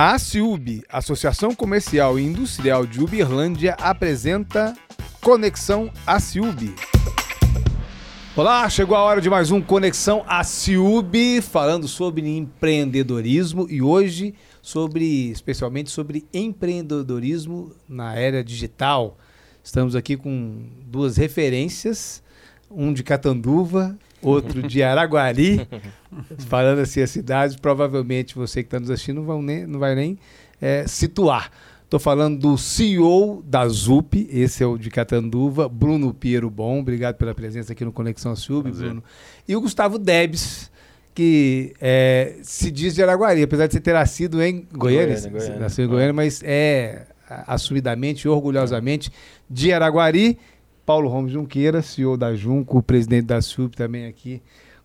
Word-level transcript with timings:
A 0.00 0.12
ACIUB, 0.12 0.84
Associação 0.88 1.52
Comercial 1.52 2.20
e 2.20 2.22
Industrial 2.24 2.86
de 2.86 3.02
Uberlândia, 3.02 3.72
apresenta 3.80 4.72
Conexão 5.20 5.90
ACIUB. 6.06 6.72
Olá, 8.36 8.70
chegou 8.70 8.96
a 8.96 9.02
hora 9.02 9.20
de 9.20 9.28
mais 9.28 9.50
um 9.50 9.60
Conexão 9.60 10.24
ACIUB, 10.28 11.42
falando 11.42 11.88
sobre 11.88 12.28
empreendedorismo 12.28 13.66
e 13.68 13.82
hoje 13.82 14.36
sobre, 14.62 15.32
especialmente 15.32 15.90
sobre 15.90 16.24
empreendedorismo 16.32 17.74
na 17.88 18.14
era 18.14 18.44
digital. 18.44 19.18
Estamos 19.64 19.96
aqui 19.96 20.16
com 20.16 20.62
duas 20.86 21.16
referências, 21.16 22.22
um 22.70 22.92
de 22.92 23.02
Catanduva 23.02 23.98
outro 24.22 24.62
de 24.62 24.82
Araguari, 24.82 25.66
falando 26.48 26.80
assim 26.80 27.00
as 27.00 27.10
cidades, 27.10 27.56
provavelmente 27.56 28.34
você 28.34 28.62
que 28.62 28.66
está 28.66 28.80
nos 28.80 28.90
assistindo 28.90 29.22
não, 29.22 29.42
nem, 29.42 29.66
não 29.66 29.78
vai 29.78 29.94
nem 29.94 30.18
é, 30.60 30.86
situar. 30.86 31.50
Estou 31.84 31.98
falando 31.98 32.38
do 32.38 32.58
CEO 32.58 33.42
da 33.46 33.66
ZUP, 33.66 34.28
esse 34.30 34.62
é 34.62 34.66
o 34.66 34.76
de 34.76 34.90
Catanduva, 34.90 35.68
Bruno 35.70 36.12
Piero 36.12 36.50
Bom, 36.50 36.80
obrigado 36.80 37.16
pela 37.16 37.34
presença 37.34 37.72
aqui 37.72 37.82
no 37.82 37.92
Conexão 37.92 38.36
Sub, 38.36 38.70
Bruno. 38.70 39.02
E 39.48 39.56
o 39.56 39.60
Gustavo 39.60 39.98
Debs, 39.98 40.70
que 41.14 41.72
é, 41.80 42.36
se 42.42 42.70
diz 42.70 42.94
de 42.94 43.02
Araguari, 43.02 43.42
apesar 43.42 43.66
de 43.66 43.72
você 43.72 43.80
ter 43.80 43.94
nascido 43.94 44.42
em 44.42 44.66
Goiânia, 44.70 45.14
Goiânia, 45.14 45.30
Goiânia. 45.30 45.58
nasceu 45.58 45.86
em 45.86 45.88
Goiânia, 45.88 46.12
mas 46.12 46.42
é 46.44 47.06
assumidamente 47.46 48.26
e 48.26 48.28
orgulhosamente 48.28 49.10
de 49.48 49.72
Araguari 49.72 50.38
Paulo 50.88 51.10
Ramos 51.10 51.32
Junqueira, 51.32 51.82
CEO 51.82 52.16
da 52.16 52.34
Junco, 52.34 52.82
presidente 52.82 53.26
da 53.26 53.42
SUB 53.42 53.76
também 53.76 54.06
aqui 54.06 54.40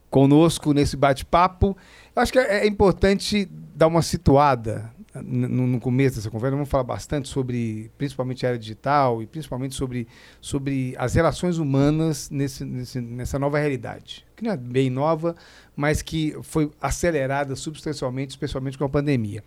conosco 0.10 0.74
nesse 0.74 0.98
bate-papo. 0.98 1.78
Acho 2.14 2.34
que 2.34 2.40
é, 2.40 2.66
é 2.66 2.68
importante 2.68 3.50
dar 3.74 3.88
uma 3.88 4.02
situada 4.02 4.92
no, 5.16 5.66
no, 5.66 5.80
começo 5.80 6.18
dessa 6.18 6.30
conversa. 6.30 6.58
Vamos 6.58 6.68
falar 6.68 6.84
bastante 6.84 7.30
sobre, 7.30 7.90
principalmente 7.98 8.46
a 8.46 8.50
era 8.50 8.60
digital 8.60 9.24
e 9.24 9.26
principalmente 9.26 9.76
sobre, 9.76 10.06
sobre 10.42 10.94
as 10.98 11.14
relações 11.14 11.58
humanas 11.58 12.30
nesse, 12.30 12.66
nesse, 12.66 13.00
nessa 13.00 13.40
nova 13.40 13.58
realidade, 13.58 14.26
que 14.36 14.44
não 14.44 14.52
é 14.52 14.58
bem 14.58 14.90
nova, 14.90 15.38
mas 15.74 16.02
que 16.02 16.36
foi 16.42 16.70
acelerada 16.82 17.56
substancialmente, 17.56 18.32
especialmente 18.32 18.78
com 18.78 18.84
a 18.84 18.90
pandemia. 18.90 19.42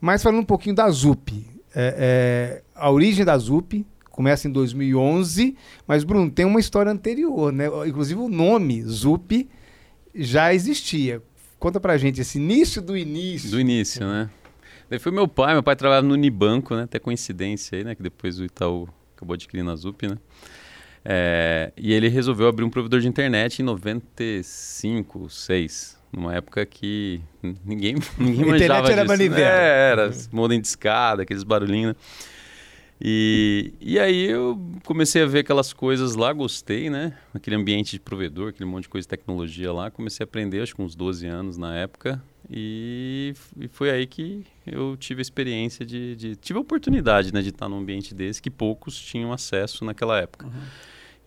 Mas 0.00 0.22
falando 0.22 0.42
um 0.42 0.46
pouquinho 0.46 0.76
da 0.76 0.88
ZUP, 0.90 1.44
é, 1.74 1.94
é, 2.54 2.62
a 2.72 2.88
origem 2.88 3.24
da 3.24 3.36
ZUP, 3.36 3.84
começa 4.18 4.48
em 4.48 4.50
2011, 4.50 5.56
mas 5.86 6.02
Bruno, 6.02 6.28
tem 6.28 6.44
uma 6.44 6.58
história 6.58 6.90
anterior, 6.90 7.52
né? 7.52 7.66
Inclusive 7.86 8.20
o 8.20 8.28
nome 8.28 8.82
Zup 8.82 9.48
já 10.12 10.52
existia. 10.52 11.22
Conta 11.56 11.78
pra 11.78 11.96
gente 11.96 12.20
esse 12.20 12.36
início 12.36 12.82
do 12.82 12.96
início. 12.96 13.48
Do 13.48 13.60
início, 13.60 14.04
né? 14.04 14.28
Daí 14.90 14.98
foi 14.98 15.12
meu 15.12 15.28
pai, 15.28 15.52
meu 15.52 15.62
pai 15.62 15.76
trabalhava 15.76 16.04
no 16.04 16.14
Unibanco, 16.14 16.74
né? 16.74 16.82
Até 16.82 16.98
coincidência 16.98 17.78
aí, 17.78 17.84
né? 17.84 17.94
Que 17.94 18.02
depois 18.02 18.40
o 18.40 18.44
Itaú 18.44 18.88
acabou 19.14 19.34
adquirindo 19.34 19.70
a 19.70 19.76
Zup, 19.76 20.08
né? 20.08 20.18
É, 21.04 21.72
e 21.76 21.92
ele 21.92 22.08
resolveu 22.08 22.48
abrir 22.48 22.64
um 22.64 22.70
provedor 22.70 22.98
de 22.98 23.06
internet 23.06 23.60
em 23.60 23.64
95, 23.64 25.30
6. 25.30 25.96
Numa 26.12 26.34
época 26.34 26.66
que 26.66 27.20
ninguém, 27.64 27.94
ninguém 28.18 28.44
manjava 28.44 28.56
internet 28.56 28.90
era 28.90 29.02
disso. 29.02 29.06
manivela. 29.06 29.48
É, 29.48 29.90
era 29.92 30.10
modem 30.32 30.60
de 30.60 30.66
escada, 30.66 31.22
aqueles 31.22 31.44
barulhinhos, 31.44 31.94
né? 31.94 31.96
E, 33.00 33.72
e 33.80 33.98
aí 33.98 34.24
eu 34.28 34.60
comecei 34.84 35.22
a 35.22 35.26
ver 35.26 35.40
aquelas 35.40 35.72
coisas 35.72 36.16
lá, 36.16 36.32
gostei, 36.32 36.90
né? 36.90 37.16
Aquele 37.32 37.54
ambiente 37.54 37.92
de 37.92 38.00
provedor, 38.00 38.48
aquele 38.48 38.68
monte 38.68 38.84
de 38.84 38.88
coisa 38.88 39.04
de 39.04 39.08
tecnologia 39.08 39.72
lá. 39.72 39.90
Comecei 39.90 40.24
a 40.24 40.26
aprender, 40.26 40.62
acho 40.62 40.74
que 40.74 40.82
uns 40.82 40.96
12 40.96 41.26
anos 41.26 41.56
na 41.56 41.76
época. 41.76 42.22
E, 42.50 43.34
e 43.56 43.68
foi 43.68 43.90
aí 43.90 44.06
que 44.06 44.44
eu 44.66 44.96
tive 44.96 45.20
a 45.20 45.22
experiência 45.22 45.84
de, 45.84 46.16
de, 46.16 46.36
Tive 46.36 46.58
a 46.58 46.62
oportunidade 46.62 47.32
né, 47.32 47.42
de 47.42 47.50
estar 47.50 47.68
num 47.68 47.78
ambiente 47.78 48.14
desse 48.14 48.42
que 48.42 48.50
poucos 48.50 48.98
tinham 48.98 49.32
acesso 49.32 49.84
naquela 49.84 50.18
época. 50.18 50.46
Uhum. 50.46 50.52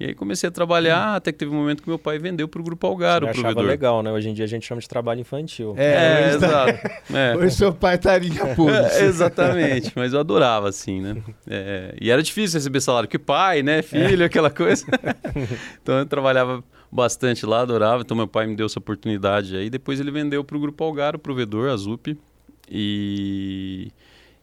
E 0.02 0.06
aí 0.06 0.16
comecei 0.16 0.48
a 0.50 0.52
trabalhar, 0.52 1.16
até 1.16 1.32
que 1.32 1.38
teve 1.38 1.52
um 1.52 1.56
momento 1.60 1.84
que 1.84 1.88
meu 1.88 2.00
pai 2.00 2.18
vendeu 2.18 2.48
para 2.48 2.60
o 2.60 2.64
Grupo 2.64 2.88
Algar, 2.88 3.22
Você 3.22 3.30
o 3.30 3.34
provedor. 3.34 3.64
legal, 3.66 4.02
né? 4.02 4.12
Hoje 4.12 4.30
em 4.30 4.34
dia 4.34 4.46
a 4.46 4.48
gente 4.48 4.66
chama 4.66 4.82
de 4.82 4.90
trabalho 4.90 5.22
infantil. 5.22 5.76
É, 5.78 6.32
é 6.32 6.34
exato. 6.34 6.88
É. 7.14 7.38
Hoje 7.38 7.56
seu 7.56 7.72
pai 7.72 7.98
estaria 7.98 8.56
puro. 8.56 8.72
É, 8.82 9.04
exatamente, 9.04 9.92
mas 9.96 10.12
eu 10.14 10.20
adorava, 10.20 10.70
assim, 10.70 11.02
né? 11.02 11.18
É, 11.48 11.94
e 12.02 12.10
era 12.10 12.24
difícil 12.24 12.58
receber 12.58 12.82
salário, 12.82 13.08
que 13.08 13.20
pai, 13.20 13.62
né? 13.62 13.84
Filho, 13.84 14.26
aquela 14.26 14.50
coisa. 14.50 14.88
então 15.84 16.00
eu 16.00 16.06
trabalhava 16.08 16.64
bastante 16.92 17.46
lá, 17.46 17.62
adorava. 17.62 18.02
Então 18.02 18.18
meu 18.18 18.28
pai 18.28 18.48
me 18.48 18.56
deu 18.56 18.66
essa 18.66 18.80
oportunidade 18.80 19.56
aí. 19.56 19.70
Depois 19.70 20.00
ele 20.00 20.10
vendeu 20.10 20.44
para 20.44 20.58
o 20.58 20.60
Grupo 20.60 20.84
Algar, 20.84 21.16
o 21.16 21.20
provedor, 21.20 21.70
a 21.70 21.78
ZUP. 21.78 22.18
E, 22.68 23.92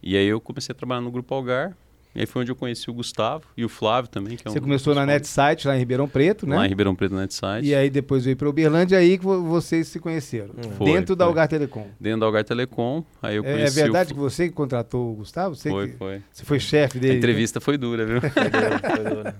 e 0.00 0.16
aí 0.16 0.26
eu 0.26 0.40
comecei 0.40 0.72
a 0.72 0.76
trabalhar 0.76 1.00
no 1.00 1.10
Grupo 1.10 1.34
Algar. 1.34 1.76
E 2.18 2.22
aí 2.22 2.26
foi 2.26 2.42
onde 2.42 2.50
eu 2.50 2.56
conheci 2.56 2.90
o 2.90 2.92
Gustavo 2.92 3.44
e 3.56 3.64
o 3.64 3.68
Flávio 3.68 4.10
também. 4.10 4.36
Que 4.36 4.42
é 4.48 4.50
Você 4.50 4.58
um 4.58 4.62
começou 4.62 4.92
na 4.92 5.06
NetSite, 5.06 5.68
lá 5.68 5.76
em 5.76 5.78
Ribeirão 5.78 6.08
Preto, 6.08 6.48
né? 6.48 6.56
Lá 6.56 6.66
em 6.66 6.68
Ribeirão 6.68 6.92
Preto, 6.92 7.14
na 7.14 7.20
NetSite. 7.20 7.62
E 7.62 7.76
aí 7.76 7.88
depois 7.88 8.24
veio 8.24 8.36
para 8.36 8.48
Uberlândia, 8.48 8.98
aí 8.98 9.16
que 9.16 9.24
vocês 9.24 9.86
se 9.86 10.00
conheceram. 10.00 10.48
Hum. 10.48 10.70
Foi, 10.76 10.86
dentro 10.86 11.06
foi. 11.08 11.16
da 11.16 11.26
Algar 11.26 11.46
Telecom. 11.46 11.86
Dentro 12.00 12.18
da 12.18 12.26
Algar 12.26 12.42
Telecom. 12.42 13.04
Aí 13.22 13.36
eu 13.36 13.44
é, 13.44 13.52
conheci 13.52 13.78
é 13.78 13.82
verdade 13.84 14.12
o... 14.12 14.16
que 14.16 14.20
você 14.20 14.50
contratou 14.50 15.12
o 15.12 15.14
Gustavo? 15.14 15.54
Você 15.54 15.70
foi, 15.70 15.88
que... 15.90 15.96
foi. 15.96 16.20
Você 16.32 16.44
foi 16.44 16.58
chefe 16.58 16.98
dele? 16.98 17.14
A 17.14 17.16
entrevista 17.18 17.60
né? 17.60 17.64
foi 17.64 17.78
dura, 17.78 18.04
viu? 18.04 18.20
foi 18.20 18.50
dura, 18.50 18.78
foi 18.80 19.14
dura. 19.14 19.36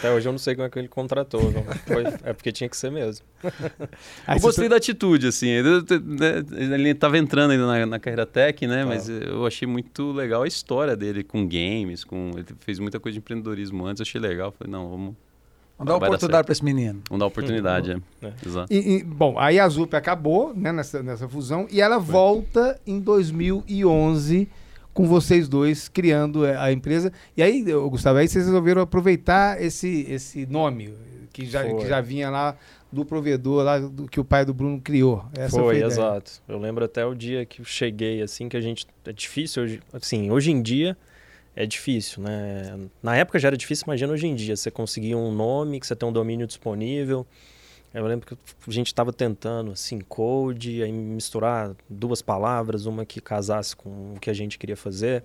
Até 0.00 0.10
hoje 0.10 0.26
eu 0.26 0.32
não 0.32 0.38
sei 0.38 0.54
como 0.54 0.66
é 0.66 0.70
que 0.70 0.78
ele 0.78 0.88
contratou. 0.88 1.42
Foi, 1.86 2.04
é 2.24 2.32
porque 2.32 2.50
tinha 2.50 2.70
que 2.70 2.76
ser 2.76 2.90
mesmo. 2.90 3.24
eu 3.44 4.40
gostei 4.40 4.66
da 4.66 4.76
atitude, 4.76 5.26
assim. 5.26 5.48
Né, 5.48 6.42
ele 6.56 6.88
estava 6.88 7.18
entrando 7.18 7.50
ainda 7.50 7.66
na, 7.66 7.84
na, 7.84 7.98
carreira 7.98 8.24
tech, 8.24 8.66
né? 8.66 8.82
Ah. 8.82 8.86
Mas 8.86 9.10
eu 9.10 9.46
achei 9.46 9.68
muito 9.68 10.10
legal 10.12 10.42
a 10.42 10.48
história 10.48 10.96
dele 10.96 11.22
com 11.22 11.46
games, 11.46 12.02
com 12.02 12.30
ele 12.34 12.46
fez 12.60 12.78
muita 12.78 12.98
coisa 12.98 13.12
de 13.12 13.18
empreendedorismo 13.18 13.84
antes, 13.84 14.00
eu 14.00 14.04
achei 14.04 14.18
legal. 14.18 14.52
Falei, 14.52 14.72
não, 14.72 14.88
vamos. 14.88 15.14
Vamos 15.76 15.92
dar 15.92 16.06
oportunidade 16.06 16.44
para 16.44 16.52
esse 16.52 16.64
menino. 16.64 17.02
Vamos 17.08 17.20
dar 17.20 17.26
oportunidade, 17.26 17.92
é. 17.92 18.26
é. 18.26 18.32
Exato. 18.44 18.72
E, 18.72 18.96
e, 18.96 19.04
bom, 19.04 19.38
aí 19.38 19.60
a 19.60 19.68
Zup 19.68 19.94
acabou 19.94 20.54
né, 20.54 20.72
nessa, 20.72 21.02
nessa 21.02 21.28
fusão 21.28 21.66
e 21.70 21.80
ela 21.80 22.00
Foi. 22.00 22.12
volta 22.12 22.80
em 22.86 23.00
2011 23.00 24.48
com 24.92 25.06
vocês 25.06 25.48
dois 25.48 25.88
criando 25.88 26.44
é, 26.44 26.56
a 26.56 26.72
empresa. 26.72 27.12
E 27.36 27.42
aí, 27.42 27.62
Gustavo, 27.62 28.18
aí 28.18 28.28
vocês 28.28 28.46
resolveram 28.46 28.82
aproveitar 28.82 29.60
esse, 29.60 30.06
esse 30.08 30.46
nome 30.46 30.94
que 31.32 31.46
já, 31.46 31.64
que 31.64 31.86
já 31.86 32.00
vinha 32.00 32.30
lá 32.30 32.56
do 32.92 33.04
provedor 33.04 33.62
lá 33.62 33.78
do, 33.78 34.08
que 34.08 34.18
o 34.18 34.24
pai 34.24 34.44
do 34.44 34.52
Bruno 34.52 34.80
criou. 34.80 35.24
Essa 35.36 35.60
foi, 35.60 35.78
foi 35.78 35.86
exato. 35.86 36.42
Eu 36.48 36.58
lembro 36.58 36.84
até 36.84 37.06
o 37.06 37.14
dia 37.14 37.46
que 37.46 37.60
eu 37.60 37.64
cheguei, 37.64 38.20
assim, 38.22 38.48
que 38.48 38.56
a 38.56 38.60
gente. 38.60 38.86
É 39.04 39.12
difícil 39.12 39.62
hoje. 39.62 39.80
Assim, 39.92 40.30
hoje 40.30 40.50
em 40.50 40.60
dia 40.60 40.96
é 41.54 41.66
difícil, 41.66 42.22
né? 42.22 42.78
Na 43.02 43.16
época 43.16 43.38
já 43.38 43.48
era 43.48 43.56
difícil, 43.56 43.84
imagina 43.86 44.12
hoje 44.12 44.26
em 44.26 44.34
dia. 44.34 44.56
Você 44.56 44.70
conseguir 44.70 45.14
um 45.14 45.32
nome, 45.32 45.78
que 45.78 45.86
você 45.86 45.94
tem 45.94 46.08
um 46.08 46.12
domínio 46.12 46.46
disponível. 46.46 47.26
Eu 47.92 48.06
lembro 48.06 48.26
que 48.26 48.34
a 48.34 48.70
gente 48.70 48.86
estava 48.86 49.12
tentando, 49.12 49.72
assim, 49.72 49.98
code, 50.00 50.82
aí 50.82 50.92
misturar 50.92 51.74
duas 51.88 52.22
palavras, 52.22 52.86
uma 52.86 53.04
que 53.04 53.20
casasse 53.20 53.74
com 53.74 54.14
o 54.14 54.20
que 54.20 54.30
a 54.30 54.32
gente 54.32 54.58
queria 54.58 54.76
fazer. 54.76 55.24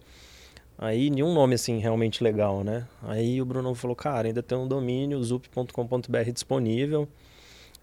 Aí 0.78 1.10
nenhum 1.10 1.34
nome, 1.34 1.56
assim, 1.56 1.78
realmente 1.78 2.24
legal, 2.24 2.64
né? 2.64 2.88
Aí 3.04 3.40
o 3.42 3.46
Bruno 3.46 3.74
falou, 3.76 3.96
cara, 3.96 4.28
ainda 4.28 4.42
tem 4.42 4.58
um 4.58 4.68
domínio, 4.68 5.24
zup.com.br 5.24 6.32
disponível. 6.34 7.08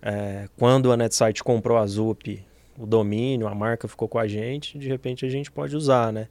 É, 0.02 0.48
quando 0.58 0.90
a 0.90 0.96
NetSite 0.96 1.44
comprou 1.44 1.78
a 1.78 1.86
Zup, 1.86 2.44
o 2.76 2.84
domínio, 2.84 3.46
a 3.46 3.54
marca 3.54 3.86
ficou 3.86 4.08
com 4.08 4.18
a 4.18 4.26
gente, 4.26 4.76
de 4.76 4.88
repente 4.88 5.24
a 5.24 5.28
gente 5.28 5.50
pode 5.50 5.76
usar, 5.76 6.12
né? 6.12 6.28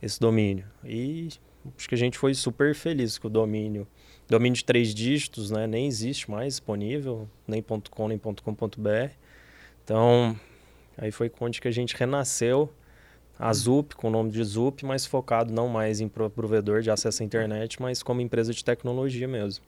Esse 0.00 0.20
domínio. 0.20 0.64
E 0.84 1.28
acho 1.76 1.88
que 1.88 1.96
a 1.96 1.98
gente 1.98 2.16
foi 2.16 2.32
super 2.32 2.74
feliz 2.76 3.18
com 3.18 3.26
o 3.26 3.30
domínio 3.30 3.88
Domínio 4.28 4.56
de 4.56 4.64
três 4.64 4.94
dígitos, 4.94 5.50
né? 5.50 5.66
Nem 5.66 5.86
existe 5.86 6.30
mais 6.30 6.54
disponível, 6.54 7.28
nem 7.46 7.62
.com, 7.62 8.08
nem 8.08 8.18
.com.br. 8.18 9.10
Então, 9.82 10.38
aí 10.98 11.10
foi 11.10 11.32
onde 11.40 11.60
que 11.60 11.68
a 11.68 11.70
gente 11.70 11.96
renasceu 11.96 12.70
a 13.38 13.52
Zup, 13.52 13.94
com 13.94 14.08
o 14.08 14.10
nome 14.10 14.30
de 14.30 14.42
Zup, 14.44 14.84
mas 14.84 15.06
focado 15.06 15.52
não 15.52 15.68
mais 15.68 16.00
em 16.00 16.08
provedor 16.08 16.82
de 16.82 16.90
acesso 16.90 17.22
à 17.22 17.24
internet, 17.24 17.80
mas 17.80 18.02
como 18.02 18.20
empresa 18.20 18.52
de 18.52 18.62
tecnologia 18.64 19.28
mesmo. 19.28 19.64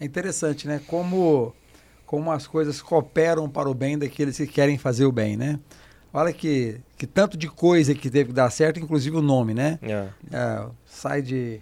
É 0.00 0.04
interessante, 0.04 0.66
né? 0.66 0.80
Como, 0.86 1.54
como 2.06 2.32
as 2.32 2.46
coisas 2.46 2.82
cooperam 2.82 3.48
para 3.48 3.70
o 3.70 3.74
bem 3.74 3.96
daqueles 3.96 4.36
que 4.36 4.46
querem 4.46 4.76
fazer 4.76 5.04
o 5.04 5.12
bem, 5.12 5.36
né? 5.36 5.60
Olha 6.12 6.32
que, 6.32 6.80
que 6.96 7.06
tanto 7.06 7.36
de 7.36 7.48
coisa 7.48 7.94
que 7.94 8.10
teve 8.10 8.30
que 8.30 8.34
dar 8.34 8.50
certo, 8.50 8.80
inclusive 8.80 9.16
o 9.16 9.22
nome, 9.22 9.52
né? 9.52 9.78
É. 9.82 10.08
É, 10.32 10.66
sai 10.84 11.22
de 11.22 11.60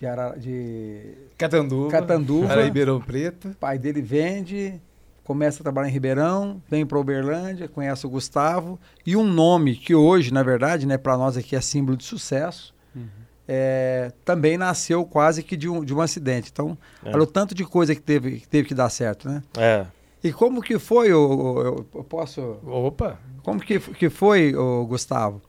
de, 0.00 0.06
Ara, 0.06 0.34
de 0.36 1.12
Catanduva, 1.36 1.90
Catanduva 1.90 2.62
Ribeirão 2.62 3.00
Preto. 3.00 3.54
pai 3.60 3.78
dele 3.78 4.00
vende, 4.00 4.80
começa 5.22 5.60
a 5.60 5.62
trabalhar 5.62 5.88
em 5.88 5.92
Ribeirão, 5.92 6.62
vem 6.68 6.86
para 6.86 6.98
Uberlândia, 6.98 7.68
conhece 7.68 8.06
o 8.06 8.10
Gustavo 8.10 8.80
e 9.06 9.14
um 9.14 9.24
nome 9.24 9.76
que 9.76 9.94
hoje, 9.94 10.32
na 10.32 10.42
verdade, 10.42 10.86
né, 10.86 10.96
para 10.96 11.16
nós 11.18 11.36
aqui 11.36 11.54
é 11.54 11.60
símbolo 11.60 11.98
de 11.98 12.04
sucesso. 12.04 12.74
Uhum. 12.96 13.06
É, 13.46 14.12
também 14.24 14.56
nasceu 14.56 15.04
quase 15.04 15.42
que 15.42 15.56
de 15.56 15.68
um, 15.68 15.84
de 15.84 15.92
um 15.94 16.00
acidente. 16.00 16.50
Então, 16.50 16.78
é. 17.04 17.10
olha 17.10 17.22
o 17.22 17.26
tanto 17.26 17.54
de 17.54 17.64
coisa 17.64 17.94
que 17.94 18.00
teve, 18.00 18.40
que 18.40 18.48
teve 18.48 18.68
que 18.68 18.74
dar 18.74 18.88
certo, 18.88 19.28
né? 19.28 19.42
É. 19.58 19.86
E 20.22 20.32
como 20.32 20.62
que 20.62 20.78
foi, 20.78 21.08
eu, 21.08 21.56
eu, 21.64 21.86
eu 21.94 22.04
posso... 22.04 22.58
Opa! 22.64 23.18
Como 23.42 23.58
que, 23.58 23.80
que 23.80 24.08
foi, 24.08 24.54
o 24.54 24.86
Gustavo? 24.86 25.40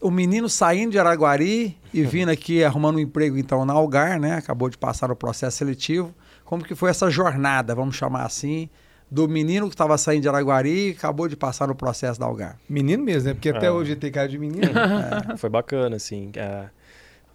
O 0.00 0.10
menino 0.10 0.48
saindo 0.48 0.92
de 0.92 0.98
Araguari 0.98 1.76
e 1.92 2.02
vindo 2.02 2.30
aqui 2.30 2.64
arrumando 2.64 2.96
um 2.96 3.00
emprego 3.00 3.38
então 3.38 3.64
na 3.64 3.72
Algar, 3.72 4.18
né? 4.18 4.34
Acabou 4.34 4.68
de 4.68 4.76
passar 4.76 5.08
no 5.08 5.16
processo 5.16 5.58
seletivo. 5.58 6.14
Como 6.44 6.64
que 6.64 6.74
foi 6.74 6.90
essa 6.90 7.10
jornada, 7.10 7.74
vamos 7.74 7.94
chamar 7.94 8.24
assim, 8.24 8.68
do 9.10 9.28
menino 9.28 9.68
que 9.68 9.74
estava 9.74 9.96
saindo 9.96 10.22
de 10.22 10.28
Araguari 10.28 10.88
e 10.88 10.90
acabou 10.90 11.28
de 11.28 11.36
passar 11.36 11.68
no 11.68 11.74
processo 11.74 12.18
da 12.18 12.26
Algar? 12.26 12.58
Menino 12.68 13.04
mesmo, 13.04 13.28
né? 13.28 13.34
Porque 13.34 13.50
até 13.50 13.68
ah. 13.68 13.72
hoje 13.72 13.94
tem 13.96 14.10
cara 14.10 14.28
de 14.28 14.38
menino. 14.38 14.66
é. 15.32 15.36
Foi 15.36 15.48
bacana, 15.48 15.96
assim. 15.96 16.30
É, 16.34 16.68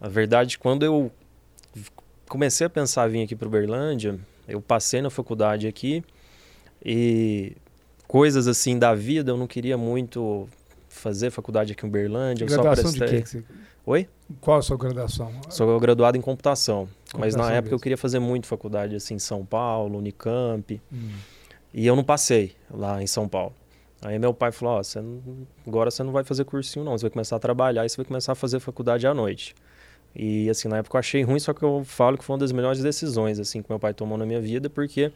a 0.02 0.08
verdade, 0.10 0.60
quando 0.60 0.84
eu 0.84 1.12
comecei 2.28 2.68
a 2.68 2.70
pensar 2.70 3.08
em 3.08 3.12
vir 3.12 3.24
aqui 3.24 3.36
para 3.36 3.48
Uberlândia, 3.48 4.20
eu 4.48 4.60
passei 4.60 5.02
na 5.02 5.10
faculdade 5.10 5.68
aqui 5.68 6.04
e 6.84 7.56
coisas 8.08 8.48
assim 8.48 8.78
da 8.78 8.94
vida 8.94 9.32
eu 9.32 9.38
não 9.38 9.48
queria 9.48 9.78
muito 9.78 10.48
fazer 11.04 11.30
faculdade 11.30 11.74
aqui 11.74 11.86
em 11.86 11.90
Uberlândia. 11.90 12.48
Graduação 12.48 12.86
eu 12.86 12.92
só 12.92 12.98
prestei... 12.98 13.22
de 13.22 13.24
quê? 13.24 13.30
Você... 13.30 13.44
Oi? 13.86 14.08
Qual 14.40 14.58
a 14.58 14.62
sua 14.62 14.78
graduação? 14.78 15.30
Sou 15.50 15.78
graduado 15.80 16.18
em 16.18 16.22
computação. 16.22 16.88
computação 16.88 17.20
mas 17.20 17.36
na 17.36 17.52
época 17.52 17.64
mesmo. 17.64 17.76
eu 17.76 17.80
queria 17.80 17.98
fazer 17.98 18.20
muito 18.20 18.48
faculdade 18.48 18.96
assim 18.96 19.16
em 19.16 19.20
São 19.20 19.46
Paulo, 19.46 19.98
Unicamp. 19.98 20.82
Hum. 20.92 21.10
E 21.74 21.86
eu 21.86 21.96
não 21.96 22.04
passei 22.04 22.56
lá 22.72 23.04
em 23.04 23.08
São 23.08 23.28
Paulo. 23.28 23.54
Aí 24.02 24.18
meu 24.18 24.34
pai 24.34 24.52
falou, 24.52 24.80
oh, 24.80 24.84
você 24.84 25.02
não... 25.02 25.22
agora 25.68 25.92
você 25.92 26.04
não 26.04 26.12
vai 26.12 26.24
fazer 26.24 26.46
cursinho 26.46 26.84
não, 26.84 26.98
você 26.98 27.04
vai 27.04 27.12
começar 27.12 27.36
a 27.36 27.40
trabalhar 27.40 27.86
e 27.86 27.90
você 27.90 27.98
vai 27.98 28.06
começar 28.06 28.32
a 28.32 28.36
fazer 28.36 28.60
faculdade 28.60 29.06
à 29.06 29.14
noite. 29.14 29.54
E 30.16 30.50
assim, 30.50 30.68
na 30.68 30.78
época 30.78 30.96
eu 30.96 31.00
achei 31.00 31.24
ruim, 31.24 31.40
só 31.40 31.54
que 31.54 31.64
eu 31.64 31.84
falo 31.86 32.18
que 32.18 32.24
foi 32.24 32.34
uma 32.34 32.40
das 32.40 32.52
melhores 32.52 32.82
decisões 32.82 33.40
assim 33.40 33.62
que 33.62 33.70
meu 33.70 33.80
pai 33.80 33.94
tomou 33.94 34.18
na 34.18 34.26
minha 34.26 34.40
vida, 34.40 34.70
porque 34.70 35.12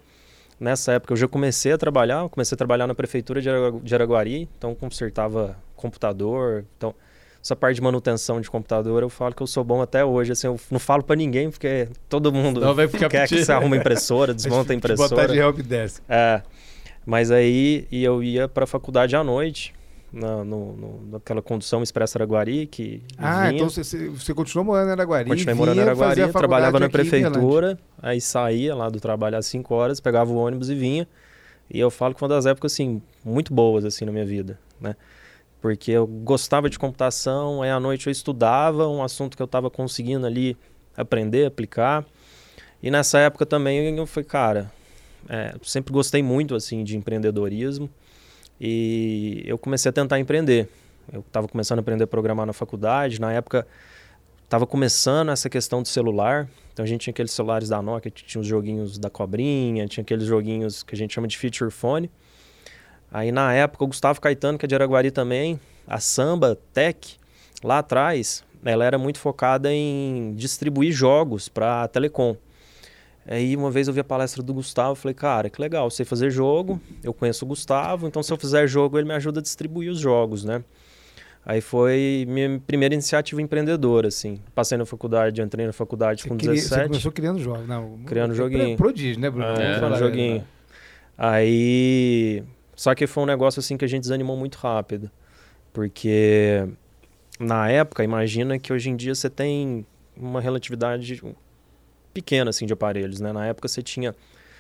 nessa 0.60 0.94
época 0.94 1.14
eu 1.14 1.18
já 1.18 1.28
comecei 1.28 1.72
a 1.72 1.78
trabalhar, 1.78 2.28
comecei 2.30 2.56
a 2.56 2.58
trabalhar 2.58 2.88
na 2.88 2.96
prefeitura 2.96 3.42
de 3.42 3.96
Araguari, 3.96 4.50
então 4.58 4.74
consertava 4.76 5.58
computador, 5.76 6.66
então 6.78 6.94
essa 7.42 7.56
parte 7.56 7.76
de 7.76 7.82
manutenção 7.82 8.42
de 8.42 8.50
computador 8.50 9.04
eu 9.04 9.10
falo 9.10 9.34
que 9.34 9.42
eu 9.42 9.48
sou 9.48 9.64
bom 9.64 9.82
até 9.82 10.04
hoje, 10.04 10.32
assim, 10.32 10.48
eu 10.48 10.60
não 10.70 10.80
falo 10.80 11.04
para 11.04 11.16
ninguém 11.16 11.50
porque 11.50 11.88
todo 12.10 12.32
mundo 12.34 12.60
não 12.60 12.74
vai 12.74 12.88
ficar 12.88 13.10
quer 13.10 13.28
que 13.28 13.44
você 13.44 13.52
arruma 13.52 13.78
impressora, 13.78 14.34
desmonta 14.36 14.74
a 14.74 14.76
impressora. 14.76 15.10
Botar 15.10 15.28
de 15.28 15.40
help 15.40 15.60
desk. 15.60 16.04
É. 16.10 16.42
Mas 17.06 17.32
aí 17.32 17.88
e 17.90 18.04
eu 18.04 18.22
ia 18.22 18.50
para 18.50 18.66
a 18.66 18.68
faculdade 18.68 19.16
à 19.16 19.24
noite, 19.24 19.74
na, 20.12 20.44
no, 20.44 20.74
no, 20.74 21.08
naquela 21.12 21.42
condução 21.42 21.84
Expresso 21.84 22.18
Araguari 22.18 22.66
que 22.68 23.02
Ah, 23.18 23.50
vinha. 23.50 23.56
então 23.56 23.70
você, 23.70 24.08
você 24.10 24.34
continuou 24.34 24.66
morando 24.66 24.90
em 24.90 24.92
Araguari? 24.92 25.30
Continuei 25.30 25.54
morando 25.54 25.78
em 25.80 25.82
Araguari, 25.84 26.32
trabalhava 26.32 26.80
na 26.80 26.90
prefeitura, 26.90 27.78
aí 28.02 28.22
saía 28.22 28.74
lá 28.74 28.90
do 28.90 29.00
trabalho 29.00 29.38
às 29.38 29.46
5 29.46 29.74
horas, 29.76 30.00
pegava 30.00 30.32
o 30.32 30.36
ônibus 30.38 30.70
e 30.70 30.76
vinha. 30.76 31.08
E 31.70 31.80
eu 31.80 31.92
falo 31.92 32.14
que 32.14 32.20
foi 32.20 32.28
uma 32.30 32.36
das 32.36 32.46
épocas 32.46 32.72
assim 32.74 33.02
muito 33.26 33.54
boas 33.54 33.84
assim 33.84 34.06
na 34.06 34.12
minha 34.12 34.26
vida, 34.26 34.58
né? 34.80 34.96
Porque 35.60 35.92
eu 35.92 36.08
gostava 36.08 36.70
de 36.70 36.80
computação, 36.80 37.62
aí 37.62 37.70
à 37.70 37.80
noite 37.80 38.08
eu 38.08 38.12
estudava 38.12 38.88
um 38.88 39.04
assunto 39.04 39.36
que 39.36 39.42
eu 39.42 39.46
estava 39.46 39.70
conseguindo 39.70 40.26
ali 40.26 40.56
aprender, 40.96 41.46
aplicar. 41.46 42.06
E 42.82 42.90
nessa 42.92 43.20
época 43.20 43.46
também 43.46 43.98
eu 43.98 44.06
fui, 44.06 44.24
cara, 44.24 44.72
é, 45.28 45.56
sempre 45.64 45.92
gostei 45.92 46.24
muito 46.24 46.56
assim 46.56 46.84
de 46.84 46.96
empreendedorismo. 46.96 47.90
E 48.60 49.44
eu 49.46 49.58
comecei 49.58 49.90
a 49.90 49.94
tentar 49.94 50.20
empreender. 50.20 50.68
Eu 51.12 51.22
estava 51.22 51.48
começando 51.48 51.80
a 51.80 51.82
aprender 51.82 52.04
a 52.04 52.08
programar 52.08 52.46
na 52.46 52.54
faculdade. 52.54 53.22
Na 53.22 53.32
época, 53.32 53.66
estava 54.44 54.66
começando 54.66 55.30
essa 55.30 55.50
questão 55.50 55.82
do 55.82 55.88
celular. 55.88 56.48
Então 56.74 56.84
a 56.84 56.88
gente 56.88 57.02
tinha 57.02 57.12
aqueles 57.12 57.32
celulares 57.32 57.70
da 57.70 57.82
Nokia, 57.82 58.12
tinha 58.12 58.42
os 58.42 58.48
joguinhos 58.48 58.98
da 58.98 59.10
cobrinha, 59.10 59.88
tinha 59.88 60.02
aqueles 60.02 60.26
joguinhos 60.26 60.84
que 60.84 60.96
a 60.96 60.98
gente 60.98 61.14
chama 61.14 61.28
de 61.28 61.38
feature 61.38 61.72
phone. 61.72 62.10
Aí 63.12 63.32
na 63.32 63.54
época, 63.54 63.84
o 63.84 63.88
Gustavo 63.88 64.20
Caetano, 64.20 64.58
que 64.58 64.66
é 64.66 64.68
de 64.68 64.76
Araguari 64.76 65.12
também, 65.12 65.60
a 65.88 66.00
Samba 66.00 66.58
Tech, 66.74 67.18
lá 67.64 67.80
atrás, 67.80 68.44
ela 68.64 68.84
era 68.86 68.98
muito 68.98 69.20
focada 69.20 69.72
em 69.72 70.34
distribuir 70.36 70.92
jogos 70.92 71.48
para 71.48 71.88
telecom. 71.88 72.36
Aí 73.28 73.56
uma 73.56 73.70
vez 73.70 73.88
eu 73.88 73.94
vi 73.94 74.00
a 74.00 74.04
palestra 74.04 74.42
do 74.42 74.54
Gustavo, 74.54 74.96
falei, 74.96 75.14
cara, 75.14 75.50
que 75.50 75.62
legal, 75.62 75.90
sei 75.90 76.06
fazer 76.06 76.32
jogo, 76.32 76.80
eu 77.04 77.14
conheço 77.14 77.44
o 77.44 77.48
Gustavo, 77.48 78.08
então 78.08 78.24
se 78.24 78.32
eu 78.32 78.38
fizer 78.38 78.66
jogo, 78.68 78.98
ele 78.98 79.08
me 79.08 79.14
ajuda 79.14 79.42
a 79.42 79.44
distribuir 79.44 79.92
os 79.92 80.00
jogos, 80.00 80.46
né? 80.46 80.64
Aí 81.46 81.62
foi 81.62 82.26
minha 82.28 82.60
primeira 82.66 82.94
iniciativa 82.94 83.42
empreendedora, 83.42 84.10
assim. 84.10 84.40
Passei 84.54 84.78
na 84.78 84.86
faculdade, 84.86 85.42
entrei 85.42 85.66
na 85.66 85.72
faculdade 85.72 86.22
você 86.22 86.30
com 86.30 86.36
queria, 86.38 86.56
17. 86.56 86.82
Você 86.82 86.88
começou 86.88 87.12
criando 87.12 87.40
jogos, 87.40 87.68
não? 87.68 88.00
Criando 88.06 88.34
joguinho. 88.34 88.76
Prodígio, 88.76 89.22
né, 89.22 89.30
Bruno? 89.30 89.46
É, 89.46 89.78
criando 89.78 89.98
joguinho. 89.98 90.44
Aí... 91.18 92.44
Só 92.76 92.94
que 92.94 93.08
foi 93.08 93.24
um 93.24 93.26
negócio, 93.26 93.60
assim, 93.60 93.78
que 93.78 93.86
a 93.86 93.88
gente 93.88 94.02
desanimou 94.02 94.36
muito 94.36 94.56
rápido. 94.56 95.10
Porque 95.72 96.68
na 97.40 97.70
época, 97.70 98.04
imagina 98.04 98.60
que 98.60 98.74
hoje 98.74 98.90
em 98.90 98.96
dia 98.96 99.16
você 99.16 99.30
tem 99.30 99.86
uma 100.16 100.42
relatividade 100.42 101.22
pequena 102.18 102.50
assim 102.50 102.66
de 102.66 102.74
aparelhos, 102.74 103.20
né? 103.20 103.32
Na 103.32 103.46
época 103.46 103.68
você 103.68 103.84
tinha 103.84 104.16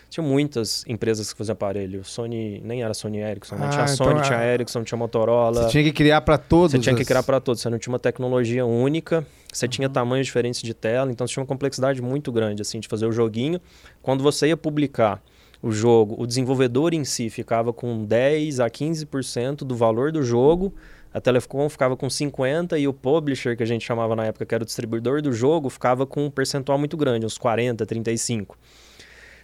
tinha 0.09 0.25
muitas 0.25 0.85
empresas 0.87 1.33
que 1.33 1.37
faziam 1.37 1.53
aparelho. 1.53 2.01
Sony 2.03 2.61
nem 2.63 2.81
era 2.81 2.93
Sony 2.93 3.17
Ericsson, 3.17 3.55
né? 3.55 3.67
Tinha 3.69 3.83
então 3.83 3.95
Sony, 3.95 4.21
tinha 4.21 4.41
Ericsson, 4.41 4.83
tinha 4.83 4.97
Motorola. 4.97 5.63
Você 5.63 5.69
tinha 5.69 5.83
que 5.83 5.91
criar 5.91 6.21
para 6.21 6.37
todos. 6.37 6.71
Você 6.71 6.79
tinha 6.79 6.95
que 6.95 7.03
criar 7.03 7.23
para 7.23 7.41
todos. 7.41 7.61
Você 7.61 7.69
não 7.69 7.77
tinha 7.77 7.91
uma 7.91 7.99
tecnologia 7.99 8.65
única. 8.65 9.25
Você 9.51 9.65
uhum. 9.65 9.69
tinha 9.69 9.89
tamanhos 9.89 10.27
diferentes 10.27 10.61
de 10.61 10.73
tela, 10.73 11.11
então 11.11 11.27
você 11.27 11.33
tinha 11.33 11.41
uma 11.41 11.47
complexidade 11.47 12.01
muito 12.01 12.31
grande 12.31 12.61
assim 12.61 12.79
de 12.79 12.87
fazer 12.87 13.05
o 13.05 13.11
joguinho. 13.11 13.59
Quando 14.01 14.23
você 14.23 14.47
ia 14.47 14.55
publicar 14.55 15.21
o 15.61 15.71
jogo, 15.71 16.15
o 16.17 16.25
desenvolvedor 16.25 16.93
em 16.93 17.03
si 17.03 17.29
ficava 17.29 17.73
com 17.73 18.05
10 18.05 18.59
a 18.59 18.69
15% 18.69 19.57
do 19.59 19.75
valor 19.75 20.11
do 20.11 20.23
jogo 20.23 20.73
a 21.17 21.21
Telecom 21.21 21.67
ficava 21.67 21.97
com 21.97 22.07
50% 22.07 22.79
e 22.79 22.87
o 22.87 22.93
publisher, 22.93 23.57
que 23.57 23.63
a 23.63 23.65
gente 23.65 23.83
chamava 23.83 24.15
na 24.15 24.25
época, 24.25 24.45
que 24.45 24.53
era 24.53 24.63
o 24.63 24.65
distribuidor 24.65 25.21
do 25.21 25.33
jogo, 25.33 25.69
ficava 25.69 26.05
com 26.05 26.25
um 26.25 26.29
percentual 26.29 26.77
muito 26.77 26.95
grande, 26.95 27.25
uns 27.25 27.37
40%, 27.37 27.85
35%. 27.85 28.47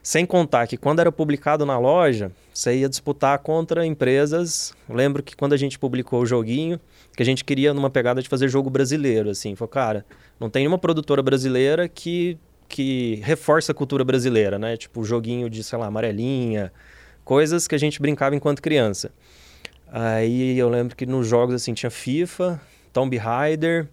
Sem 0.04 0.26
contar 0.26 0.68
que 0.68 0.76
quando 0.76 1.00
era 1.00 1.12
publicado 1.12 1.66
na 1.66 1.80
loja, 1.80 2.30
você 2.54 2.76
ia 2.76 2.90
disputar 2.90 3.40
contra 3.40 3.86
empresas. 3.86 4.74
lembro 4.90 5.24
que 5.24 5.34
quando 5.34 5.54
a 5.54 5.58
gente 5.58 5.80
publicou 5.80 6.22
o 6.22 6.26
joguinho, 6.26 6.78
que 7.16 7.24
a 7.24 7.26
gente 7.26 7.44
queria 7.46 7.74
numa 7.74 7.90
pegada 7.90 8.22
de 8.22 8.28
fazer 8.28 8.50
jogo 8.50 8.70
brasileiro, 8.70 9.30
assim. 9.30 9.56
Falei, 9.56 9.72
cara, 9.72 10.06
não 10.38 10.50
tem 10.50 10.64
nenhuma 10.64 10.78
produtora 10.78 11.24
brasileira 11.24 11.88
que, 11.88 12.38
que 12.68 13.22
reforça 13.24 13.72
a 13.72 13.76
cultura 13.76 14.04
brasileira, 14.04 14.60
né? 14.60 14.76
Tipo, 14.76 15.06
joguinho 15.06 15.50
de, 15.50 15.64
sei 15.64 15.80
lá, 15.80 15.86
amarelinha, 15.88 16.72
coisas 17.24 17.66
que 17.66 17.74
a 17.74 17.78
gente 17.78 18.02
brincava 18.02 18.36
enquanto 18.36 18.62
criança. 18.62 19.10
Aí 19.96 20.58
eu 20.58 20.70
lembro 20.70 20.96
que 20.96 21.06
nos 21.06 21.28
jogos 21.28 21.54
assim 21.54 21.72
tinha 21.72 21.92
FIFA, 21.92 22.60
Tomb 22.92 23.16
Raider 23.16 23.88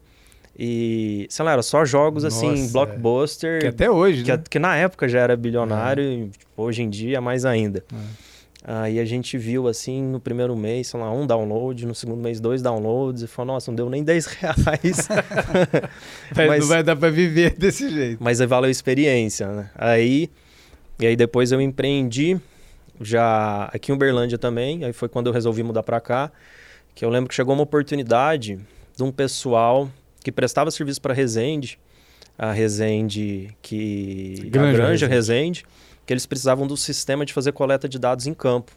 e, 0.59 1.27
sei 1.29 1.45
lá, 1.45 1.53
era 1.53 1.63
só 1.63 1.85
jogos 1.85 2.25
assim, 2.25 2.49
Nossa, 2.49 2.63
assim, 2.63 2.73
blockbuster. 2.73 3.57
É. 3.57 3.59
Que 3.59 3.67
até 3.67 3.91
hoje, 3.91 4.23
que, 4.23 4.33
né? 4.33 4.43
que 4.49 4.59
na 4.59 4.75
época 4.77 5.07
já 5.07 5.21
era 5.21 5.37
bilionário 5.37 6.03
é. 6.03 6.07
e 6.07 6.29
tipo, 6.31 6.63
hoje 6.63 6.83
em 6.83 6.89
dia 6.89 7.21
mais 7.21 7.45
ainda. 7.45 7.85
É. 7.93 8.31
Aí 8.63 8.99
a 8.99 9.05
gente 9.05 9.37
viu 9.37 9.69
assim 9.69 10.03
no 10.03 10.19
primeiro 10.19 10.57
mês, 10.57 10.89
sei 10.89 11.01
lá, 11.01 11.13
um 11.13 11.27
download, 11.27 11.85
no 11.85 11.95
segundo 11.95 12.23
mês 12.23 12.41
dois 12.41 12.63
downloads, 12.63 13.23
e 13.23 13.27
falou, 13.27 13.55
nossa, 13.55 13.71
não 13.71 13.77
deu 13.77 13.91
nem 13.91 14.03
10 14.03 14.27
reais. 14.27 15.09
mas, 16.35 16.61
não 16.61 16.67
vai 16.67 16.83
dar 16.83 16.97
para 16.97 17.11
viver 17.11 17.55
desse 17.59 17.91
jeito. 17.91 18.23
Mas 18.23 18.41
aí 18.41 18.47
valeu 18.47 18.69
a 18.69 18.71
experiência, 18.71 19.49
né? 19.49 19.71
Aí, 19.75 20.31
e 20.99 21.07
aí 21.07 21.17
depois 21.17 21.53
eu 21.53 21.61
empreendi 21.61 22.41
já 23.01 23.65
aqui 23.73 23.91
em 23.91 23.95
Uberlândia 23.95 24.37
também, 24.37 24.85
aí 24.85 24.93
foi 24.93 25.09
quando 25.09 25.29
eu 25.29 25.33
resolvi 25.33 25.63
mudar 25.63 25.83
para 25.83 26.01
cá, 26.01 26.31
que 26.95 27.05
eu 27.05 27.09
lembro 27.09 27.29
que 27.29 27.35
chegou 27.35 27.55
uma 27.55 27.63
oportunidade 27.63 28.59
de 28.97 29.03
um 29.03 29.11
pessoal 29.11 29.91
que 30.23 30.31
prestava 30.31 30.71
serviço 30.71 31.01
para 31.01 31.15
Resende, 31.15 31.79
a 32.37 32.53
Resende 32.53 33.57
que 33.63 34.49
Granja, 34.51 34.69
a 34.69 34.73
Granja 34.73 35.07
Resende, 35.07 35.65
que 36.05 36.13
eles 36.13 36.27
precisavam 36.27 36.67
do 36.67 36.77
sistema 36.77 37.25
de 37.25 37.33
fazer 37.33 37.53
coleta 37.53 37.89
de 37.89 37.99
dados 37.99 38.27
em 38.27 38.35
campo. 38.35 38.73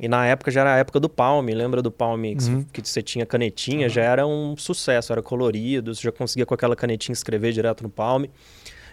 E 0.00 0.08
na 0.08 0.26
época 0.26 0.50
já 0.50 0.62
era 0.62 0.74
a 0.74 0.78
época 0.78 0.98
do 0.98 1.08
Palm, 1.08 1.46
lembra 1.46 1.82
do 1.82 1.90
Palm 1.90 2.22
uhum. 2.22 2.64
que 2.72 2.80
você 2.80 3.02
tinha 3.02 3.26
canetinha, 3.26 3.86
uhum. 3.86 3.92
já 3.92 4.02
era 4.02 4.26
um 4.26 4.56
sucesso, 4.56 5.12
era 5.12 5.22
colorido, 5.22 5.94
você 5.94 6.02
já 6.02 6.12
conseguia 6.12 6.46
com 6.46 6.54
aquela 6.54 6.74
canetinha 6.74 7.12
escrever 7.12 7.52
direto 7.52 7.82
no 7.82 7.90
Palm. 7.90 8.24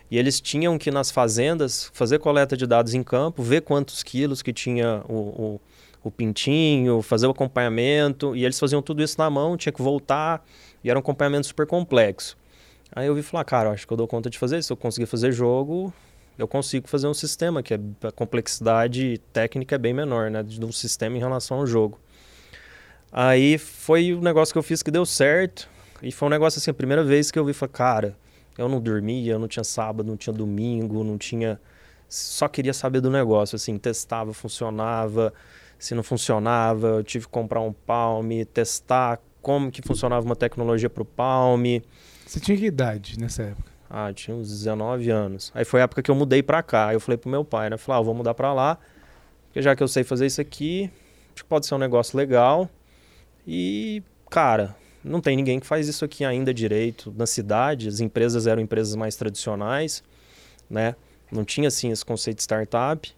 E 0.10 0.18
eles 0.18 0.40
tinham 0.40 0.78
que 0.78 0.90
nas 0.90 1.12
fazendas 1.12 1.90
fazer 1.94 2.20
coleta 2.20 2.56
de 2.56 2.66
dados 2.66 2.94
em 2.94 3.04
campo, 3.04 3.44
ver 3.44 3.62
quantos 3.62 4.04
quilos 4.04 4.42
que 4.42 4.54
tinha 4.54 5.04
o, 5.08 5.14
o, 5.14 5.62
o 6.04 6.12
pintinho, 6.12 7.02
fazer 7.02 7.28
o 7.28 7.32
acompanhamento. 7.32 8.36
E 8.36 8.46
eles 8.46 8.58
faziam 8.58 8.82
tudo 8.82 9.04
isso 9.04 9.18
na 9.18 9.30
mão, 9.30 9.58
tinha 9.58 9.74
que 9.74 9.82
voltar. 9.82 10.46
E 10.84 10.90
era 10.90 10.98
um 10.98 11.02
acompanhamento 11.02 11.48
super 11.48 11.68
complexo. 11.68 12.38
Aí 12.96 13.08
eu 13.08 13.16
vi 13.16 13.22
falar, 13.22 13.44
cara, 13.44 13.72
acho 13.72 13.86
que 13.86 13.92
eu 13.92 13.98
dou 13.98 14.08
conta 14.08 14.30
de 14.30 14.38
fazer 14.38 14.58
isso. 14.58 14.68
Se 14.68 14.74
eu 14.74 14.78
conseguir 14.78 15.08
fazer 15.08 15.34
jogo, 15.34 15.94
eu 16.38 16.48
consigo 16.48 16.88
fazer 16.88 17.08
um 17.08 17.14
sistema 17.14 17.62
que 17.62 17.74
é, 17.74 17.80
a 18.04 18.12
complexidade 18.12 19.20
técnica 19.34 19.76
é 19.76 19.78
bem 19.78 19.94
menor, 19.94 20.32
né? 20.32 20.42
De 20.42 20.64
um 20.64 20.72
sistema 20.72 21.18
em 21.18 21.20
relação 21.20 21.58
ao 21.58 21.68
jogo. 21.68 22.00
Aí 23.12 23.58
foi 23.58 24.14
o 24.14 24.22
negócio 24.22 24.54
que 24.54 24.58
eu 24.58 24.64
fiz 24.64 24.82
que 24.82 24.92
deu 24.92 25.06
certo. 25.06 25.68
E 26.02 26.12
foi 26.12 26.28
um 26.28 26.30
negócio 26.30 26.60
assim, 26.60 26.72
a 26.72 26.74
primeira 26.74 27.04
vez 27.04 27.30
que 27.32 27.40
eu 27.40 27.44
vi, 27.44 27.54
falei, 27.54 27.74
cara, 27.74 28.16
eu 28.58 28.68
não 28.68 28.82
dormia, 28.82 29.34
eu 29.34 29.40
não 29.40 29.48
tinha 29.48 29.64
sábado, 29.64 30.08
não 30.08 30.18
tinha 30.18 30.34
domingo, 30.34 31.04
não 31.04 31.18
tinha. 31.18 31.60
Só 32.10 32.48
queria 32.48 32.74
saber 32.74 33.02
do 33.02 33.10
negócio, 33.10 33.56
assim, 33.56 33.78
testava, 33.78 34.34
funcionava. 34.34 35.34
Se 35.78 35.94
não 35.94 36.02
funcionava, 36.02 36.88
eu 36.88 37.04
tive 37.04 37.26
que 37.26 37.32
comprar 37.32 37.62
um 37.62 37.72
Palm, 37.72 38.30
testar 38.52 39.20
como 39.42 39.72
que 39.72 39.82
funcionava 39.82 40.26
uma 40.26 40.36
tecnologia 40.36 40.90
para 40.90 41.04
o 41.04 41.06
Palm. 41.06 41.64
Você 42.26 42.40
tinha 42.40 42.58
que 42.58 42.66
idade 42.66 43.20
nessa 43.20 43.44
época? 43.44 43.72
Ah, 43.90 44.12
tinha 44.12 44.36
uns 44.36 44.50
19 44.50 45.10
anos. 45.10 45.52
Aí 45.54 45.64
foi 45.64 45.80
a 45.80 45.84
época 45.84 46.02
que 46.02 46.12
eu 46.12 46.16
mudei 46.16 46.44
para 46.44 46.62
cá. 46.62 46.88
Aí 46.88 46.96
eu 46.96 47.00
falei 47.00 47.18
pro 47.18 47.30
meu 47.30 47.46
pai, 47.46 47.70
né? 47.70 47.78
Falei, 47.78 48.00
ah, 48.00 48.02
eu 48.02 48.06
vou 48.06 48.14
mudar 48.14 48.34
para 48.34 48.54
lá, 48.54 48.78
porque 49.46 49.62
já 49.62 49.76
que 49.76 49.84
eu 49.84 49.88
sei 49.88 50.04
fazer 50.04 50.26
isso 50.26 50.42
aqui, 50.42 50.92
acho 51.34 51.44
que 51.44 51.50
pode 51.50 51.66
ser 51.66 51.76
um 51.76 51.78
negócio 51.78 52.18
legal. 52.18 52.70
E, 53.46 54.04
cara, 54.30 54.76
não 55.04 55.22
tem 55.22 55.36
ninguém 55.36 55.60
que 55.60 55.66
faz 55.66 55.88
isso 55.88 56.04
aqui 56.04 56.26
ainda 56.26 56.54
direito. 56.54 57.14
Na 57.16 57.26
cidade, 57.26 57.88
as 57.88 58.00
empresas 58.00 58.48
eram 58.48 58.62
empresas 58.62 58.96
mais 58.96 59.16
tradicionais, 59.16 60.04
né? 60.70 60.96
Não 61.32 61.44
tinha, 61.44 61.68
assim, 61.68 61.92
esse 61.92 62.06
conceito 62.06 62.38
de 62.38 62.44
startup. 62.44 63.12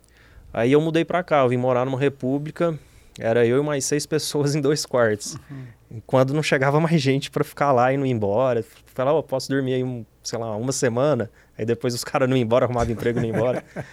Aí 0.53 0.71
eu 0.71 0.81
mudei 0.81 1.05
para 1.05 1.23
cá, 1.23 1.41
eu 1.41 1.49
vim 1.49 1.57
morar 1.57 1.85
numa 1.85 1.99
república, 1.99 2.77
era 3.19 3.45
eu 3.45 3.61
e 3.61 3.65
mais 3.65 3.85
seis 3.85 4.05
pessoas 4.05 4.53
em 4.55 4.61
dois 4.61 4.85
quartos. 4.85 5.35
Uhum. 5.49 6.01
Quando 6.05 6.33
não 6.33 6.43
chegava 6.43 6.79
mais 6.79 7.01
gente 7.01 7.29
para 7.31 7.43
ficar 7.43 7.71
lá 7.71 7.91
e 7.93 7.97
não 7.97 8.05
ir 8.05 8.11
embora, 8.11 8.63
falava, 8.93 9.17
oh, 9.17 9.23
posso 9.23 9.49
dormir 9.49 9.75
aí, 9.75 9.83
um, 9.83 10.05
sei 10.23 10.39
lá, 10.39 10.55
uma 10.55 10.71
semana. 10.71 11.29
Aí 11.57 11.65
depois 11.65 11.93
os 11.93 12.03
caras 12.05 12.29
não 12.29 12.35
iam 12.35 12.43
embora, 12.43 12.65
arrumavam 12.65 12.93
emprego 12.93 13.19
e 13.19 13.21
não 13.21 13.29
iam 13.29 13.35
embora. 13.35 13.63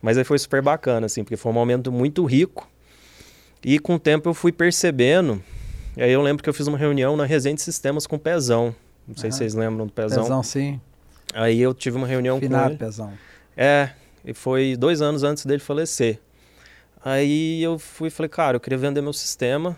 Mas 0.00 0.18
aí 0.18 0.24
foi 0.24 0.38
super 0.38 0.60
bacana, 0.60 1.06
assim, 1.06 1.22
porque 1.22 1.36
foi 1.36 1.52
um 1.52 1.54
momento 1.54 1.92
muito 1.92 2.24
rico. 2.24 2.68
E 3.64 3.78
com 3.78 3.94
o 3.94 3.98
tempo 3.98 4.28
eu 4.28 4.34
fui 4.34 4.50
percebendo. 4.50 5.42
E 5.96 6.02
aí 6.02 6.12
eu 6.12 6.22
lembro 6.22 6.42
que 6.42 6.48
eu 6.48 6.54
fiz 6.54 6.66
uma 6.66 6.78
reunião 6.78 7.16
na 7.16 7.24
Resende 7.24 7.60
Sistemas 7.60 8.06
com 8.06 8.16
o 8.16 8.18
Pezão. 8.18 8.74
Não 9.06 9.16
sei 9.16 9.28
uhum. 9.28 9.32
se 9.32 9.38
vocês 9.38 9.54
lembram 9.54 9.86
do 9.86 9.92
Pezão. 9.92 10.22
Pezão, 10.22 10.42
sim. 10.42 10.80
Aí 11.34 11.60
eu 11.60 11.74
tive 11.74 11.96
uma 11.96 12.06
reunião 12.06 12.38
Finado, 12.38 12.64
com 12.64 12.70
ele. 12.70 12.78
Pezão. 12.78 13.12
É, 13.56 13.90
e 14.24 14.32
foi 14.32 14.76
dois 14.76 15.02
anos 15.02 15.22
antes 15.22 15.44
dele 15.44 15.60
falecer. 15.60 16.18
Aí 17.04 17.62
eu 17.62 17.78
fui 17.78 18.08
e 18.08 18.10
falei, 18.10 18.28
cara, 18.28 18.56
eu 18.56 18.60
queria 18.60 18.78
vender 18.78 19.02
meu 19.02 19.12
sistema, 19.12 19.76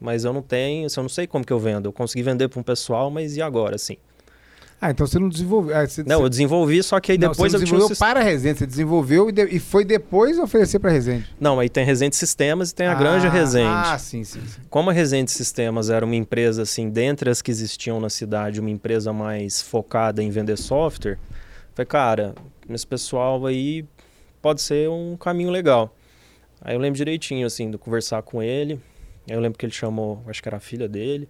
mas 0.00 0.24
eu 0.24 0.32
não 0.32 0.42
tenho, 0.42 0.86
assim, 0.86 1.00
eu 1.00 1.02
não 1.02 1.08
sei 1.08 1.26
como 1.26 1.44
que 1.44 1.52
eu 1.52 1.58
vendo. 1.58 1.86
Eu 1.86 1.92
consegui 1.92 2.22
vender 2.22 2.48
para 2.48 2.60
um 2.60 2.62
pessoal, 2.62 3.10
mas 3.10 3.36
e 3.36 3.42
agora, 3.42 3.76
assim? 3.76 3.96
Ah, 4.80 4.92
então 4.92 5.06
você 5.06 5.18
não 5.18 5.28
desenvolveu. 5.28 5.76
Ah, 5.76 5.86
você, 5.86 6.04
não, 6.04 6.22
eu 6.22 6.28
desenvolvi, 6.28 6.82
só 6.84 7.00
que 7.00 7.12
aí 7.12 7.18
não, 7.18 7.30
depois 7.30 7.50
você 7.50 7.58
desenvolveu 7.58 7.88
eu 7.88 7.96
tinha... 7.96 8.06
para 8.06 8.20
a 8.20 8.22
Resende, 8.22 8.58
você 8.58 8.66
desenvolveu 8.66 9.28
e, 9.28 9.32
de... 9.32 9.44
e 9.46 9.58
foi 9.58 9.84
depois 9.84 10.38
oferecer 10.38 10.78
para 10.78 10.90
a 10.90 10.92
Resende. 10.92 11.26
Não, 11.40 11.58
aí 11.58 11.68
tem 11.68 11.84
Resende 11.84 12.14
Sistemas 12.14 12.70
e 12.70 12.74
tem 12.74 12.86
a 12.86 12.92
ah, 12.92 12.94
Granja 12.94 13.28
Resende. 13.28 13.66
Ah, 13.66 13.98
sim, 13.98 14.22
sim, 14.22 14.40
sim, 14.46 14.60
Como 14.70 14.90
a 14.90 14.92
Resende 14.92 15.32
Sistemas 15.32 15.90
era 15.90 16.04
uma 16.04 16.14
empresa, 16.14 16.62
assim, 16.62 16.88
dentre 16.90 17.28
as 17.28 17.42
que 17.42 17.50
existiam 17.50 17.98
na 17.98 18.08
cidade, 18.08 18.60
uma 18.60 18.70
empresa 18.70 19.12
mais 19.12 19.60
focada 19.60 20.22
em 20.22 20.30
vender 20.30 20.56
software, 20.56 21.18
falei, 21.74 21.86
cara, 21.86 22.34
esse 22.70 22.86
pessoal 22.86 23.44
aí 23.46 23.84
pode 24.40 24.62
ser 24.62 24.88
um 24.88 25.16
caminho 25.16 25.50
legal. 25.50 25.92
Aí 26.60 26.74
eu 26.74 26.80
lembro 26.80 26.96
direitinho, 26.96 27.46
assim, 27.46 27.68
de 27.70 27.78
conversar 27.78 28.22
com 28.22 28.40
ele. 28.40 28.80
Aí 29.28 29.34
eu 29.34 29.40
lembro 29.40 29.58
que 29.58 29.66
ele 29.66 29.72
chamou, 29.72 30.22
acho 30.28 30.42
que 30.42 30.48
era 30.48 30.56
a 30.56 30.60
filha 30.60 30.88
dele. 30.88 31.28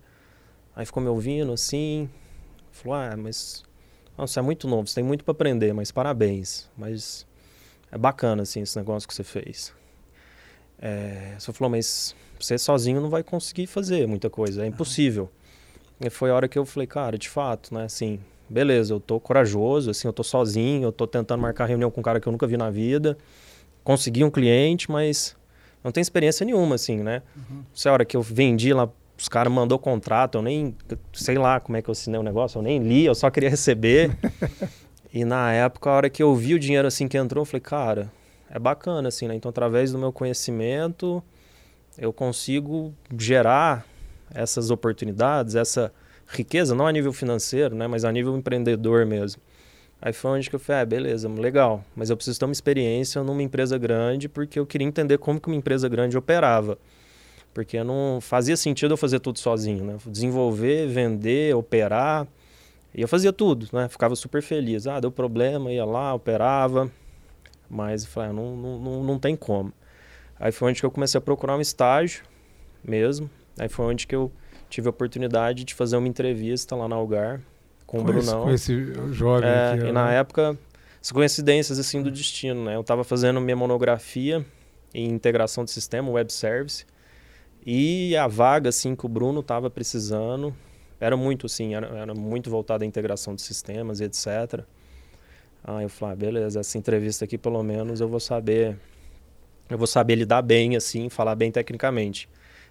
Aí 0.76 0.84
ficou 0.84 1.02
me 1.02 1.08
ouvindo, 1.08 1.52
assim. 1.52 2.08
Falou, 2.72 2.96
ah, 2.96 3.16
mas... 3.16 3.62
Nossa, 4.16 4.34
você 4.34 4.38
é 4.40 4.42
muito 4.42 4.66
novo, 4.66 4.88
você 4.88 4.96
tem 4.96 5.04
muito 5.04 5.24
para 5.24 5.32
aprender, 5.32 5.72
mas 5.72 5.92
parabéns. 5.92 6.68
Mas 6.76 7.26
é 7.90 7.96
bacana, 7.96 8.42
assim, 8.42 8.60
esse 8.60 8.76
negócio 8.76 9.08
que 9.08 9.14
você 9.14 9.24
fez. 9.24 9.72
É, 10.80 11.34
você 11.38 11.52
falou, 11.52 11.70
mas 11.70 12.14
você 12.38 12.56
sozinho 12.58 13.00
não 13.00 13.10
vai 13.10 13.22
conseguir 13.22 13.66
fazer 13.66 14.06
muita 14.06 14.30
coisa, 14.30 14.64
é 14.64 14.66
impossível. 14.66 15.30
E 16.00 16.08
foi 16.10 16.30
a 16.30 16.34
hora 16.34 16.48
que 16.48 16.58
eu 16.58 16.64
falei, 16.64 16.86
cara, 16.86 17.18
de 17.18 17.28
fato, 17.28 17.74
né, 17.74 17.84
assim, 17.84 18.20
beleza, 18.48 18.94
eu 18.94 19.00
tô 19.00 19.18
corajoso, 19.18 19.90
assim, 19.90 20.06
eu 20.06 20.12
tô 20.12 20.22
sozinho, 20.22 20.84
eu 20.84 20.92
tô 20.92 21.06
tentando 21.06 21.40
marcar 21.40 21.66
reunião 21.66 21.90
com 21.90 22.00
um 22.00 22.02
cara 22.02 22.20
que 22.20 22.28
eu 22.28 22.32
nunca 22.32 22.46
vi 22.46 22.56
na 22.56 22.70
vida, 22.70 23.18
consegui 23.82 24.22
um 24.22 24.30
cliente, 24.30 24.90
mas 24.90 25.36
não 25.82 25.90
tem 25.90 26.00
experiência 26.00 26.44
nenhuma, 26.46 26.76
assim, 26.76 26.98
né? 26.98 27.22
Uhum. 27.36 27.64
Essa 27.74 27.90
hora 27.90 28.04
que 28.04 28.16
eu 28.16 28.22
vendi 28.22 28.72
lá, 28.72 28.88
os 29.18 29.28
caras 29.28 29.52
mandou 29.52 29.78
contrato, 29.78 30.38
eu 30.38 30.42
nem, 30.42 30.76
sei 31.12 31.36
lá 31.36 31.58
como 31.58 31.76
é 31.76 31.82
que 31.82 31.90
eu 31.90 31.92
assinei 31.92 32.20
o 32.20 32.22
negócio, 32.22 32.58
eu 32.58 32.62
nem 32.62 32.78
li, 32.78 33.04
eu 33.04 33.14
só 33.14 33.28
queria 33.30 33.50
receber. 33.50 34.16
e 35.12 35.24
na 35.24 35.52
época, 35.52 35.90
a 35.90 35.92
hora 35.94 36.10
que 36.10 36.22
eu 36.22 36.34
vi 36.36 36.54
o 36.54 36.58
dinheiro 36.58 36.86
assim 36.86 37.08
que 37.08 37.18
entrou, 37.18 37.42
eu 37.42 37.46
falei, 37.46 37.60
cara, 37.60 38.12
é 38.48 38.58
bacana, 38.58 39.08
assim, 39.08 39.26
né? 39.26 39.34
Então, 39.34 39.48
através 39.48 39.90
do 39.90 39.98
meu 39.98 40.12
conhecimento, 40.12 41.22
eu 41.98 42.12
consigo 42.12 42.94
gerar 43.18 43.84
essas 44.32 44.70
oportunidades, 44.70 45.56
essa 45.56 45.92
riqueza, 46.28 46.74
não 46.74 46.86
a 46.86 46.92
nível 46.92 47.12
financeiro, 47.12 47.74
né, 47.74 47.86
mas 47.86 48.04
a 48.04 48.12
nível 48.12 48.36
empreendedor 48.36 49.04
mesmo. 49.04 49.42
Aí 50.00 50.12
foi 50.12 50.30
onde 50.30 50.48
que 50.48 50.54
eu 50.54 50.60
falei, 50.60 50.82
ah, 50.82 50.86
beleza, 50.86 51.28
legal, 51.28 51.84
mas 51.96 52.08
eu 52.08 52.16
preciso 52.16 52.38
ter 52.38 52.44
uma 52.44 52.52
experiência 52.52 53.22
numa 53.24 53.42
empresa 53.42 53.76
grande 53.76 54.28
porque 54.28 54.58
eu 54.58 54.66
queria 54.66 54.86
entender 54.86 55.18
como 55.18 55.40
que 55.40 55.48
uma 55.48 55.56
empresa 55.56 55.88
grande 55.88 56.16
operava. 56.16 56.78
Porque 57.58 57.82
não 57.82 58.20
fazia 58.20 58.56
sentido 58.56 58.92
eu 58.92 58.96
fazer 58.96 59.18
tudo 59.18 59.40
sozinho, 59.40 59.84
né? 59.84 59.96
Desenvolver, 60.06 60.86
vender, 60.86 61.56
operar, 61.56 62.24
e 62.94 63.02
eu 63.02 63.08
fazia 63.08 63.32
tudo, 63.32 63.66
né? 63.72 63.88
Ficava 63.88 64.14
super 64.14 64.40
feliz. 64.40 64.86
Ah, 64.86 65.00
deu 65.00 65.10
problema, 65.10 65.72
ia 65.72 65.84
lá, 65.84 66.14
operava, 66.14 66.88
mas 67.68 68.04
eu 68.04 68.10
falei, 68.10 68.30
ah, 68.30 68.32
não, 68.32 68.56
não, 68.56 69.02
não 69.02 69.18
tem 69.18 69.34
como. 69.34 69.72
Aí 70.38 70.52
foi 70.52 70.70
onde 70.70 70.78
que 70.78 70.86
eu 70.86 70.90
comecei 70.92 71.18
a 71.18 71.20
procurar 71.20 71.56
um 71.56 71.60
estágio 71.60 72.22
mesmo. 72.84 73.28
Aí 73.58 73.68
foi 73.68 73.86
onde 73.86 74.06
que 74.06 74.14
eu 74.14 74.30
tive 74.70 74.86
a 74.86 74.90
oportunidade 74.90 75.64
de 75.64 75.74
fazer 75.74 75.96
uma 75.96 76.06
entrevista 76.06 76.76
lá 76.76 76.86
na 76.86 76.94
Algar 76.94 77.40
com, 77.88 77.98
o 77.98 78.04
Brunão. 78.04 78.44
Com 78.44 78.50
esse 78.52 78.92
jovem 79.10 79.48
é, 79.48 79.72
aqui, 79.72 79.86
E 79.86 79.90
na 79.90 80.12
época, 80.12 80.56
as 81.02 81.10
coincidências 81.10 81.76
assim 81.76 82.00
do 82.04 82.10
destino, 82.12 82.66
né? 82.66 82.76
Eu 82.76 82.82
estava 82.82 83.02
fazendo 83.02 83.40
minha 83.40 83.56
monografia 83.56 84.46
em 84.94 85.08
integração 85.08 85.64
de 85.64 85.72
sistema, 85.72 86.08
web 86.08 86.32
service, 86.32 86.86
e 87.64 88.16
a 88.16 88.26
vaga 88.26 88.68
assim 88.68 88.94
que 88.94 89.06
o 89.06 89.08
Bruno 89.08 89.40
estava 89.40 89.68
precisando 89.70 90.54
era 91.00 91.16
muito 91.16 91.46
assim, 91.46 91.74
era, 91.74 91.86
era 91.86 92.14
muito 92.14 92.50
voltada 92.50 92.84
à 92.84 92.86
integração 92.86 93.34
de 93.34 93.42
sistemas 93.42 94.00
e 94.00 94.04
etc. 94.04 94.64
Aí 95.62 95.84
eu 95.84 95.88
falei, 95.88 96.12
ah, 96.12 96.16
beleza, 96.16 96.60
essa 96.60 96.78
entrevista 96.78 97.24
aqui 97.24 97.36
pelo 97.36 97.62
menos 97.62 98.00
eu 98.00 98.08
vou 98.08 98.20
saber 98.20 98.76
eu 99.68 99.76
vou 99.76 99.86
saber 99.86 100.14
lidar 100.14 100.42
bem 100.42 100.76
assim, 100.76 101.08
falar 101.08 101.34
bem 101.34 101.52
tecnicamente. 101.52 102.28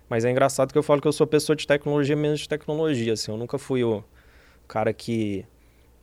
Mas 0.10 0.26
é 0.26 0.32
engraçado 0.32 0.72
que 0.72 0.78
eu 0.78 0.84
falo 0.84 1.02
que 1.02 1.08
eu 1.08 1.14
sou 1.14 1.28
pessoa 1.28 1.56
de 1.56 1.68
tecnologia 1.68 2.16
menos 2.16 2.40
de 2.40 2.50
tecnologia, 2.50 3.14
assim. 3.14 3.32
Eu 3.32 3.38
nunca 3.38 3.58
fui 3.58 3.84
o 3.84 4.04
cara 4.68 4.94
que 4.94 5.46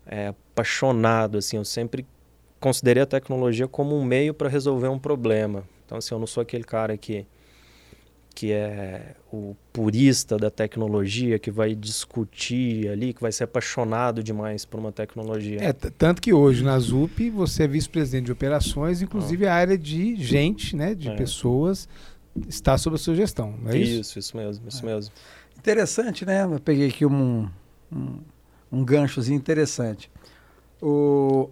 é 0.07 0.29
apaixonado, 0.29 1.39
assim. 1.39 1.57
Eu 1.57 1.65
sempre 1.65 2.07
considerei 2.61 3.03
a 3.03 3.07
tecnologia 3.07 3.67
como 3.67 3.97
um 3.97 4.05
meio 4.05 4.35
para 4.35 4.49
resolver 4.49 4.89
um 4.89 4.99
problema. 4.99 5.65
Então, 5.85 5.99
assim, 5.99 6.15
eu 6.15 6.19
não 6.19 6.27
sou 6.27 6.43
aquele 6.43 6.65
cara 6.65 6.97
que 6.97 7.27
que 8.35 8.53
é 8.53 9.15
o 9.33 9.55
purista 9.73 10.37
da 10.37 10.51
tecnologia, 10.51 11.39
que 11.39 11.51
vai 11.51 11.75
discutir 11.75 12.89
ali, 12.89 13.15
que 13.15 13.21
vai 13.21 13.31
ser 13.31 13.45
apaixonado 13.45 14.23
demais 14.23 14.65
por 14.65 14.81
uma 14.81 14.91
tecnologia. 14.91 15.63
É, 15.63 15.73
tanto 15.73 16.21
que 16.21 16.33
hoje 16.33 16.65
na 16.65 16.79
ZUP 16.79 17.31
você 17.31 17.63
é 17.63 17.69
vice-presidente 17.69 18.27
de 18.27 18.33
operações, 18.33 19.01
inclusive 19.01 19.47
ah. 19.47 19.53
a 19.53 19.55
área 19.55 19.79
de 19.79 20.17
gente, 20.17 20.75
né, 20.75 20.95
de 20.95 21.09
é. 21.09 21.15
pessoas 21.15 21.89
está 22.49 22.77
sob 22.77 22.97
a 22.97 22.99
sua 22.99 23.15
gestão, 23.15 23.55
não 23.63 23.71
é 23.71 23.79
isso? 23.79 24.01
Isso, 24.01 24.19
isso 24.19 24.37
mesmo, 24.37 24.69
isso 24.69 24.83
é. 24.85 24.95
mesmo. 24.95 25.13
Interessante, 25.57 26.27
né? 26.27 26.43
Eu 26.43 26.59
peguei 26.59 26.89
aqui 26.89 27.07
um, 27.07 27.49
um, 27.93 28.19
um 28.73 28.85
ganchozinho 28.85 29.37
interessante. 29.37 30.11
O, 30.83 31.49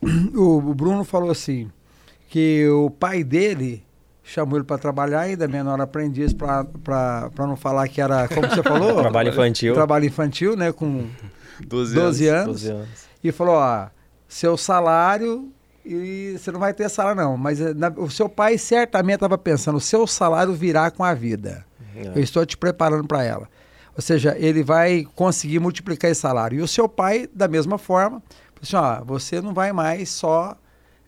o 0.34 0.74
Bruno 0.74 1.02
falou 1.02 1.30
assim, 1.30 1.70
que 2.28 2.66
o 2.68 2.88
pai 2.88 3.24
dele 3.24 3.82
chamou 4.24 4.56
ele 4.56 4.64
para 4.64 4.78
trabalhar 4.78 5.20
ainda, 5.20 5.46
menor 5.46 5.80
aprendiz, 5.80 6.32
para 6.32 6.66
não 7.38 7.56
falar 7.56 7.86
que 7.88 8.00
era, 8.00 8.26
como 8.26 8.48
você 8.48 8.62
falou? 8.62 8.96
trabalho 9.02 9.28
infantil. 9.28 9.74
Trabalho 9.74 10.06
infantil, 10.06 10.56
né? 10.56 10.72
Com 10.72 11.06
12, 11.66 11.94
12 11.94 12.28
anos. 12.28 12.46
anos. 12.46 12.62
12 12.62 12.72
anos. 12.72 12.88
E 13.22 13.30
falou, 13.30 13.56
ó, 13.56 13.86
seu 14.26 14.56
salário 14.56 15.52
e 15.84 16.36
você 16.38 16.50
não 16.50 16.58
vai 16.58 16.72
ter 16.72 16.88
salário 16.88 17.20
não. 17.20 17.36
Mas 17.36 17.60
eh, 17.60 17.74
na, 17.74 17.88
o 17.88 18.10
seu 18.10 18.28
pai 18.28 18.56
certamente 18.56 19.16
estava 19.16 19.36
pensando, 19.36 19.76
o 19.76 19.80
seu 19.80 20.06
salário 20.06 20.54
virá 20.54 20.90
com 20.90 21.04
a 21.04 21.12
vida. 21.12 21.64
É. 21.94 22.18
Eu 22.18 22.22
estou 22.22 22.44
te 22.46 22.56
preparando 22.56 23.06
para 23.06 23.22
ela. 23.22 23.48
Ou 23.94 24.02
seja, 24.02 24.34
ele 24.38 24.62
vai 24.62 25.06
conseguir 25.14 25.60
multiplicar 25.60 26.10
esse 26.10 26.20
salário. 26.20 26.58
E 26.58 26.62
o 26.62 26.66
seu 26.66 26.88
pai, 26.88 27.28
da 27.32 27.46
mesma 27.46 27.78
forma, 27.78 28.22
assim, 28.60 28.74
ó, 28.76 29.04
você 29.04 29.40
não 29.40 29.54
vai 29.54 29.72
mais 29.72 30.08
só 30.08 30.56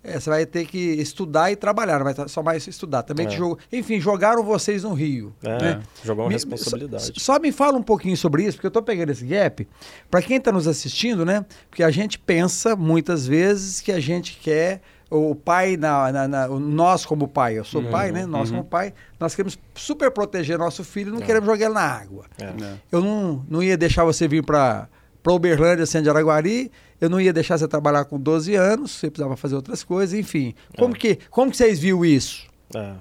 é, 0.06 0.20
você 0.20 0.30
vai 0.30 0.46
ter 0.46 0.66
que 0.66 0.78
estudar 0.78 1.50
e 1.50 1.56
trabalhar, 1.56 1.98
não 1.98 2.04
vai 2.04 2.28
só 2.28 2.42
mais 2.42 2.66
estudar. 2.66 3.02
Também 3.02 3.26
é. 3.26 3.30
jogo, 3.30 3.58
enfim, 3.72 4.00
jogaram 4.00 4.42
vocês 4.42 4.84
no 4.84 4.94
Rio. 4.94 5.34
É, 5.42 5.58
né? 5.62 5.82
jogou 6.04 6.24
uma 6.24 6.28
me, 6.28 6.34
responsabilidade. 6.34 7.12
Só, 7.16 7.34
só, 7.34 7.38
me 7.40 7.50
fala 7.50 7.76
um 7.76 7.82
pouquinho 7.82 8.16
sobre 8.16 8.44
isso, 8.44 8.56
porque 8.56 8.66
eu 8.66 8.68
estou 8.68 8.82
pegando 8.82 9.10
esse 9.10 9.24
gap. 9.26 9.66
Para 10.10 10.22
quem 10.22 10.36
está 10.36 10.52
nos 10.52 10.68
assistindo, 10.68 11.24
né? 11.24 11.44
Porque 11.68 11.82
a 11.82 11.90
gente 11.90 12.18
pensa 12.18 12.76
muitas 12.76 13.26
vezes 13.26 13.80
que 13.80 13.90
a 13.90 14.00
gente 14.00 14.38
quer 14.40 14.80
o 15.10 15.34
pai, 15.34 15.76
na, 15.76 16.10
na, 16.10 16.28
na, 16.28 16.48
nós 16.48 17.06
como 17.06 17.28
pai, 17.28 17.58
eu 17.58 17.64
sou 17.64 17.80
uhum, 17.80 17.90
pai, 17.90 18.10
né? 18.10 18.26
Nós 18.26 18.50
uhum. 18.50 18.58
como 18.58 18.68
pai, 18.68 18.92
nós 19.20 19.34
queremos 19.34 19.58
super 19.74 20.10
proteger 20.10 20.58
nosso 20.58 20.82
filho, 20.82 21.12
não 21.12 21.20
é. 21.20 21.24
queremos 21.24 21.46
jogar 21.46 21.66
ele 21.66 21.74
na 21.74 21.82
água. 21.82 22.24
É. 22.38 22.74
Eu 22.90 23.00
não, 23.00 23.44
não 23.48 23.62
ia 23.62 23.76
deixar 23.76 24.04
você 24.04 24.26
vir 24.26 24.44
para 24.44 24.88
para 25.26 25.34
Uberlândia, 25.34 25.82
assim, 25.82 26.00
de 26.00 26.08
Araguari, 26.08 26.70
eu 27.00 27.10
não 27.10 27.20
ia 27.20 27.32
deixar 27.32 27.58
você 27.58 27.66
trabalhar 27.66 28.04
com 28.04 28.16
12 28.16 28.54
anos, 28.54 28.92
você 28.92 29.10
precisava 29.10 29.36
fazer 29.36 29.56
outras 29.56 29.82
coisas, 29.82 30.16
enfim. 30.16 30.54
Como, 30.78 30.94
é. 30.94 30.96
que, 30.96 31.18
como 31.28 31.50
que 31.50 31.56
vocês 31.56 31.80
viram 31.80 32.04
isso? 32.04 32.46
É. 32.72 32.92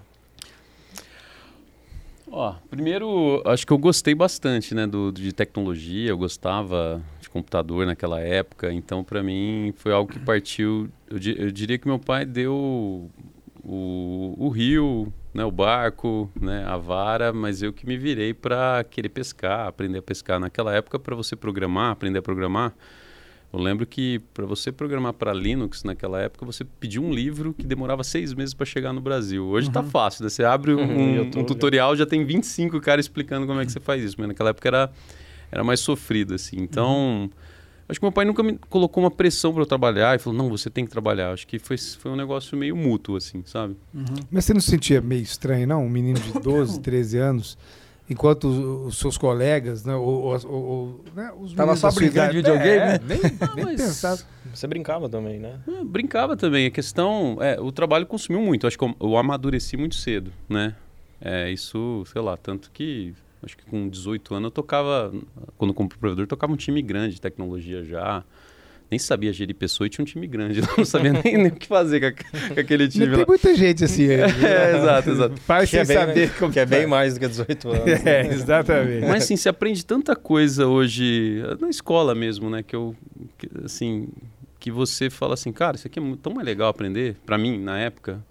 Ó, 2.32 2.56
primeiro, 2.68 3.44
acho 3.46 3.64
que 3.68 3.72
eu 3.72 3.78
gostei 3.78 4.16
bastante, 4.16 4.74
né, 4.74 4.88
do, 4.88 5.12
de 5.12 5.32
tecnologia, 5.32 6.10
eu 6.10 6.18
gostava 6.18 7.00
de 7.22 7.30
computador 7.30 7.86
naquela 7.86 8.20
época, 8.20 8.74
então 8.74 9.04
para 9.04 9.22
mim 9.22 9.72
foi 9.78 9.94
algo 9.94 10.12
que 10.12 10.18
partiu, 10.18 10.90
eu, 11.08 11.20
eu, 11.38 11.52
diria 11.52 11.78
que 11.78 11.88
meu 11.88 12.00
pai 12.00 12.26
deu 12.26 13.08
o, 13.64 14.36
o 14.36 14.50
rio, 14.50 15.14
né, 15.36 15.44
o 15.44 15.52
barco, 15.52 16.32
né, 16.40 16.64
a 16.66 16.78
vara, 16.78 17.34
mas 17.34 17.62
eu 17.62 17.74
que 17.74 17.86
me 17.86 17.98
virei 17.98 18.34
para 18.34 18.86
querer 18.90 19.10
pescar, 19.10 19.68
aprender 19.68 19.98
a 19.98 20.02
pescar. 20.02 20.40
Naquela 20.40 20.74
época, 20.74 20.98
para 20.98 21.14
você 21.14 21.36
programar, 21.36 21.92
aprender 21.92 22.20
a 22.20 22.22
programar, 22.22 22.74
eu 23.52 23.60
lembro 23.60 23.86
que 23.86 24.20
para 24.34 24.46
você 24.46 24.72
programar 24.72 25.12
para 25.12 25.34
Linux 25.34 25.84
naquela 25.84 26.22
época, 26.22 26.46
você 26.46 26.64
pediu 26.64 27.04
um 27.04 27.14
livro 27.14 27.54
que 27.54 27.68
demorava 27.68 28.02
seis 28.02 28.34
meses 28.34 28.54
para 28.54 28.66
chegar 28.66 28.94
no 28.94 29.02
Brasil. 29.02 29.46
Hoje 29.46 29.68
está 29.68 29.82
uhum. 29.82 29.90
fácil, 29.90 30.24
né? 30.24 30.30
Você 30.30 30.46
abre 30.46 30.72
um, 30.74 30.80
uhum, 30.80 31.22
um, 31.36 31.44
tutorial, 31.44 31.98
já 31.98 32.06
tem 32.06 32.24
25 32.24 32.80
caras 32.80 33.04
explicando 33.04 33.46
como 33.46 33.60
é 33.60 33.66
que 33.66 33.74
você 33.74 33.82
faz 33.82 34.02
isso. 34.02 34.16
Mas 34.18 34.30
naquela 34.30 34.52
época 34.52 34.70
era, 34.70 34.90
era 35.52 35.66
mais 35.66 35.82
sofrido, 35.82 36.34
assim. 36.34 36.56
Então, 36.62 37.24
uhum. 37.24 37.30
Acho 37.88 38.00
que 38.00 38.06
meu 38.06 38.12
pai 38.12 38.26
nunca 38.26 38.42
me 38.44 38.58
colocou 38.70 39.04
uma 39.04 39.12
pressão 39.12 39.54
para 39.54 39.62
eu 39.62 39.66
trabalhar 39.66 40.16
e 40.16 40.20
falou, 40.20 40.38
não, 40.38 40.50
você 40.50 40.70
tem 40.70 40.86
que 40.86 40.92
trabalhar. 40.92 41.32
Acho 41.32 41.48
que 41.48 41.60
foi, 41.60 41.78
foi 41.78 42.12
um 42.12 42.16
negócio 42.16 42.58
meio 42.58 42.76
mútuo, 42.76 43.16
assim, 43.16 43.44
sabe? 43.46 43.76
Uhum. 43.94 44.04
Mas 44.32 44.46
você 44.46 44.54
não 44.54 44.62
se 44.62 44.72
sentia 44.72 45.02
meio 45.02 45.22
estranho, 45.22 45.68
não? 45.68 45.86
Um 45.86 45.90
menino 45.90 46.20
de 46.20 46.40
12, 46.40 46.80
13 46.82 47.18
anos 47.18 47.58
enquanto 48.10 48.48
os, 48.48 48.94
os 48.94 49.00
seus 49.00 49.18
colegas, 49.18 49.84
né, 49.84 49.96
ou, 49.96 50.24
ou, 50.24 50.52
ou 50.52 51.06
né, 51.16 51.32
os 51.40 51.54
Tava 51.54 51.76
só 51.76 51.92
brincando 51.92 52.32
de 52.32 52.38
videogame, 52.38 52.70
é, 52.70 53.00
né? 53.00 53.00
Nem, 53.08 53.66
nem 53.66 53.76
pensar. 53.76 54.18
Você 54.54 54.68
brincava 54.68 55.10
também, 55.10 55.40
né? 55.40 55.60
É, 55.68 55.84
brincava 55.84 56.38
também. 56.38 56.68
A 56.68 56.72
questão 56.72 57.38
é, 57.42 57.60
o 57.60 57.72
trabalho 57.72 58.06
consumiu 58.06 58.42
muito. 58.42 58.68
Acho 58.68 58.78
que 58.78 58.84
eu, 58.84 58.96
eu 59.02 59.18
amadureci 59.18 59.76
muito 59.76 59.96
cedo, 59.96 60.32
né? 60.48 60.76
É, 61.20 61.50
isso, 61.50 62.04
sei 62.12 62.22
lá, 62.22 62.38
tanto 62.38 62.70
que 62.72 63.14
acho 63.46 63.56
que 63.56 63.66
com 63.66 63.88
18 63.88 64.36
anos 64.36 64.48
eu 64.48 64.52
tocava, 64.52 65.14
quando 65.58 65.74
como 65.74 65.88
provedor, 65.88 66.28
tocava 66.28 66.52
um 66.52 66.58
time 66.58 66.82
grande 66.82 67.16
de 67.16 67.22
tecnologia 67.22 67.84
já 67.84 68.26
nem 68.90 69.00
sabia 69.00 69.34
gerir 69.34 69.56
pessoa 69.56 69.88
e 69.88 69.90
tinha 69.90 70.04
um 70.04 70.06
time 70.06 70.28
grande. 70.28 70.62
Não 70.78 70.86
sabia 70.86 71.14
nem, 71.14 71.38
nem 71.38 71.48
o 71.48 71.56
que 71.56 71.68
fazer 71.68 72.00
com, 72.00 72.06
a, 72.08 72.54
com 72.54 72.60
aquele 72.60 72.88
time. 72.88 73.06
Não 73.06 73.12
lá. 73.14 73.18
tem 73.20 73.26
muita 73.28 73.56
gente 73.56 73.84
assim. 73.84 74.08
é, 74.08 74.22
é, 74.24 74.78
exato, 74.78 75.10
exato. 75.10 75.38
Faz 75.42 75.70
sem 75.70 75.80
é 75.80 75.86
bem, 75.86 75.98
saber 75.98 76.34
como 76.38 76.52
Que 76.52 76.60
é 76.60 76.66
bem 76.66 76.86
mais 76.86 77.16
do 77.16 77.20
que 77.20 77.28
18 77.28 77.70
anos. 77.70 77.88
É, 77.88 78.24
né? 78.24 78.34
exatamente. 78.34 79.08
Mas 79.08 79.24
assim, 79.24 79.36
se 79.36 79.50
aprende 79.50 79.86
tanta 79.86 80.16
coisa 80.16 80.68
hoje, 80.68 81.42
na 81.60 81.70
escola 81.70 82.14
mesmo, 82.14 82.50
né? 82.50 82.64
Que 82.64 82.76
eu, 82.76 82.96
que, 83.38 83.50
assim, 83.64 84.08
que 84.60 84.72
você 84.72 85.10
fala 85.10 85.34
assim, 85.34 85.52
cara, 85.52 85.76
isso 85.76 85.88
aqui 85.88 86.00
é 86.00 86.04
tão 86.22 86.34
mais 86.34 86.46
legal 86.46 86.70
aprender, 86.70 87.16
para 87.26 87.38
mim, 87.38 87.58
na 87.58 87.80
época. 87.80 88.24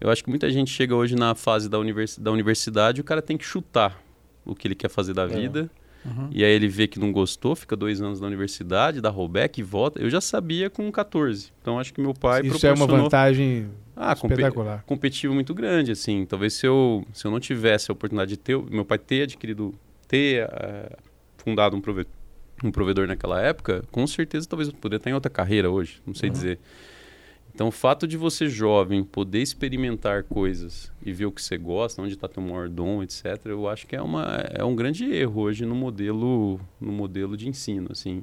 Eu 0.00 0.10
acho 0.10 0.22
que 0.22 0.28
muita 0.28 0.50
gente 0.50 0.70
chega 0.70 0.94
hoje 0.94 1.16
na 1.16 1.34
fase 1.34 1.68
da, 1.68 1.78
univers, 1.78 2.18
da 2.18 2.30
universidade 2.30 2.98
e 2.98 3.02
o 3.02 3.04
cara 3.04 3.22
tem 3.22 3.36
que 3.36 3.44
chutar 3.44 3.98
o 4.46 4.54
que 4.54 4.68
ele 4.68 4.74
quer 4.74 4.88
fazer 4.88 5.12
da 5.12 5.24
é. 5.24 5.26
vida. 5.26 5.70
Uhum. 6.04 6.28
E 6.30 6.44
aí 6.44 6.52
ele 6.52 6.68
vê 6.68 6.86
que 6.86 7.00
não 7.00 7.10
gostou, 7.10 7.56
fica 7.56 7.74
dois 7.74 8.00
anos 8.00 8.20
na 8.20 8.28
universidade, 8.28 9.00
dá 9.00 9.10
rollback 9.10 9.60
e 9.60 9.62
volta. 9.62 10.00
Eu 10.00 10.08
já 10.08 10.20
sabia 10.20 10.70
com 10.70 10.90
14. 10.90 11.52
Então 11.60 11.80
acho 11.80 11.92
que 11.92 12.00
meu 12.00 12.14
pai 12.14 12.42
Isso 12.42 12.64
é 12.64 12.72
uma 12.72 12.86
vantagem 12.86 13.68
ah, 13.96 14.12
espetacular. 14.12 14.84
competitivo 14.86 15.34
muito 15.34 15.52
grande, 15.52 15.90
assim. 15.90 16.24
Talvez 16.24 16.54
se 16.54 16.66
eu, 16.66 17.04
se 17.12 17.26
eu 17.26 17.30
não 17.30 17.40
tivesse 17.40 17.90
a 17.90 17.92
oportunidade 17.92 18.30
de 18.30 18.36
ter... 18.36 18.56
Meu 18.56 18.84
pai 18.84 18.98
ter 18.98 19.22
adquirido... 19.22 19.74
Ter 20.06 20.46
uh, 20.46 20.96
fundado 21.38 21.76
um 21.76 21.80
provedor, 21.80 22.12
um 22.62 22.70
provedor 22.70 23.08
naquela 23.08 23.42
época, 23.42 23.82
com 23.90 24.06
certeza 24.06 24.48
talvez 24.48 24.68
eu 24.68 24.74
poderia 24.74 24.98
estar 24.98 25.10
em 25.10 25.14
outra 25.14 25.28
carreira 25.28 25.68
hoje. 25.68 26.00
Não 26.06 26.14
sei 26.14 26.28
uhum. 26.28 26.32
dizer. 26.32 26.60
Então, 27.56 27.68
o 27.68 27.72
fato 27.72 28.06
de 28.06 28.18
você 28.18 28.50
jovem 28.50 29.02
poder 29.02 29.40
experimentar 29.40 30.24
coisas 30.24 30.92
e 31.02 31.10
ver 31.10 31.24
o 31.24 31.32
que 31.32 31.40
você 31.40 31.56
gosta, 31.56 32.02
onde 32.02 32.12
está 32.12 32.28
teu 32.28 32.42
maior 32.42 32.68
dom, 32.68 33.02
etc., 33.02 33.24
eu 33.46 33.66
acho 33.66 33.86
que 33.86 33.96
é, 33.96 34.02
uma, 34.02 34.24
é 34.52 34.62
um 34.62 34.76
grande 34.76 35.10
erro 35.10 35.40
hoje 35.40 35.64
no 35.64 35.74
modelo, 35.74 36.60
no 36.78 36.92
modelo 36.92 37.34
de 37.34 37.48
ensino, 37.48 37.88
assim. 37.90 38.22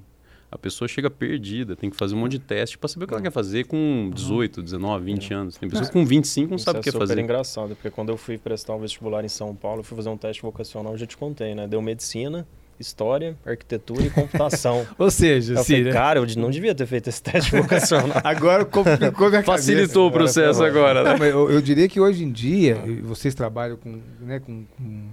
A 0.52 0.58
pessoa 0.60 0.88
chega 0.88 1.10
perdida, 1.10 1.76
tem 1.76 1.90
que 1.90 1.96
fazer 1.96 2.14
um 2.14 2.20
monte 2.20 2.34
de 2.34 2.40
teste 2.42 2.78
para 2.78 2.88
saber 2.88 3.06
o 3.06 3.08
que 3.08 3.14
ela 3.16 3.24
quer 3.24 3.32
fazer 3.32 3.64
com 3.64 4.12
18, 4.14 4.62
19, 4.62 5.04
20 5.04 5.34
anos. 5.34 5.58
Tem 5.58 5.68
pessoas 5.68 5.90
com 5.90 6.06
25 6.06 6.52
não 6.52 6.60
sabe 6.60 6.78
o 6.78 6.82
que 6.84 6.90
é 6.90 6.92
fazer. 6.92 7.18
É 7.18 7.22
engraçado, 7.24 7.74
porque 7.74 7.90
quando 7.90 8.10
eu 8.10 8.18
fui 8.18 8.38
prestar 8.38 8.76
um 8.76 8.80
vestibular 8.80 9.26
em 9.26 9.30
São 9.30 9.56
Paulo, 9.56 9.80
eu 9.80 9.84
fui 9.84 9.96
fazer 9.96 10.10
um 10.10 10.18
teste 10.18 10.44
vocacional, 10.44 10.96
já 10.96 11.08
te 11.08 11.18
contei, 11.18 11.56
né? 11.56 11.68
Deu 11.68 11.82
medicina, 11.82 12.48
história, 12.84 13.36
arquitetura 13.46 14.04
e 14.04 14.10
computação. 14.10 14.86
Ou 14.98 15.10
seja, 15.10 15.54
eu 15.54 15.64
sim, 15.64 15.74
falei, 15.74 15.84
né? 15.86 15.92
cara, 15.92 16.20
eu 16.20 16.28
não 16.38 16.50
devia 16.50 16.76
ter 16.76 16.86
feito 16.86 17.10
esse 17.10 17.22
teste 17.22 17.56
vocacional. 17.56 18.20
agora 18.24 18.66
complicou 18.66 19.30
minha 19.30 19.44
Facilitou 19.44 19.88
cabeça. 19.88 20.00
o 20.02 20.12
processo 20.12 20.64
agora. 20.64 21.18
Não, 21.18 21.26
eu, 21.26 21.52
eu, 21.52 21.62
diria 21.62 21.88
que 21.88 22.00
hoje 22.00 22.24
em 22.24 22.32
dia, 22.32 22.78
vocês 23.04 23.34
trabalham 23.34 23.78
com, 23.78 24.00
né, 24.22 24.40
com, 24.40 24.66
com, 24.78 25.08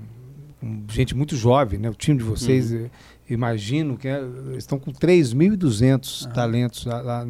com 0.60 0.84
gente 0.88 1.14
muito 1.14 1.36
jovem, 1.36 1.78
né? 1.78 1.88
O 1.88 1.94
time 1.94 2.18
de 2.18 2.24
vocês, 2.24 2.72
uhum. 2.72 2.90
imagino 3.28 3.96
que 3.96 4.08
é, 4.08 4.22
estão 4.56 4.78
com 4.78 4.92
3.200 4.92 6.26
uhum. 6.26 6.32
talentos 6.32 6.84
lá, 6.84 7.00
lá 7.00 7.26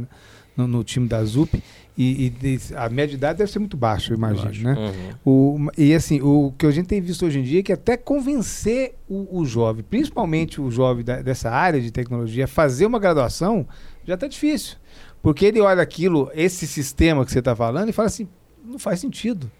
no, 0.56 0.66
no, 0.66 0.82
time 0.82 1.06
da 1.06 1.22
ZUP. 1.24 1.62
E, 2.02 2.32
e, 2.42 2.58
a 2.76 2.88
média 2.88 3.08
de 3.08 3.16
idade 3.16 3.38
deve 3.40 3.52
ser 3.52 3.58
muito 3.58 3.76
baixa, 3.76 4.10
eu 4.10 4.16
imagino, 4.16 4.72
né? 4.72 4.92
Uhum. 5.24 5.66
O, 5.66 5.70
e 5.76 5.92
assim, 5.92 6.18
o 6.22 6.50
que 6.56 6.64
a 6.64 6.70
gente 6.70 6.86
tem 6.86 6.98
visto 6.98 7.26
hoje 7.26 7.40
em 7.40 7.42
dia 7.42 7.60
é 7.60 7.62
que 7.62 7.74
até 7.74 7.94
convencer 7.94 8.94
o, 9.06 9.40
o 9.40 9.44
jovem, 9.44 9.84
principalmente 9.84 10.62
o 10.62 10.70
jovem 10.70 11.04
da, 11.04 11.20
dessa 11.20 11.50
área 11.50 11.78
de 11.78 11.90
tecnologia, 11.90 12.44
a 12.44 12.48
fazer 12.48 12.86
uma 12.86 12.98
graduação, 12.98 13.68
já 14.02 14.14
está 14.14 14.26
difícil. 14.26 14.78
Porque 15.20 15.44
ele 15.44 15.60
olha 15.60 15.82
aquilo, 15.82 16.30
esse 16.34 16.66
sistema 16.66 17.22
que 17.22 17.32
você 17.32 17.40
está 17.40 17.54
falando, 17.54 17.90
e 17.90 17.92
fala 17.92 18.06
assim, 18.06 18.26
não 18.64 18.78
faz 18.78 18.98
sentido. 18.98 19.50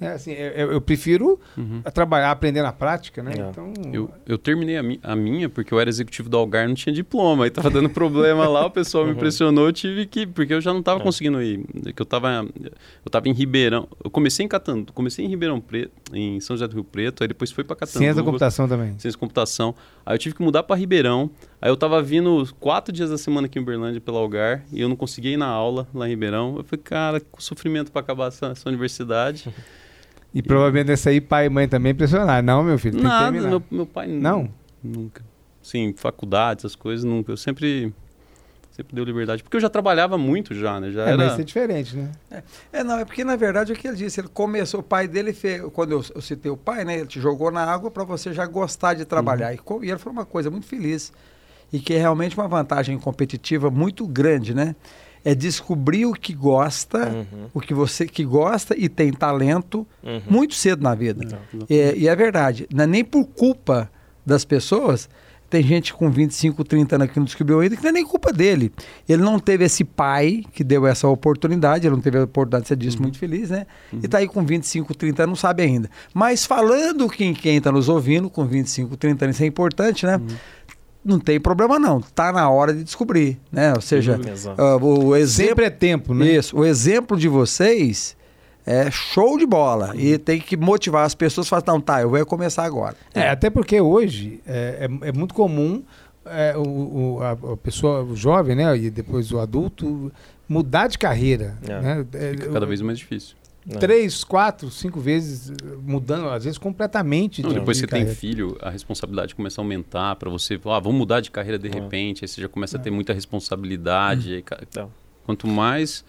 É, 0.00 0.08
assim, 0.12 0.32
eu, 0.32 0.72
eu 0.72 0.80
prefiro 0.80 1.38
uhum. 1.56 1.82
trabalhar, 1.92 2.30
aprender 2.30 2.62
na 2.62 2.72
prática, 2.72 3.22
né? 3.22 3.34
É. 3.36 3.50
Então... 3.50 3.72
Eu, 3.92 4.10
eu 4.26 4.38
terminei 4.38 4.78
a, 4.78 4.82
mi 4.82 4.98
a, 5.02 5.14
minha 5.14 5.48
porque 5.48 5.74
eu 5.74 5.78
era 5.78 5.90
executivo 5.90 6.28
do 6.28 6.38
Algar 6.38 6.66
não 6.66 6.74
tinha 6.74 6.92
diploma. 6.92 7.44
Aí 7.44 7.50
tava 7.50 7.68
dando 7.68 7.88
problema 7.90 8.48
lá, 8.48 8.64
o 8.64 8.70
pessoal 8.70 9.04
me 9.04 9.12
impressionou, 9.12 9.66
eu 9.66 9.72
tive 9.72 10.06
que... 10.06 10.26
Porque 10.26 10.54
eu 10.54 10.60
já 10.60 10.72
não 10.72 10.82
tava 10.82 11.00
é. 11.00 11.02
conseguindo 11.02 11.42
ir. 11.42 11.62
Que 11.94 12.00
eu 12.00 12.06
tava, 12.06 12.46
eu 13.04 13.10
tava 13.10 13.28
em 13.28 13.32
Ribeirão. 13.32 13.86
Eu 14.02 14.10
comecei 14.10 14.46
em 14.46 14.48
Catandu, 14.48 14.90
comecei 14.94 15.22
em 15.24 15.28
Ribeirão 15.28 15.60
Preto, 15.60 15.92
em 16.14 16.40
São 16.40 16.56
José 16.56 16.66
do 16.66 16.74
Rio 16.74 16.84
Preto, 16.84 17.22
aí 17.22 17.28
depois 17.28 17.50
foi 17.52 17.62
para 17.62 17.76
Catandu. 17.76 17.98
Ciência 17.98 18.14
da 18.14 18.22
computação 18.22 18.66
também. 18.66 18.88
Ciência 18.92 19.12
da 19.12 19.18
computação. 19.18 19.74
Aí 20.06 20.14
eu 20.14 20.18
tive 20.18 20.34
que 20.34 20.42
mudar 20.42 20.62
para 20.62 20.76
Ribeirão. 20.76 21.30
Aí 21.60 21.70
eu 21.70 21.76
tava 21.76 22.00
vindo 22.02 22.48
quatro 22.58 22.92
dias 22.92 23.10
da 23.10 23.18
semana 23.18 23.46
aqui 23.46 23.58
em 23.58 23.62
Uberlândia 23.62 24.00
pelo 24.00 24.16
Algar 24.16 24.64
e 24.72 24.80
eu 24.80 24.88
não 24.88 24.96
conseguia 24.96 25.32
ir 25.32 25.36
na 25.36 25.46
aula 25.46 25.86
lá 25.92 26.06
em 26.06 26.10
Ribeirão. 26.10 26.56
Eu 26.56 26.64
falei, 26.64 26.82
cara, 26.82 27.20
que 27.20 27.26
sofrimento 27.38 27.92
para 27.92 28.00
acabar 28.00 28.28
essa, 28.28 28.46
essa 28.46 28.68
universidade. 28.68 29.52
E 30.34 30.42
provavelmente 30.42 30.88
nessa 30.88 31.10
aí 31.10 31.20
pai 31.20 31.46
e 31.46 31.48
mãe 31.48 31.68
também 31.68 31.94
pressionar. 31.94 32.42
Não, 32.42 32.62
meu 32.62 32.78
filho, 32.78 32.94
tem 32.94 33.02
Nada, 33.02 33.36
que 33.36 33.46
meu, 33.46 33.62
meu 33.70 33.86
pai 33.86 34.06
não. 34.06 34.48
Nunca. 34.82 35.22
Sim, 35.62 35.92
faculdade, 35.96 36.60
essas 36.60 36.74
coisas, 36.74 37.04
nunca. 37.04 37.32
Eu 37.32 37.36
sempre 37.36 37.92
sempre 38.80 38.94
deu 38.94 39.04
liberdade. 39.04 39.42
Porque 39.42 39.56
eu 39.56 39.60
já 39.60 39.68
trabalhava 39.68 40.16
muito 40.16 40.54
já, 40.54 40.80
né? 40.80 40.90
Já 40.90 41.02
é, 41.02 41.08
era... 41.08 41.16
mas 41.16 41.32
isso 41.32 41.40
é 41.40 41.44
diferente, 41.44 41.96
né? 41.96 42.10
É, 42.30 42.42
é, 42.72 42.84
não, 42.84 42.98
é 42.98 43.04
porque 43.04 43.24
na 43.24 43.36
verdade 43.36 43.72
é 43.72 43.74
o 43.74 43.78
que 43.78 43.86
ele 43.86 43.96
disse. 43.96 44.20
Ele 44.20 44.28
começou, 44.28 44.80
o 44.80 44.82
pai 44.82 45.06
dele 45.06 45.32
fez, 45.32 45.62
quando 45.72 45.92
eu, 45.92 46.04
eu 46.14 46.20
citei 46.20 46.50
o 46.50 46.56
pai, 46.56 46.84
né? 46.84 46.98
Ele 46.98 47.06
te 47.06 47.20
jogou 47.20 47.50
na 47.50 47.64
água 47.64 47.90
para 47.90 48.04
você 48.04 48.32
já 48.32 48.46
gostar 48.46 48.94
de 48.94 49.04
trabalhar. 49.04 49.52
Uhum. 49.52 49.82
E, 49.82 49.86
e 49.86 49.90
ele 49.90 49.98
foi 49.98 50.12
uma 50.12 50.24
coisa 50.24 50.50
muito 50.50 50.66
feliz. 50.66 51.12
E 51.72 51.78
que 51.78 51.94
é 51.94 51.98
realmente 51.98 52.36
uma 52.36 52.48
vantagem 52.48 52.98
competitiva 52.98 53.70
muito 53.70 54.06
grande, 54.06 54.54
né? 54.54 54.74
É 55.24 55.34
descobrir 55.34 56.06
o 56.06 56.12
que 56.12 56.32
gosta, 56.32 57.08
uhum. 57.08 57.46
o 57.52 57.60
que 57.60 57.74
você 57.74 58.06
que 58.06 58.24
gosta 58.24 58.74
e 58.76 58.88
tem 58.88 59.12
talento 59.12 59.86
uhum. 60.02 60.22
muito 60.28 60.54
cedo 60.54 60.82
na 60.82 60.94
vida. 60.94 61.38
É, 61.68 61.94
e 61.96 62.08
é 62.08 62.16
verdade, 62.16 62.66
não 62.72 62.84
é 62.84 62.86
nem 62.86 63.04
por 63.04 63.24
culpa 63.24 63.90
das 64.24 64.44
pessoas. 64.44 65.08
Tem 65.50 65.64
gente 65.64 65.92
com 65.92 66.08
25, 66.08 66.62
30 66.62 66.94
anos 66.94 67.10
que 67.10 67.18
não 67.18 67.24
descobriu 67.24 67.58
ainda, 67.58 67.74
que 67.74 67.82
não 67.82 67.90
é 67.90 67.92
nem 67.92 68.06
culpa 68.06 68.32
dele. 68.32 68.72
Ele 69.08 69.20
não 69.20 69.36
teve 69.40 69.64
esse 69.64 69.82
pai 69.82 70.44
que 70.52 70.62
deu 70.62 70.86
essa 70.86 71.08
oportunidade, 71.08 71.88
ele 71.88 71.96
não 71.96 72.00
teve 72.00 72.18
a 72.18 72.22
oportunidade 72.22 72.62
de 72.62 72.68
ser 72.68 72.76
disso, 72.76 72.98
uhum. 72.98 73.02
muito 73.02 73.18
feliz, 73.18 73.50
né? 73.50 73.66
Uhum. 73.92 73.98
E 74.00 74.06
está 74.06 74.18
aí 74.18 74.28
com 74.28 74.46
25, 74.46 74.94
30 74.94 75.24
anos, 75.24 75.30
não 75.30 75.36
sabe 75.36 75.64
ainda. 75.64 75.90
Mas 76.14 76.46
falando 76.46 77.08
quem 77.08 77.34
está 77.44 77.72
nos 77.72 77.88
ouvindo, 77.88 78.30
com 78.30 78.46
25, 78.46 78.96
30 78.96 79.24
anos, 79.24 79.36
isso 79.36 79.42
é 79.42 79.46
importante, 79.46 80.06
né? 80.06 80.20
Uhum 81.04 81.10
não 81.10 81.18
tem 81.18 81.40
problema 81.40 81.78
não, 81.78 82.00
tá 82.00 82.30
na 82.30 82.48
hora 82.50 82.74
de 82.74 82.84
descobrir, 82.84 83.38
né? 83.50 83.72
Ou 83.74 83.80
seja, 83.80 84.18
uh, 84.18 84.84
o 84.84 85.16
exemplo 85.16 85.48
sempre 85.48 85.64
é 85.64 85.70
tempo, 85.70 86.12
né? 86.12 86.32
Isso, 86.32 86.56
o 86.56 86.64
exemplo 86.64 87.16
de 87.16 87.26
vocês 87.26 88.16
é 88.66 88.90
show 88.90 89.38
de 89.38 89.46
bola 89.46 89.92
e 89.96 90.18
tem 90.18 90.38
que 90.38 90.56
motivar 90.56 91.04
as 91.04 91.14
pessoas, 91.14 91.48
falar, 91.48 91.64
não, 91.66 91.80
tá, 91.80 92.02
eu 92.02 92.10
vou 92.10 92.26
começar 92.26 92.64
agora. 92.64 92.96
É, 93.14 93.30
até 93.30 93.48
porque 93.48 93.80
hoje 93.80 94.40
é, 94.46 94.88
é, 95.02 95.08
é 95.08 95.12
muito 95.12 95.34
comum 95.34 95.82
é, 96.26 96.54
o, 96.56 96.62
o, 96.62 97.22
a, 97.22 97.30
a, 97.30 97.56
pessoa, 97.56 98.02
o 98.04 98.14
jovem, 98.14 98.54
né, 98.54 98.76
e 98.76 98.90
depois 98.90 99.32
o 99.32 99.38
adulto 99.38 100.12
mudar 100.46 100.88
de 100.88 100.98
carreira, 100.98 101.56
é. 101.66 101.80
né? 101.80 102.06
Fica 102.32 102.50
cada 102.50 102.66
vez 102.66 102.82
mais 102.82 102.98
difícil. 102.98 103.36
Não. 103.66 103.78
Três, 103.78 104.24
quatro, 104.24 104.70
cinco 104.70 105.00
vezes 105.00 105.52
mudando, 105.82 106.28
às 106.28 106.44
vezes 106.44 106.58
completamente. 106.58 107.42
Não, 107.42 107.52
depois 107.52 107.78
que 107.78 107.86
você 107.86 107.92
tem 107.92 108.06
filho, 108.06 108.56
a 108.60 108.70
responsabilidade 108.70 109.34
começa 109.34 109.60
a 109.60 109.62
aumentar 109.62 110.16
para 110.16 110.30
você. 110.30 110.58
Ah, 110.64 110.80
vamos 110.80 110.98
mudar 110.98 111.20
de 111.20 111.30
carreira 111.30 111.58
de 111.58 111.68
repente. 111.68 112.24
Aí 112.24 112.28
você 112.28 112.40
já 112.40 112.48
começa 112.48 112.78
a 112.78 112.80
ter 112.80 112.90
muita 112.90 113.12
responsabilidade. 113.12 114.34
Aí, 114.34 114.44
quanto 115.24 115.46
mais 115.46 116.04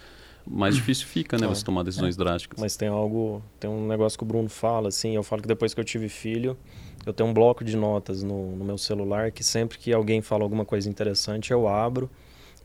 mais 0.46 0.76
difícil 0.76 1.06
fica, 1.06 1.38
né? 1.38 1.46
É. 1.46 1.50
Você 1.50 1.64
tomar 1.64 1.84
decisões 1.84 2.18
drásticas. 2.18 2.60
Mas 2.60 2.76
tem 2.76 2.88
algo, 2.88 3.44
tem 3.60 3.70
um 3.70 3.86
negócio 3.88 4.18
que 4.18 4.24
o 4.24 4.28
Bruno 4.28 4.50
fala, 4.50 4.88
assim, 4.88 5.16
eu 5.16 5.22
falo 5.22 5.42
que 5.42 5.48
depois 5.48 5.74
que 5.74 5.80
eu 5.80 5.84
tive 5.84 6.10
filho, 6.10 6.58
eu 7.06 7.14
tenho 7.14 7.30
um 7.30 7.34
bloco 7.34 7.64
de 7.64 7.78
notas 7.78 8.24
no, 8.24 8.56
no 8.56 8.66
meu 8.66 8.78
celular 8.78 9.32
que 9.32 9.44
sempre 9.44 9.78
que 9.78 9.94
alguém 9.94 10.20
fala 10.20 10.44
alguma 10.44 10.66
coisa 10.66 10.90
interessante, 10.90 11.52
eu 11.52 11.68
abro 11.68 12.10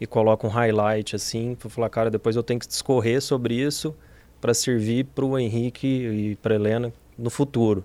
e 0.01 0.07
coloco 0.07 0.47
um 0.47 0.51
highlight, 0.51 1.15
assim, 1.15 1.55
pra 1.55 1.69
falar, 1.69 1.91
cara, 1.91 2.11
depois 2.11 2.35
eu 2.35 2.43
tenho 2.43 2.59
que 2.59 2.67
discorrer 2.67 3.21
sobre 3.21 3.55
isso 3.55 3.95
para 4.47 4.55
servir 4.55 5.07
para 5.07 5.25
o 5.25 5.37
Henrique 5.37 5.89
e 5.89 6.37
para 6.37 6.55
Helena 6.55 6.93
no 7.19 7.31
futuro. 7.31 7.85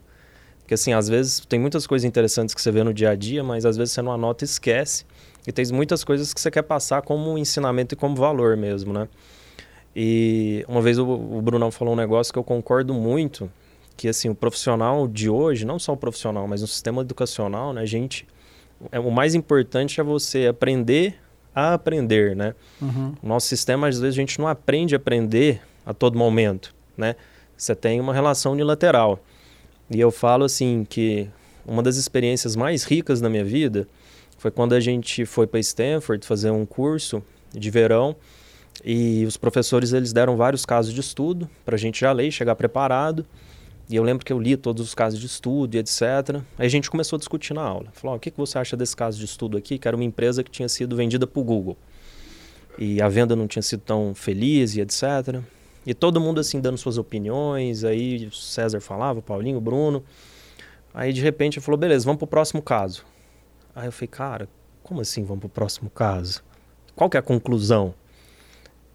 Porque, 0.60 0.76
assim, 0.76 0.93
às 0.93 1.10
vezes 1.10 1.39
tem 1.39 1.60
muitas 1.60 1.88
coisas 1.88 2.06
interessantes 2.06 2.54
que 2.54 2.62
você 2.62 2.69
vê 2.69 2.84
no 2.84 2.93
dia 2.93 3.10
a 3.10 3.15
dia, 3.15 3.43
mas 3.43 3.65
às 3.65 3.76
vezes 3.76 3.95
você 3.95 4.02
não 4.04 4.12
anota 4.12 4.43
e 4.43 4.45
esquece. 4.45 5.04
E 5.47 5.52
tem 5.52 5.65
muitas 5.74 6.04
coisas 6.04 6.36
que 6.36 6.39
você 6.39 6.52
quer 6.52 6.62
passar 6.62 7.02
como 7.02 7.36
ensinamento 7.36 7.95
e 7.95 7.97
como 7.97 8.15
valor 8.15 8.56
mesmo, 8.56 8.93
né? 8.93 9.10
E 9.95 10.63
uma 10.67 10.84
vez 10.84 11.00
o, 11.00 11.04
o 11.04 11.41
Brunão 11.41 11.71
falou 11.71 11.95
um 11.95 11.97
negócio 11.97 12.32
que 12.32 12.38
eu 12.38 12.43
concordo 12.43 12.93
muito, 12.93 13.52
que 13.97 14.08
assim, 14.08 14.30
o 14.30 14.36
profissional 14.36 15.08
de 15.08 15.32
hoje, 15.32 15.65
não 15.65 15.80
só 15.80 15.93
o 15.93 15.97
profissional, 15.97 16.47
mas 16.47 16.62
no 16.62 16.67
sistema 16.67 17.02
educacional, 17.02 17.74
né, 17.74 17.82
a 17.82 17.86
gente 17.88 18.28
é, 18.91 19.00
o 19.00 19.10
mais 19.10 19.34
importante 19.34 20.00
é 20.00 20.04
você 20.04 20.45
aprender 20.45 21.15
a 21.56 21.74
aprender, 21.74 22.36
né? 22.36 22.54
Uhum. 22.80 23.15
O 23.24 23.28
nosso 23.28 23.47
sistema 23.47 23.88
às 23.88 24.00
vezes 24.00 24.15
a 24.15 24.21
gente 24.21 24.39
não 24.39 24.47
aprende 24.47 24.93
a 24.93 24.97
aprender 24.97 25.60
a 25.86 25.94
todo 25.94 26.17
momento, 26.17 26.74
né? 26.98 27.15
Você 27.58 27.76
tem 27.76 28.00
uma 28.00 28.13
relação 28.13 28.54
unilateral. 28.54 29.20
E 29.89 30.00
eu 30.00 30.12
falo 30.12 30.46
assim 30.46 30.86
que 30.89 31.30
uma 31.65 31.84
das 31.84 31.98
experiências 31.98 32.56
mais 32.56 32.84
ricas 32.84 33.22
na 33.22 33.30
minha 33.30 33.44
vida 33.44 33.88
foi 34.38 34.50
quando 34.50 34.74
a 34.74 34.80
gente 34.80 35.26
foi 35.26 35.46
para 35.46 35.60
Stanford 35.60 36.26
fazer 36.26 36.50
um 36.50 36.65
curso 36.65 37.22
de 37.54 37.70
verão 37.70 38.15
e 38.84 39.26
os 39.26 39.38
professores 39.38 39.94
eles 39.94 40.12
deram 40.12 40.36
vários 40.36 40.65
casos 40.65 40.94
de 40.94 41.00
estudo 41.00 41.50
para 41.63 41.76
a 41.76 41.78
gente 41.78 42.02
já 42.02 42.12
ler, 42.12 42.32
chegar 42.32 42.56
preparado. 42.56 43.26
E 43.89 43.96
eu 43.96 44.04
lembro 44.04 44.26
que 44.26 44.32
eu 44.32 44.39
li 44.39 44.56
todos 44.56 44.88
os 44.88 44.96
casos 44.96 45.20
de 45.20 45.26
estudo 45.26 45.76
e 45.76 45.78
etc. 45.78 46.41
Aí 46.58 46.65
a 46.65 46.70
gente 46.70 46.89
começou 46.89 47.17
a 47.17 47.20
discutir 47.20 47.54
na 47.54 47.62
aula. 47.62 47.89
Falou: 47.91 48.15
"Ó, 48.15 48.17
o 48.17 48.20
que, 48.20 48.32
que 48.32 48.38
você 48.38 48.58
acha 48.58 48.78
desse 48.78 48.96
caso 48.96 49.20
de 49.20 49.26
estudo 49.26 49.58
aqui? 49.58 49.78
Que 49.78 49.88
era 49.88 49.96
uma 49.96 50.06
empresa 50.06 50.44
que 50.44 50.50
tinha 50.50 50.70
sido 50.70 50.96
vendida 50.96 51.28
para 51.28 51.39
o 51.39 51.44
Google. 51.44 51.78
E 52.78 53.02
a 53.02 53.10
venda 53.10 53.36
não 53.36 53.48
tinha 53.48 53.62
sido 53.62 53.82
tão 53.82 54.15
feliz 54.15 54.76
e 54.76 54.82
etc. 54.82 55.41
E 55.86 55.94
todo 55.94 56.22
mundo 56.22 56.39
assim 56.39 56.60
dando 56.60 56.78
suas 56.78 56.98
opiniões. 56.98 57.84
Aí 57.84 58.28
o 58.28 58.32
César 58.32 58.80
falava, 58.80 59.20
o 59.20 59.22
Paulinho, 59.22 59.58
o 59.58 59.62
Bruno. 59.62 60.04
Aí 60.94 61.12
de 61.13 61.22
repente 61.22 61.58
ele 61.58 61.65
falou: 61.65 61.78
beleza, 61.80 62.06
vamos 62.06 62.20
para 62.20 62.26
o 62.26 62.28
próximo 62.28 62.62
caso. 62.62 63.04
Aí 63.76 63.88
eu 63.88 63.91
falei: 63.91 64.08
cara, 64.08 64.50
como 64.84 65.02
assim 65.02 65.24
vamos 65.24 65.39
para 65.39 65.48
o 65.48 65.50
próximo 65.50 65.89
caso? 65.89 66.44
Qual 66.96 67.10
que 67.10 67.17
é 67.17 67.20
a 67.20 67.24
conclusão? 67.24 67.94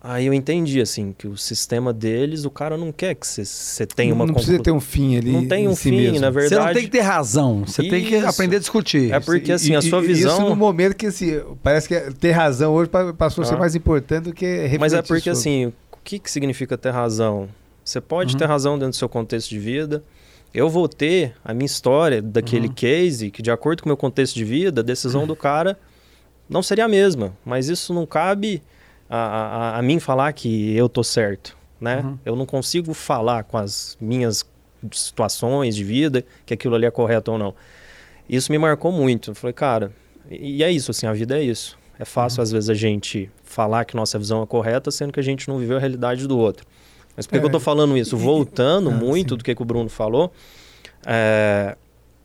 Aí 0.09 0.27
eu 0.27 0.35
entendi, 0.35 0.81
assim, 0.81 1.12
que 1.16 1.27
o 1.27 1.37
sistema 1.37 1.92
deles, 1.92 2.44
o 2.44 2.51
cara 2.51 2.77
não 2.77 2.92
quer 2.92 3.16
que 3.16 3.27
você 3.27 3.85
tenha 3.87 4.14
uma 4.14 4.25
não 4.25 4.35
precisa 4.35 4.62
ter 4.62 4.70
um 4.70 4.79
fim 4.79 5.16
ali. 5.16 5.33
Não 5.33 5.49
tem 5.49 5.66
um 5.66 5.75
si 5.75 5.85
fim, 5.90 5.96
mesmo. 5.96 6.20
na 6.20 6.31
Você 6.31 6.40
verdade. 6.40 6.64
não 6.66 6.75
tem 6.75 6.85
que 6.85 6.90
ter 6.90 7.01
razão, 7.01 7.64
você 7.66 7.83
tem 7.88 8.05
que 8.05 8.14
aprender 8.18 8.57
a 8.57 8.59
discutir. 8.61 9.12
É 9.12 9.18
porque, 9.18 9.51
assim, 9.51 9.75
a 9.75 9.81
E- 9.81 9.83
sua 9.83 10.05
e- 10.05 10.07
visão- 10.07 10.37
Isso 10.38 10.49
no 10.49 10.55
momento 10.55 10.94
que 10.94 11.07
assim, 11.07 11.40
parece 11.61 11.88
que 11.88 11.99
ter 12.20 12.31
razão 12.31 12.72
hoje 12.75 12.88
pa- 12.88 13.12
passou 13.14 13.42
a 13.42 13.46
ser 13.46 13.55
Ah. 13.55 13.59
mais 13.59 13.75
importante 13.75 14.25
do 14.25 14.33
que 14.33 14.44
refletir 14.46 14.79
Mas 14.79 14.92
é 14.92 15.03
porque, 15.03 15.35
sobre. 15.35 15.38
assim, 15.64 15.72
que, 16.07 16.19
que 16.21 16.31
significa 16.31 16.79
ter 16.79 16.90
razão? 16.90 17.49
Você 17.85 18.01
pode 18.01 18.33
Uhum. 18.35 18.38
ter 18.38 18.47
razão 18.47 18.75
dentro 18.79 18.90
do 18.90 18.97
seu 18.97 19.09
contexto 19.09 19.51
de 19.51 19.59
vida. 19.59 20.03
Eu 20.55 20.71
vou 20.71 20.88
ter 20.88 21.35
a 21.45 21.53
minha 21.53 21.66
história 21.66 22.23
daquele 22.23 22.69
Uhum. 22.69 22.73
case 22.75 23.31
que, 23.31 23.42
de 23.42 23.51
acordo 23.51 23.83
com 23.83 23.88
o 23.88 23.90
meu 23.90 23.97
contexto 23.97 24.35
de 24.35 24.45
vida, 24.45 24.81
a 24.81 24.85
decisão 24.85 25.27
do 25.27 25.35
cara 25.37 25.79
não 26.49 26.62
seria 26.62 26.85
a 26.85 26.88
mesma. 26.88 27.37
Mas 27.45 27.69
isso 27.69 27.92
não 27.92 28.07
cabe 28.07 28.62
a, 29.11 29.16
a, 29.19 29.79
a 29.79 29.83
mim 29.83 29.99
falar 30.01 30.33
que 30.33 30.75
eu 30.77 30.88
tô 30.88 31.03
certo, 31.05 31.57
né? 31.81 32.01
Uhum. 32.03 32.19
Eu 32.25 32.37
não 32.37 32.47
consigo 32.47 32.95
falar 32.95 33.45
com 33.45 33.59
as 33.59 33.97
minhas 34.01 34.45
situações 34.92 35.75
de 35.77 35.85
vida 35.85 36.25
que 36.45 36.55
aquilo 36.55 36.75
ali 36.75 36.87
é 36.87 36.90
correto 36.90 37.33
ou 37.33 37.38
não. 37.38 37.55
Isso 38.29 38.51
me 38.51 38.59
marcou 38.59 38.90
muito. 38.92 39.31
Eu 39.31 39.35
falei, 39.35 39.53
cara, 39.55 39.92
e 40.31 40.57
e 40.59 40.62
é 40.62 40.71
isso, 40.71 40.90
assim, 40.90 41.07
a 41.07 41.12
vida 41.12 41.38
é 41.38 41.42
isso. 41.42 41.77
É 41.99 42.05
fácil, 42.05 42.43
às 42.43 42.51
vezes, 42.53 42.69
a 42.69 42.75
gente 42.75 43.31
falar 43.45 43.85
que 43.85 43.97
nossa 43.97 44.19
visão 44.19 44.43
é 44.43 44.47
correta, 44.47 44.91
sendo 44.91 45.13
que 45.13 45.21
a 45.21 45.23
gente 45.23 45.49
não 45.49 45.59
viveu 45.59 45.77
a 45.77 45.81
realidade 45.81 46.27
do 46.27 46.39
outro. 46.39 46.67
Mas 47.17 47.27
por 47.27 47.33
que, 47.33 47.41
que 47.41 47.47
eu 47.47 47.51
tô 47.51 47.57
É, 47.57 47.61
falando 47.61 47.97
isso? 47.97 48.15
e- 48.15 48.19
Voltando 48.19 48.91
ah, 48.91 48.93
muito 48.93 49.31
sim. 49.31 49.37
do 49.39 49.43
que, 49.45 49.55
que 49.55 49.63
o 49.63 49.65
Bruno 49.65 49.89
falou, 49.89 50.31
é, 51.07 51.77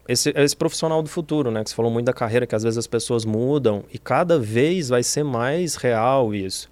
esse, 0.08 0.34
esse 0.36 0.56
profissional 0.56 1.02
do 1.02 1.08
futuro, 1.10 1.52
né? 1.52 1.64
Que 1.64 1.70
você 1.70 1.76
falou 1.76 1.92
muito 1.92 2.06
da 2.06 2.14
carreira, 2.14 2.46
que 2.46 2.56
às 2.56 2.64
vezes 2.64 2.78
as 2.78 2.88
pessoas 2.88 3.24
mudam 3.24 3.84
e 3.94 3.98
cada 3.98 4.38
vez 4.38 4.90
vai 4.90 5.04
ser 5.04 5.24
mais 5.24 5.76
real 5.76 6.34
isso. 6.36 6.70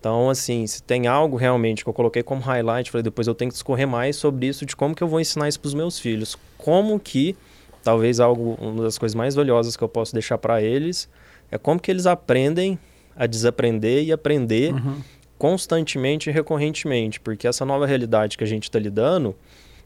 Então, 0.00 0.28
assim, 0.28 0.66
se 0.66 0.82
tem 0.82 1.06
algo 1.06 1.36
realmente 1.36 1.84
que 1.84 1.88
eu 1.88 1.94
coloquei 1.94 2.24
como 2.24 2.40
highlight, 2.40 2.90
falei, 2.90 3.04
depois 3.04 3.28
eu 3.28 3.34
tenho 3.36 3.50
que 3.50 3.54
discorrer 3.54 3.86
mais 3.86 4.16
sobre 4.16 4.46
isso, 4.48 4.66
de 4.66 4.74
como 4.74 4.96
que 4.96 5.02
eu 5.02 5.06
vou 5.06 5.20
ensinar 5.20 5.48
isso 5.48 5.60
para 5.60 5.68
os 5.68 5.74
meus 5.74 6.00
filhos. 6.00 6.36
Como 6.58 6.98
que, 6.98 7.36
talvez 7.84 8.18
algo, 8.18 8.58
uma 8.60 8.82
das 8.82 8.98
coisas 8.98 9.14
mais 9.14 9.36
valiosas 9.36 9.76
que 9.76 9.84
eu 9.84 9.88
posso 9.88 10.12
deixar 10.12 10.38
para 10.38 10.60
eles, 10.60 11.08
é 11.52 11.58
como 11.58 11.78
que 11.78 11.88
eles 11.90 12.06
aprendem 12.06 12.76
a 13.14 13.26
desaprender 13.26 14.02
e 14.02 14.10
aprender 14.10 14.72
Uhum. 14.74 14.96
constantemente 15.38 16.30
e 16.30 16.32
recorrentemente, 16.32 17.20
porque 17.20 17.46
essa 17.46 17.64
nova 17.64 17.86
realidade 17.86 18.36
que 18.38 18.44
a 18.44 18.46
gente 18.46 18.64
está 18.64 18.78
lidando, 18.78 19.36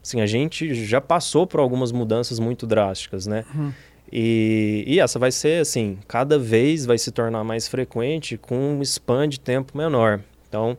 assim, 0.03 0.21
a 0.21 0.27
gente 0.27 0.75
já 0.75 1.01
passou 1.01 1.47
por 1.47 1.61
algumas 1.61 1.93
mudanças 1.93 2.39
muito 2.39 2.67
drásticas, 2.67 3.27
né? 3.27 3.45
Uhum. 3.55 3.73
E, 4.13 4.85
e 4.87 5.01
essa 5.01 5.19
vai 5.19 5.33
ser, 5.33 5.61
assim, 5.61 5.99
cada 6.07 6.39
vez 6.39 6.87
vai 6.87 6.97
se 6.97 7.11
tornar 7.11 7.43
mais 7.43 7.67
frequente 7.67 8.37
com 8.37 8.55
um 8.79 8.83
span 8.83 9.29
de 9.29 9.41
tempo 9.41 9.77
menor. 9.77 10.21
Então, 10.49 10.79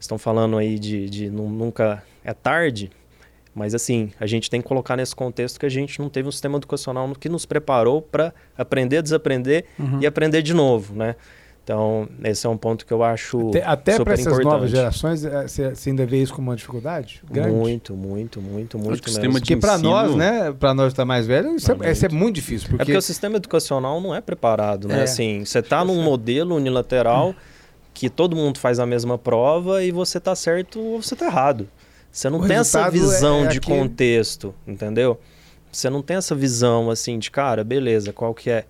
estão 0.00 0.18
falando 0.18 0.58
aí 0.58 0.78
de, 0.78 1.08
de 1.08 1.30
nu- 1.30 1.48
nunca 1.48 2.02
é 2.24 2.32
tarde, 2.34 2.90
mas 3.54 3.74
assim, 3.74 4.10
a 4.18 4.26
gente 4.26 4.50
tem 4.50 4.60
que 4.60 4.66
colocar 4.68 4.96
nesse 4.96 5.14
contexto 5.14 5.58
que 5.60 5.66
a 5.66 5.70
gente 5.70 5.98
não 6.00 6.08
teve 6.08 6.28
um 6.28 6.32
sistema 6.32 6.56
educacional 6.58 7.10
que 7.18 7.28
nos 7.28 7.46
preparou 7.46 8.02
para 8.02 8.32
aprender, 8.58 9.02
desaprender 9.02 9.64
Uhum. 9.78 10.00
e 10.00 10.06
aprender 10.06 10.42
de 10.42 10.52
novo, 10.54 10.94
né? 10.94 11.14
Então, 11.62 12.06
esse 12.22 12.46
é 12.46 12.50
um 12.50 12.58
ponto 12.58 12.84
que 12.84 12.92
eu 12.92 13.02
acho 13.02 13.48
Até, 13.48 13.62
até 13.64 13.92
super 13.92 14.04
para 14.04 14.12
essas 14.14 14.26
importante. 14.26 14.44
novas 14.52 14.70
gerações, 14.70 15.24
é, 15.24 15.46
você 15.48 15.72
ainda 15.88 16.04
vê 16.04 16.20
isso 16.20 16.34
como 16.34 16.50
uma 16.50 16.56
dificuldade 16.56 17.22
grande? 17.30 17.52
Muito, 17.56 17.94
muito, 17.94 18.38
muito, 18.42 18.78
muito 18.78 18.92
Acho 18.92 19.00
que 19.02 19.08
o 19.08 19.12
mesmo. 19.12 19.32
sistema 19.32 19.32
de 19.40 19.40
Porque 19.40 19.56
para 19.56 19.74
ensino- 19.76 19.90
nós, 19.90 20.14
né, 20.14 20.52
para 20.52 20.74
nós 20.74 20.92
que 20.92 20.96
tá 20.98 21.06
mais 21.06 21.26
velho, 21.26 21.56
isso, 21.56 21.72
Ah, 21.72 21.76
é, 21.80 21.92
isso 21.92 22.04
é 22.04 22.08
muito 22.10 22.34
difícil, 22.34 22.66
É 22.66 22.70
porque, 22.70 22.84
porque 22.84 22.98
o 22.98 23.00
sistema 23.00 23.36
educacional 23.36 23.98
não 23.98 24.14
é 24.14 24.20
preparado, 24.20 24.88
né? 24.88 25.00
É. 25.00 25.02
Assim, 25.04 25.42
você 25.42 25.62
tá 25.62 25.82
num 25.82 26.02
modelo 26.02 26.54
unilateral 26.54 27.34
que 27.94 28.10
todo 28.10 28.36
mundo 28.36 28.58
faz 28.58 28.78
a 28.78 28.84
mesma 28.84 29.16
prova 29.16 29.82
e 29.82 29.90
você 29.90 30.20
tá 30.20 30.34
certo 30.34 30.78
ou 30.78 31.00
você 31.00 31.16
tá 31.16 31.24
errado. 31.26 31.66
Você 32.14 32.30
não 32.30 32.38
O 32.38 32.46
tem 32.46 32.58
essa 32.58 32.88
visão 32.88 33.44
é 33.44 33.48
de 33.48 33.60
contexto, 33.60 34.54
entendeu? 34.64 35.18
Você 35.72 35.90
não 35.90 36.00
tem 36.00 36.16
essa 36.16 36.32
visão 36.32 36.88
assim 36.88 37.18
de, 37.18 37.28
cara, 37.28 37.64
beleza, 37.64 38.12
qual 38.12 38.32
que 38.32 38.50
é 38.50 38.64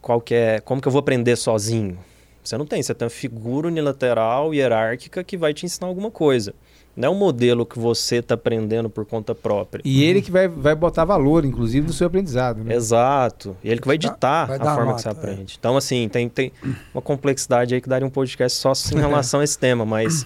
qual 0.00 0.20
que 0.20 0.36
é, 0.36 0.60
como 0.60 0.80
que 0.80 0.86
eu 0.86 0.92
vou 0.92 1.00
aprender 1.00 1.34
sozinho? 1.34 1.98
Você 2.44 2.56
não 2.56 2.64
tem, 2.64 2.80
você 2.80 2.94
tem 2.94 3.06
uma 3.06 3.10
figura 3.10 3.66
unilateral 3.66 4.54
hierárquica 4.54 5.24
que 5.24 5.36
vai 5.36 5.52
te 5.52 5.66
ensinar 5.66 5.88
alguma 5.88 6.12
coisa. 6.12 6.54
Não 6.94 7.08
é 7.08 7.10
um 7.10 7.18
modelo 7.18 7.66
que 7.66 7.76
você 7.76 8.18
está 8.18 8.34
aprendendo 8.34 8.88
por 8.88 9.04
conta 9.04 9.34
própria. 9.34 9.82
e 9.84 10.04
ele 10.04 10.22
que 10.22 10.30
vai, 10.30 10.46
vai 10.46 10.76
botar 10.76 11.04
valor, 11.04 11.44
inclusive, 11.44 11.84
no 11.84 11.92
seu 11.92 12.06
aprendizado, 12.06 12.62
né? 12.62 12.72
Exato. 12.72 13.56
E 13.64 13.68
ele 13.68 13.80
que 13.80 13.86
vai 13.88 13.98
ditar 13.98 14.46
vai 14.46 14.58
a 14.58 14.74
forma 14.76 14.94
que 14.94 15.02
você 15.02 15.08
é. 15.08 15.10
aprende. 15.10 15.56
Então, 15.58 15.76
assim, 15.76 16.08
tem, 16.08 16.28
tem 16.28 16.52
uma 16.94 17.02
complexidade 17.02 17.74
aí 17.74 17.80
que 17.80 17.88
daria 17.88 18.06
um 18.06 18.10
podcast 18.10 18.56
só 18.56 18.72
em 18.94 19.00
relação 19.02 19.40
a 19.40 19.44
esse 19.44 19.58
tema, 19.58 19.84
mas 19.84 20.24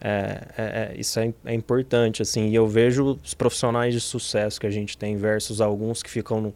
é, 0.00 0.42
é- 0.56 0.62
é- 0.62 0.94
isso 0.98 1.18
é, 1.18 1.32
é 1.44 1.54
importante, 1.54 2.22
assim. 2.22 2.48
E 2.48 2.54
eu 2.54 2.66
vejo 2.66 3.18
os 3.24 3.34
profissionais 3.34 3.94
de 3.94 4.00
sucesso 4.00 4.60
que 4.60 4.66
a 4.66 4.70
gente 4.70 4.96
tem 4.96 5.16
versus 5.16 5.60
alguns 5.60 6.02
que 6.02 6.10
ficam 6.10 6.40
no, 6.40 6.54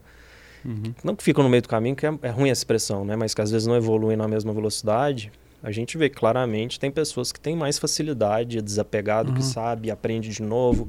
Uhum. 0.64 0.92
não 1.02 1.16
que 1.16 1.22
ficam 1.24 1.42
no 1.42 1.48
meio 1.48 1.62
do 1.62 1.68
caminho, 1.68 1.96
que 1.96 2.04
é, 2.06 2.12
é 2.22 2.28
ruim 2.28 2.50
essa 2.50 2.60
expressão, 2.60 3.04
né? 3.04 3.16
Mas 3.16 3.32
que 3.34 3.40
às 3.40 3.50
vezes 3.50 3.66
não 3.66 3.76
evoluem 3.76 4.16
na 4.16 4.28
mesma 4.28 4.52
velocidade. 4.52 5.32
A 5.62 5.70
gente 5.70 5.96
vê 5.96 6.08
claramente, 6.10 6.78
tem 6.78 6.90
pessoas 6.90 7.32
que 7.32 7.40
têm 7.40 7.56
mais 7.56 7.78
facilidade, 7.78 8.58
é 8.58 8.60
desapegado, 8.62 9.32
que 9.32 9.38
Uhum. 9.40 9.44
sabe, 9.46 9.90
aprende 9.90 10.28
de 10.28 10.42
novo 10.42 10.88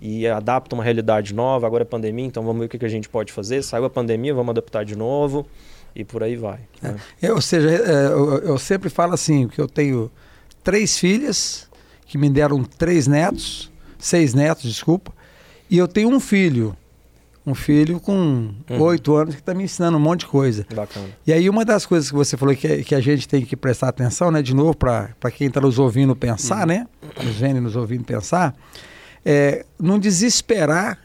e 0.00 0.26
adapta 0.28 0.74
uma 0.76 0.84
realidade 0.84 1.34
nova. 1.34 1.66
Agora 1.66 1.82
é 1.82 1.84
pandemia, 1.84 2.26
então 2.26 2.44
vamos 2.44 2.60
ver 2.60 2.66
o 2.66 2.68
que 2.68 2.78
que 2.78 2.84
a 2.86 2.88
gente 2.88 3.08
pode 3.08 3.32
fazer. 3.32 3.62
Saiu 3.62 3.84
a 3.84 3.90
pandemia, 3.90 4.32
vamos 4.32 4.50
adaptar 4.50 4.84
de 4.84 4.94
novo 4.96 5.44
e 5.96 6.04
por 6.04 6.22
aí 6.22 6.36
vai. 6.36 6.60
né? 6.80 6.96
É, 7.20 7.32
ou 7.32 7.40
seja, 7.40 7.70
é, 7.70 8.06
eu, 8.06 8.38
eu 8.38 8.58
sempre 8.58 8.88
falo 8.88 9.14
assim, 9.14 9.48
que 9.48 9.60
eu 9.60 9.66
tenho 9.68 10.08
três 10.62 10.96
filhas 10.98 11.67
que 12.08 12.18
me 12.18 12.28
deram 12.30 12.64
três 12.64 13.06
netos, 13.06 13.70
seis 13.98 14.34
netos, 14.34 14.64
desculpa, 14.64 15.12
e 15.70 15.76
eu 15.78 15.86
tenho 15.86 16.08
um 16.08 16.18
filho, 16.18 16.74
um 17.46 17.54
filho 17.54 18.00
com 18.00 18.50
Uhum. 18.70 18.80
oito 18.80 19.14
anos 19.14 19.34
que 19.34 19.40
está 19.40 19.54
me 19.54 19.64
ensinando 19.64 19.96
um 19.96 20.00
monte 20.00 20.20
de 20.20 20.26
coisa. 20.26 20.66
Bacana. 20.74 21.06
E 21.26 21.32
aí 21.32 21.48
uma 21.48 21.64
das 21.64 21.84
coisas 21.86 22.10
que 22.10 22.16
você 22.16 22.36
falou 22.36 22.54
que, 22.56 22.82
que 22.84 22.94
a 22.94 23.00
gente 23.00 23.28
tem 23.28 23.44
que 23.44 23.54
prestar 23.56 23.88
atenção, 23.88 24.30
né, 24.30 24.42
de 24.42 24.54
novo, 24.54 24.76
para 24.76 25.14
quem 25.34 25.46
está 25.48 25.60
nos 25.60 25.78
ouvindo 25.78 26.16
pensar, 26.16 26.66
né, 26.66 26.86
nos 27.22 27.36
vendo 27.36 27.58
e 27.58 27.60
nos 27.60 27.76
ouvindo 27.76 28.04
pensar, 28.04 28.54
é 29.24 29.64
não 29.78 29.98
desesperar 29.98 30.98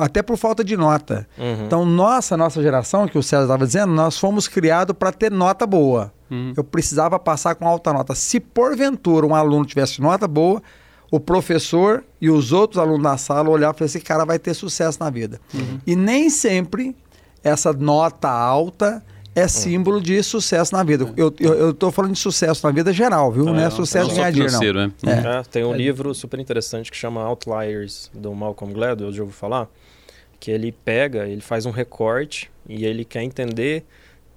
até 0.00 0.22
por 0.22 0.36
falta 0.36 0.64
de 0.64 0.76
nota. 0.76 1.26
Uhum. 1.36 1.64
Então, 1.66 1.84
nossa, 1.84 2.36
nossa 2.36 2.62
geração, 2.62 3.06
que 3.06 3.18
o 3.18 3.22
César 3.22 3.44
estava 3.44 3.66
dizendo, 3.66 3.92
nós 3.92 4.18
fomos 4.18 4.48
criados 4.48 4.96
para 4.98 5.12
ter 5.12 5.30
nota 5.30 5.66
boa. 5.66 6.12
Uhum. 6.30 6.52
Eu 6.56 6.64
precisava 6.64 7.18
passar 7.18 7.54
com 7.54 7.66
alta 7.66 7.92
nota. 7.92 8.14
Se 8.14 8.40
porventura 8.40 9.26
um 9.26 9.34
aluno 9.34 9.64
tivesse 9.64 10.00
nota 10.00 10.26
boa, 10.26 10.62
o 11.10 11.18
professor 11.18 12.04
e 12.20 12.30
os 12.30 12.52
outros 12.52 12.78
alunos 12.78 13.02
da 13.02 13.16
sala 13.16 13.48
olhavam 13.48 13.74
e 13.74 13.78
falavam: 13.78 13.86
esse 13.86 14.00
cara 14.00 14.24
vai 14.24 14.38
ter 14.38 14.54
sucesso 14.54 14.98
na 15.00 15.10
vida. 15.10 15.40
E 15.86 15.96
nem 15.96 16.28
sempre 16.30 16.94
essa 17.42 17.72
nota 17.72 18.28
alta 18.28 19.02
é 19.38 19.48
símbolo 19.48 20.00
de 20.00 20.22
sucesso 20.22 20.74
na 20.74 20.82
vida. 20.82 21.12
Eu, 21.16 21.34
eu, 21.38 21.54
eu 21.54 21.74
tô 21.74 21.90
falando 21.90 22.12
de 22.12 22.18
sucesso 22.18 22.66
na 22.66 22.72
vida 22.72 22.92
geral, 22.92 23.32
viu? 23.32 23.44
não, 23.44 23.56
é 23.58 23.64
não, 23.64 23.70
sucesso 23.70 24.08
Não 24.08 24.14
de 24.14 24.14
só 24.14 24.30
ganhar 24.30 24.50
dinheiro, 24.50 24.78
não. 24.80 24.92
né? 25.02 25.40
É, 25.40 25.42
tem 25.50 25.64
um 25.64 25.74
livro 25.74 26.14
super 26.14 26.38
interessante 26.38 26.90
que 26.90 26.96
chama 26.96 27.22
Outliers, 27.22 28.10
do 28.14 28.34
Malcolm 28.34 28.72
Gladwell, 28.72 29.12
já 29.12 29.22
ouviu 29.22 29.36
falar? 29.36 29.68
Que 30.38 30.50
ele 30.50 30.72
pega, 30.72 31.26
ele 31.26 31.40
faz 31.40 31.66
um 31.66 31.70
recorte 31.70 32.50
e 32.68 32.84
ele 32.84 33.04
quer 33.04 33.22
entender... 33.22 33.84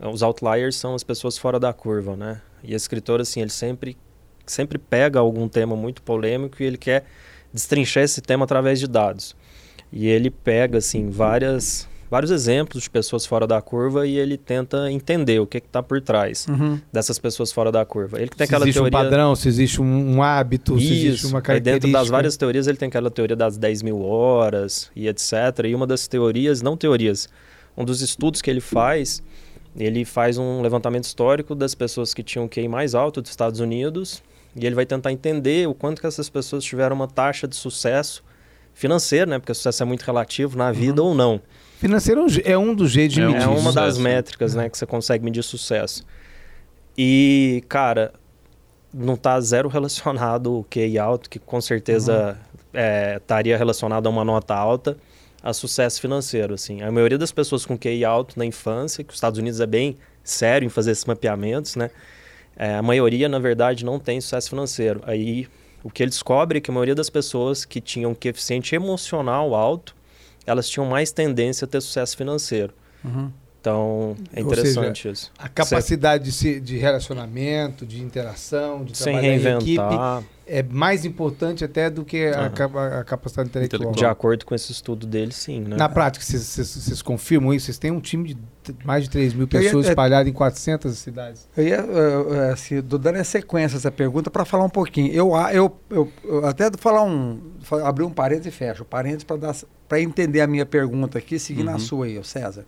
Os 0.04 0.24
outliers 0.24 0.76
são 0.78 0.96
as 0.96 1.04
pessoas 1.04 1.38
fora 1.38 1.60
da 1.60 1.72
curva, 1.72 2.16
né? 2.16 2.42
E 2.64 2.74
esse 2.74 2.86
escritor, 2.86 3.22
assim, 3.22 3.40
ele 3.40 3.52
sempre, 3.52 3.96
sempre 4.48 4.80
pega 4.80 5.20
algum 5.20 5.48
tema 5.48 5.76
muito 5.76 6.02
polêmico 6.02 6.58
e 6.60 6.66
ele 6.66 6.78
quer 6.78 7.06
destrinchar 7.54 8.04
esse 8.04 8.20
tema 8.20 8.46
através 8.46 8.80
de 8.80 8.88
dados. 8.88 9.36
E 9.94 10.08
ele 10.08 10.32
pega, 10.32 10.80
assim, 10.80 11.12
várias, 11.12 11.88
vários 12.12 12.30
exemplos 12.30 12.84
de 12.84 12.89
pessoas 12.89 13.26
fora 13.26 13.47
da 13.47 13.62
curva 13.62 14.06
e 14.06 14.17
ele 14.17 14.38
tenta 14.38 14.91
entender 14.91 15.39
o 15.39 15.47
que 15.47 15.58
está 15.60 15.82
por 15.82 16.02
trás 16.02 16.45
Uhum. 16.50 16.78
dessas 16.91 17.17
pessoas 17.17 17.52
fora 17.54 17.71
da 17.71 17.86
curva. 17.86 18.19
Ele 18.19 18.28
tem 18.30 18.45
se 18.45 18.52
aquela 18.54 18.65
existe 18.65 18.78
teoria... 18.82 19.00
um 19.00 19.02
padrão, 19.02 19.36
se 19.36 19.47
existe 19.47 19.82
um, 19.82 20.15
um 20.17 20.21
hábito, 20.21 20.78
se 20.78 20.86
existe 20.86 21.08
Isso. 21.26 21.28
uma 21.30 21.39
Aí 21.39 21.43
característica. 21.43 21.88
dentro 21.88 22.00
das 22.00 22.10
várias 22.10 22.36
teorias, 22.36 22.67
ele 22.67 22.78
tem 22.78 22.89
aquela 22.89 23.10
teoria 23.10 23.36
das 23.36 23.58
10 23.58 23.82
mil 23.82 24.02
horas 24.04 24.91
e 24.95 25.08
etc. 25.08 25.32
E 25.65 25.74
uma 25.74 25.88
das 25.88 26.06
teorias, 26.08 26.62
não 26.62 26.76
teorias, 26.76 27.30
um 27.78 27.86
dos 27.86 28.02
estudos 28.02 28.41
que 28.41 28.50
ele 28.52 28.60
faz, 28.62 29.24
ele 29.78 30.04
faz 30.04 30.38
um 30.38 30.62
levantamento 30.62 31.06
histórico 31.06 31.56
das 31.56 31.74
pessoas 31.74 32.13
que 32.13 32.21
tinham 32.21 32.43
o 32.45 32.50
QI 32.50 32.67
mais 32.67 32.93
alto 32.93 33.21
dos 33.21 33.32
Estados 33.32 33.62
Unidos 33.62 34.21
e 34.54 34.65
ele 34.65 34.76
vai 34.76 34.86
tentar 34.86 35.13
entender 35.13 35.65
o 35.69 35.74
quanto 35.74 36.02
que 36.02 36.08
essas 36.08 36.30
pessoas 36.30 36.62
tiveram 36.65 36.93
uma 36.93 37.08
taxa 37.08 37.47
de 37.47 37.56
sucesso 37.56 38.21
financeiro, 38.73 39.29
né? 39.29 39.39
Porque 39.39 39.51
o 39.51 39.55
sucesso 39.55 39.84
é 39.84 39.86
muito 39.86 40.03
relativo 40.03 40.57
na 40.57 40.71
vida 40.71 41.01
ou 41.01 41.13
não. 41.13 41.41
Financeiro 41.77 42.25
é 42.43 42.57
um 42.57 42.71
é 42.71 42.75
dos 42.75 42.91
jeitos 42.91 43.15
de 43.15 43.21
É 43.21 43.27
medir. 43.27 43.41
É 43.41 43.47
uma 43.47 43.71
das 43.71 43.95
sucesso. 43.95 44.01
métricas, 44.01 44.55
né, 44.55 44.69
que 44.69 44.77
você 44.77 44.86
consegue 44.86 45.23
medir 45.23 45.43
sucesso. 45.43 46.05
E, 46.97 47.63
cara, 47.67 48.13
não 48.93 49.15
tá 49.15 49.39
zero 49.39 49.67
relacionado 49.69 50.60
o 50.60 50.63
QI 50.63 50.99
alto, 50.99 51.29
que 51.29 51.39
com 51.39 51.60
certeza 51.60 52.38
é, 52.73 53.17
estaria 53.17 53.57
relacionado 53.57 54.05
a 54.07 54.10
uma 54.10 54.23
nota 54.23 54.53
alta, 54.53 54.97
a 55.41 55.53
sucesso 55.53 55.99
financeiro, 55.99 56.53
assim. 56.53 56.81
A 56.84 56.91
maioria 56.91 57.17
das 57.17 57.31
pessoas 57.31 57.65
com 57.65 57.77
QI 57.77 58.05
alto 58.05 58.38
na 58.38 58.45
infância, 58.45 59.03
que 59.03 59.10
os 59.10 59.15
Estados 59.17 59.39
Unidos 59.39 59.60
é 59.60 59.65
bem 59.65 59.97
sério 60.23 60.65
em 60.65 60.69
fazer 60.69 60.91
esses 60.91 61.05
mapeamentos, 61.05 61.75
né? 61.75 61.89
é, 62.55 62.75
a 62.75 62.81
maioria, 62.81 63.27
na 63.29 63.39
verdade, 63.39 63.84
não 63.86 63.99
tem 63.99 64.19
sucesso 64.21 64.49
financeiro. 64.49 65.01
Aí, 65.05 65.47
o 65.84 65.89
que 65.89 66.04
ele 66.04 66.10
descobre 66.10 66.58
é 66.58 66.62
que 66.62 66.70
a 66.70 66.74
maioria 66.74 66.96
das 66.96 67.10
pessoas 67.10 67.65
que 67.65 67.82
tinham 67.82 68.13
coeficiente 68.13 68.76
emocional 68.76 69.56
alto, 69.56 69.96
elas 70.46 70.70
tinham 70.70 70.86
mais 70.86 71.12
tendência 71.12 71.65
a 71.65 71.67
ter 71.67 71.82
sucesso 71.82 72.15
financeiro. 72.15 72.74
Uhum. 73.04 73.32
Então, 73.62 74.15
é 74.34 74.41
Ou 74.41 74.47
interessante 74.47 75.08
isso. 75.08 75.32
A 75.38 75.47
capacidade 75.47 76.24
de, 76.24 76.32
se- 76.32 76.60
de 76.60 76.78
relacionamento, 76.80 77.86
de 77.86 78.02
interação, 78.02 78.84
de 78.84 78.97
Sem 78.97 79.13
trabalhar 79.13 79.28
em 79.34 79.36
equipe 79.38 79.47
reinventar, 79.69 80.24
é 80.47 80.63
mais 80.63 81.06
importante 81.06 81.63
até 81.63 81.88
do 81.88 82.04
que 82.04 82.26
a, 82.26 82.39
Aham. 82.39 82.50
capa- 82.50 82.88
a 83.00 83.04
capacidade 83.04 83.50
intelectual. 83.50 83.91
de 83.93 84.04
acordo 84.04 84.45
com 84.47 84.56
esse 84.56 84.71
estudo 84.71 85.06
dele, 85.06 85.32
sim, 85.32 85.62
né? 85.62 85.76
Na 85.78 85.88
prática, 85.88 86.26
vocês- 86.26 87.02
confirmam 87.04 87.54
isso? 87.54 87.67
Vocês 87.67 87.78
têm 87.78 87.91
um 87.91 88.00
time 88.00 88.34
de 88.34 88.38
mais 88.84 89.04
de 89.04 89.12
3 89.12 89.32
mil 89.36 89.47
pessoas 89.47 89.88
espalhadas 89.88 90.28
em 90.28 90.34
400 90.34 90.97
cidades. 90.97 91.47
Eu 91.56 91.63
ia, 91.63 91.86
assim, 92.52 92.82
dando 92.82 93.10
a 93.17 93.24
sequência 93.24 93.78
essa 93.78 93.91
pergunta 93.91 94.32
para 94.32 94.43
falar 94.43 94.65
um 94.65 94.69
pouquinho. 94.69 95.13
Eu, 95.13 95.36
a- 95.36 95.54
eu, 95.54 95.71
eu, 95.88 96.12
eu 96.24 96.47
até 96.47 96.71
falar 96.80 97.04
um, 97.04 97.39
abrir 97.86 98.06
um 98.06 98.12
parênteses 98.12 98.47
e 98.52 98.58
fecho. 98.58 98.84
Parênteses 98.84 99.24
para 99.88 100.02
entender 100.02 100.41
a 100.41 100.47
minha 100.47 100.65
pergunta 100.65 101.19
aqui, 101.19 101.38
seguindo 101.38 101.69
a 101.69 101.74
Uhum. 101.74 101.80
sua 101.80 102.06
aí, 102.08 102.19
César. 102.24 102.65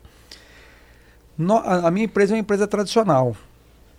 No- 1.38 1.58
a, 1.58 1.88
a 1.88 1.92
minha 1.92 2.06
empresa 2.06 2.34
é 2.34 2.36
uma 2.36 2.40
empresa 2.42 2.68
tradicional. 2.68 3.36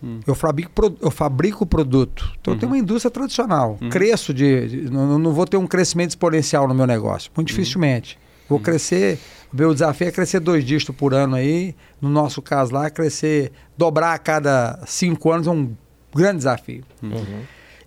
Hum. 0.02 0.20
Eu 0.26 0.34
fabrico, 0.34 0.70
pro- 0.70 0.96
eu 1.00 1.10
fabrico 1.10 1.64
produto. 1.64 2.30
Então 2.40 2.54
eu 2.54 2.58
tenho 2.60 2.70
Uhum. 2.70 2.76
uma 2.78 2.82
indústria 2.82 3.10
tradicional. 3.10 3.78
Uhum. 3.80 3.88
Cresço 3.90 4.34
de. 4.34 4.68
de- 4.68 4.90
não, 4.90 5.18
não 5.18 5.32
vou 5.32 5.46
ter 5.46 5.56
um 5.56 5.66
crescimento 5.66 6.10
exponencial 6.10 6.68
no 6.68 6.74
meu 6.74 6.86
negócio. 6.86 7.30
Muito 7.36 7.50
Uhum. 7.50 7.56
dificilmente. 7.56 8.18
Vou 8.48 8.60
crescer. 8.60 9.18
O 9.52 9.56
meu 9.56 9.72
desafio 9.72 10.08
é 10.08 10.10
crescer 10.10 10.40
dois 10.40 10.64
dígitos 10.64 10.94
por 10.94 11.14
ano 11.14 11.36
aí. 11.36 11.74
No 12.00 12.10
nosso 12.10 12.42
caso 12.42 12.74
lá, 12.74 12.90
crescer, 12.90 13.50
dobrar 13.78 14.12
a 14.14 14.18
cada 14.18 14.78
cinco 14.86 15.30
anos 15.32 15.46
é 15.46 15.50
um 15.50 15.72
grande 16.14 16.38
desafio. 16.38 16.84
Uhum. 17.02 17.40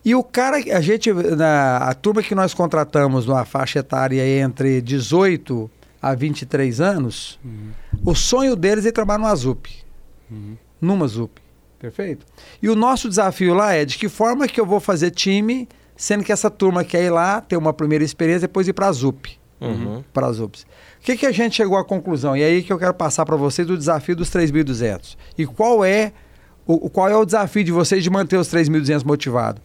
E 0.03 0.15
o 0.15 0.23
cara, 0.23 0.55
a 0.57 0.81
gente, 0.81 1.11
na, 1.13 1.77
a 1.77 1.93
turma 1.93 2.23
que 2.23 2.33
nós 2.33 2.53
contratamos 2.53 3.25
numa 3.25 3.43
faixa 3.45 3.79
etária 3.79 4.25
entre 4.39 4.81
18 4.81 5.69
a 6.11 6.15
23 6.15 6.79
anos, 6.81 7.39
o 8.05 8.15
sonho 8.15 8.55
deles 8.55 8.85
é 8.85 8.91
trabalhar 8.91 9.19
numa 9.19 9.35
ZUP. 9.35 9.69
Numa 10.81 11.07
ZUP. 11.07 11.41
Perfeito? 11.79 12.25
E 12.61 12.69
o 12.69 12.75
nosso 12.75 13.07
desafio 13.07 13.53
lá 13.53 13.73
é 13.73 13.85
de 13.85 13.97
que 13.97 14.09
forma 14.09 14.47
que 14.47 14.59
eu 14.59 14.65
vou 14.65 14.79
fazer 14.79 15.11
time, 15.11 15.67
sendo 15.95 16.23
que 16.23 16.31
essa 16.31 16.49
turma 16.49 16.83
quer 16.83 17.03
ir 17.03 17.09
lá, 17.11 17.39
ter 17.41 17.55
uma 17.57 17.71
primeira 17.73 18.03
experiência, 18.03 18.41
depois 18.47 18.67
ir 18.67 18.73
para 18.73 18.87
a 18.87 18.91
ZUP 18.91 19.37
Uhum. 19.59 20.03
para 20.13 20.27
as 20.27 20.37
UPS. 20.39 20.67
O 21.01 21.03
que, 21.03 21.17
que 21.17 21.25
a 21.25 21.31
gente 21.31 21.55
chegou 21.55 21.79
à 21.79 21.83
conclusão? 21.83 22.37
E 22.37 22.43
aí 22.43 22.61
que 22.61 22.71
eu 22.71 22.77
quero 22.77 22.93
passar 22.93 23.25
para 23.25 23.35
vocês 23.35 23.67
do 23.67 23.75
desafio 23.75 24.15
dos 24.15 24.29
3.200. 24.29 25.17
E 25.35 25.47
qual 25.47 25.83
é 25.83 26.13
o, 26.63 26.85
o- 26.85 26.89
qual 26.91 27.09
é 27.09 27.15
o 27.17 27.25
desafio 27.25 27.63
de 27.63 27.71
vocês 27.71 28.03
de 28.03 28.09
manter 28.11 28.37
os 28.37 28.47
3.200 28.49 29.03
motivados? 29.03 29.59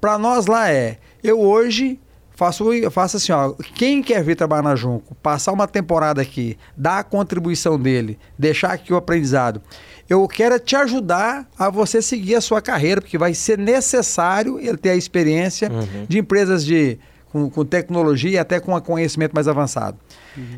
Para 0.00 0.18
nós 0.18 0.46
lá 0.46 0.68
é, 0.68 0.98
eu 1.22 1.40
hoje 1.40 2.00
faço, 2.36 2.72
eu 2.72 2.90
faço 2.90 3.16
assim, 3.16 3.32
ó, 3.32 3.52
quem 3.74 4.02
quer 4.02 4.22
vir 4.22 4.36
trabalhar 4.36 4.62
na 4.62 4.76
Junco, 4.76 5.14
passar 5.16 5.50
uma 5.52 5.66
temporada 5.66 6.22
aqui, 6.22 6.56
dar 6.76 6.98
a 7.00 7.02
contribuição 7.04 7.78
dele, 7.78 8.18
deixar 8.38 8.72
aqui 8.72 8.92
o 8.92 8.96
aprendizado, 8.96 9.60
eu 10.08 10.26
quero 10.28 10.60
te 10.60 10.76
ajudar 10.76 11.48
a 11.58 11.68
você 11.68 12.00
seguir 12.00 12.36
a 12.36 12.40
sua 12.40 12.60
carreira, 12.62 13.00
porque 13.00 13.18
vai 13.18 13.34
ser 13.34 13.58
necessário 13.58 14.58
ele 14.60 14.76
ter 14.76 14.90
a 14.90 14.96
experiência 14.96 15.70
Uhum. 15.72 16.06
de 16.08 16.18
empresas 16.18 16.64
de 16.64 16.98
com, 17.32 17.50
com 17.50 17.64
tecnologia 17.64 18.30
e 18.30 18.38
até 18.38 18.60
com 18.60 18.74
um 18.74 18.80
conhecimento 18.80 19.32
mais 19.34 19.48
avançado. 19.48 19.98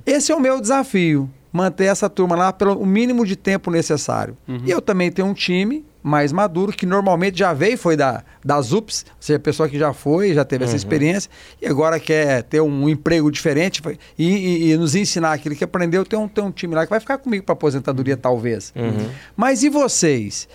Esse 0.04 0.30
é 0.32 0.34
o 0.34 0.40
meu 0.40 0.60
desafio, 0.60 1.30
manter 1.52 1.84
essa 1.86 2.10
turma 2.10 2.36
lá 2.36 2.52
pelo 2.52 2.84
mínimo 2.84 3.24
de 3.24 3.36
tempo 3.36 3.70
necessário. 3.70 4.36
E 4.66 4.70
eu 4.70 4.80
também 4.82 5.10
tenho 5.10 5.26
um 5.28 5.32
time 5.34 5.84
mais 6.02 6.32
maduro, 6.32 6.72
que 6.72 6.86
normalmente 6.86 7.38
já 7.38 7.52
veio, 7.52 7.76
foi 7.76 7.96
da, 7.96 8.22
das 8.44 8.72
UPS, 8.72 9.04
ou 9.08 9.16
seja, 9.20 9.36
a 9.36 9.40
pessoa 9.40 9.68
que 9.68 9.78
já 9.78 9.92
foi, 9.92 10.32
já 10.32 10.44
teve 10.44 10.64
essa 10.64 10.76
experiência, 10.76 11.30
e 11.60 11.66
agora 11.66 11.98
quer 11.98 12.44
ter 12.44 12.60
um 12.60 12.88
emprego 12.88 13.30
diferente 13.30 13.80
foi- 13.82 13.98
e, 14.18 14.26
e- 14.28 14.70
e 14.72 14.76
nos 14.76 14.94
ensinar 14.94 15.32
aquilo 15.32 15.54
que 15.56 15.64
aprendeu, 15.64 16.04
tem 16.04 16.18
um, 16.18 16.28
tem 16.28 16.42
um 16.44 16.50
time 16.52 16.74
lá 16.74 16.84
que 16.86 16.90
vai 16.90 17.00
ficar 17.00 17.18
comigo 17.18 17.44
para 17.44 17.52
aposentadoria, 17.52 18.16
talvez. 18.16 18.72
Uhum. 18.76 19.08
Mas 19.36 19.62
e 19.62 19.68
vocês? 19.68 20.48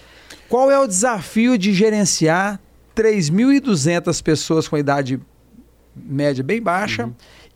Qual 0.50 0.72
é 0.72 0.80
o 0.80 0.88
desafio 0.88 1.58
de 1.58 1.74
gerenciar 1.74 2.60
3.200 2.96 4.22
pessoas 4.22 4.68
com 4.68 4.78
idade 4.78 5.20
média 5.96 6.44
bem 6.44 6.62
baixa? 6.62 7.10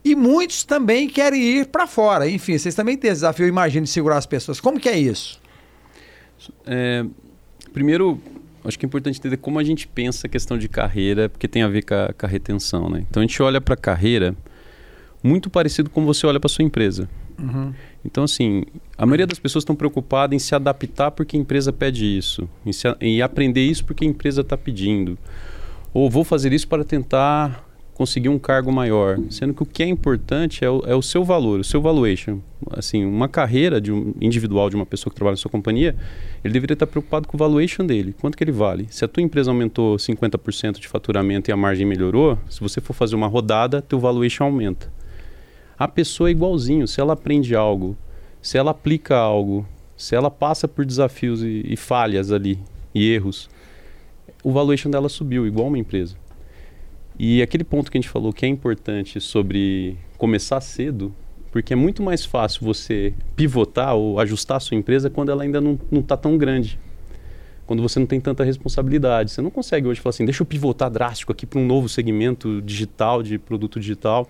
E 0.03 0.15
muitos 0.15 0.63
também 0.63 1.07
querem 1.09 1.41
ir 1.41 1.67
para 1.67 1.85
fora. 1.87 2.29
Enfim, 2.29 2.57
vocês 2.57 2.73
também 2.75 2.95
têm 2.97 3.09
esse 3.11 3.17
desafio, 3.21 3.45
eu 3.45 3.49
imagino, 3.49 3.85
de 3.85 3.91
segurar 3.91 4.17
as 4.17 4.25
pessoas. 4.25 4.59
Como 4.59 4.79
que 4.79 4.87
é 4.87 4.97
isso? 4.97 5.39
É, 6.65 7.03
primeiro, 7.77 8.19
acho 8.65 8.77
que 8.79 8.85
é 8.85 8.87
importante 8.87 9.19
entender 9.19 9.37
como 9.37 9.59
a 9.59 9.63
gente 9.63 9.87
pensa 9.87 10.25
a 10.25 10.29
questão 10.29 10.57
de 10.57 10.67
carreira, 10.67 11.29
porque 11.29 11.47
tem 11.47 11.61
a 11.61 11.67
ver 11.67 11.83
com 11.83 11.93
a, 11.93 12.11
com 12.11 12.25
a 12.25 12.29
retenção, 12.29 12.89
né? 12.89 13.05
Então 13.07 13.21
a 13.21 13.25
gente 13.25 13.39
olha 13.43 13.61
para 13.61 13.75
a 13.75 13.77
carreira 13.77 14.35
muito 15.21 15.47
parecido 15.47 15.87
com 15.91 16.03
você 16.03 16.25
olha 16.25 16.39
para 16.39 16.49
sua 16.49 16.65
empresa. 16.65 17.07
Uhum. 17.39 17.71
Então, 18.03 18.23
assim, 18.23 18.63
a 18.97 19.05
maioria 19.05 19.27
das 19.27 19.37
pessoas 19.37 19.61
estão 19.61 19.75
preocupadas 19.75 20.35
em 20.35 20.39
se 20.39 20.55
adaptar 20.55 21.11
porque 21.11 21.37
a 21.37 21.39
empresa 21.39 21.71
pede 21.71 22.03
isso, 22.17 22.49
em, 22.65 22.73
se, 22.73 22.87
em 22.99 23.21
aprender 23.21 23.61
isso 23.63 23.85
porque 23.85 24.03
a 24.03 24.07
empresa 24.07 24.41
está 24.41 24.57
pedindo. 24.57 25.19
Ou 25.93 26.09
vou 26.09 26.23
fazer 26.23 26.51
isso 26.51 26.67
para 26.67 26.83
tentar 26.83 27.63
conseguir 27.97 28.29
um 28.29 28.37
cargo 28.37 28.71
maior. 28.71 29.17
Sendo 29.31 29.55
que 29.55 29.63
o 29.63 29.65
que 29.65 29.81
é 29.81 29.87
importante 29.87 30.63
é 30.63 30.69
o, 30.69 30.83
é 30.85 30.93
o 30.93 31.01
seu 31.01 31.23
valor, 31.23 31.59
o 31.59 31.63
seu 31.63 31.81
valuation. 31.81 32.39
Assim, 32.69 33.03
uma 33.03 33.27
carreira 33.27 33.81
de 33.81 33.91
um 33.91 34.13
individual 34.21 34.69
de 34.69 34.75
uma 34.75 34.85
pessoa 34.85 35.11
que 35.11 35.15
trabalha 35.15 35.33
na 35.33 35.37
sua 35.37 35.49
companhia, 35.49 35.95
ele 36.43 36.53
deveria 36.53 36.75
estar 36.75 36.85
preocupado 36.85 37.27
com 37.27 37.35
o 37.35 37.39
valuation 37.39 37.83
dele. 37.83 38.13
Quanto 38.21 38.37
que 38.37 38.43
ele 38.43 38.51
vale? 38.51 38.85
Se 38.91 39.03
a 39.03 39.07
tua 39.07 39.23
empresa 39.23 39.49
aumentou 39.49 39.95
50% 39.95 40.79
de 40.79 40.87
faturamento 40.87 41.49
e 41.49 41.51
a 41.51 41.57
margem 41.57 41.87
melhorou, 41.87 42.37
se 42.47 42.61
você 42.61 42.79
for 42.79 42.93
fazer 42.93 43.15
uma 43.15 43.27
rodada, 43.27 43.81
teu 43.81 43.99
valuation 43.99 44.43
aumenta. 44.43 44.93
A 45.75 45.87
pessoa 45.87 46.29
é 46.29 46.31
igualzinho, 46.31 46.87
se 46.87 47.01
ela 47.01 47.13
aprende 47.13 47.55
algo, 47.55 47.97
se 48.43 48.59
ela 48.59 48.71
aplica 48.71 49.17
algo, 49.17 49.67
se 49.95 50.15
ela 50.15 50.29
passa 50.29 50.67
por 50.67 50.85
desafios 50.85 51.41
e, 51.41 51.65
e 51.67 51.75
falhas 51.75 52.31
ali, 52.31 52.59
e 52.93 53.11
erros, 53.11 53.49
o 54.43 54.51
valuation 54.51 54.91
dela 54.91 55.09
subiu, 55.09 55.47
igual 55.47 55.67
uma 55.67 55.79
empresa. 55.79 56.15
E 57.19 57.41
aquele 57.41 57.63
ponto 57.63 57.89
que 57.89 57.97
a 57.97 58.01
gente 58.01 58.09
falou 58.09 58.31
que 58.31 58.45
é 58.45 58.49
importante 58.49 59.19
sobre 59.19 59.97
começar 60.17 60.61
cedo, 60.61 61.13
porque 61.51 61.73
é 61.73 61.75
muito 61.75 62.03
mais 62.03 62.23
fácil 62.23 62.63
você 62.63 63.13
pivotar 63.35 63.95
ou 63.95 64.19
ajustar 64.19 64.57
a 64.57 64.59
sua 64.59 64.77
empresa 64.77 65.09
quando 65.09 65.31
ela 65.31 65.43
ainda 65.43 65.59
não 65.59 65.79
está 65.91 66.15
tão 66.15 66.37
grande. 66.37 66.79
Quando 67.65 67.81
você 67.81 67.99
não 67.99 68.05
tem 68.05 68.21
tanta 68.21 68.43
responsabilidade. 68.43 69.31
Você 69.31 69.41
não 69.41 69.49
consegue 69.49 69.87
hoje 69.87 69.99
falar 69.99 70.11
assim, 70.11 70.25
deixa 70.25 70.41
eu 70.41 70.45
pivotar 70.45 70.89
drástico 70.89 71.31
aqui 71.31 71.45
para 71.45 71.59
um 71.59 71.65
novo 71.65 71.89
segmento 71.89 72.61
digital, 72.61 73.23
de 73.23 73.37
produto 73.37 73.79
digital. 73.79 74.29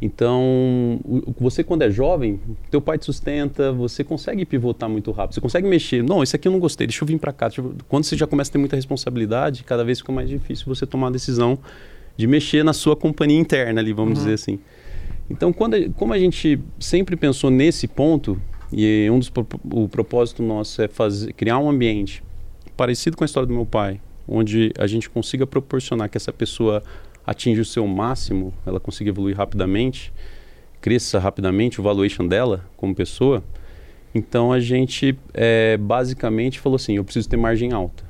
Então, 0.00 1.00
você 1.38 1.64
quando 1.64 1.82
é 1.82 1.90
jovem, 1.90 2.38
teu 2.70 2.80
pai 2.80 2.98
te 2.98 3.06
sustenta, 3.06 3.72
você 3.72 4.04
consegue 4.04 4.44
pivotar 4.44 4.88
muito 4.88 5.10
rápido, 5.10 5.34
você 5.34 5.40
consegue 5.40 5.66
mexer. 5.66 6.02
Não, 6.02 6.22
isso 6.22 6.36
aqui 6.36 6.48
eu 6.48 6.52
não 6.52 6.58
gostei, 6.58 6.86
deixa 6.86 7.02
eu 7.02 7.08
vir 7.08 7.18
para 7.18 7.32
cá. 7.32 7.50
Quando 7.88 8.04
você 8.04 8.16
já 8.16 8.26
começa 8.26 8.50
a 8.50 8.52
ter 8.52 8.58
muita 8.58 8.76
responsabilidade, 8.76 9.64
cada 9.64 9.84
vez 9.84 9.98
fica 9.98 10.12
mais 10.12 10.28
difícil 10.28 10.66
você 10.66 10.86
tomar 10.86 11.08
a 11.08 11.10
decisão 11.10 11.58
de 12.16 12.26
mexer 12.26 12.64
na 12.64 12.72
sua 12.72 12.96
companhia 12.96 13.38
interna 13.38 13.80
ali, 13.80 13.92
vamos 13.92 14.18
uhum. 14.18 14.24
dizer 14.24 14.34
assim. 14.34 14.58
Então, 15.28 15.52
quando, 15.52 15.90
como 15.92 16.12
a 16.12 16.18
gente 16.18 16.58
sempre 16.78 17.16
pensou 17.16 17.50
nesse 17.50 17.88
ponto, 17.88 18.40
e 18.72 19.08
um 19.10 19.18
dos 19.18 19.30
o 19.72 19.88
propósito 19.88 20.42
nosso 20.42 20.82
é 20.82 20.88
fazer, 20.88 21.32
criar 21.32 21.58
um 21.58 21.68
ambiente 21.68 22.22
parecido 22.76 23.16
com 23.16 23.24
a 23.24 23.26
história 23.26 23.46
do 23.46 23.54
meu 23.54 23.66
pai, 23.66 24.00
onde 24.28 24.72
a 24.78 24.86
gente 24.86 25.08
consiga 25.08 25.46
proporcionar 25.46 26.08
que 26.08 26.16
essa 26.16 26.32
pessoa 26.32 26.82
atinja 27.26 27.62
o 27.62 27.64
seu 27.64 27.86
máximo, 27.86 28.54
ela 28.64 28.78
consiga 28.78 29.10
evoluir 29.10 29.36
rapidamente, 29.36 30.12
cresça 30.80 31.18
rapidamente 31.18 31.80
o 31.80 31.82
valuation 31.82 32.26
dela 32.26 32.64
como 32.76 32.94
pessoa. 32.94 33.42
Então 34.14 34.52
a 34.52 34.60
gente 34.60 35.18
é, 35.34 35.76
basicamente 35.76 36.60
falou 36.60 36.76
assim: 36.76 36.96
eu 36.96 37.04
preciso 37.04 37.28
ter 37.28 37.36
margem 37.36 37.72
alta. 37.72 38.06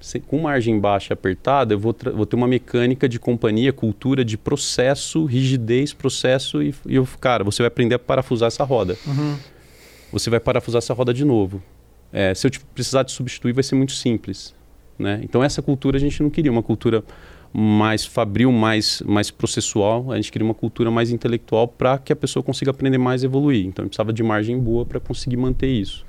Se, 0.00 0.20
com 0.20 0.38
margem 0.38 0.78
baixa 0.78 1.14
apertada, 1.14 1.72
eu 1.72 1.78
vou, 1.78 1.96
vou, 2.14 2.26
ter 2.26 2.36
uma 2.36 2.46
mecânica 2.46 3.08
de 3.08 3.18
companhia, 3.18 3.72
cultura 3.72 4.24
de 4.24 4.36
processo, 4.36 5.24
rigidez, 5.24 5.94
processo, 5.94 6.62
e, 6.62 6.74
e 6.86 6.96
eu, 6.96 7.08
cara, 7.18 7.42
você 7.42 7.62
vai 7.62 7.68
aprender 7.68 7.94
a 7.94 7.98
parafusar 7.98 8.48
essa 8.48 8.62
roda. 8.62 8.96
Uhum. 9.06 9.36
Você 10.12 10.28
vai 10.28 10.38
parafusar 10.38 10.78
essa 10.78 10.92
roda 10.92 11.14
de 11.14 11.24
novo. 11.24 11.62
É, 12.12 12.34
se 12.34 12.46
eu 12.46 12.50
precisar 12.74 13.04
de 13.04 13.12
substituir, 13.12 13.52
vai 13.52 13.64
ser 13.64 13.74
muito 13.74 13.92
simples. 13.92 14.54
Né? 14.98 15.20
Então, 15.22 15.42
essa 15.42 15.62
cultura 15.62 15.96
a 15.96 16.00
gente 16.00 16.22
não 16.22 16.30
queria, 16.30 16.52
uma 16.52 16.62
cultura 16.62 17.02
mais 17.58 18.04
fabril, 18.04 18.52
mais, 18.52 19.02
mais 19.06 19.30
processual. 19.30 20.12
A 20.12 20.16
gente 20.16 20.30
queria 20.30 20.44
uma 20.44 20.52
cultura 20.52 20.90
mais 20.90 21.10
intelectual 21.10 21.66
para 21.66 21.96
que 21.96 22.12
a 22.12 22.16
pessoa 22.16 22.42
consiga 22.42 22.70
aprender 22.70 22.98
mais 22.98 23.22
e 23.22 23.26
evoluir. 23.26 23.64
Então, 23.64 23.82
a 23.82 23.84
gente 23.86 23.92
precisava 23.92 24.12
de 24.12 24.22
margem 24.22 24.58
boa 24.58 24.84
para 24.84 25.00
conseguir 25.00 25.38
manter 25.38 25.68
isso. 25.68 26.04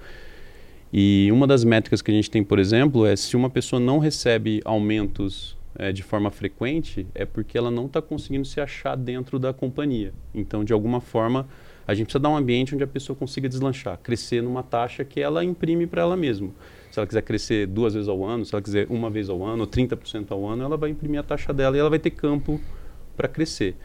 E 0.91 1.29
uma 1.31 1.47
das 1.47 1.63
métricas 1.63 2.01
que 2.01 2.11
a 2.11 2.13
gente 2.13 2.29
tem, 2.29 2.43
por 2.43 2.59
exemplo, 2.59 3.05
é 3.05 3.15
se 3.15 3.37
uma 3.37 3.49
pessoa 3.49 3.79
não 3.79 3.97
recebe 3.97 4.61
aumentos 4.65 5.55
é, 5.79 5.93
de 5.93 6.03
forma 6.03 6.29
frequente, 6.29 7.07
é 7.15 7.23
porque 7.23 7.57
ela 7.57 7.71
não 7.71 7.85
está 7.85 8.01
conseguindo 8.01 8.43
se 8.43 8.59
achar 8.59 8.97
dentro 8.97 9.39
da 9.39 9.53
companhia. 9.53 10.13
Então, 10.35 10.65
de 10.65 10.73
alguma 10.73 10.99
forma, 10.99 11.47
a 11.87 11.93
gente 11.93 12.07
precisa 12.07 12.19
dar 12.19 12.29
um 12.29 12.35
ambiente 12.35 12.75
onde 12.75 12.83
a 12.83 12.87
pessoa 12.87 13.15
consiga 13.15 13.47
deslanchar, 13.47 13.97
crescer 14.03 14.43
numa 14.43 14.63
taxa 14.63 15.05
que 15.05 15.21
ela 15.21 15.45
imprime 15.45 15.87
para 15.87 16.01
ela 16.01 16.17
mesma 16.17 16.51
se 16.97 16.99
ela 16.99 17.07
quiser 17.07 17.21
crescer 17.21 17.67
duas 17.67 17.93
vezes 17.93 18.09
ao 18.09 18.25
ano, 18.25 18.43
se 18.43 18.55
ela 18.55 18.61
quiser 18.61 18.87
uma 18.89 19.07
vez 19.07 19.29
ao 19.29 19.45
ano, 19.45 19.67
30% 19.67 20.31
ao 20.31 20.47
ano, 20.47 20.63
ela 20.63 20.75
vai 20.75 20.89
imprimir 20.89 21.19
a 21.19 21.23
taxa 21.23 21.53
dela 21.53 21.77
e 21.77 21.79
ela 21.79 21.91
vai 21.91 21.99
ter 21.99 22.09
campo 22.09 22.59
para 23.15 23.27
crescer. 23.27 23.75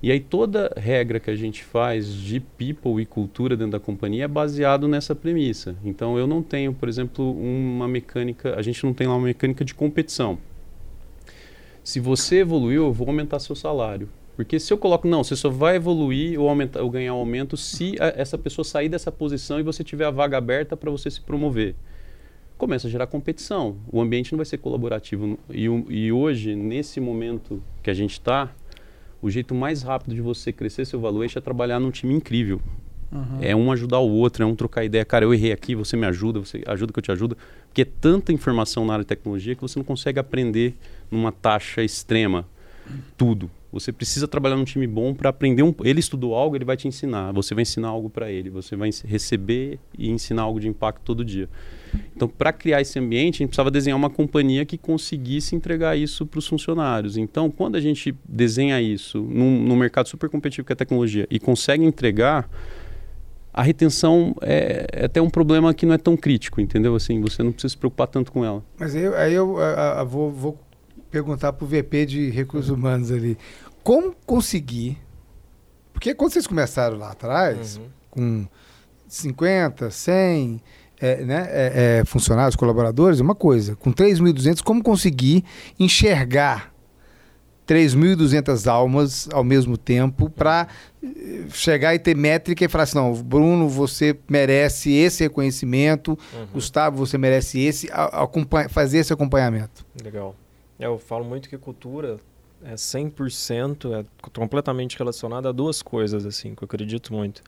E 0.00 0.10
aí 0.10 0.20
toda 0.20 0.72
regra 0.76 1.18
que 1.18 1.30
a 1.30 1.34
gente 1.34 1.64
faz 1.64 2.12
de 2.14 2.38
people 2.38 3.02
e 3.02 3.06
cultura 3.06 3.56
dentro 3.56 3.72
da 3.72 3.80
companhia 3.80 4.24
é 4.24 4.28
baseado 4.28 4.86
nessa 4.86 5.16
premissa. 5.16 5.74
Então 5.84 6.16
eu 6.16 6.28
não 6.28 6.42
tenho, 6.42 6.72
por 6.72 6.88
exemplo, 6.88 7.32
uma 7.32 7.88
mecânica, 7.88 8.54
a 8.56 8.62
gente 8.62 8.84
não 8.84 8.94
tem 8.94 9.08
lá 9.08 9.16
uma 9.16 9.26
mecânica 9.26 9.64
de 9.64 9.74
competição. 9.74 10.38
Se 11.82 11.98
você 11.98 12.36
evoluiu, 12.36 12.84
eu 12.84 12.92
vou 12.92 13.08
aumentar 13.08 13.40
seu 13.40 13.56
salário. 13.56 14.08
Porque 14.36 14.60
se 14.60 14.72
eu 14.72 14.78
coloco, 14.78 15.08
não, 15.08 15.24
você 15.24 15.34
só 15.34 15.50
vai 15.50 15.74
evoluir 15.74 16.40
ou, 16.40 16.48
aumentar, 16.48 16.82
ou 16.82 16.88
ganhar 16.88 17.12
aumento 17.12 17.56
se 17.56 17.96
a, 17.98 18.14
essa 18.16 18.38
pessoa 18.38 18.64
sair 18.64 18.88
dessa 18.88 19.10
posição 19.10 19.58
e 19.58 19.62
você 19.64 19.82
tiver 19.82 20.04
a 20.04 20.10
vaga 20.10 20.38
aberta 20.38 20.76
para 20.76 20.90
você 20.90 21.10
se 21.10 21.20
promover 21.20 21.74
começa 22.60 22.86
a 22.86 22.90
gerar 22.90 23.06
competição. 23.06 23.78
O 23.90 24.02
ambiente 24.02 24.32
não 24.32 24.36
vai 24.36 24.44
ser 24.44 24.58
colaborativo. 24.58 25.38
E, 25.48 25.64
e 25.64 26.12
hoje, 26.12 26.54
nesse 26.54 27.00
momento 27.00 27.62
que 27.82 27.88
a 27.88 27.94
gente 27.94 28.12
está, 28.12 28.52
o 29.22 29.30
jeito 29.30 29.54
mais 29.54 29.82
rápido 29.82 30.14
de 30.14 30.20
você 30.20 30.52
crescer 30.52 30.84
seu 30.84 31.00
valuation 31.00 31.38
é 31.38 31.42
trabalhar 31.42 31.80
num 31.80 31.90
time 31.90 32.12
incrível. 32.12 32.60
Uhum. 33.10 33.38
É 33.40 33.56
um 33.56 33.72
ajudar 33.72 33.98
o 34.00 34.10
outro, 34.10 34.44
é 34.44 34.46
um 34.46 34.54
trocar 34.54 34.84
ideia. 34.84 35.04
Cara, 35.06 35.24
eu 35.24 35.32
errei 35.32 35.52
aqui, 35.52 35.74
você 35.74 35.96
me 35.96 36.06
ajuda, 36.06 36.38
você 36.38 36.62
ajuda 36.66 36.92
que 36.92 36.98
eu 36.98 37.02
te 37.02 37.10
ajudo. 37.10 37.36
Porque 37.66 37.80
é 37.80 37.86
tanta 37.86 38.30
informação 38.30 38.84
na 38.84 38.92
área 38.92 39.04
de 39.04 39.08
tecnologia 39.08 39.54
que 39.54 39.62
você 39.62 39.78
não 39.78 39.84
consegue 39.84 40.20
aprender 40.20 40.74
numa 41.10 41.32
taxa 41.32 41.82
extrema 41.82 42.46
tudo. 43.16 43.50
Você 43.72 43.92
precisa 43.92 44.26
trabalhar 44.26 44.56
num 44.56 44.64
time 44.64 44.86
bom 44.86 45.14
para 45.14 45.30
aprender 45.30 45.62
um. 45.62 45.72
Ele 45.84 46.00
estudou 46.00 46.34
algo, 46.34 46.56
ele 46.56 46.64
vai 46.64 46.76
te 46.76 46.88
ensinar. 46.88 47.32
Você 47.32 47.54
vai 47.54 47.62
ensinar 47.62 47.88
algo 47.88 48.10
para 48.10 48.30
ele. 48.30 48.50
Você 48.50 48.74
vai 48.74 48.90
receber 49.04 49.78
e 49.96 50.10
ensinar 50.10 50.42
algo 50.42 50.58
de 50.58 50.66
impacto 50.66 51.02
todo 51.04 51.24
dia. 51.24 51.48
Então, 52.14 52.28
para 52.28 52.52
criar 52.52 52.80
esse 52.80 52.98
ambiente, 52.98 53.36
a 53.36 53.38
gente 53.38 53.48
precisava 53.48 53.70
desenhar 53.70 53.96
uma 53.96 54.10
companhia 54.10 54.64
que 54.64 54.76
conseguisse 54.76 55.54
entregar 55.54 55.96
isso 55.96 56.26
para 56.26 56.38
os 56.38 56.46
funcionários. 56.46 57.16
Então, 57.16 57.50
quando 57.50 57.76
a 57.76 57.80
gente 57.80 58.14
desenha 58.28 58.80
isso 58.80 59.20
num, 59.20 59.62
num 59.62 59.76
mercado 59.76 60.08
super 60.08 60.28
competitivo 60.28 60.66
que 60.66 60.72
é 60.72 60.74
a 60.74 60.76
tecnologia 60.76 61.26
e 61.30 61.38
consegue 61.38 61.84
entregar, 61.84 62.50
a 63.52 63.62
retenção 63.62 64.34
é, 64.40 64.86
é, 64.92 65.04
até 65.04 65.20
um 65.20 65.30
problema 65.30 65.72
que 65.74 65.84
não 65.84 65.94
é 65.94 65.98
tão 65.98 66.16
crítico, 66.16 66.60
entendeu? 66.60 66.94
Assim, 66.94 67.20
você 67.20 67.42
não 67.42 67.52
precisa 67.52 67.72
se 67.72 67.76
preocupar 67.76 68.06
tanto 68.06 68.32
com 68.32 68.44
ela. 68.44 68.64
Mas 68.78 68.94
aí, 68.94 69.06
aí 69.14 69.34
eu 69.34 69.56
vou, 70.06 70.30
vou 70.30 70.58
perguntar 71.10 71.52
para 71.52 71.64
o 71.64 71.68
VP 71.68 72.06
de 72.06 72.30
recursos 72.30 72.70
humanos 72.70 73.10
ali. 73.10 73.36
Como 73.82 74.14
conseguir? 74.26 74.98
Porque 75.92 76.14
quando 76.14 76.32
vocês 76.32 76.46
começaram 76.46 76.96
lá 76.96 77.10
atrás, 77.10 77.76
uhum. 77.76 77.86
com 78.10 78.46
50, 79.08 79.90
100 79.90 80.62
é, 81.00 81.24
né, 81.24 81.48
é, 81.50 81.98
é, 82.00 82.04
funcionários, 82.04 82.54
colaboradores, 82.54 83.20
é 83.20 83.22
uma 83.22 83.34
coisa. 83.34 83.74
Com 83.74 83.92
3.200, 83.92 84.62
como 84.62 84.82
conseguir 84.82 85.44
enxergar 85.78 86.72
3.200 87.66 88.66
almas 88.66 89.28
ao 89.32 89.44
mesmo 89.44 89.78
tempo 89.78 90.28
para 90.28 90.66
eh, 91.02 91.44
chegar 91.52 91.94
e 91.94 92.00
ter 92.00 92.16
métrica 92.16 92.64
e 92.64 92.68
falar 92.68 92.82
assim, 92.82 92.96
não, 92.96 93.14
Bruno, 93.14 93.68
você 93.68 94.18
merece 94.28 94.92
esse 94.92 95.22
reconhecimento, 95.22 96.18
uhum. 96.34 96.46
Gustavo, 96.52 96.96
você 96.96 97.16
merece 97.16 97.60
esse, 97.60 97.88
fazer 98.70 98.98
esse 98.98 99.12
acompanhamento. 99.12 99.86
Legal. 100.02 100.34
É, 100.80 100.86
eu 100.86 100.98
falo 100.98 101.24
muito 101.26 101.46
que 101.48 101.58
cultura 101.58 102.16
é 102.64 102.72
100%, 102.72 104.00
é 104.00 104.04
completamente 104.32 104.98
relacionada 104.98 105.50
a 105.50 105.52
duas 105.52 105.82
coisas, 105.82 106.24
assim, 106.24 106.54
que 106.54 106.62
eu 106.62 106.66
acredito 106.66 107.12
muito. 107.12 107.42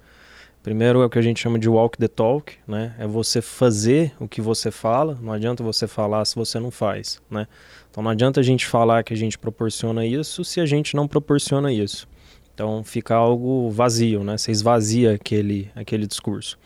Primeiro 0.62 1.02
é 1.02 1.06
o 1.06 1.10
que 1.10 1.18
a 1.18 1.22
gente 1.22 1.40
chama 1.40 1.58
de 1.58 1.68
walk 1.68 1.98
the 1.98 2.06
talk, 2.06 2.54
né? 2.68 2.94
É 2.98 3.06
você 3.06 3.40
fazer 3.40 4.12
o 4.20 4.28
que 4.28 4.40
você 4.40 4.70
fala. 4.70 5.18
Não 5.20 5.32
adianta 5.32 5.64
você 5.64 5.88
falar 5.88 6.24
se 6.24 6.36
você 6.36 6.60
não 6.60 6.70
faz, 6.70 7.20
né? 7.28 7.48
Então 7.90 8.02
não 8.02 8.10
adianta 8.10 8.38
a 8.38 8.42
gente 8.42 8.66
falar 8.66 9.02
que 9.02 9.12
a 9.12 9.16
gente 9.16 9.38
proporciona 9.38 10.06
isso 10.06 10.44
se 10.44 10.60
a 10.60 10.66
gente 10.66 10.94
não 10.94 11.08
proporciona 11.08 11.72
isso. 11.72 12.06
Então 12.54 12.84
fica 12.84 13.14
algo 13.14 13.70
vazio, 13.70 14.22
né? 14.22 14.36
Você 14.36 14.52
esvazia 14.52 15.14
aquele, 15.14 15.70
aquele 15.74 16.06
discurso. 16.06 16.58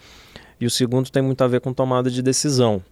E 0.60 0.66
o 0.66 0.70
segundo 0.70 1.10
tem 1.10 1.22
muito 1.22 1.42
a 1.42 1.46
ver 1.46 1.60
com 1.60 1.72
tomada 1.72 2.10
de 2.10 2.20
decisão. 2.22 2.82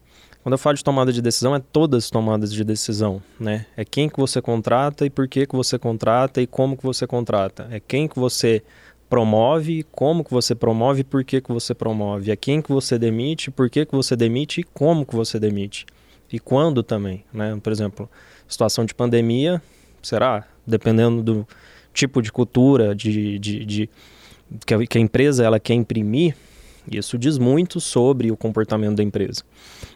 Quando 0.44 0.52
eu 0.52 0.58
falo 0.58 0.76
de 0.76 0.84
tomada 0.84 1.10
de 1.10 1.22
decisão, 1.22 1.54
é 1.54 1.58
todas 1.58 2.04
as 2.04 2.10
tomadas 2.10 2.52
de 2.52 2.62
decisão, 2.62 3.22
né? 3.40 3.64
É 3.74 3.82
quem 3.82 4.10
que 4.10 4.20
você 4.20 4.42
contrata 4.42 5.06
e 5.06 5.08
por 5.08 5.26
que 5.26 5.46
que 5.46 5.56
você 5.56 5.78
contrata 5.78 6.42
e 6.42 6.46
como 6.46 6.76
que 6.76 6.82
você 6.82 7.06
contrata. 7.06 7.66
É 7.70 7.80
quem 7.80 8.06
que 8.06 8.18
você 8.18 8.62
promove, 9.08 9.86
como 9.90 10.22
que 10.22 10.30
você 10.30 10.54
promove, 10.54 11.02
por 11.02 11.24
que 11.24 11.40
que 11.40 11.50
você 11.50 11.72
promove, 11.74 12.30
a 12.30 12.36
quem 12.36 12.60
que 12.60 12.70
você 12.70 12.98
demite, 12.98 13.50
por 13.50 13.70
que 13.70 13.86
que 13.86 13.92
você 13.96 14.14
demite 14.14 14.60
e 14.60 14.64
como 14.64 15.06
que 15.06 15.16
você 15.16 15.40
demite. 15.40 15.86
E 16.30 16.38
quando 16.38 16.82
também, 16.82 17.24
né? 17.32 17.58
Por 17.62 17.72
exemplo, 17.72 18.06
situação 18.46 18.84
de 18.84 18.94
pandemia, 18.94 19.62
será? 20.02 20.46
Dependendo 20.66 21.22
do 21.22 21.48
tipo 21.94 22.20
de 22.20 22.30
cultura, 22.30 22.94
de, 22.94 23.38
de, 23.38 23.64
de 23.64 23.90
que, 24.66 24.74
a, 24.74 24.86
que 24.86 24.98
a 24.98 25.00
empresa 25.00 25.42
ela 25.42 25.58
quer 25.58 25.72
imprimir, 25.72 26.36
isso 26.90 27.16
diz 27.18 27.38
muito 27.38 27.80
sobre 27.80 28.30
o 28.30 28.36
comportamento 28.36 28.96
da 28.96 29.02
empresa. 29.02 29.42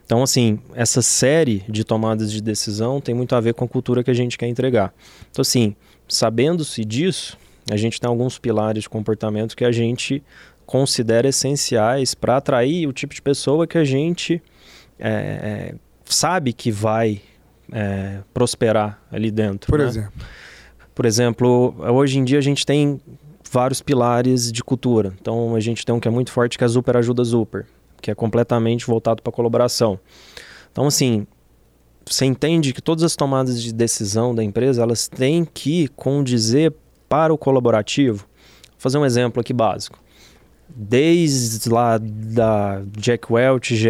Então, 0.05 0.23
assim, 0.23 0.59
essa 0.75 1.03
série 1.03 1.63
de 1.69 1.85
tomadas 1.85 2.33
de 2.33 2.41
decisão 2.41 3.01
tem 3.01 3.15
muito 3.15 3.35
a 3.35 3.41
ver 3.41 3.55
com 3.55 3.65
a 3.65 3.69
cultura 3.69 4.03
que 4.03 4.11
a 4.11 4.15
gente 4.15 4.39
quer 4.39 4.47
entregar. 4.47 4.95
Então, 5.31 5.43
assim, 5.43 5.77
sabendo-se 6.09 6.85
disso, 6.85 7.37
a 7.71 7.77
gente 7.77 8.01
tem 8.01 8.09
alguns 8.09 8.39
pilares 8.39 8.85
de 8.85 8.89
comportamento 8.89 9.57
que 9.57 9.65
a 9.65 9.73
gente 9.73 10.23
considera 10.65 11.29
essenciais 11.29 12.15
para 12.15 12.37
atrair 12.37 12.87
o 12.87 12.93
tipo 12.93 13.15
de 13.15 13.23
pessoa 13.23 13.67
que 13.67 13.79
a 13.79 13.85
gente 13.85 14.43
é, 14.99 15.09
é, 15.11 15.75
sabe 16.05 16.53
que 16.53 16.71
vai 16.71 17.21
é, 17.73 18.19
prosperar 18.33 19.03
ali 19.11 19.31
dentro. 19.31 19.71
Por 19.71 19.79
né? 19.79 19.87
exemplo. 19.87 20.13
Por 20.95 21.07
exemplo, 21.07 21.75
hoje 21.79 22.19
em 22.19 22.25
dia 22.25 22.39
a 22.39 22.43
gente 22.43 22.67
tem 22.67 23.01
vários 23.51 23.81
pilares 23.81 24.53
de 24.53 24.63
cultura. 24.63 25.13
Então 25.21 25.55
a 25.55 25.61
gente 25.61 25.85
tem 25.85 25.95
um 25.95 26.01
que 26.01 26.09
é 26.09 26.11
muito 26.11 26.31
forte 26.31 26.59
que 26.59 26.65
é 26.65 26.67
a 26.67 26.71
Super 26.71 26.97
Ajuda 26.97 27.25
Super, 27.25 27.67
que 28.01 28.11
é 28.11 28.15
completamente 28.15 28.87
voltado 28.87 29.23
para 29.23 29.33
colaboração. 29.33 29.99
Então 30.71 30.87
assim, 30.87 31.27
você 32.07 32.25
entende 32.25 32.73
que 32.73 32.81
todas 32.81 33.05
as 33.05 33.17
tomadas 33.17 33.63
de 33.63 33.73
decisão 33.73 34.35
da 34.35 34.43
empresa 34.43 34.83
elas 34.83 35.09
têm 35.09 35.45
que 35.45 35.89
condizer 35.89 36.75
para 37.09 37.33
o 37.33 37.39
colaborativo. 37.39 38.19
Vou 38.19 38.79
fazer 38.79 38.99
um 38.99 39.05
exemplo 39.05 39.41
aqui 39.41 39.53
básico. 39.53 39.99
Desde 40.69 41.69
lá 41.71 41.99
da 41.99 42.83
Jack 42.99 43.33
Welch, 43.33 43.75
GE, 43.75 43.89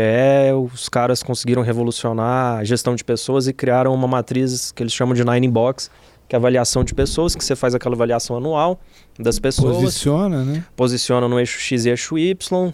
os 0.72 0.88
caras 0.88 1.22
conseguiram 1.22 1.60
revolucionar 1.60 2.58
a 2.58 2.64
gestão 2.64 2.94
de 2.94 3.02
pessoas 3.02 3.48
e 3.48 3.52
criaram 3.52 3.92
uma 3.92 4.06
matriz 4.06 4.70
que 4.70 4.82
eles 4.82 4.92
chamam 4.92 5.12
de 5.12 5.24
Nine 5.24 5.48
Box, 5.48 5.90
que 6.28 6.34
é 6.34 6.36
a 6.36 6.38
avaliação 6.38 6.84
de 6.84 6.94
pessoas, 6.94 7.34
que 7.34 7.42
você 7.42 7.56
faz 7.56 7.74
aquela 7.74 7.94
avaliação 7.94 8.36
anual 8.36 8.80
das 9.18 9.38
pessoas. 9.38 9.78
Posiciona, 9.78 10.44
né? 10.44 10.64
Posiciona 10.76 11.26
no 11.26 11.38
eixo 11.38 11.58
X 11.58 11.86
e 11.86 11.88
eixo 11.88 12.18
Y, 12.18 12.72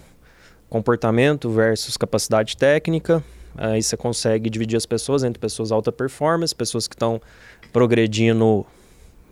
comportamento 0.69 1.49
versus 1.49 1.95
capacidade 1.95 2.57
técnica. 2.57 3.23
Aí 3.57 3.81
você 3.81 3.95
consegue 3.95 4.49
dividir 4.49 4.75
as 4.75 4.85
pessoas 4.85 5.23
entre 5.23 5.39
pessoas 5.39 5.71
alta 5.71 5.89
performance, 5.89 6.53
pessoas 6.53 6.87
que 6.87 6.95
estão 6.95 7.21
progredindo 7.71 8.65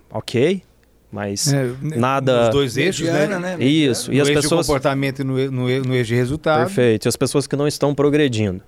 ok, 0.09 0.63
mas 1.11 1.51
é, 1.51 1.76
nada. 1.82 2.45
Os 2.45 2.49
dois 2.49 2.78
eixos, 2.78 3.05
Mediana, 3.05 3.39
né? 3.39 3.57
né? 3.57 3.65
Isso. 3.65 4.09
No 4.09 4.15
E 4.15 4.21
as 4.21 4.30
eixo 4.30 4.41
pessoas. 4.41 4.65
de 4.65 4.67
comportamento 4.67 5.19
e 5.19 5.24
no, 5.26 5.51
no, 5.51 5.84
no 5.84 5.93
eixo 5.93 6.07
de 6.07 6.15
resultado. 6.15 6.65
Perfeito. 6.65 7.05
E 7.05 7.09
as 7.09 7.17
pessoas 7.17 7.45
que 7.45 7.57
não 7.57 7.67
estão 7.67 7.93
progredindo. 7.93 8.61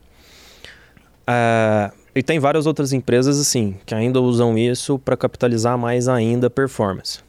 Ah, 1.25 1.93
e 2.15 2.23
tem 2.23 2.39
várias 2.39 2.65
outras 2.65 2.93
empresas 2.93 3.39
assim 3.39 3.75
que 3.85 3.93
ainda 3.93 4.21
usam 4.21 4.57
isso 4.57 4.97
para 4.97 5.17
capitalizar 5.17 5.77
mais 5.77 6.07
ainda 6.07 6.47
a 6.47 6.49
performance. 6.49 7.19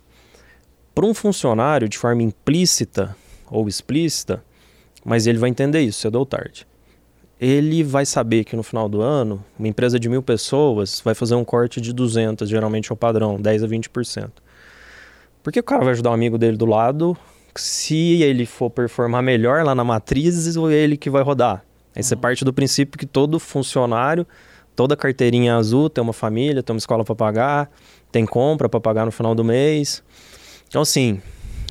Para 0.94 1.04
um 1.04 1.12
funcionário, 1.12 1.88
de 1.88 1.98
forma 1.98 2.22
implícita 2.22 3.14
ou 3.50 3.66
explícita, 3.66 4.42
mas 5.04 5.26
ele 5.26 5.38
vai 5.38 5.50
entender 5.50 5.80
isso 5.80 6.00
cedo 6.00 6.16
ou 6.16 6.24
tarde. 6.24 6.66
Ele 7.38 7.82
vai 7.82 8.06
saber 8.06 8.44
que 8.44 8.56
no 8.56 8.62
final 8.62 8.88
do 8.88 9.02
ano, 9.02 9.44
uma 9.58 9.68
empresa 9.68 10.00
de 10.00 10.08
mil 10.08 10.22
pessoas 10.22 11.02
vai 11.04 11.14
fazer 11.14 11.34
um 11.34 11.44
corte 11.44 11.80
de 11.80 11.92
200, 11.92 12.48
geralmente 12.48 12.90
é 12.90 12.94
o 12.94 12.96
padrão, 12.96 13.38
10 13.38 13.64
a 13.64 13.68
20%. 13.68 14.30
Porque 15.42 15.60
o 15.60 15.62
cara 15.62 15.84
vai 15.84 15.92
ajudar 15.92 16.10
o 16.10 16.14
amigo 16.14 16.38
dele 16.38 16.56
do 16.56 16.64
lado, 16.64 17.16
se 17.54 18.22
ele 18.22 18.46
for 18.46 18.70
performar 18.70 19.22
melhor 19.22 19.64
lá 19.64 19.74
na 19.74 19.84
matriz, 19.84 20.56
ou 20.56 20.70
ele 20.70 20.96
que 20.96 21.10
vai 21.10 21.22
rodar. 21.22 21.62
Aí 21.94 22.02
você 22.02 22.16
parte 22.16 22.44
do 22.44 22.52
princípio 22.52 22.98
que 22.98 23.06
todo 23.06 23.38
funcionário, 23.38 24.26
toda 24.76 24.94
carteirinha 24.94 25.56
azul 25.56 25.88
tem 25.88 26.02
uma 26.04 26.12
família, 26.12 26.62
tem 26.62 26.74
uma 26.74 26.78
escola 26.78 27.02
para 27.02 27.14
pagar, 27.14 27.70
tem 28.12 28.26
compra 28.26 28.68
para 28.68 28.78
pagar 28.78 29.06
no 29.06 29.10
final 29.10 29.34
do 29.34 29.42
mês. 29.42 30.02
Então, 30.68 30.82
assim, 30.82 31.20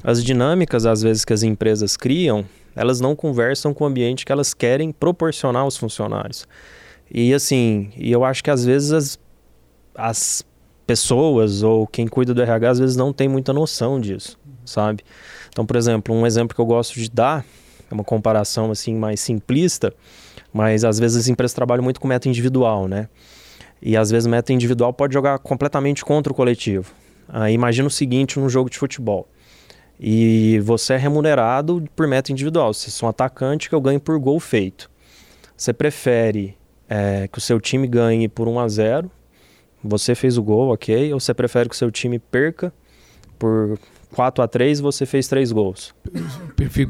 as 0.04 0.24
dinâmicas 0.24 0.86
às 0.86 1.02
vezes 1.04 1.24
que 1.24 1.32
as 1.32 1.44
empresas 1.44 1.96
criam, 1.96 2.44
elas 2.76 3.00
não 3.00 3.16
conversam 3.16 3.74
com 3.74 3.84
o 3.84 3.88
ambiente 3.88 4.26
que 4.26 4.32
elas 4.32 4.54
querem 4.54 4.92
proporcionar 4.92 5.62
aos 5.62 5.78
funcionários. 5.78 6.48
E 7.10 7.34
assim, 7.34 7.92
e 7.96 8.12
eu 8.12 8.26
acho 8.26 8.44
que 8.44 8.50
às 8.50 8.66
vezes 8.66 8.92
as, 8.92 9.20
as 9.96 10.46
pessoas 10.88 11.64
ou 11.64 11.86
quem 11.86 12.08
cuida 12.08 12.34
do 12.34 12.42
RH 12.42 12.70
às 12.70 12.80
vezes 12.80 12.96
não 12.96 13.14
tem 13.14 13.28
muita 13.28 13.54
noção 13.54 14.00
disso, 14.00 14.38
sabe? 14.66 15.04
Então, 15.50 15.66
por 15.66 15.76
exemplo, 15.76 16.14
um 16.14 16.26
exemplo 16.26 16.56
que 16.56 16.62
eu 16.62 16.66
gosto 16.66 17.00
de 17.00 17.10
dar, 17.10 17.46
é 17.90 17.94
uma 17.94 18.04
comparação 18.04 18.72
assim 18.72 18.96
mais 18.96 19.20
simplista, 19.20 19.94
mas 20.56 20.86
às 20.86 20.98
vezes 20.98 21.18
as 21.18 21.28
empresas 21.28 21.54
trabalham 21.54 21.84
muito 21.84 22.00
com 22.00 22.08
meta 22.08 22.30
individual, 22.30 22.88
né? 22.88 23.10
E 23.82 23.98
às 23.98 24.10
vezes 24.10 24.26
meta 24.26 24.54
individual 24.54 24.94
pode 24.94 25.14
jogar 25.14 25.38
completamente 25.40 26.06
contra 26.06 26.32
o 26.32 26.36
coletivo. 26.36 26.94
Aí 27.28 27.54
imagina 27.54 27.90
o 27.90 27.92
seguinte 27.92 28.40
num 28.40 28.48
jogo 28.48 28.70
de 28.70 28.78
futebol. 28.78 29.28
E 30.00 30.62
você 30.64 30.94
é 30.94 30.98
remunerado 30.98 31.84
por 31.94 32.08
meta 32.08 32.32
individual. 32.32 32.74
Você 32.74 32.90
é 33.04 33.06
um 33.06 33.10
atacante, 33.10 33.68
que 33.68 33.76
eu 33.76 33.82
ganho 33.82 34.00
por 34.00 34.18
gol 34.18 34.40
feito. 34.40 34.90
Você 35.58 35.74
prefere 35.74 36.56
é, 36.88 37.28
que 37.28 37.38
o 37.38 37.42
seu 37.42 37.60
time 37.60 37.86
ganhe 37.86 38.30
por 38.30 38.48
1 38.48 38.58
a 38.58 38.68
0 38.70 39.12
você 39.84 40.16
fez 40.16 40.38
o 40.38 40.42
gol, 40.42 40.74
ok? 40.74 41.14
Ou 41.14 41.20
você 41.20 41.34
prefere 41.34 41.68
que 41.68 41.76
o 41.76 41.78
seu 41.78 41.92
time 41.92 42.18
perca 42.18 42.74
por 43.38 43.78
4 44.16 44.44
a 44.44 44.48
3 44.48 44.80
você 44.80 45.06
fez 45.06 45.28
3 45.28 45.52
gols? 45.52 45.94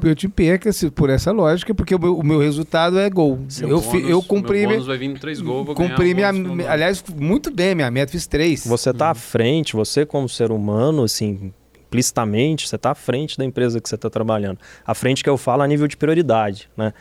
Eu 0.03 0.15
te 0.15 0.27
perca 0.27 0.69
por 0.93 1.09
essa 1.09 1.31
lógica, 1.31 1.73
porque 1.73 1.95
o 1.95 1.99
meu, 1.99 2.17
o 2.19 2.23
meu 2.23 2.39
resultado 2.39 2.99
é 2.99 3.09
gol. 3.09 3.39
Meu 3.59 3.69
Eu, 3.69 3.81
bônus- 3.81 4.09
eu 4.09 4.21
cumpri, 4.21 4.67
meu 4.67 4.83
vai 4.83 4.97
vir 4.97 5.17
três 5.19 5.41
gols, 5.41 5.65
vou 5.65 5.75
cumpri 5.75 6.13
minha, 6.13 6.29
aliás, 6.69 7.03
muito 7.19 7.49
bem, 7.51 7.73
minha 7.73 7.89
meta 7.89 8.11
fiz 8.11 8.27
três. 8.27 8.65
Você 8.67 8.91
está 8.91 9.09
à 9.09 9.15
frente, 9.15 9.75
você 9.75 10.05
como 10.05 10.29
ser 10.29 10.51
humano, 10.51 11.03
assim, 11.03 11.51
implicitamente, 11.87 12.67
você 12.67 12.75
está 12.75 12.91
à 12.91 12.95
frente 12.95 13.37
da 13.37 13.43
empresa 13.45 13.81
que 13.81 13.89
você 13.89 13.95
está 13.95 14.09
trabalhando. 14.09 14.59
À 14.85 14.93
frente 14.93 15.23
que 15.23 15.29
eu 15.29 15.37
falo 15.37 15.63
a 15.63 15.67
nível 15.67 15.87
de 15.87 15.97
prioridade, 15.97 16.69
né? 16.77 16.93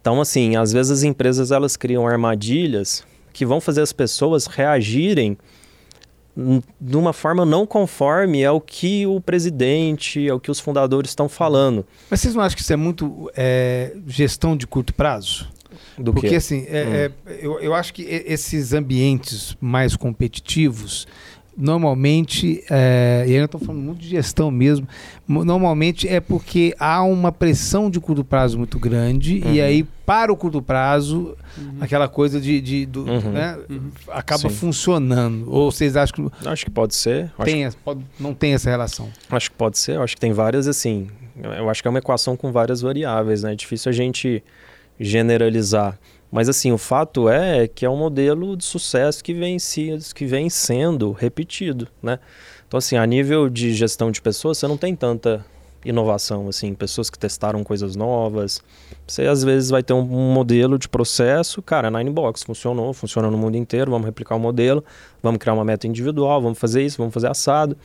Então, 0.00 0.20
assim, 0.20 0.56
às 0.56 0.72
vezes 0.72 0.92
as 0.92 1.02
empresas 1.02 1.50
elas 1.50 1.76
criam 1.76 2.06
armadilhas 2.06 3.04
que 3.32 3.44
vão 3.46 3.60
fazer 3.60 3.80
as 3.82 3.92
pessoas 3.92 4.46
reagirem 4.46 5.36
de 6.80 6.96
uma 6.96 7.12
forma 7.12 7.44
não 7.44 7.66
conforme 7.66 8.44
ao 8.44 8.60
que 8.60 9.06
o 9.06 9.20
presidente, 9.20 10.28
ao 10.28 10.40
que 10.40 10.50
os 10.50 10.58
fundadores 10.58 11.10
estão 11.10 11.28
falando. 11.28 11.84
Mas 12.10 12.20
vocês 12.20 12.34
não 12.34 12.42
acham 12.42 12.56
que 12.56 12.62
isso 12.62 12.72
é 12.72 12.76
muito 12.76 13.30
é, 13.36 13.94
gestão 14.06 14.56
de 14.56 14.66
curto 14.66 14.94
prazo? 14.94 15.48
Do 15.98 16.12
Porque 16.12 16.30
que? 16.30 16.34
assim, 16.36 16.64
é- 16.68 17.10
é, 17.26 17.38
eu, 17.40 17.58
eu 17.60 17.74
acho 17.74 17.92
que 17.92 18.02
esses 18.02 18.72
ambientes 18.72 19.56
mais 19.60 19.94
competitivos, 19.96 21.06
normalmente, 21.56 22.62
é, 22.70 23.24
e 23.26 23.30
aí 23.30 23.36
eu 23.36 23.44
estou 23.44 23.60
falando 23.60 23.82
muito 23.82 24.00
de 24.00 24.08
gestão 24.08 24.50
mesmo, 24.50 24.86
mo- 25.28 25.44
normalmente 25.44 26.08
é 26.08 26.20
porque 26.20 26.74
há 26.78 27.02
uma 27.02 27.30
pressão 27.30 27.90
de 27.90 28.00
curto 28.00 28.24
prazo 28.24 28.56
muito 28.58 28.78
grande, 28.78 29.38
e 29.46 29.58
Uhum. 29.60 29.64
aí, 29.64 29.82
para 30.06 30.32
o 30.32 30.36
curto 30.36 30.60
prazo, 30.62 31.36
aquela 31.80 32.08
coisa 32.08 32.40
de. 32.40 32.60
de- 32.60 32.86
do- 32.86 33.04
Uhum. 33.04 33.32
né, 33.32 33.58
acaba 34.08 34.48
Sim. 34.48 34.56
funcionando. 34.56 35.44
Ou 35.50 35.70
vocês 35.70 35.96
acham 35.96 36.28
que 36.30 36.48
Acho 36.48 36.64
que 36.64 36.70
pode 36.70 36.94
ser. 36.94 37.24
Acho 37.38 37.44
tem, 37.44 37.64
essa- 37.64 37.76
pode- 37.84 38.04
não 38.18 38.34
tem 38.34 38.54
essa 38.54 38.68
relação? 38.70 39.08
Acho 39.30 39.50
que 39.50 39.56
pode 39.56 39.78
ser. 39.78 39.98
Acho 39.98 40.14
que 40.14 40.20
tem 40.20 40.32
várias, 40.32 40.66
assim. 40.66 41.08
Eu 41.42 41.68
acho 41.70 41.80
que 41.80 41.88
é 41.88 41.90
uma 41.90 41.98
equação 41.98 42.36
com 42.36 42.52
várias 42.52 42.80
variáveis, 42.82 43.42
né? 43.42 43.52
É 43.52 43.56
difícil 43.56 43.88
a 43.90 43.92
gente 43.92 44.42
generalizar. 45.00 45.98
Mas, 46.32 46.48
assim, 46.48 46.72
o 46.72 46.78
fato 46.78 47.28
é 47.28 47.68
que 47.68 47.84
é 47.84 47.90
um 47.90 47.96
modelo 47.96 48.56
de 48.56 48.64
sucesso 48.64 49.22
que 49.22 49.34
vem, 49.34 49.58
que 50.14 50.24
vem 50.24 50.48
sendo 50.48 51.12
repetido, 51.12 51.86
né? 52.02 52.18
Então, 52.66 52.78
assim, 52.78 52.96
a 52.96 53.04
nível 53.04 53.50
de 53.50 53.74
gestão 53.74 54.10
de 54.10 54.22
pessoas, 54.22 54.56
você 54.56 54.66
não 54.66 54.78
tem 54.78 54.96
tanta 54.96 55.44
inovação, 55.84 56.48
assim, 56.48 56.72
pessoas 56.72 57.10
que 57.10 57.18
testaram 57.18 57.62
coisas 57.62 57.94
novas. 57.94 58.62
Você, 59.06 59.26
às 59.26 59.44
vezes, 59.44 59.68
vai 59.68 59.82
ter 59.82 59.92
um, 59.92 60.02
modelo 60.02 60.78
de 60.78 60.88
processo, 60.88 61.60
cara, 61.60 61.90
Nine 61.90 62.08
Box 62.08 62.44
funcionou, 62.44 62.94
funciona 62.94 63.30
no 63.30 63.36
mundo 63.36 63.58
inteiro, 63.58 63.90
vamos 63.90 64.06
replicar 64.06 64.34
o 64.34 64.40
modelo, 64.40 64.82
vamos 65.22 65.38
criar 65.38 65.52
uma 65.52 65.66
meta 65.66 65.86
individual, 65.86 66.40
vamos 66.40 66.58
fazer 66.58 66.82
isso, 66.82 66.96
vamos 66.96 67.12
fazer 67.12 67.28
assado. 67.28 67.76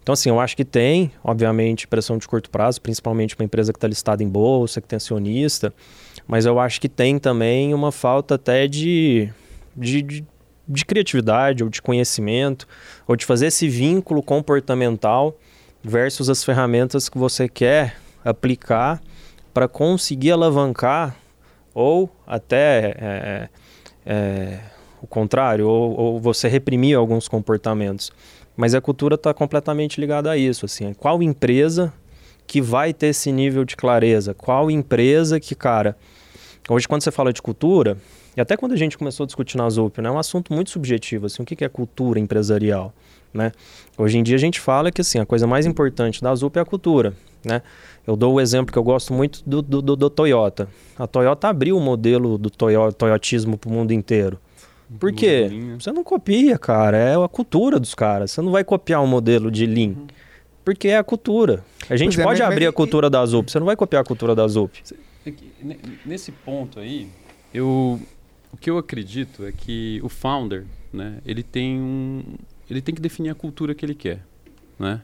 Então, 0.00 0.12
assim, 0.12 0.28
eu 0.28 0.38
acho 0.38 0.56
que 0.56 0.64
tem, 0.64 1.10
obviamente, 1.24 1.88
pressão 1.88 2.16
de 2.16 2.28
curto 2.28 2.48
prazo, 2.48 2.80
principalmente 2.80 3.34
para 3.34 3.42
uma 3.42 3.46
empresa 3.46 3.72
que 3.72 3.76
está 3.76 3.88
listada 3.88 4.22
em 4.22 4.28
bolsa, 4.28 4.80
que 4.80 4.86
tem 4.86 4.98
acionista, 4.98 5.74
mas 6.28 6.44
eu 6.44 6.60
acho 6.60 6.78
que 6.78 6.90
tem 6.90 7.18
também 7.18 7.72
uma 7.72 7.90
falta 7.90 8.34
até 8.34 8.68
de, 8.68 9.30
de, 9.74 10.02
de, 10.02 10.24
de 10.68 10.84
criatividade 10.84 11.64
ou 11.64 11.70
de 11.70 11.80
conhecimento, 11.80 12.68
ou 13.06 13.16
de 13.16 13.24
fazer 13.24 13.46
esse 13.46 13.66
vínculo 13.66 14.22
comportamental 14.22 15.34
versus 15.82 16.28
as 16.28 16.44
ferramentas 16.44 17.08
que 17.08 17.16
você 17.16 17.48
quer 17.48 17.96
aplicar 18.22 19.00
para 19.54 19.66
conseguir 19.66 20.32
alavancar 20.32 21.16
ou 21.74 22.10
até 22.26 22.94
é, 22.98 23.48
é, 24.04 24.58
o 25.00 25.06
contrário, 25.06 25.66
ou, 25.66 25.98
ou 25.98 26.20
você 26.20 26.46
reprimir 26.46 26.94
alguns 26.94 27.26
comportamentos. 27.26 28.12
Mas 28.54 28.74
a 28.74 28.80
cultura 28.80 29.14
está 29.14 29.32
completamente 29.32 30.00
ligada 30.00 30.30
a 30.30 30.36
isso. 30.36 30.66
Assim, 30.66 30.92
qual 30.92 31.22
empresa 31.22 31.92
que 32.46 32.60
vai 32.60 32.92
ter 32.92 33.08
esse 33.08 33.30
nível 33.30 33.64
de 33.64 33.76
clareza? 33.76 34.34
Qual 34.34 34.70
empresa 34.70 35.38
que, 35.38 35.54
cara, 35.54 35.96
hoje 36.68 36.86
quando 36.88 37.02
você 37.02 37.10
fala 37.10 37.32
de 37.32 37.40
cultura, 37.42 37.96
e 38.36 38.40
até 38.40 38.56
quando 38.56 38.72
a 38.72 38.76
gente 38.76 38.96
começou 38.98 39.24
a 39.24 39.26
discutir 39.26 39.56
na 39.56 39.68
ZUP, 39.68 40.00
né, 40.00 40.08
é 40.08 40.12
um 40.12 40.18
assunto 40.18 40.52
muito 40.52 40.70
subjetivo, 40.70 41.26
assim, 41.26 41.42
o 41.42 41.46
que 41.46 41.64
é 41.64 41.68
cultura 41.68 42.18
empresarial, 42.20 42.92
né? 43.34 43.52
Hoje 43.96 44.18
em 44.18 44.22
dia 44.22 44.36
a 44.36 44.38
gente 44.38 44.60
fala 44.60 44.90
que, 44.92 45.00
assim, 45.00 45.18
a 45.18 45.26
coisa 45.26 45.46
mais 45.46 45.66
importante 45.66 46.22
da 46.22 46.34
ZUP 46.34 46.56
é 46.56 46.60
a 46.60 46.64
cultura, 46.64 47.12
né? 47.44 47.62
Eu 48.06 48.16
dou 48.16 48.34
o 48.34 48.40
exemplo 48.40 48.72
que 48.72 48.78
eu 48.78 48.82
gosto 48.82 49.12
muito 49.12 49.42
do, 49.44 49.60
do, 49.60 49.82
do- 49.82 49.96
do 49.96 50.08
Toyota. 50.10 50.68
A 50.98 51.06
Toyota 51.06 51.48
abriu 51.48 51.76
o 51.76 51.80
modelo 51.80 52.38
do 52.38 52.48
Toyo- 52.48 52.92
toyotismo 52.92 53.58
para 53.58 53.68
o 53.68 53.72
mundo 53.72 53.92
inteiro. 53.92 54.38
Por 54.98 55.12
quê? 55.12 55.50
Você 55.78 55.92
não 55.92 56.02
copia, 56.02 56.56
cara. 56.56 56.96
É 56.96 57.22
a 57.22 57.28
cultura 57.28 57.78
dos 57.78 57.94
caras. 57.94 58.30
Você 58.30 58.40
não 58.40 58.50
vai 58.50 58.64
copiar 58.64 59.02
um 59.02 59.06
modelo 59.06 59.50
de 59.50 59.66
Lean. 59.66 59.92
Porque 60.64 60.88
é 60.88 60.96
a 60.96 61.04
cultura. 61.04 61.62
A 61.90 61.96
gente 61.96 62.14
Pois 62.14 62.18
é, 62.20 62.24
pode 62.24 62.40
mas- 62.40 62.48
abrir 62.50 62.64
mas- 62.64 62.70
a 62.70 62.72
cultura 62.72 63.10
da 63.10 63.24
ZUP. 63.26 63.50
Você 63.52 63.58
não 63.58 63.66
vai 63.66 63.76
copiar 63.76 64.00
a 64.00 64.04
cultura 64.06 64.34
da 64.34 64.48
ZUP. 64.48 64.80
É 65.26 65.32
Nesse 66.06 66.32
ponto 66.32 66.78
aí, 66.80 67.08
eu, 67.52 68.00
o 68.52 68.56
que 68.56 68.70
eu 68.70 68.78
acredito 68.78 69.44
é 69.44 69.52
que 69.52 70.00
o 70.02 70.08
founder, 70.08 70.64
né, 70.92 71.18
ele 71.26 71.42
tem 71.42 71.78
um, 71.78 72.22
ele 72.70 72.80
tem 72.80 72.94
que 72.94 73.00
definir 73.00 73.30
a 73.30 73.34
cultura 73.34 73.74
que 73.74 73.84
ele 73.84 73.94
quer, 73.94 74.20
né? 74.78 75.02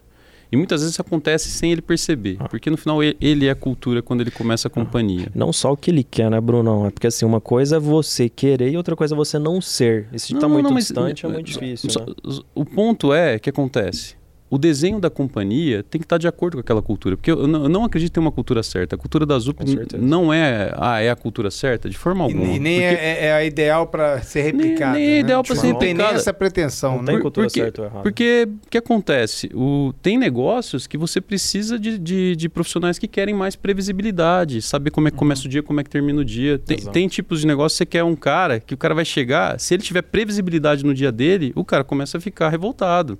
E 0.52 0.56
muitas 0.56 0.82
vezes 0.82 0.92
isso 0.94 1.02
acontece 1.02 1.50
sem 1.50 1.72
ele 1.72 1.82
perceber. 1.82 2.36
Ah. 2.38 2.48
Porque 2.48 2.70
no 2.70 2.76
final 2.76 3.02
ele- 3.02 3.16
ele 3.20 3.46
é 3.46 3.50
a 3.50 3.56
cultura 3.56 4.00
quando 4.00 4.20
ele 4.20 4.30
começa 4.30 4.68
a 4.68 4.70
companhia. 4.70 5.26
Não 5.34 5.52
só 5.52 5.72
o 5.72 5.76
que 5.76 5.90
ele 5.90 6.04
quer, 6.04 6.30
né, 6.30 6.40
Brunão? 6.40 6.86
É 6.86 6.90
porque 6.90 7.08
assim, 7.08 7.24
uma 7.24 7.40
coisa 7.40 7.76
é 7.76 7.78
você 7.80 8.28
querer 8.28 8.70
e 8.70 8.76
outra 8.76 8.94
coisa 8.94 9.14
é 9.14 9.16
você 9.16 9.36
não 9.36 9.60
ser. 9.60 10.06
E 10.12 10.18
se 10.18 10.32
Não, 10.32 10.40
tá 10.40 10.46
não, 10.46 10.54
muito 10.54 10.70
não, 10.70 10.76
distante, 10.76 11.26
é 11.26 11.28
muito 11.28 11.46
difícil. 11.46 11.90
Só- 11.90 12.06
né? 12.06 12.14
O 12.54 12.64
ponto 12.64 13.12
é 13.12 13.36
que 13.40 13.50
acontece. 13.50 14.14
O 14.54 14.58
desenho 14.58 15.00
da 15.00 15.10
companhia 15.10 15.82
tem 15.82 15.98
que 16.00 16.04
estar 16.04 16.16
de 16.16 16.28
acordo 16.28 16.54
com 16.58 16.60
aquela 16.60 16.80
cultura. 16.80 17.16
Porque 17.16 17.28
eu 17.32 17.44
não, 17.48 17.64
eu 17.64 17.68
não 17.68 17.84
acredito 17.84 18.16
em 18.18 18.20
uma 18.20 18.30
cultura 18.30 18.62
certa. 18.62 18.94
A 18.94 18.98
cultura 18.98 19.26
da 19.26 19.36
ZUP 19.36 19.64
não 19.98 20.32
é, 20.32 20.72
ah, 20.76 21.00
é 21.00 21.10
a 21.10 21.16
cultura 21.16 21.50
certa, 21.50 21.90
de 21.90 21.98
forma 21.98 22.20
E, 22.20 22.32
alguma. 22.32 22.52
e 22.54 22.58
nem 22.60 22.80
Porque- 22.80 22.94
é, 22.94 23.24
é 23.26 23.32
a 23.32 23.44
ideal 23.44 23.88
para 23.88 24.22
ser 24.22 24.42
replicada. 24.42 24.92
nem 24.96 25.04
é 25.08 25.10
né? 25.14 25.18
ideal 25.18 25.42
pra 25.42 25.56
ser 25.56 25.66
Não 25.72 25.78
tem 25.80 25.88
nem 25.88 25.96
replicada. 25.96 26.18
essa 26.20 26.32
pretensão, 26.32 26.92
Não 26.98 27.02
né? 27.02 27.12
tem 27.14 27.20
cultura 27.20 27.48
porque, 27.48 27.58
certa 27.60 27.80
ou 27.82 27.86
errada. 27.88 28.02
Porque 28.04 28.46
o 28.66 28.70
que 28.70 28.78
acontece? 28.78 29.50
O, 29.52 29.92
tem 30.00 30.16
negócios 30.16 30.86
que 30.86 30.96
você 30.96 31.20
precisa 31.20 31.76
de, 31.76 31.98
de, 31.98 32.36
de 32.36 32.48
profissionais 32.48 32.96
que 32.96 33.08
querem 33.08 33.34
mais 33.34 33.56
previsibilidade, 33.56 34.62
saber 34.62 34.90
como 34.92 35.08
é 35.08 35.10
que 35.10 35.16
começa 35.16 35.46
o 35.46 35.48
dia, 35.50 35.64
como 35.64 35.80
é 35.80 35.82
que 35.82 35.90
termina 35.90 36.20
o 36.20 36.24
dia. 36.24 36.60
Tem, 36.60 36.76
Exato. 36.76 36.92
tem 36.92 37.08
tipos 37.08 37.40
de 37.40 37.46
negócio 37.48 37.74
que 37.74 37.78
você 37.78 37.86
quer 37.86 38.04
um 38.04 38.14
cara 38.14 38.60
que 38.60 38.72
o 38.74 38.76
cara 38.76 38.94
vai 38.94 39.04
chegar, 39.04 39.58
se 39.58 39.74
ele 39.74 39.82
tiver 39.82 40.02
previsibilidade 40.02 40.84
no 40.84 40.94
dia 40.94 41.10
dele, 41.10 41.52
o 41.56 41.64
cara 41.64 41.82
começa 41.82 42.18
a 42.18 42.20
ficar 42.20 42.50
revoltado. 42.50 43.18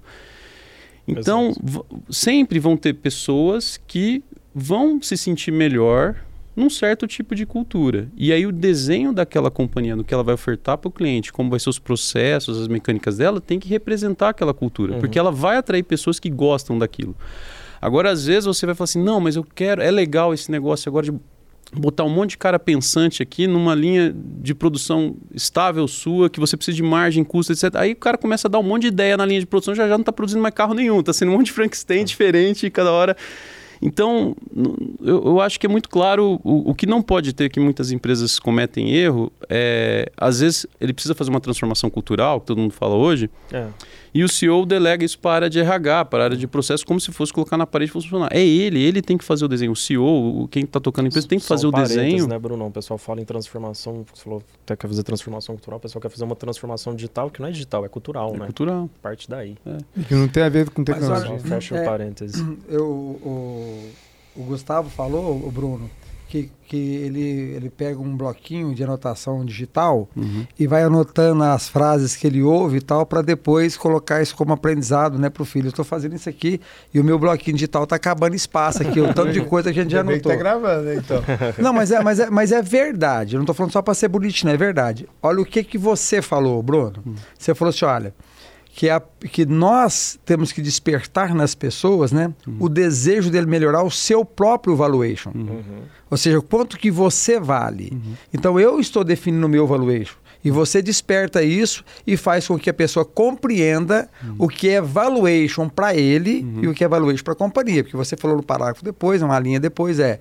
Então, 1.07 1.53
sempre 2.09 2.59
vão 2.59 2.77
ter 2.77 2.95
pessoas 2.95 3.79
que 3.87 4.23
vão 4.55 5.01
se 5.03 5.17
sentir 5.17 5.51
melhor 5.51 6.17
num 6.57 6.71
certo 6.71 7.07
tipo 7.07 7.35
de 7.35 7.45
cultura. 7.45 8.09
E 8.17 8.33
aí 8.33 8.47
o 8.47 8.53
desenho 8.53 9.13
daquela 9.13 9.51
companhia, 9.51 9.97
no 9.97 10.05
que 10.05 10.15
ela 10.15 10.23
vai 10.23 10.35
ofertar 10.35 10.79
para 10.79 10.89
o 10.89 10.91
cliente, 10.93 11.33
como 11.33 11.51
vai 11.51 11.59
ser 11.59 11.69
os 11.69 11.81
processos, 11.81 12.61
as 12.61 12.69
mecânicas 12.69 13.17
dela, 13.17 13.41
tem 13.41 13.59
que 13.59 13.69
representar 13.69 14.29
aquela 14.29 14.55
cultura, 14.55 14.95
Uhum. 14.95 15.01
porque 15.01 15.19
ela 15.19 15.33
vai 15.33 15.57
atrair 15.57 15.83
pessoas 15.83 16.21
que 16.21 16.31
gostam 16.31 16.79
daquilo. 16.79 17.17
Agora, 17.83 18.11
às 18.11 18.25
vezes 18.27 18.45
você 18.47 18.65
vai 18.65 18.75
falar 18.75 18.85
assim: 18.85 19.03
"Não, 19.03 19.21
mas 19.21 19.35
eu 19.37 19.45
quero, 19.45 19.83
é 19.83 19.91
legal 19.91 20.33
esse 20.33 20.51
negócio 20.51 20.89
agora 20.89 21.05
de 21.05 21.13
botar 21.77 22.05
um 22.05 22.09
monte 22.09 22.31
de 22.31 22.39
cara 22.39 22.59
pensante 22.59 23.22
aqui 23.22 23.47
numa 23.47 23.75
linha 23.75 24.14
de 24.14 24.55
produção 24.55 25.16
estável 25.33 25.87
sua, 25.89 26.31
que 26.31 26.41
você 26.41 26.57
precisa 26.57 26.77
de 26.77 26.83
margem, 26.83 27.25
custo, 27.25 27.53
etc. 27.53 27.75
Aí 27.75 27.93
o 27.93 27.97
cara 27.97 28.16
começa 28.16 28.49
a 28.49 28.51
dar 28.51 28.59
um 28.59 28.62
monte 28.62 28.83
de 28.83 28.89
ideia 28.89 29.16
na 29.16 29.27
linha 29.27 29.41
de 29.41 29.47
produção, 29.47 29.75
já 29.75 29.89
já 29.89 29.95
não 29.95 30.03
está 30.03 30.12
produzindo 30.12 30.43
mais 30.43 30.55
carro 30.55 30.75
nenhum, 30.75 31.01
está 31.01 31.12
sendo 31.12 31.33
um 31.33 31.37
monte 31.37 31.47
de 31.47 31.53
Frankenstein 31.53 32.05
diferente 32.05 32.70
cada 32.70 32.91
hora. 32.91 33.16
Então, 33.83 34.35
eu, 35.03 35.22
eu 35.27 35.41
acho 35.41 35.61
que 35.61 35.66
é 35.66 35.68
muito 35.68 35.91
claro 35.91 36.41
o, 36.43 36.70
o 36.70 36.75
que 36.75 36.87
não 36.87 37.03
pode 37.03 37.35
ter 37.35 37.51
que 37.51 37.61
muitas 37.61 37.93
empresas 37.93 38.39
cometem 38.39 38.95
erro 38.95 39.31
é, 39.49 40.11
às 40.16 40.41
vezes, 40.41 40.66
ele 40.81 40.95
precisa 40.95 41.14
fazer 41.14 41.29
uma 41.31 41.41
transformação 41.41 41.91
cultural, 41.91 42.41
que 42.41 42.47
todo 42.47 42.59
mundo 42.59 42.72
fala 42.72 42.95
hoje, 42.95 43.29
É. 43.53 43.66
e 44.15 44.23
o 44.23 44.29
CEO 44.29 44.65
delega 44.65 45.05
isso 45.05 45.19
para 45.19 45.31
a 45.31 45.35
área 45.35 45.51
de 45.51 45.59
RH, 45.59 46.05
para 46.05 46.23
a 46.23 46.25
área 46.27 46.37
de 46.37 46.47
processo, 46.47 46.87
como 46.87 47.01
se 47.01 47.11
fosse 47.12 47.33
colocar 47.33 47.57
na 47.57 47.67
parede 47.67 47.91
e 47.91 47.93
funcionar. 47.93 48.29
É 48.33 48.41
ele, 48.41 48.81
ele 48.81 49.03
tem 49.03 49.19
que 49.19 49.25
fazer 49.25 49.45
o 49.45 49.49
desenho. 49.49 49.73
O 49.73 49.77
CEO, 49.77 50.05
o- 50.45 50.49
quem 50.49 50.62
está 50.62 50.79
tocando 50.79 51.07
a 51.07 51.09
empresa, 51.09 51.27
tem 51.27 51.39
que 51.39 51.45
fazer 51.45 51.62
São 51.62 51.71
o 51.71 51.73
parênteses, 51.73 51.97
desenho. 52.01 52.27
né, 52.29 52.39
Bruno? 52.39 52.67
O 52.67 52.71
pessoal 52.71 52.97
fala 52.97 53.21
em 53.21 53.25
transformação, 53.25 54.05
você 54.15 54.23
falou 54.23 54.43
que 54.67 54.77
quer 54.77 54.87
fazer 54.89 55.03
transformação 55.03 55.55
cultural, 55.57 55.79
o 55.79 55.81
pessoal 55.81 56.01
quer 56.01 56.09
fazer 56.11 56.25
uma 56.25 56.37
transformação 56.37 56.95
digital, 56.95 57.29
que 57.31 57.41
não 57.41 57.49
é 57.49 57.51
digital, 57.51 57.85
é 57.85 57.89
cultural, 57.89 58.31
É 58.35 58.39
né? 58.39 58.45
cultural. 58.47 58.89
Parte 59.03 59.29
daí. 59.29 59.57
Que 60.09 60.15
não 60.15 60.29
tem 60.29 60.43
a 60.45 60.49
ver 60.49 60.71
com 60.71 60.83
Mas 60.87 60.87
tecnologia. 60.87 61.31
olha, 61.31 61.41
Só 61.41 61.47
fecha 61.47 61.77
É. 61.77 61.83
o 61.83 61.85
parênteses. 61.85 62.45
Eu, 62.69 62.87
o, 62.87 63.91
o 64.37 64.43
Gustavo 64.45 64.89
falou, 64.91 65.37
o 65.45 65.51
Bruno, 65.51 65.91
que, 66.35 66.51
que 66.66 66.76
ele, 66.76 67.22
ele 67.55 67.70
pega 67.70 68.01
um 68.01 68.16
bloquinho 68.16 68.74
de 68.74 68.82
anotação 68.82 69.45
digital 69.45 70.09
Uhum. 70.16 70.45
e 70.59 70.66
vai 70.66 70.82
anotando 70.82 71.45
as 71.45 71.68
frases 71.68 72.16
que 72.16 72.26
ele 72.26 72.43
ouve 72.43 72.78
e 72.78 72.80
tal, 72.80 73.07
para 73.07 73.22
depois 73.22 73.76
colocar 73.76 74.20
isso 74.20 74.35
como 74.35 74.53
aprendizado 74.53 75.16
né, 75.18 75.30
para 75.30 75.43
o 75.43 75.47
filho. 75.47 75.66
Eu 75.66 75.70
estou 75.70 75.85
fazendo 75.85 76.16
isso 76.16 76.28
aqui 76.28 76.61
e 76.93 76.99
o 76.99 77.05
meu 77.05 77.18
bloquinho 77.18 77.57
digital 77.57 77.85
está 77.85 77.95
acabando 77.97 78.35
espaço 78.35 78.82
aqui, 78.82 79.01
o 79.01 79.14
tanto 79.14 79.32
de 79.32 79.41
coisa 79.47 79.72
que 79.72 79.78
a 79.78 79.82
gente 79.82 79.93
já 79.93 80.03
que 80.03 80.11
anotou. 80.11 80.32
tá 80.32 80.37
gravando, 80.39 80.82
né, 80.82 80.97
então. 80.97 81.22
Não, 81.59 81.72
mas 81.72 81.91
é, 81.93 82.03
mas 82.03 82.18
é, 82.18 82.28
mas 82.30 82.51
é 82.53 82.61
verdade. 82.62 83.37
Eu 83.37 83.39
não 83.39 83.47
tô 83.47 83.55
falando 83.55 83.72
só 83.72 83.80
para 83.82 83.95
ser 83.95 84.09
bonitinho, 84.09 84.53
é 84.53 84.57
verdade. 84.57 85.09
Olha 85.22 85.41
o 85.41 85.45
que, 85.47 85.62
que 85.62 85.78
você 85.78 86.20
falou, 86.20 86.61
Bruno. 86.62 87.03
Você 87.39 87.55
falou 87.55 87.70
assim: 87.70 87.85
olha, 87.85 88.14
que, 88.75 88.91
a, 88.91 89.01
que 89.31 89.47
nós 89.47 90.18
temos 90.27 90.51
que 90.51 90.61
despertar 90.61 91.33
nas 91.33 91.55
pessoas 91.55 92.11
né, 92.11 92.35
o 92.59 92.68
desejo 92.68 93.31
dele 93.31 93.47
melhorar 93.47 93.85
o 93.85 93.91
seu 93.91 94.25
próprio 94.25 94.75
valuation. 94.75 95.31
Uhum. 95.33 95.83
Ou 96.11 96.16
seja, 96.16 96.41
quanto 96.41 96.77
que 96.77 96.91
você 96.91 97.39
vale. 97.39 97.97
Então 98.33 98.59
eu 98.59 98.81
estou 98.81 99.05
definindo 99.05 99.47
o 99.47 99.49
meu 99.49 99.64
valuation. 99.64 100.16
E 100.45 100.51
você 100.51 100.83
desperta 100.83 101.43
isso 101.43 101.85
e 102.07 102.16
faz 102.16 102.47
com 102.49 102.59
que 102.59 102.68
a 102.68 102.75
pessoa 102.75 103.05
compreenda 103.05 104.11
o 104.39 104.49
que 104.49 104.68
é 104.68 104.81
valuation 104.81 105.68
para 105.68 105.95
ele 105.95 106.47
e 106.61 106.68
o 106.68 106.75
que 106.75 106.85
é 106.85 106.89
valuation 106.89 107.25
para 107.25 107.33
a 107.33 107.37
companhia. 107.37 107.83
Porque 107.83 107.97
você 107.97 108.16
falou 108.16 108.37
no 108.37 108.43
parágrafo 108.43 108.85
depois, 108.85 109.22
uma 109.22 109.39
linha 109.39 109.61
depois, 109.61 109.99
é. 110.01 110.18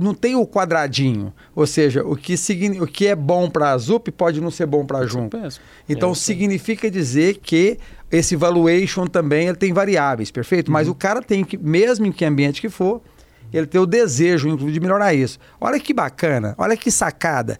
Não 0.00 0.14
tem 0.14 0.34
o 0.34 0.46
quadradinho. 0.46 1.32
Ou 1.54 1.66
seja, 1.66 2.02
o 2.02 2.16
que, 2.16 2.34
o 2.80 2.86
que 2.86 3.06
é 3.06 3.14
bom 3.14 3.50
para 3.50 3.72
a 3.72 3.78
ZUP 3.78 4.10
pode 4.10 4.40
não 4.40 4.50
ser 4.50 4.66
bom 4.66 4.84
para 4.86 4.98
a 4.98 5.06
Junco. 5.06 5.30
Péssimo. 5.30 5.64
Então 5.88 6.12
É, 6.12 6.14
significa 6.14 6.90
dizer 6.90 7.36
que 7.36 7.78
esse 8.10 8.34
valuation 8.34 9.06
também 9.06 9.48
ele 9.48 9.56
tem 9.56 9.72
variáveis, 9.72 10.30
perfeito? 10.30 10.72
Mas 10.72 10.88
o 10.88 10.94
cara 10.94 11.20
tem 11.20 11.44
que, 11.44 11.56
mesmo 11.56 12.06
em 12.06 12.12
que 12.12 12.24
ambiente 12.24 12.60
que 12.60 12.68
for, 12.68 13.02
ele 13.52 13.66
tem 13.66 13.80
o 13.80 13.86
desejo, 13.86 14.48
inclusive, 14.48 14.72
de 14.72 14.80
melhorar 14.80 15.12
isso. 15.12 15.38
Olha 15.60 15.78
que 15.78 15.92
bacana, 15.92 16.54
olha 16.56 16.76
que 16.76 16.90
sacada. 16.90 17.58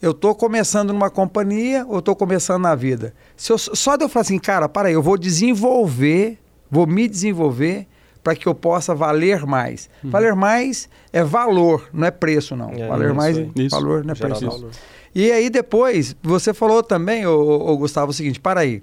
Eu 0.00 0.10
estou 0.10 0.34
começando 0.34 0.92
numa 0.92 1.10
companhia 1.10 1.86
ou 1.88 2.00
estou 2.00 2.16
começando 2.16 2.62
na 2.62 2.74
vida? 2.74 3.14
Se 3.36 3.52
eu, 3.52 3.58
só 3.58 3.96
de 3.96 4.04
eu 4.04 4.08
falar 4.08 4.22
assim, 4.22 4.38
cara, 4.38 4.68
para 4.68 4.88
aí, 4.88 4.94
eu 4.94 5.02
vou 5.02 5.16
desenvolver, 5.16 6.38
vou 6.70 6.86
me 6.86 7.06
desenvolver 7.08 7.86
para 8.26 8.34
que 8.34 8.48
eu 8.48 8.54
possa 8.56 8.92
valer 8.92 9.46
mais. 9.46 9.88
Valer 10.02 10.34
mais 10.34 10.88
é 11.12 11.22
valor, 11.22 11.88
não 11.92 12.08
é 12.08 12.10
preço, 12.10 12.56
não. 12.56 12.70
É, 12.70 12.88
valer 12.88 13.06
isso 13.06 13.14
mais. 13.14 13.36
Isso. 13.54 13.70
valor, 13.70 14.04
não 14.04 14.10
é 14.10 14.14
Gerar 14.16 14.30
preço. 14.30 14.50
valor. 14.50 14.70
E 15.14 15.30
aí 15.30 15.48
depois, 15.48 16.16
você 16.20 16.52
falou 16.52 16.82
também, 16.82 17.24
ô, 17.24 17.38
ô, 17.40 17.70
ô, 17.70 17.76
Gustavo, 17.76 18.10
o 18.10 18.12
seguinte, 18.12 18.40
para 18.40 18.58
aí. 18.58 18.82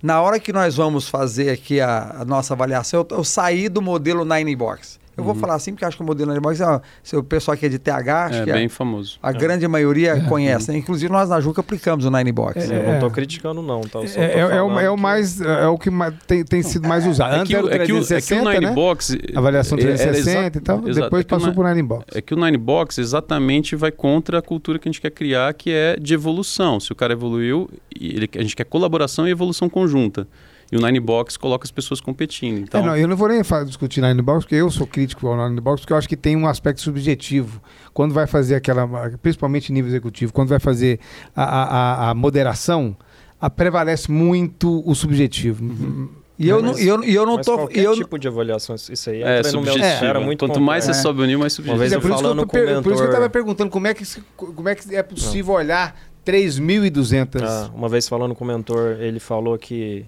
Na 0.00 0.22
hora 0.22 0.38
que 0.38 0.52
nós 0.52 0.76
vamos 0.76 1.08
fazer 1.08 1.50
aqui 1.50 1.80
a, 1.80 2.18
a 2.20 2.24
nossa 2.24 2.54
avaliação, 2.54 3.04
eu, 3.10 3.16
eu 3.16 3.24
saí 3.24 3.68
do 3.68 3.82
modelo 3.82 4.24
Nine 4.24 4.54
Box. 4.54 5.00
Eu 5.16 5.24
vou 5.24 5.34
falar 5.34 5.54
assim, 5.54 5.72
porque 5.72 5.84
acho 5.84 5.96
que 5.96 6.02
o 6.02 6.06
modelo 6.06 6.30
Nine 6.30 6.42
Box, 6.42 6.60
é, 6.60 6.80
se 7.02 7.16
o 7.16 7.22
pessoal 7.24 7.54
aqui 7.54 7.64
é 7.66 7.68
de 7.70 7.78
TH, 7.78 8.24
acho 8.26 8.38
É 8.42 8.44
que 8.44 8.52
bem 8.52 8.66
a, 8.66 8.70
famoso. 8.70 9.18
a 9.22 9.32
grande 9.32 9.66
maioria 9.66 10.20
conhece. 10.28 10.70
né? 10.70 10.76
Inclusive 10.78 11.10
nós 11.10 11.30
na 11.30 11.40
Juca 11.40 11.60
aplicamos 11.62 12.04
o 12.04 12.10
Nine 12.10 12.32
Box. 12.32 12.70
É, 12.70 12.76
Eu 12.86 12.92
não 12.92 12.98
tô 13.00 13.10
criticando, 13.10 13.62
não, 13.62 13.80
tá? 13.80 14.00
É, 14.14 14.24
é- 14.24 14.38
é 14.40 14.62
o, 14.62 14.78
é 14.78 14.90
o 14.90 14.94
que- 14.96 15.02
mais. 15.02 15.40
É 15.40 15.66
o 15.66 15.78
que 15.78 15.90
mais- 15.90 16.14
tem, 16.26 16.44
tem 16.44 16.62
sido 16.62 16.86
mais 16.86 17.06
usado. 17.06 17.34
É 17.34 17.38
Antes 17.38 17.48
que, 17.48 17.56
era 17.56 17.64
o, 17.64 17.68
o 17.68 17.72
é 17.72 17.78
que 17.86 17.92
o- 17.92 17.96
é 17.96 18.00
o 18.00 18.04
360, 18.04 18.50
Nine 18.52 18.66
né? 18.66 18.72
Box. 18.72 19.18
Avaliação 19.34 19.78
é- 19.78 19.82
era 19.82 19.96
360 19.96 20.38
exa- 20.38 20.58
e 20.58 20.60
tal. 20.60 20.76
Depois 20.80 20.96
é 21.22 21.24
o 21.24 21.26
passou 21.26 21.48
Ni- 21.48 21.54
pro 21.54 21.66
Nine 21.68 21.82
Box. 21.82 22.04
É 22.14 22.20
que 22.20 22.34
o 22.34 22.36
Nine 22.36 22.58
Box 22.58 22.98
exatamente 22.98 23.74
vai 23.74 23.90
contra 23.90 24.38
a 24.38 24.42
cultura 24.42 24.78
que 24.78 24.88
a 24.88 24.92
gente 24.92 25.00
quer 25.00 25.10
criar, 25.10 25.52
que 25.54 25.70
é 25.70 25.96
de 25.98 26.12
evolução. 26.14 26.78
Se 26.78 26.92
o 26.92 26.94
cara 26.94 27.14
evoluiu, 27.14 27.70
ele- 27.98 28.28
a 28.36 28.42
gente 28.42 28.54
quer 28.54 28.64
colaboração 28.64 29.26
e 29.26 29.30
evolução 29.30 29.68
conjunta. 29.68 30.28
E 30.70 30.76
o 30.76 30.80
Nine 30.80 30.98
Box 30.98 31.36
coloca 31.36 31.64
as 31.64 31.70
pessoas 31.70 32.00
competindo. 32.00 32.58
Então, 32.58 32.80
É, 32.82 32.86
não, 32.86 32.96
eu 32.96 33.06
não 33.06 33.16
vou 33.16 33.28
nem 33.28 33.40
discutir 33.66 34.00
Nine 34.00 34.20
Box, 34.20 34.44
porque 34.44 34.56
eu 34.56 34.68
sou 34.70 34.86
crítico 34.86 35.26
ao 35.28 35.48
Nine 35.48 35.60
Box, 35.60 35.80
porque 35.82 35.92
eu 35.92 35.96
acho 35.96 36.08
que 36.08 36.16
tem 36.16 36.36
um 36.36 36.46
aspecto 36.46 36.80
subjetivo. 36.80 37.60
Quando 37.94 38.12
vai 38.12 38.26
fazer 38.26 38.56
aquela, 38.56 38.86
principalmente 39.22 39.70
em 39.70 39.74
nível 39.74 39.88
executivo, 39.90 40.32
quando 40.32 40.48
vai 40.48 40.58
fazer 40.58 40.98
a, 41.36 41.42
a- 41.44 41.64
a- 41.64 42.10
a 42.10 42.14
moderação, 42.14 42.96
a- 43.40 43.48
prevalece 43.48 44.10
muito 44.10 44.82
o 44.84 44.94
subjetivo. 44.94 46.10
E 46.38 46.48
eu, 46.48 46.60
Mas- 46.60 46.72
não, 46.72 46.78
e 46.78 46.86
eu, 46.88 47.04
e 47.04 47.14
eu 47.14 47.24
não 47.24 47.36
Mas 47.36 47.46
tô. 47.46 47.56
qualquer 47.56 47.80
e 47.80 47.84
eu, 47.84 47.94
tipo 47.94 48.18
de 48.18 48.28
avaliação, 48.28 48.74
isso 48.74 49.08
aí 49.08 49.22
é 49.22 49.38
entra 49.38 49.52
no 49.52 49.62
meu 49.62 49.72
subjetivo. 49.72 50.04
era 50.04 50.20
muito 50.20 50.40
Quanto 50.46 50.60
mais 50.60 50.84
você 50.84 50.92
sobe 50.94 51.22
o 51.22 51.24
nível, 51.24 51.38
mais 51.40 51.52
Uma 51.54 51.56
subjetivo. 51.56 51.78
vez 51.78 51.92
É 51.92 51.96
eu 51.96 52.00
por, 52.00 52.10
isso 52.10 52.18
que 52.20 52.26
eu 52.26 52.36
tô 52.36 52.46
por 52.82 52.92
isso 52.92 53.00
que 53.02 53.06
eu 53.08 53.12
estava 53.12 53.30
perguntando 53.30 53.70
como 53.70 53.86
é 53.86 53.94
que, 53.94 54.04
como 54.36 54.68
é, 54.68 54.74
que 54.74 54.94
é 54.96 55.02
possível 55.02 55.54
olhar 55.54 55.96
3.200. 56.26 57.42
Ah, 57.42 57.70
uma 57.74 57.88
vez 57.88 58.06
falando 58.08 58.34
com 58.34 58.44
o 58.44 58.46
mentor, 58.46 58.96
ele 59.00 59.20
falou 59.20 59.56
que. 59.56 60.04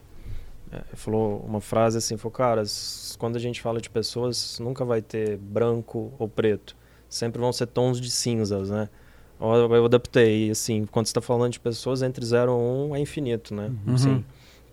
É, 0.72 0.82
falou 0.94 1.44
uma 1.46 1.60
frase 1.60 1.98
assim: 1.98 2.16
falou, 2.16 2.32
cara, 2.32 2.62
quando 3.18 3.36
a 3.36 3.38
gente 3.38 3.60
fala 3.60 3.80
de 3.80 3.90
pessoas, 3.90 4.58
nunca 4.60 4.84
vai 4.84 5.02
ter 5.02 5.36
branco 5.36 6.12
ou 6.18 6.28
preto. 6.28 6.76
Sempre 7.08 7.40
vão 7.40 7.52
ser 7.52 7.66
tons 7.66 8.00
de 8.00 8.10
cinzas, 8.10 8.70
né? 8.70 8.88
Eu, 9.40 9.84
adaptei, 9.84 10.50
assim, 10.50 10.84
quando 10.86 11.06
você 11.06 11.10
está 11.10 11.20
falando 11.20 11.52
de 11.52 11.60
pessoas, 11.60 12.02
entre 12.02 12.24
0 12.24 12.50
e 12.50 12.90
1 12.90 12.96
é 12.96 13.00
infinito, 13.00 13.54
né? 13.54 13.70
Uhum. 13.86 13.94
Assim, 13.94 14.24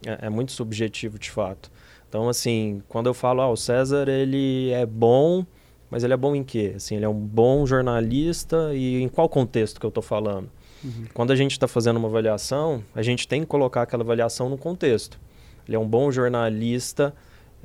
é, 0.05 0.25
é 0.25 0.29
muito 0.29 0.51
subjetivo, 0.51 1.19
de 1.19 1.29
fato. 1.29 1.71
Então, 2.09 2.27
assim, 2.27 2.81
quando 2.89 3.05
eu 3.05 3.13
falo, 3.13 3.41
ah, 3.41 3.49
o 3.49 3.55
César, 3.55 4.09
ele 4.09 4.71
é 4.71 4.85
bom, 4.85 5.45
mas 5.89 6.03
ele 6.03 6.13
é 6.13 6.17
bom 6.17 6.35
em 6.35 6.43
quê? 6.43 6.73
Assim, 6.75 6.95
ele 6.95 7.05
é 7.05 7.09
um 7.09 7.13
bom 7.13 7.65
jornalista 7.65 8.73
e 8.73 9.01
em 9.01 9.07
qual 9.07 9.29
contexto 9.29 9.79
que 9.79 9.85
eu 9.85 9.89
estou 9.89 10.03
falando? 10.03 10.49
Quando 11.13 11.31
a 11.31 11.35
gente 11.35 11.51
está 11.51 11.67
fazendo 11.67 11.97
uma 11.97 12.07
avaliação, 12.07 12.83
a 12.93 13.01
gente 13.01 13.27
tem 13.27 13.41
que 13.41 13.47
colocar 13.47 13.83
aquela 13.83 14.03
avaliação 14.03 14.49
no 14.49 14.57
contexto. 14.57 15.19
Ele 15.67 15.75
é 15.75 15.79
um 15.79 15.87
bom 15.87 16.11
jornalista 16.11 17.13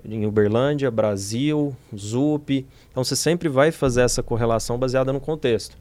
em 0.05 0.27
Uberlândia, 0.27 0.91
Brasil, 0.91 1.77
ZUP. 1.95 2.67
Então 2.91 3.05
você 3.05 3.15
sempre 3.15 3.49
vai 3.49 3.71
fazer 3.71 4.03
essa 4.03 4.23
correlação 4.23 4.79
baseada 4.79 5.13
no 5.13 5.21
contexto. 5.21 5.77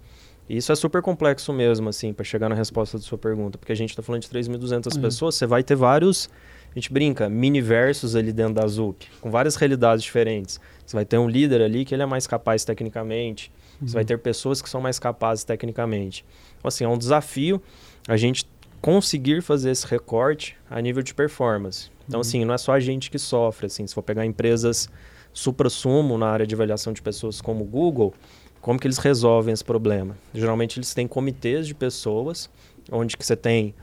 E 0.50 0.58
isso 0.58 0.72
é 0.72 0.76
super 0.76 1.02
complexo 1.02 1.54
mesmo, 1.54 1.90
assim, 1.90 2.12
para 2.12 2.26
chegar 2.26 2.50
na 2.50 2.56
resposta 2.56 2.98
da 2.98 3.04
sua 3.04 3.18
pergunta, 3.18 3.58
porque 3.58 3.72
a 3.72 3.76
gente 3.76 3.92
está 3.92 4.02
falando 4.02 4.24
de 4.24 4.30
3.200 4.30 5.00
pessoas, 5.00 5.36
você 5.36 5.46
vai 5.46 5.62
ter 5.64 5.76
vários 5.76 6.28
A 6.72 6.74
gente 6.74 6.92
brinca, 6.92 7.30
mini-versos 7.30 8.16
ali 8.16 8.34
dentro 8.34 8.56
da 8.56 8.68
ZUP, 8.68 9.08
com 9.22 9.30
várias 9.30 9.56
realidades 9.56 10.04
diferentes. 10.04 10.60
Você 10.86 10.96
vai 10.96 11.06
ter 11.06 11.20
um 11.20 11.30
líder 11.30 11.62
ali 11.62 11.86
que 11.86 11.94
ele 11.94 12.02
é 12.02 12.06
mais 12.06 12.26
capaz 12.26 12.66
tecnicamente, 12.66 13.52
uhum. 13.80 13.88
você 13.88 13.94
vai 13.94 14.06
ter 14.06 14.18
pessoas 14.18 14.60
que 14.60 14.70
são 14.70 14.82
mais 14.82 14.98
capazes 14.98 15.44
tecnicamente. 15.44 16.26
Então, 16.58 16.68
assim, 16.68 16.84
é 16.84 16.88
um 16.88 16.98
desafio 16.98 17.62
a 18.08 18.18
gente 18.18 18.46
conseguir 18.82 19.42
fazer 19.42 19.72
esse 19.72 19.86
recorte 19.86 20.58
a 20.70 20.82
nível 20.82 21.04
de 21.04 21.14
performance. 21.14 21.92
Então, 22.08 22.20
uhum. 22.20 22.22
assim, 22.22 22.46
não 22.46 22.54
é 22.54 22.58
só 22.58 22.74
a 22.74 22.80
gente 22.80 23.12
que 23.12 23.20
sofre. 23.20 23.68
Assim, 23.68 23.86
se 23.86 23.94
for 23.94 24.02
pegar 24.02 24.26
empresas 24.26 24.90
supra-sumo 25.34 26.18
na 26.18 26.28
área 26.28 26.48
de 26.48 26.56
avaliação 26.56 26.92
de 26.92 27.02
pessoas 27.02 27.40
como 27.42 27.64
o 27.64 27.68
Google, 27.68 28.14
como 28.62 28.80
que 28.80 28.88
eles 28.88 28.98
resolvem 28.98 29.54
esse 29.54 29.64
problema? 29.64 30.18
Geralmente 30.34 30.80
eles 30.80 30.94
têm 30.94 31.08
comitês 31.08 31.68
de 31.68 31.76
pessoas, 31.76 32.50
onde 32.92 33.16
que 33.16 33.26
você 33.26 33.36
tem 33.36 33.74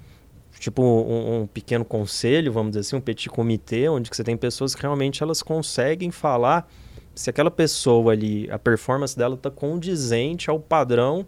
tipo 0.58 0.82
um, 0.82 1.42
um, 1.42 1.46
pequeno 1.46 1.84
conselho, 1.84 2.52
vamos 2.52 2.70
dizer 2.70 2.80
assim, 2.80 2.96
um 2.96 3.00
petit 3.00 3.28
comitê, 3.28 3.88
onde 3.88 4.08
que 4.10 4.16
você 4.16 4.24
tem 4.24 4.36
pessoas 4.36 4.74
que 4.74 4.82
realmente 4.82 5.22
elas 5.22 5.42
conseguem 5.42 6.10
falar 6.10 6.68
se 7.14 7.30
aquela 7.30 7.50
pessoa 7.50 8.12
ali, 8.12 8.50
a 8.50 8.58
performance 8.58 9.16
dela 9.16 9.34
está 9.34 9.50
condizente 9.50 10.50
ao 10.50 10.58
padrão 10.60 11.26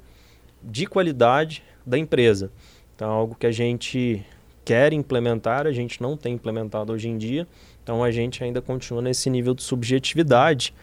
de 0.63 0.87
qualidade 0.87 1.63
da 1.87 1.99
empresa. 1.99 2.51
Então, 2.99 3.09
algo 3.13 3.37
que 3.37 3.47
a 3.47 3.53
gente 3.53 4.27
quer 4.65 4.93
implementar, 4.93 5.69
a 5.69 5.73
gente 5.73 6.03
não 6.03 6.17
tem 6.17 6.35
implementado 6.35 6.93
hoje 6.93 7.09
em 7.09 7.17
dia. 7.17 7.47
Então, 7.81 8.03
a 8.03 8.11
gente 8.11 8.43
ainda 8.43 8.61
continua 8.61 9.01
nesse 9.01 9.31
nível 9.31 9.55
de 9.55 9.63
subjetividade, 9.63 10.75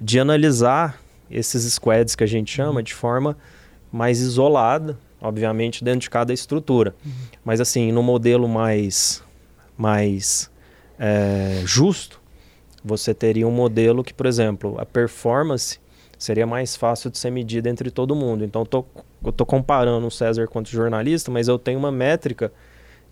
de 0.00 0.18
analisar 0.18 1.00
esses 1.30 1.72
squads 1.72 2.16
que 2.16 2.24
a 2.24 2.26
gente 2.26 2.52
chama 2.52 2.82
de 2.82 2.92
forma 2.92 3.36
mais 3.92 4.18
isolada, 4.18 4.98
obviamente 5.20 5.84
dentro 5.84 6.00
de 6.00 6.10
cada 6.10 6.32
estrutura. 6.32 6.92
Uhum. 7.06 7.12
Mas 7.44 7.60
assim, 7.60 7.92
no 7.92 8.02
modelo 8.02 8.48
mais, 8.48 9.22
mais 9.78 10.50
é, 10.98 11.62
justo, 11.64 12.20
você 12.84 13.14
teria 13.14 13.46
um 13.46 13.52
modelo 13.52 14.02
que, 14.02 14.12
por 14.12 14.26
exemplo, 14.26 14.74
a 14.76 14.84
performance 14.84 15.78
seria 16.20 16.46
mais 16.46 16.76
fácil 16.76 17.10
de 17.10 17.16
ser 17.16 17.30
medida 17.30 17.68
entre 17.70 17.90
todo 17.90 18.14
mundo. 18.14 18.44
Então, 18.44 18.64
tô, 18.64 18.84
eu 19.24 19.30
estou 19.30 19.46
comparando 19.46 20.06
o 20.06 20.10
César 20.10 20.46
quanto 20.46 20.68
jornalista, 20.68 21.30
mas 21.30 21.48
eu 21.48 21.58
tenho 21.58 21.78
uma 21.78 21.90
métrica 21.90 22.52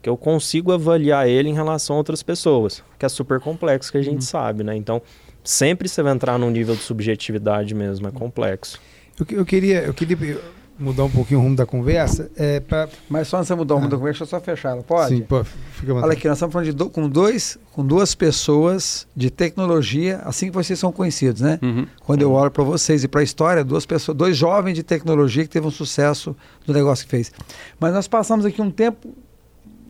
que 0.03 0.09
eu 0.09 0.17
consigo 0.17 0.71
avaliar 0.71 1.27
ele 1.27 1.49
em 1.49 1.55
relação 1.55 1.97
a 1.97 1.99
outras 1.99 2.23
pessoas, 2.23 2.85
que 2.99 3.07
é 3.07 3.09
super 3.09 3.41
complexo, 3.41 3.91
que 3.91 3.97
a 3.97 4.03
gente 4.03 4.17
uhum. 4.17 4.21
sabe, 4.21 4.63
né? 4.63 4.77
Então, 4.77 5.01
sempre 5.43 5.89
você 5.89 6.03
vai 6.03 6.13
entrar 6.13 6.39
num 6.39 6.51
nível 6.51 6.77
de 6.77 6.83
subjetividade 6.83 7.75
mesmo, 7.75 8.07
é 8.07 8.11
complexo. 8.13 8.79
Eu, 9.19 9.39
eu 9.39 9.47
queria, 9.47 9.81
eu 9.81 9.95
queria 9.95 10.39
mudar 10.79 11.05
um 11.05 11.11
pouquinho 11.11 11.41
o 11.41 11.43
rumo 11.43 11.57
da 11.57 11.67
conversa. 11.67 12.31
É 12.37 12.61
pra... 12.61 12.89
Mas 13.09 13.29
só 13.29 13.39
antes 13.39 13.49
de 13.49 13.55
mudar 13.55 13.75
o 13.75 13.79
rumo 13.79 13.89
ah. 13.89 13.91
da 13.91 13.97
conversa, 13.97 14.21
deixa 14.21 14.37
eu 14.37 14.41
só 14.41 14.45
fechar 14.45 14.71
ela, 14.71 14.83
pode? 14.83 15.17
Sim, 15.17 15.23
pode. 15.23 15.49
Fica 15.73 15.95
Olha 15.95 16.13
aqui, 16.13 16.29
nós 16.29 16.37
estamos 16.37 16.53
falando 16.53 16.67
de 16.67 16.73
do, 16.73 16.89
com, 16.89 17.09
dois, 17.09 17.59
com 17.73 17.85
duas 17.85 18.15
pessoas 18.15 19.07
de 19.15 19.31
tecnologia, 19.31 20.21
assim 20.25 20.47
que 20.47 20.53
vocês 20.53 20.79
são 20.79 20.93
conhecidos, 20.93 21.41
né? 21.41 21.59
Uhum. 21.61 21.87
Quando 22.05 22.23
eu 22.23 22.33
olho 22.33 22.51
para 22.51 22.63
vocês 22.63 23.03
e 23.03 23.09
para 23.09 23.21
a 23.21 23.25
história, 23.25 23.65
duas 23.65 23.85
pessoas, 23.85 24.17
dois 24.17 24.37
jovens 24.37 24.75
de 24.75 24.83
tecnologia 24.83 25.43
que 25.43 25.51
teve 25.51 25.67
um 25.67 25.71
sucesso 25.71 26.37
no 26.67 26.73
negócio 26.73 27.05
que 27.05 27.11
fez. 27.11 27.33
Mas 27.81 27.93
nós 27.93 28.07
passamos 28.07 28.47
aqui 28.47 28.63
um 28.63 28.71
tempo 28.71 29.09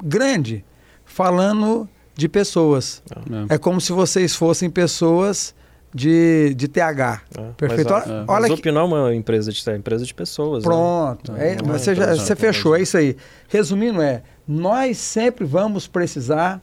grande 0.03 0.65
falando 1.05 1.89
de 2.17 2.29
pessoas. 2.29 3.03
É. 3.51 3.55
é 3.55 3.59
como 3.59 3.81
se 3.81 3.93
vocês 3.93 4.35
fossem 4.35 4.71
pessoas 4.71 5.55
de, 5.95 6.55
de 6.55 6.69
TH. 6.69 7.23
É, 7.37 7.43
Perfeito. 7.57 7.93
Mas, 7.93 8.11
a, 8.11 8.25
olha, 8.29 8.49
Zup 8.49 8.71
não 8.71 8.81
é 8.81 8.85
uma 8.85 9.15
empresa 9.15 9.53
de, 9.53 9.71
é 9.71 9.77
empresa 9.77 10.05
de 10.05 10.15
pessoas. 10.15 10.65
Né? 10.65 10.69
Pronto. 10.69 11.33
Né? 11.33 11.51
É, 11.51 11.53
é 11.55 11.57
você, 11.63 11.95
já, 11.95 12.15
você 12.15 12.37
fechou, 12.37 12.77
é 12.77 12.83
isso 12.83 12.97
aí. 12.97 13.17
Resumindo, 13.49 14.01
é: 14.03 14.23
nós 14.47 14.99
sempre 14.99 15.45
vamos 15.45 15.87
precisar 15.87 16.61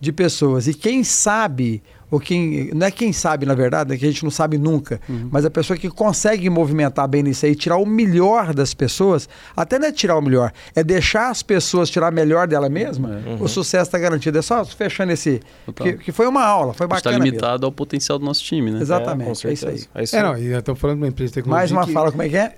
de 0.00 0.12
pessoas. 0.12 0.66
E 0.66 0.74
quem 0.74 1.02
sabe 1.04 1.82
ou 2.10 2.20
quem 2.20 2.70
não 2.74 2.86
é 2.86 2.90
quem 2.90 3.12
sabe 3.12 3.46
na 3.46 3.54
verdade, 3.54 3.94
é 3.94 3.96
que 3.96 4.04
a 4.04 4.08
gente 4.08 4.22
não 4.24 4.30
sabe 4.30 4.58
nunca, 4.58 5.00
uhum. 5.08 5.28
mas 5.30 5.44
a 5.44 5.50
pessoa 5.50 5.76
que 5.76 5.88
consegue 5.88 6.48
movimentar 6.48 7.06
bem 7.08 7.22
nisso 7.22 7.46
aí, 7.46 7.54
tirar 7.54 7.76
o 7.76 7.86
melhor 7.86 8.54
das 8.54 8.74
pessoas, 8.74 9.28
até 9.56 9.78
não 9.78 9.88
é 9.88 9.92
tirar 9.92 10.16
o 10.16 10.22
melhor, 10.22 10.52
é 10.74 10.82
deixar 10.82 11.30
as 11.30 11.42
pessoas 11.42 11.90
tirar 11.90 12.12
o 12.12 12.14
melhor 12.14 12.46
dela 12.46 12.68
mesma, 12.68 13.22
uhum. 13.26 13.42
o 13.42 13.48
sucesso 13.48 13.88
está 13.88 13.98
garantido. 13.98 14.38
É 14.38 14.42
só 14.42 14.64
fechando 14.64 15.12
esse 15.12 15.40
que, 15.74 15.94
que, 15.94 16.12
foi 16.12 16.26
uma 16.26 16.44
aula, 16.44 16.72
foi 16.72 16.86
bacana. 16.86 17.16
Está 17.16 17.24
limitado 17.24 17.52
mesmo. 17.52 17.66
ao 17.66 17.72
potencial 17.72 18.18
do 18.18 18.24
nosso 18.24 18.42
time, 18.42 18.70
né? 18.70 18.80
Exatamente, 18.80 19.46
é, 19.46 19.50
é 19.50 19.52
isso 19.52 19.68
aí. 19.68 19.84
É, 19.94 20.02
isso 20.02 20.16
é 20.16 20.22
não, 20.22 20.38
e 20.38 20.46
eu 20.46 20.58
estou 20.58 20.74
falando 20.74 20.98
de 20.98 21.02
uma 21.02 21.08
empresa 21.08 21.30
de 21.30 21.34
tecnologia. 21.34 21.58
Mais 21.58 21.72
uma 21.72 21.86
que... 21.86 21.92
fala, 21.92 22.10
como 22.10 22.22
é 22.22 22.28
que 22.28 22.36
é? 22.36 22.56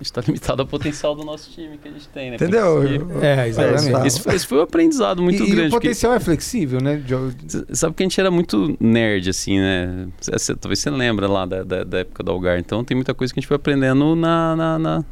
Está 0.00 0.20
limitado 0.20 0.62
ao 0.62 0.68
potencial 0.68 1.14
do 1.14 1.24
nosso 1.24 1.50
time 1.50 1.78
que 1.78 1.88
a 1.88 1.90
gente 1.90 2.08
tem, 2.08 2.30
né? 2.30 2.36
Entendeu? 2.36 2.82
É, 3.22 3.48
exatamente. 3.48 4.06
Esse, 4.06 4.28
esse, 4.28 4.46
foi 4.46 4.58
um 4.58 4.62
aprendizado 4.62 5.22
muito 5.22 5.42
e, 5.42 5.46
grande. 5.46 5.62
E 5.62 5.68
o 5.68 5.70
potencial 5.70 6.12
porque... 6.12 6.22
é 6.22 6.24
flexível, 6.24 6.80
né? 6.80 7.02
Sabe 7.72 7.94
que 7.94 8.02
a 8.02 8.06
gente 8.06 8.20
era 8.20 8.30
muito 8.30 8.76
nerd, 8.80 9.30
assim, 9.30 9.58
né? 9.58 10.08
Talvez 10.60 10.78
você 10.78 10.90
lembra 10.90 11.28
lá 11.28 11.46
da, 11.46 11.62
da, 11.62 11.84
da, 11.84 11.98
época 11.98 12.22
do 12.22 12.30
Algar. 12.30 12.58
Então 12.58 12.84
tem 12.84 12.94
muita 12.94 13.14
coisa 13.14 13.32
que 13.32 13.38
a 13.38 13.40
gente 13.40 13.48
foi 13.48 13.56
aprendendo 13.56 14.14
na... 14.14 14.56
na, 14.56 14.78
na... 14.78 15.04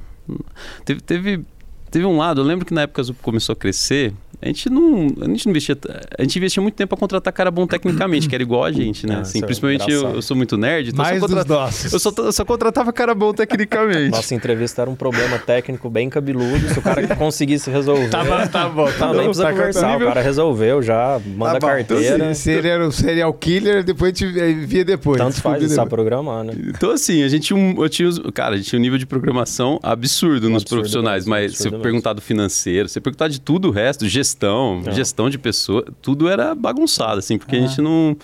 Teve, 0.84 1.00
teve, 1.00 1.44
teve 1.90 2.04
um 2.04 2.16
lado, 2.16 2.40
eu 2.40 2.44
lembro 2.44 2.64
que 2.64 2.72
na 2.72 2.82
época 2.82 3.04
que 3.04 3.12
começou 3.14 3.52
a 3.52 3.56
crescer, 3.56 4.12
a 4.42 4.48
gente 4.48 4.68
não, 4.68 5.06
a 5.20 5.26
gente 5.26 5.46
não 5.46 5.50
investia, 5.50 5.78
a 6.18 6.22
gente 6.22 6.36
investia 6.36 6.60
muito 6.60 6.74
tempo 6.74 6.88
para 6.88 6.98
contratar 6.98 7.32
cara 7.32 7.50
bom 7.50 7.66
tecnicamente, 7.66 8.28
que 8.28 8.34
era 8.34 8.42
igual 8.42 8.64
a 8.64 8.72
gente, 8.72 9.06
né? 9.06 9.16
Ah, 9.16 9.20
assim, 9.20 9.38
é 9.38 9.46
principalmente 9.46 9.88
eu, 9.88 10.16
eu, 10.16 10.22
sou 10.22 10.36
muito 10.36 10.56
nerd, 10.56 10.90
então 10.90 11.04
Mais 11.04 11.14
eu, 11.14 11.20
só 11.20 11.28
contratava, 11.28 11.70
eu, 11.92 11.98
só, 11.98 12.12
eu 12.18 12.32
só 12.32 12.44
contratava 12.44 12.92
cara 12.92 13.14
bom 13.14 13.32
tecnicamente. 13.32 14.10
Nossa 14.10 14.34
entrevista 14.34 14.82
era 14.82 14.90
um 14.90 14.96
problema 14.96 15.38
técnico 15.38 15.88
bem 15.88 16.10
cabeludo, 16.10 16.68
se 16.68 16.78
o 16.78 16.82
cara 16.82 17.06
conseguisse 17.14 17.70
resolver. 17.70 18.08
Tava, 18.10 18.48
tá 18.48 18.68
bom, 18.68 18.90
tá 18.90 19.06
não, 19.06 19.14
nem 19.14 19.24
precisa 19.24 19.44
tá 19.44 19.52
conversar, 19.52 19.96
o 19.96 20.00
cara 20.00 20.20
resolveu 20.20 20.82
já, 20.82 21.20
manda 21.24 21.60
tá 21.60 21.68
carteira. 21.68 22.16
Então, 22.16 22.34
se, 22.34 22.42
se 22.42 22.50
ele 22.50 22.68
era 22.68 22.84
um 22.84 22.90
serial 22.90 23.32
killer, 23.34 23.84
depois 23.84 24.12
a 24.12 24.18
gente 24.18 24.66
via 24.66 24.84
depois. 24.84 25.18
Tanto 25.18 25.40
faz 25.40 25.62
isso 25.62 25.86
programar, 25.86 26.42
né? 26.42 26.52
Então 26.68 26.90
assim, 26.90 27.22
a 27.22 27.28
gente 27.28 27.52
eu 27.52 27.88
tinha, 27.88 28.10
cara, 28.34 28.54
a 28.54 28.56
gente 28.56 28.70
tinha 28.70 28.78
um 28.78 28.82
nível 28.82 28.98
de 28.98 29.06
programação 29.06 29.78
absurdo 29.82 30.48
um 30.48 30.50
nos 30.50 30.62
absurdo 30.62 30.80
profissionais, 30.80 31.26
mesmo, 31.26 31.30
mas 31.30 31.58
se 31.58 31.68
eu 31.68 31.78
perguntar 31.78 32.12
do 32.12 32.20
financeiro, 32.20 32.88
se 32.88 33.00
perguntar 33.00 33.28
de 33.28 33.40
tudo 33.40 33.68
o 33.68 33.70
resto, 33.70 34.08
gestão, 34.08 34.31
gestão 34.32 34.82
gestão 34.92 35.30
de 35.30 35.38
pessoa, 35.38 35.84
tudo 36.00 36.28
era 36.28 36.54
bagunçado, 36.54 37.18
assim, 37.18 37.38
porque 37.38 37.56
a 37.56 37.60
gente 37.60 37.80
não. 37.80 38.16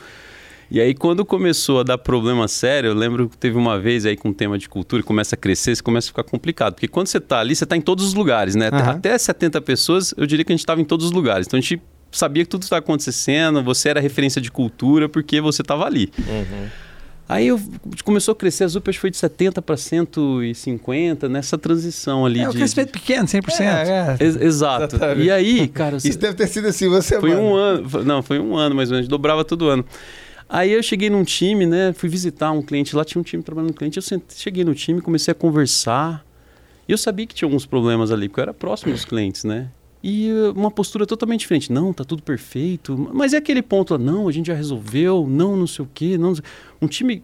E 0.70 0.80
aí, 0.80 0.92
quando 0.92 1.24
começou 1.24 1.80
a 1.80 1.82
dar 1.82 1.96
problema 1.96 2.46
sério, 2.46 2.88
eu 2.88 2.94
lembro 2.94 3.28
que 3.28 3.38
teve 3.38 3.56
uma 3.56 3.78
vez 3.78 4.04
aí 4.04 4.16
com 4.16 4.28
o 4.28 4.34
tema 4.34 4.58
de 4.58 4.68
cultura, 4.68 5.02
começa 5.02 5.34
a 5.34 5.38
crescer, 5.38 5.72
isso 5.72 5.82
começa 5.82 6.08
a 6.08 6.10
ficar 6.10 6.24
complicado. 6.24 6.74
Porque 6.74 6.88
quando 6.88 7.06
você 7.06 7.16
está 7.16 7.40
ali, 7.40 7.56
você 7.56 7.64
está 7.64 7.74
em 7.74 7.80
todos 7.80 8.04
os 8.04 8.12
lugares, 8.12 8.54
né? 8.54 8.68
Uhum. 8.70 8.78
Até 8.78 9.16
70 9.16 9.60
pessoas, 9.62 10.12
eu 10.16 10.26
diria 10.26 10.44
que 10.44 10.52
a 10.52 10.54
gente 10.54 10.60
estava 10.60 10.80
em 10.80 10.84
todos 10.84 11.06
os 11.06 11.12
lugares. 11.12 11.46
Então 11.46 11.56
a 11.56 11.60
gente 11.60 11.80
sabia 12.12 12.44
que 12.44 12.50
tudo 12.50 12.62
estava 12.64 12.80
acontecendo, 12.80 13.62
você 13.62 13.88
era 13.88 14.00
referência 14.00 14.42
de 14.42 14.50
cultura 14.50 15.08
porque 15.08 15.40
você 15.40 15.62
estava 15.62 15.86
ali. 15.86 16.10
Uhum. 16.18 16.68
Aí 17.28 17.48
eu, 17.48 17.60
começou 18.04 18.32
a 18.32 18.34
crescer, 18.34 18.64
as 18.64 18.74
UPAs 18.74 18.96
foi 18.96 19.10
de 19.10 19.18
70 19.18 19.60
para 19.60 19.76
150, 19.76 21.28
nessa 21.28 21.58
transição 21.58 22.24
ali. 22.24 22.40
É 22.40 22.48
um 22.48 22.52
crescimento 22.52 22.90
pequeno, 22.90 23.26
100%. 23.26 23.60
É, 23.60 24.16
é. 24.18 24.24
Ex 24.24 24.36
exato. 24.36 24.96
Exatamente. 24.96 25.26
E 25.26 25.30
aí, 25.30 25.68
cara... 25.68 25.98
Isso 25.98 26.18
deve 26.18 26.34
ter 26.34 26.46
sido 26.46 26.68
assim, 26.68 26.88
você 26.88 27.20
Foi 27.20 27.36
um 27.36 27.54
ano, 27.54 28.04
não, 28.04 28.22
foi 28.22 28.38
um 28.38 28.56
ano 28.56 28.74
mais 28.74 28.90
ou 28.90 28.94
menos, 28.94 29.08
dobrava 29.08 29.44
todo 29.44 29.68
ano. 29.68 29.84
Aí 30.48 30.72
eu 30.72 30.82
cheguei 30.82 31.10
num 31.10 31.22
time, 31.22 31.66
né, 31.66 31.92
fui 31.92 32.08
visitar 32.08 32.50
um 32.50 32.62
cliente, 32.62 32.96
lá 32.96 33.04
tinha 33.04 33.20
um 33.20 33.24
time 33.24 33.42
trabalhando 33.42 33.72
no 33.72 33.76
cliente, 33.76 33.98
eu 33.98 34.22
cheguei 34.34 34.64
no 34.64 34.74
time, 34.74 35.02
comecei 35.02 35.30
a 35.30 35.34
conversar, 35.34 36.24
e 36.88 36.92
eu 36.92 36.96
sabia 36.96 37.26
que 37.26 37.34
tinha 37.34 37.46
alguns 37.46 37.66
problemas 37.66 38.10
ali, 38.10 38.30
porque 38.30 38.40
eu 38.40 38.44
era 38.44 38.54
próximo 38.54 38.90
dos 38.90 39.04
clientes, 39.04 39.44
né? 39.44 39.68
E 40.02 40.30
uh, 40.30 40.52
uma 40.52 40.70
postura 40.70 41.06
totalmente 41.06 41.40
diferente. 41.40 41.72
Não, 41.72 41.92
tá 41.92 42.04
tudo 42.04 42.22
perfeito. 42.22 43.10
Mas 43.12 43.32
é 43.32 43.36
aquele 43.38 43.62
ponto 43.62 43.92
lá, 43.92 43.98
não, 43.98 44.28
a 44.28 44.32
gente 44.32 44.46
já 44.46 44.54
resolveu, 44.54 45.26
não, 45.28 45.56
não 45.56 45.66
sei 45.66 45.84
o 45.84 45.88
quê. 45.92 46.16
Não, 46.16 46.32
um 46.80 46.86
time 46.86 47.22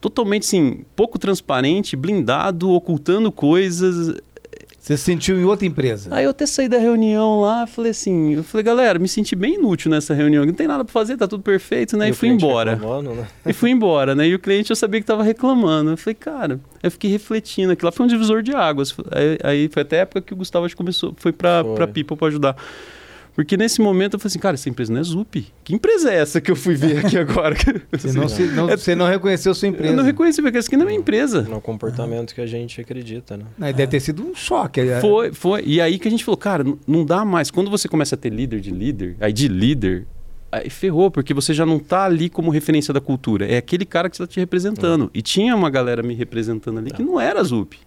totalmente, 0.00 0.42
assim, 0.42 0.84
pouco 0.96 1.18
transparente, 1.18 1.96
blindado, 1.96 2.70
ocultando 2.70 3.30
coisas. 3.30 4.16
Você 4.82 4.96
se 4.96 5.04
sentiu 5.04 5.38
em 5.38 5.44
outra 5.44 5.64
empresa? 5.64 6.12
Aí 6.12 6.24
eu 6.24 6.30
até 6.30 6.44
saí 6.44 6.68
da 6.68 6.76
reunião 6.76 7.40
lá, 7.40 7.68
falei 7.68 7.92
assim, 7.92 8.34
eu 8.34 8.42
falei, 8.42 8.64
galera, 8.64 8.98
me 8.98 9.06
senti 9.06 9.36
bem 9.36 9.54
inútil 9.54 9.88
nessa 9.88 10.12
reunião, 10.12 10.44
não 10.44 10.52
tem 10.52 10.66
nada 10.66 10.84
para 10.84 10.92
fazer, 10.92 11.16
tá 11.16 11.28
tudo 11.28 11.40
perfeito, 11.40 11.96
né? 11.96 12.08
E, 12.08 12.10
e 12.10 12.12
fui 12.12 12.28
embora. 12.28 12.74
Né? 12.74 13.28
E 13.46 13.52
fui 13.52 13.70
embora, 13.70 14.16
né? 14.16 14.26
E 14.26 14.34
o 14.34 14.40
cliente 14.40 14.70
eu 14.70 14.76
sabia 14.76 15.00
que 15.00 15.06
tava 15.06 15.22
reclamando. 15.22 15.92
Eu 15.92 15.96
falei, 15.96 16.16
cara, 16.16 16.58
eu 16.82 16.90
fiquei 16.90 17.08
refletindo, 17.08 17.72
aquilo 17.72 17.86
lá 17.86 17.92
foi 17.92 18.06
um 18.06 18.08
divisor 18.08 18.42
de 18.42 18.56
águas. 18.56 18.92
Aí, 19.12 19.38
aí 19.44 19.68
foi 19.68 19.82
até 19.82 19.98
a 19.98 20.00
época 20.00 20.20
que 20.20 20.34
o 20.34 20.36
Gustavo 20.36 20.66
começou, 20.74 21.14
foi 21.16 21.30
para 21.30 21.62
pra 21.62 21.86
People 21.86 22.16
para 22.16 22.26
ajudar. 22.26 22.56
Porque 23.34 23.56
nesse 23.56 23.80
momento 23.80 24.14
eu 24.14 24.18
falei 24.20 24.30
assim, 24.30 24.38
cara, 24.38 24.54
essa 24.54 24.68
empresa 24.68 24.92
não 24.92 25.00
é 25.00 25.04
Zup. 25.04 25.46
Que 25.64 25.74
empresa 25.74 26.10
é 26.10 26.16
essa 26.16 26.40
que 26.40 26.50
eu 26.50 26.56
fui 26.56 26.74
ver 26.74 26.98
aqui 26.98 27.16
agora? 27.16 27.56
você, 27.90 28.12
não, 28.12 28.28
se, 28.28 28.42
não, 28.42 28.68
é, 28.68 28.76
você 28.76 28.94
não 28.94 29.06
reconheceu 29.06 29.54
sua 29.54 29.68
empresa. 29.68 29.92
Eu 29.92 29.96
não 29.96 30.04
reconheci, 30.04 30.42
porque 30.42 30.58
essa 30.58 30.68
aqui 30.68 30.76
não 30.76 30.86
é 30.86 30.90
uma 30.90 30.94
empresa. 30.94 31.46
É 31.50 31.54
o 31.54 31.60
comportamento 31.60 32.34
que 32.34 32.40
a 32.40 32.46
gente 32.46 32.80
acredita, 32.80 33.36
né? 33.36 33.44
Não, 33.56 33.66
deve 33.72 33.86
ter 33.86 34.00
sido 34.00 34.22
um 34.22 34.34
choque. 34.34 34.80
É. 34.80 35.00
Foi, 35.00 35.32
foi. 35.32 35.62
E 35.64 35.80
aí 35.80 35.98
que 35.98 36.08
a 36.08 36.10
gente 36.10 36.24
falou, 36.24 36.36
cara, 36.36 36.64
não 36.86 37.04
dá 37.04 37.24
mais. 37.24 37.50
Quando 37.50 37.70
você 37.70 37.88
começa 37.88 38.14
a 38.14 38.18
ter 38.18 38.30
líder 38.30 38.60
de 38.60 38.70
líder, 38.70 39.16
aí 39.18 39.32
de 39.32 39.48
líder, 39.48 40.06
aí 40.50 40.68
ferrou, 40.68 41.10
porque 41.10 41.32
você 41.32 41.54
já 41.54 41.64
não 41.64 41.78
está 41.78 42.04
ali 42.04 42.28
como 42.28 42.50
referência 42.50 42.92
da 42.92 43.00
cultura. 43.00 43.46
É 43.46 43.56
aquele 43.56 43.86
cara 43.86 44.10
que 44.10 44.16
está 44.16 44.26
te 44.26 44.38
representando. 44.38 45.10
É. 45.14 45.18
E 45.18 45.22
tinha 45.22 45.56
uma 45.56 45.70
galera 45.70 46.02
me 46.02 46.14
representando 46.14 46.78
ali 46.78 46.90
que 46.90 47.02
não 47.02 47.18
era 47.18 47.42
Zup. 47.42 47.78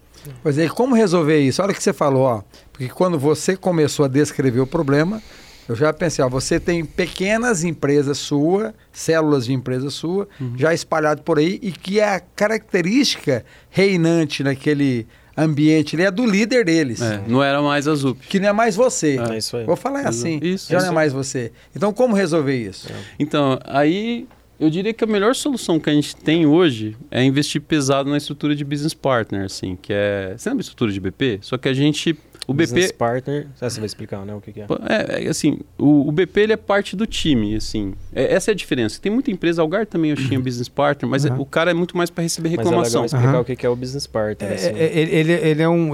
Pois 0.42 0.58
é, 0.58 0.68
como 0.68 0.94
resolver 0.94 1.38
isso? 1.40 1.62
Olha 1.62 1.72
o 1.72 1.74
que 1.74 1.82
você 1.82 1.92
falou, 1.92 2.22
ó. 2.24 2.42
Porque 2.72 2.88
quando 2.88 3.18
você 3.18 3.56
começou 3.56 4.04
a 4.04 4.08
descrever 4.08 4.60
o 4.60 4.66
problema, 4.66 5.22
Eu 5.68 5.74
já 5.74 5.92
pensei, 5.92 6.24
ó, 6.24 6.28
você 6.28 6.60
tem 6.60 6.84
pequenas 6.84 7.64
empresas 7.64 8.18
sua, 8.18 8.72
células 8.92 9.46
de 9.46 9.52
empresa 9.52 9.90
sua, 9.90 10.28
Uhum. 10.40 10.52
já 10.56 10.72
espalhado 10.72 11.22
por 11.22 11.40
aí, 11.40 11.58
e 11.60 11.72
que 11.72 12.00
a 12.00 12.20
característica 12.20 13.44
reinante 13.68 14.42
naquele 14.44 15.08
ambiente 15.36 15.96
ali 15.96 16.04
é 16.04 16.10
do 16.10 16.24
líder 16.24 16.64
deles. 16.64 17.02
É, 17.02 17.20
não 17.26 17.42
era 17.42 17.60
mais 17.60 17.86
a 17.88 17.94
ZUP. 17.96 18.26
Que 18.28 18.38
não 18.40 18.48
é 18.48 18.52
mais 18.52 18.76
você. 18.76 19.18
É 19.30 19.38
isso 19.38 19.56
aí. 19.56 19.64
Vou 19.66 19.74
falar 19.74 20.06
assim, 20.08 20.38
Isso, 20.42 20.70
já 20.70 20.78
isso 20.78 20.86
não 20.86 20.92
é 20.92 20.94
mais 20.94 21.12
você. 21.12 21.50
Então, 21.74 21.92
como 21.92 22.14
resolver 22.14 22.56
isso? 22.56 22.88
Então, 23.18 23.58
aí 23.64 24.26
eu 24.58 24.70
diria 24.70 24.92
que 24.94 25.04
a 25.04 25.06
melhor 25.06 25.34
solução 25.34 25.78
que 25.78 25.88
a 25.90 25.92
gente 25.92 26.14
tem 26.16 26.46
hoje 26.46 26.96
é 27.10 27.22
investir 27.22 27.60
pesado 27.60 28.10
na 28.10 28.16
estrutura 28.16 28.54
de 28.54 28.64
business 28.64 28.94
partner, 28.94 29.44
assim, 29.44 29.76
que 29.80 29.92
é. 29.92 30.34
Você 30.36 30.48
lembra 30.48 30.60
a 30.60 30.64
estrutura 30.64 30.92
de 30.92 31.00
BP? 31.00 31.38
Só 31.42 31.56
que 31.58 31.68
a 31.68 31.74
gente. 31.74 32.16
O 32.48 32.54
Business 32.54 32.86
BP. 32.92 32.96
partner, 32.98 33.48
ah, 33.60 33.68
você 33.68 33.80
vai 33.80 33.86
explicar, 33.86 34.24
né, 34.24 34.32
o 34.32 34.40
que, 34.40 34.52
que 34.52 34.60
é. 34.60 34.66
É, 34.88 35.24
é, 35.24 35.28
assim, 35.28 35.58
o, 35.76 36.08
o 36.08 36.12
BP 36.12 36.40
ele 36.42 36.52
é 36.52 36.56
parte 36.56 36.94
do 36.94 37.04
time, 37.04 37.56
assim. 37.56 37.92
É, 38.14 38.32
essa 38.34 38.50
é 38.50 38.52
a 38.52 38.54
diferença. 38.54 39.00
Tem 39.00 39.10
muita 39.10 39.32
empresa, 39.32 39.60
Algar 39.62 39.84
também 39.84 40.12
eu 40.12 40.16
tinha 40.16 40.38
business 40.38 40.68
partner, 40.68 41.10
mas 41.10 41.24
é- 41.24 41.30
Uhum. 41.32 41.40
o 41.40 41.44
cara 41.44 41.72
é 41.72 41.74
muito 41.74 41.96
mais 41.96 42.08
para 42.08 42.22
receber 42.22 42.50
Mas 42.50 42.58
é 42.58 42.62
reclamação. 42.62 43.02
legal 43.02 43.04
explicar 43.06 43.28
Aham. 43.32 43.40
o 43.40 43.44
que, 43.44 43.56
que 43.56 43.66
é 43.66 43.68
o 43.68 43.74
business 43.74 44.06
partner. 44.06 44.52
É, 44.52 44.54
assim. 44.54 44.68
é, 44.78 44.98
ele, 45.00 45.10
ele, 45.16 45.32
ele 45.32 45.62
é 45.62 45.68
um. 45.68 45.90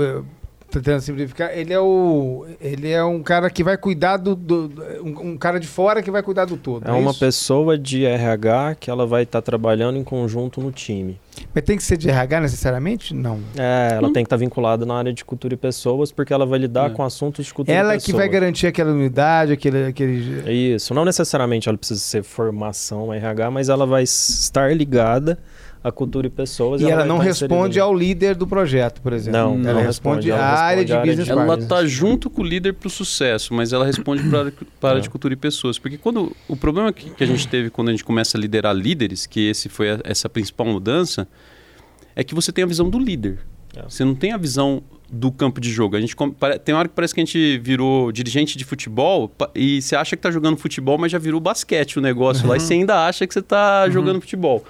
É, 0.78 0.82
Tentando 0.82 1.00
simplificar, 1.00 1.50
ele 1.56 1.72
é 1.72 1.80
o. 1.80 2.46
Ele 2.60 2.90
é 2.90 3.04
um 3.04 3.22
cara 3.22 3.48
que 3.50 3.62
vai 3.62 3.76
cuidar 3.76 4.16
do. 4.16 4.34
do- 4.34 4.72
um, 5.02 5.32
um 5.32 5.36
cara 5.36 5.58
de 5.60 5.66
fora 5.66 6.02
que 6.02 6.10
vai 6.10 6.22
cuidar 6.22 6.44
do 6.44 6.56
todo. 6.56 6.86
É 6.88 6.92
uma 6.92 7.10
isso? 7.10 7.20
pessoa 7.20 7.76
de 7.78 8.04
RH 8.04 8.76
que 8.80 8.90
ela 8.90 9.06
vai 9.06 9.22
estar 9.24 9.42
trabalhando 9.42 9.96
em 9.98 10.04
conjunto 10.04 10.60
no 10.60 10.72
time. 10.72 11.18
Mas 11.54 11.64
tem 11.64 11.76
que 11.76 11.82
ser 11.82 11.96
de 11.96 12.08
RH 12.10 12.40
necessariamente? 12.40 13.14
Não. 13.14 13.40
É, 13.56 13.94
ela 13.96 14.12
tem 14.12 14.22
que 14.22 14.26
estar 14.26 14.36
vinculada 14.36 14.84
na 14.86 14.94
área 14.96 15.12
de 15.12 15.24
cultura 15.24 15.54
e 15.54 15.56
pessoas, 15.56 16.12
porque 16.12 16.32
ela 16.32 16.44
vai 16.46 16.58
lidar 16.58 16.90
É. 16.90 16.94
com 16.94 17.02
assuntos 17.02 17.46
de 17.46 17.54
cultura 17.54 17.76
Ela 17.76 17.88
e 17.94 17.96
é 17.96 17.98
pessoas. 17.98 18.04
que 18.06 18.12
vai 18.12 18.28
garantir 18.28 18.66
aquela 18.66 18.92
unidade, 18.92 19.52
aquele. 19.52 19.86
aquele... 19.86 20.52
Isso, 20.52 20.92
não 20.94 21.04
necessariamente 21.04 21.68
ela 21.68 21.78
precisa 21.78 22.00
ser 22.00 22.22
formação 22.22 23.12
RH, 23.12 23.50
mas 23.50 23.68
ela 23.68 23.86
vai 23.86 24.02
estar 24.02 24.74
ligada 24.76 25.38
à 25.84 25.90
cultura 25.90 26.26
e 26.26 26.30
pessoas. 26.30 26.80
E 26.80 26.84
ela 26.84 26.96
vai 27.00 27.06
não 27.08 27.18
responde 27.18 27.80
ao 27.80 27.94
líder 27.94 28.34
do 28.34 28.46
projeto, 28.46 29.00
por 29.02 29.12
exemplo. 29.12 29.40
Não, 29.40 29.54
ela 29.54 29.80
não 29.80 29.86
responde 29.86 30.26
responde, 30.26 30.30
ela 30.30 30.40
à 30.42 30.60
área 30.62 30.84
de 30.84 30.92
à 30.92 31.00
área 31.00 31.10
business 31.10 31.26
de- 31.26 31.32
Ela 31.32 31.46
partners. 31.46 31.68
tá 31.68 31.84
junto 31.86 32.30
com 32.30 32.42
o 32.42 32.44
líder 32.44 32.74
para 32.74 32.86
o 32.86 32.90
sucesso, 32.90 33.52
mas 33.52 33.72
ela 33.72 33.84
responde 33.84 34.22
para 34.28 34.50
a 34.82 34.88
área 34.90 35.00
de 35.00 35.10
cultura 35.10 35.34
e 35.34 35.36
pessoas. 35.36 35.78
Porque 35.78 35.98
quando 35.98 36.34
o 36.48 36.56
problema 36.56 36.92
que, 36.92 37.10
que 37.10 37.24
a 37.24 37.26
gente 37.26 37.46
teve 37.48 37.70
quando 37.70 37.88
a 37.88 37.90
gente 37.92 38.04
começa 38.04 38.36
a 38.36 38.40
liderar 38.40 38.74
líderes, 38.74 39.26
que 39.26 39.48
esse 39.48 39.68
foi 39.68 39.90
a- 39.90 40.00
essa 40.04 40.28
principal 40.28 40.66
mudança, 40.66 41.26
é 42.14 42.22
que 42.22 42.34
você 42.34 42.52
tem 42.52 42.62
a 42.64 42.66
visão 42.66 42.88
do 42.88 42.98
líder. 42.98 43.38
É. 43.74 43.82
Você 43.82 44.04
não 44.04 44.14
tem 44.14 44.32
a 44.32 44.36
visão 44.36 44.82
do 45.12 45.30
campo 45.30 45.60
de 45.60 45.70
jogo. 45.70 45.94
A 45.94 46.00
gente 46.00 46.16
tem 46.64 46.74
hora 46.74 46.88
que 46.88 46.94
parece 46.94 47.14
que 47.14 47.20
a 47.20 47.24
gente 47.24 47.58
virou 47.58 48.10
dirigente 48.10 48.56
de 48.56 48.64
futebol 48.64 49.30
e 49.54 49.82
você 49.82 49.94
acha 49.94 50.16
que 50.16 50.22
tá 50.22 50.30
jogando 50.30 50.56
futebol, 50.56 50.96
mas 50.96 51.12
já 51.12 51.18
virou 51.18 51.38
basquete 51.38 51.98
o 51.98 52.00
negócio 52.00 52.48
lá 52.48 52.56
e 52.56 52.60
você 52.60 52.72
ainda 52.72 53.06
acha 53.06 53.26
que 53.26 53.34
você 53.34 53.42
tá 53.42 53.90
jogando 53.90 54.22
futebol. 54.22 54.64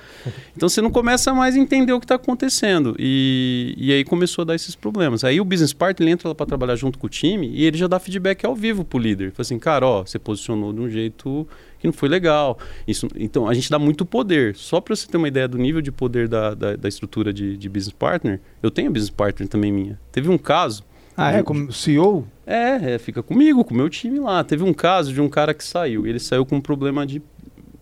Então 0.56 0.68
você 0.68 0.82
não 0.82 0.90
começa 0.90 1.32
mais 1.32 1.54
a 1.54 1.58
entender 1.58 1.92
o 1.92 2.00
que 2.00 2.04
está 2.04 2.16
acontecendo. 2.16 2.96
E, 2.98 3.74
e 3.78 3.92
aí 3.92 4.04
começou 4.04 4.42
a 4.42 4.46
dar 4.46 4.54
esses 4.56 4.74
problemas. 4.74 5.22
Aí 5.22 5.40
o 5.40 5.44
business 5.44 5.72
partner 5.72 6.12
entra 6.12 6.28
lá 6.28 6.34
para 6.34 6.46
trabalhar 6.46 6.74
junto 6.74 6.98
com 6.98 7.06
o 7.06 7.10
time 7.10 7.48
e 7.48 7.64
ele 7.64 7.78
já 7.78 7.86
dá 7.86 8.00
feedback 8.00 8.44
ao 8.44 8.56
vivo 8.56 8.84
pro 8.84 8.98
líder. 8.98 9.30
Fala 9.30 9.42
assim, 9.42 9.58
cara, 9.60 9.86
ó, 9.86 10.04
você 10.04 10.18
posicionou 10.18 10.72
de 10.72 10.80
um 10.80 10.90
jeito 10.90 11.46
que 11.82 11.88
não 11.88 11.92
foi 11.92 12.08
legal. 12.08 12.56
Isso, 12.86 13.08
então 13.16 13.48
a 13.48 13.54
gente 13.54 13.68
dá 13.68 13.78
muito 13.78 14.06
poder. 14.06 14.54
Só 14.54 14.80
para 14.80 14.94
você 14.94 15.06
ter 15.08 15.16
uma 15.16 15.26
ideia 15.26 15.48
do 15.48 15.58
nível 15.58 15.82
de 15.82 15.90
poder 15.90 16.28
da, 16.28 16.54
da, 16.54 16.76
da 16.76 16.88
estrutura 16.88 17.32
de, 17.32 17.56
de 17.56 17.68
business 17.68 17.92
partner, 17.92 18.40
eu 18.62 18.70
tenho 18.70 18.90
business 18.90 19.10
partner 19.10 19.48
também 19.48 19.72
minha. 19.72 19.98
Teve 20.12 20.30
um 20.30 20.38
caso. 20.38 20.84
Ah, 21.16 21.32
é? 21.32 21.42
Como 21.42 21.70
CEO? 21.72 22.26
É, 22.46 22.94
é, 22.94 22.98
fica 22.98 23.22
comigo, 23.22 23.64
com 23.64 23.74
o 23.74 23.76
meu 23.76 23.90
time 23.90 24.20
lá. 24.20 24.42
Teve 24.44 24.62
um 24.62 24.72
caso 24.72 25.12
de 25.12 25.20
um 25.20 25.28
cara 25.28 25.52
que 25.52 25.64
saiu. 25.64 26.06
Ele 26.06 26.20
saiu 26.20 26.46
com 26.46 26.56
um 26.56 26.60
problema 26.60 27.04
de 27.04 27.20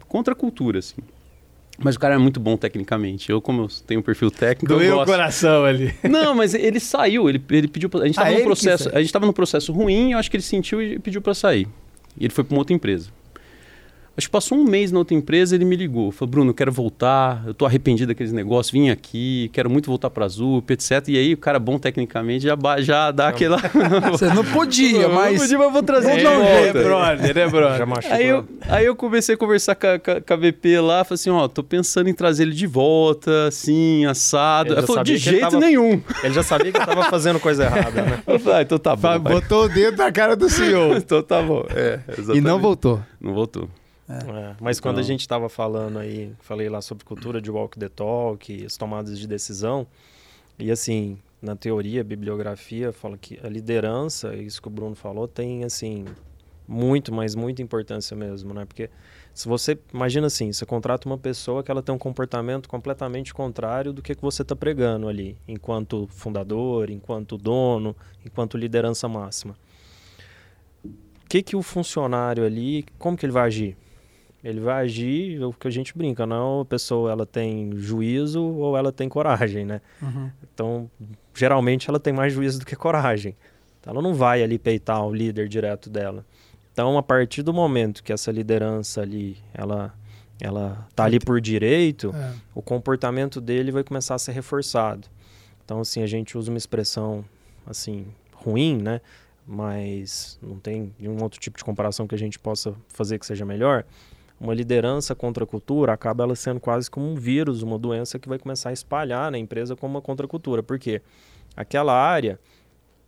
contra 0.09 0.32
a 0.32 0.36
cultura, 0.36 0.78
assim. 0.78 1.03
Mas 1.78 1.96
o 1.96 2.01
cara 2.01 2.14
é 2.14 2.18
muito 2.18 2.40
bom 2.40 2.57
tecnicamente. 2.57 3.30
Eu, 3.30 3.40
como 3.40 3.62
eu 3.62 3.68
tenho 3.86 4.01
um 4.01 4.03
perfil 4.03 4.30
técnico, 4.30 4.72
eu 4.72 4.78
Doeu 4.78 4.98
o 5.01 5.05
coração 5.05 5.64
ali. 5.64 5.94
Não, 6.09 6.34
mas 6.34 6.55
ele 6.55 6.80
saiu, 6.80 7.28
ele, 7.28 7.42
ele 7.51 7.68
pediu 7.68 7.88
pra, 7.88 8.01
a 8.01 8.07
gente 8.07 8.18
Ah, 8.18 8.22
estava 8.22 8.30
ele 8.30 8.40
num 8.40 8.46
processo, 8.46 8.90
a 8.92 9.01
gente 9.01 9.12
tava 9.12 9.26
num 9.26 9.32
processo 9.32 9.72
ruim, 9.72 10.12
eu 10.12 10.18
acho 10.18 10.30
que 10.30 10.36
ele 10.36 10.42
sentiu 10.42 10.82
e 10.82 10.98
pediu 10.98 11.22
para 11.22 11.32
sair. 11.32 11.68
E 12.18 12.24
ele 12.24 12.34
foi 12.34 12.44
para 12.44 12.55
uma 12.55 12.61
outra 12.61 12.74
empresa. 12.74 13.11
Acho 14.20 14.26
que 14.28 14.32
passou 14.32 14.58
um 14.58 14.64
mês 14.64 14.92
na 14.92 14.98
outra 14.98 15.16
empresa, 15.16 15.54
ele 15.54 15.64
me 15.64 15.74
ligou, 15.74 16.12
falou: 16.12 16.30
"Bruno, 16.30 16.50
eu 16.50 16.54
quero 16.54 16.70
voltar, 16.70 17.42
eu 17.46 17.54
tô 17.54 17.64
arrependido 17.64 18.08
daqueles 18.08 18.32
negócios, 18.32 18.70
vim 18.70 18.90
aqui, 18.90 19.48
quero 19.52 19.70
muito 19.70 19.86
voltar 19.86 20.10
para 20.10 20.28
Zup, 20.28 20.70
etc". 20.70 21.08
E 21.08 21.16
aí 21.16 21.32
o 21.32 21.38
cara 21.38 21.58
bom 21.58 21.78
tecnicamente 21.78 22.44
já 22.44 22.56
já 22.80 23.10
dá 23.10 23.28
aquela 23.28 23.56
Você 24.12 24.26
não 24.26 24.44
podia, 24.44 25.08
mas. 25.08 25.40
Podia, 25.40 25.58
mas 25.58 25.72
vou 25.72 25.82
trazer 25.82 26.22
volta. 26.22 26.54
jeito. 26.62 26.78
É 26.78 26.82
brother, 26.82 27.38
é 27.38 27.48
brother. 27.48 27.78
Já 27.78 27.86
machucou. 27.86 28.16
Aí 28.16 28.26
eu, 28.26 28.44
aí 28.68 28.84
eu 28.84 28.94
comecei 28.94 29.34
a 29.34 29.38
conversar 29.38 29.74
com 29.74 29.86
a, 29.86 29.98
com 29.98 30.34
a- 30.34 30.36
VP 30.36 30.80
lá, 30.80 31.02
falei 31.02 31.14
assim, 31.14 31.30
ó, 31.30 31.48
tô 31.48 31.62
pensando 31.62 32.08
em 32.10 32.14
trazer 32.14 32.42
ele 32.42 32.52
de 32.52 32.66
volta, 32.66 33.46
assim, 33.48 34.04
assado. 34.04 34.74
Ele 34.74 34.82
falou, 34.86 35.02
de 35.02 35.12
que 35.12 35.16
ele 35.16 35.38
jeito 35.38 35.50
tava- 35.50 35.60
nenhum. 35.60 36.00
Ele 36.22 36.34
já 36.34 36.42
sabia 36.42 36.70
que 36.72 36.78
eu 36.78 36.84
tava 36.86 37.04
fazendo 37.04 37.40
coisa 37.40 37.64
errada, 37.64 38.02
né? 38.02 38.20
Eu 38.28 38.38
falei, 38.38 38.58
ah, 38.58 38.62
então 38.62 38.78
tá 38.78 38.94
bom. 38.94 39.18
Botou 39.18 39.64
o 39.64 39.68
dedo 39.68 39.96
na 39.96 40.12
cara 40.12 40.36
do 40.36 40.48
CEO. 40.50 40.96
então 40.98 41.22
tá 41.22 41.40
bom. 41.42 41.64
É, 41.74 42.00
e 42.08 42.12
exatamente. 42.20 42.40
não 42.44 42.58
voltou. 42.58 43.00
Não 43.20 43.32
voltou. 43.34 43.68
É, 44.11 44.56
mas 44.61 44.80
quando 44.80 44.96
a 44.96 45.00
Então- 45.00 45.06
gente 45.08 45.20
estava 45.20 45.48
falando 45.48 45.98
aí, 45.98 46.32
falei 46.40 46.68
lá 46.68 46.80
sobre 46.82 47.04
cultura 47.04 47.40
de 47.40 47.50
walk 47.50 47.78
the 47.78 47.88
talk, 47.88 48.64
as 48.64 48.76
tomadas 48.76 49.18
de 49.18 49.26
decisão, 49.26 49.86
e 50.58 50.70
assim, 50.70 51.18
na 51.40 51.54
teoria, 51.54 52.02
bibliografia 52.02 52.92
fala 52.92 53.16
que 53.16 53.38
a 53.42 53.48
liderança, 53.48 54.34
isso 54.34 54.61
que 54.61 54.68
o 54.68 54.70
Bruno 54.70 54.94
falou, 54.94 55.28
tem 55.28 55.64
assim 55.64 56.04
muito, 56.66 57.12
mas 57.12 57.34
muita 57.34 57.62
importância 57.62 58.16
mesmo, 58.16 58.52
né? 58.54 58.64
Porque 58.64 58.90
se 59.34 59.48
você 59.48 59.78
imagina 59.92 60.26
assim, 60.28 60.52
você 60.52 60.64
contrata 60.66 61.08
uma 61.08 61.18
pessoa 61.18 61.62
que 61.62 61.70
ela 61.70 61.82
tem 61.82 61.92
um 61.94 61.98
comportamento 61.98 62.68
completamente 62.68 63.32
contrário 63.34 63.92
do 63.92 64.02
que, 64.02 64.14
que 64.14 64.22
você 64.22 64.42
está 64.42 64.54
pregando 64.54 65.08
ali, 65.08 65.36
enquanto 65.48 66.06
fundador, 66.08 66.90
enquanto 66.90 67.36
dono, 67.38 67.96
enquanto 68.24 68.56
liderança 68.56 69.08
máxima. 69.08 69.56
O 70.84 71.28
que 71.28 71.42
que 71.42 71.56
o 71.56 71.62
funcionário 71.62 72.44
ali, 72.44 72.84
como 72.98 73.16
que 73.16 73.24
ele 73.24 73.32
vai 73.32 73.46
agir? 73.46 73.76
Ele 74.43 74.61
vai 74.61 74.84
agir, 74.84 75.41
é 75.41 75.45
o 75.45 75.53
que 75.53 75.68
a 75.68 75.70
gente 75.70 75.97
brinca, 75.97 76.24
não 76.26 76.61
a 76.61 76.64
pessoa 76.64 77.11
ela 77.12 77.26
tem 77.26 77.72
juízo 77.76 78.43
ou 78.43 78.76
ela 78.76 78.91
tem 78.91 79.09
coragem, 79.09 79.64
né? 79.66 79.80
Uhum. 80.01 80.30
Então, 80.55 80.91
geralmente 81.34 81.88
ela 81.91 82.01
tem 82.01 82.12
mais 82.12 82.32
juízo 82.32 82.59
do 82.61 82.64
que 82.66 82.74
coragem. 82.74 83.36
Então, 83.80 83.93
ela 83.93 84.03
não 84.03 84.14
vai 84.14 84.43
ali 84.43 84.59
peitar 84.59 85.05
o 85.07 85.12
líder 85.14 85.47
direto 85.49 85.91
dela. 85.91 86.24
Então, 86.72 86.97
a 86.97 87.03
partir 87.03 87.43
do 87.43 87.53
momento 87.53 88.03
que 88.03 88.12
essa 88.12 88.30
liderança 88.30 89.03
ali, 89.03 89.36
ela 89.53 89.93
ela 90.43 90.88
tá 90.97 91.05
ali 91.05 91.20
por 91.20 91.38
direito, 91.38 92.14
É. 92.16 92.32
o 92.55 92.62
comportamento 92.62 93.43
dele 93.43 93.70
vai 93.70 93.84
começar 93.84 94.14
a 94.14 94.18
ser 94.18 94.32
reforçado. 94.32 95.07
Então, 95.62 95.80
assim, 95.80 96.03
a 96.03 96.07
gente 96.07 96.38
usa 96.38 96.51
uma 96.51 96.57
expressão, 96.57 97.22
assim, 97.66 98.07
ruim, 98.32 98.78
né? 98.80 99.03
Mas 99.47 100.38
não 100.43 100.57
tem 100.59 100.95
nenhum 100.99 101.22
outro 101.22 101.38
tipo 101.38 101.59
de 101.59 101.64
comparação 101.64 102.07
que 102.07 102.14
a 102.14 102.18
gente 102.18 102.38
possa 102.38 102.74
fazer 102.88 103.18
que 103.18 103.26
seja 103.26 103.45
melhor. 103.45 103.84
Uma 104.41 104.55
liderança 104.55 105.14
contra 105.14 105.45
cultura 105.45 105.93
acaba 105.93 106.24
ela 106.24 106.34
sendo 106.34 106.59
quase 106.59 106.91
como 106.91 107.07
um 107.07 107.14
vírus, 107.14 107.62
uma 107.62 107.78
doença 107.78 108.18
que 108.18 108.26
vai 108.26 108.38
começar 108.38 108.70
a 108.70 108.72
espalhar 108.72 109.30
na 109.30 109.36
empresa 109.36 109.76
como 109.76 109.95
uma 109.95 110.01
contracultura. 110.01 110.62
Por 110.62 110.78
quê? 110.78 111.03
Aquela 111.55 111.93
área, 111.93 112.41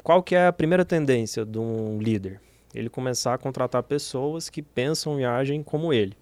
qual 0.02 0.22
que 0.22 0.34
é 0.34 0.46
a 0.46 0.52
primeira 0.52 0.84
tendência 0.84 1.42
de 1.46 1.58
um 1.58 1.98
líder? 1.98 2.38
Ele 2.74 2.90
começar 2.90 3.32
a 3.32 3.38
contratar 3.38 3.82
pessoas 3.82 4.50
que 4.50 4.60
pensam 4.60 5.18
e 5.18 5.24
agem 5.24 5.62
como 5.62 5.90
ele. 5.90 6.14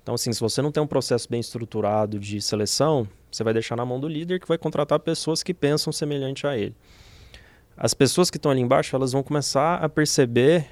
Então, 0.00 0.14
assim, 0.14 0.32
se 0.32 0.38
você 0.38 0.62
não 0.62 0.70
tem 0.70 0.80
um 0.80 0.86
processo 0.86 1.28
bem 1.28 1.40
estruturado 1.40 2.16
de 2.16 2.40
seleção, 2.40 3.08
você 3.28 3.42
vai 3.42 3.52
deixar 3.52 3.74
na 3.74 3.84
mão 3.84 3.98
do 3.98 4.06
líder 4.06 4.38
que 4.38 4.46
vai 4.46 4.56
contratar 4.56 5.00
pessoas 5.00 5.42
que 5.42 5.52
pensam 5.52 5.92
semelhante 5.92 6.46
a 6.46 6.56
ele. 6.56 6.76
As 7.76 7.94
pessoas 7.94 8.30
que 8.30 8.36
estão 8.36 8.52
ali 8.52 8.60
embaixo, 8.60 8.94
elas 8.94 9.10
vão 9.10 9.24
começar 9.24 9.82
a 9.82 9.88
perceber, 9.88 10.66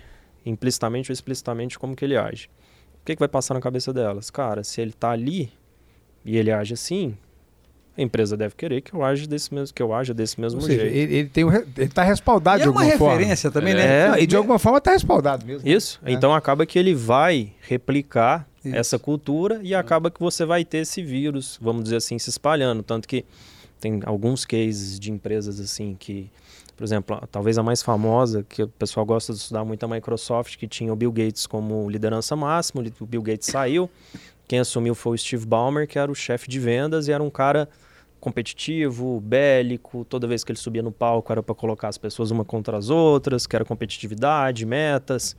implicitamente 0.47 1.11
ou 1.11 1.13
explicitamente, 1.13 1.77
como 1.77 1.97
que 1.97 2.05
ele 2.05 2.17
age. 2.17 2.49
O 3.05 3.07
que, 3.07 3.15
que 3.15 3.21
vai 3.21 3.29
passar 3.29 3.53
na 3.55 3.61
cabeça 3.61 3.93
delas? 3.93 4.31
Cara, 4.31 4.65
se 4.65 4.81
ele 4.81 4.91
está 4.91 5.11
ali 5.11 5.53
e 6.25 6.39
ele 6.39 6.51
age 6.51 6.73
assim, 6.73 7.15
a 7.97 8.01
empresa 8.01 8.35
deve 8.35 8.55
querer 8.55 8.81
que 8.81 8.95
eu 8.95 9.05
age 9.05 9.27
desse 9.27 9.53
mesmo, 9.55 9.75
que 9.75 9.83
eu 9.83 9.93
aja 9.95 10.15
desse 10.15 10.41
mesmo 10.41 10.61
seja, 10.63 10.81
jeito. 10.81 10.97
ele, 10.97 11.15
ele 11.17 11.29
tem 11.29 11.45
um 11.45 11.49
re- 11.49 11.67
ele 11.77 11.89
tá 11.91 12.03
respaldado 12.03 12.59
E 12.59 12.63
de 12.63 12.67
é 12.69 12.71
uma 12.71 12.81
alguma 12.81 12.99
forma. 12.99 13.17
referência 13.19 13.51
também, 13.51 13.75
É, 13.75 13.77
né? 13.77 14.09
Não, 14.09 14.19
e 14.19 14.27
de 14.27 14.35
alguma 14.35 14.59
forma 14.59 14.81
tá 14.81 14.93
respaldado 14.93 15.45
mesmo. 15.45 15.69
Isso. 15.69 16.01
É. 16.05 16.13
Então 16.13 16.35
acaba 16.35 16.65
que 16.65 16.79
ele 16.79 16.95
vai 16.95 17.53
replicar 17.61 18.49
Isso. 18.65 18.75
essa 18.75 18.99
cultura 18.99 19.61
e 19.63 19.75
acaba 19.75 20.11
que 20.11 20.19
você 20.19 20.47
vai 20.47 20.65
ter 20.65 20.79
esse 20.79 21.03
vírus, 21.03 21.59
vamos 21.61 21.85
dizer 21.85 21.97
assim, 21.97 22.19
se 22.19 22.31
espalhando. 22.31 22.83
Tanto 22.83 23.07
que 23.07 23.23
tem 23.79 24.01
alguns 24.07 24.47
cases 24.47 24.99
de 24.99 25.13
empresas 25.13 25.61
assim 25.61 25.95
que, 26.01 26.31
por 26.77 26.85
exemplo, 26.85 27.21
talvez 27.31 27.57
a 27.57 27.63
mais 27.63 27.83
famosa, 27.83 28.43
que 28.43 28.63
o 28.63 28.69
pessoal 28.69 29.07
gosta 29.07 29.33
de 29.33 29.39
estudar 29.39 29.65
muito, 29.65 29.83
é 29.83 29.87
a 29.87 29.89
Microsoft, 29.89 30.57
que 30.57 30.67
tinha 30.67 30.93
o 30.93 30.97
Bill 30.97 31.13
Gates 31.13 31.47
como 31.47 31.89
liderança 31.89 32.35
máxima, 32.35 32.83
o 33.01 33.07
Bill 33.07 33.23
Gates 33.23 33.49
saiu, 33.49 33.89
quem 34.47 34.59
assumiu 34.59 34.95
foi 34.95 35.15
o 35.15 35.19
Steve 35.19 35.47
Ballmer, 35.47 35.87
que 35.87 35.99
era 35.99 36.11
o 36.11 36.15
chefe 36.15 36.49
de 36.49 36.59
vendas 36.59 37.09
e 37.09 37.13
era 37.13 37.23
um 37.23 37.31
cara 37.31 37.69
competitivo, 38.21 39.21
bélico, 39.21 40.05
toda 40.07 40.27
vez 40.27 40.43
que 40.43 40.51
ele 40.51 40.59
subia 40.59 40.83
no 40.83 40.91
palco 40.91 41.31
era 41.31 41.43
para 41.43 41.55
colocar 41.55 41.89
as 41.89 41.99
pessoas 41.99 42.31
uma 42.31 42.45
contra 42.45 42.77
as 42.77 42.89
outras, 42.89 43.47
que 43.47 43.55
era 43.55 43.65
competitividade, 43.65 44.65
metas. 44.65 45.37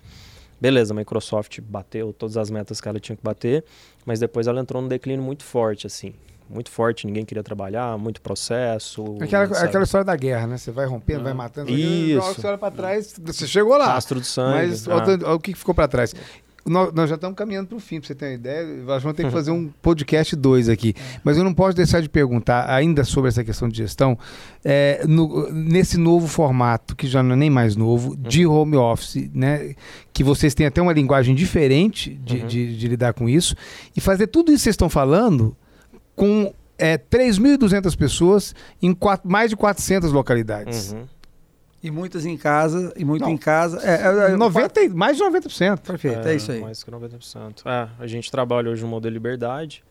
beleza, 0.61 0.93
a 0.93 0.95
Microsoft 0.95 1.59
bateu 1.61 2.13
todas 2.13 2.37
as 2.37 2.49
metas 2.49 2.79
que 2.79 2.87
ela 2.87 2.99
tinha 2.99 3.15
que 3.15 3.23
bater, 3.23 3.63
mas 4.05 4.19
depois 4.19 4.45
ela 4.45 4.61
entrou 4.61 4.81
num 4.81 4.87
declínio 4.87 5.23
muito 5.23 5.43
forte, 5.43 5.87
assim. 5.87 6.13
Muito 6.49 6.69
forte, 6.69 7.07
ninguém 7.07 7.25
queria 7.25 7.43
trabalhar, 7.43 7.97
muito 7.97 8.21
processo. 8.21 9.17
Aquela, 9.19 9.47
sabe? 9.47 9.67
aquela 9.67 9.83
história 9.83 10.05
da 10.05 10.15
guerra, 10.15 10.45
né? 10.47 10.57
Você 10.57 10.71
vai 10.71 10.85
rompendo, 10.85 11.23
vai 11.23 11.33
matando. 11.33 11.71
Isso. 11.71 12.21
Você 12.35 12.45
olha 12.47 12.57
pra 12.57 12.69
trás, 12.71 13.15
você 13.23 13.47
chegou 13.47 13.75
lá. 13.77 13.87
Rastro 13.87 14.21
de 14.21 14.27
sangue. 14.27 14.67
Mas 14.67 14.87
ah. 14.87 14.95
olha, 14.95 15.25
olha 15.25 15.33
o 15.35 15.39
que 15.39 15.53
ficou 15.55 15.73
pra 15.73 15.87
trás. 15.87 16.13
Nós, 16.67 16.91
nós 16.93 17.07
já 17.07 17.13
estamos 17.15 17.35
caminhando 17.37 17.67
para 17.67 17.77
o 17.77 17.79
fim, 17.79 17.99
para 17.99 18.07
você 18.07 18.15
ter 18.15 18.25
uma 18.25 18.33
ideia. 18.33 18.65
Nós 18.83 19.03
vamos 19.03 19.15
ter 19.15 19.23
que 19.25 19.29
fazer 19.31 19.51
um 19.51 19.69
podcast 19.83 20.35
2 20.35 20.67
aqui. 20.69 20.95
Mas 21.23 21.37
eu 21.37 21.43
não 21.43 21.53
posso 21.53 21.75
deixar 21.75 22.01
de 22.01 22.09
perguntar, 22.09 22.67
ainda 22.67 23.03
sobre 23.03 23.27
essa 23.29 23.43
questão 23.43 23.69
de 23.69 23.77
gestão, 23.77 24.17
é, 24.63 25.03
no- 25.07 25.51
nesse 25.51 25.95
novo 25.95 26.27
formato, 26.27 26.95
que 26.95 27.05
já 27.07 27.21
não 27.21 27.33
é 27.33 27.35
nem 27.35 27.49
mais 27.51 27.75
novo, 27.75 28.15
de 28.17 28.47
home 28.47 28.77
office, 28.77 29.29
né? 29.31 29.75
Que 30.11 30.23
vocês 30.23 30.55
têm 30.55 30.65
até 30.65 30.81
uma 30.81 30.91
linguagem 30.93 31.35
diferente 31.35 32.15
de, 32.15 32.37
Uhum. 32.37 32.47
de- 32.47 32.77
de 32.77 32.87
lidar 32.87 33.13
com 33.13 33.29
isso, 33.29 33.55
e 33.95 34.01
fazer 34.01 34.25
tudo 34.25 34.49
isso 34.51 34.57
que 34.59 34.63
vocês 34.63 34.73
estão 34.73 34.89
falando 34.89 35.55
com 36.15 36.53
é, 36.77 36.97
3.200 36.97 37.95
pessoas 37.95 38.53
em 38.81 38.93
quatro- 38.93 39.29
mais 39.29 39.49
de 39.49 39.55
400 39.55 40.11
localidades. 40.11 40.91
Uhum. 40.91 41.05
E 41.81 41.91
muitas 41.91 42.25
em 42.25 42.35
casa, 42.35 42.91
e 42.97 43.05
muito 43.05 43.21
Não. 43.21 43.29
em 43.29 43.37
casa. 43.37 43.79
É, 43.87 44.29
é, 44.29 44.31
é, 44.33 44.35
90, 44.35 44.81
e- 44.81 44.89
mais 44.89 45.17
de 45.17 45.23
90%. 45.23 45.81
Perfeito, 45.81 46.27
é, 46.27 46.35
isso 46.35 46.51
aí. 46.51 46.59
Mais 46.59 46.83
que 46.83 46.89
90%. 46.89 47.63
É, 47.65 47.89
a 47.99 48.07
gente 48.07 48.31
trabalha 48.31 48.71
hoje 48.71 48.81
no 48.81 48.87
modelo 48.87 49.13
liberdade, 49.13 49.83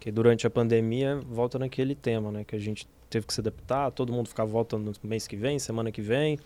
que 0.00 0.10
durante 0.10 0.46
a 0.46 0.50
pandemia 0.50 1.20
volta 1.30 1.58
naquele 1.58 1.94
tema, 1.94 2.32
né? 2.32 2.44
Que 2.44 2.56
a 2.56 2.58
gente 2.58 2.88
teve 3.08 3.24
que 3.26 3.32
se 3.32 3.40
adaptar, 3.40 3.90
todo 3.92 4.12
mundo 4.12 4.28
ficava 4.28 4.50
voltando 4.50 4.84
no 5.02 5.08
mês 5.08 5.26
que 5.28 5.36
vem, 5.36 5.58
semana 5.60 5.92
que 5.92 6.02
vem. 6.02 6.38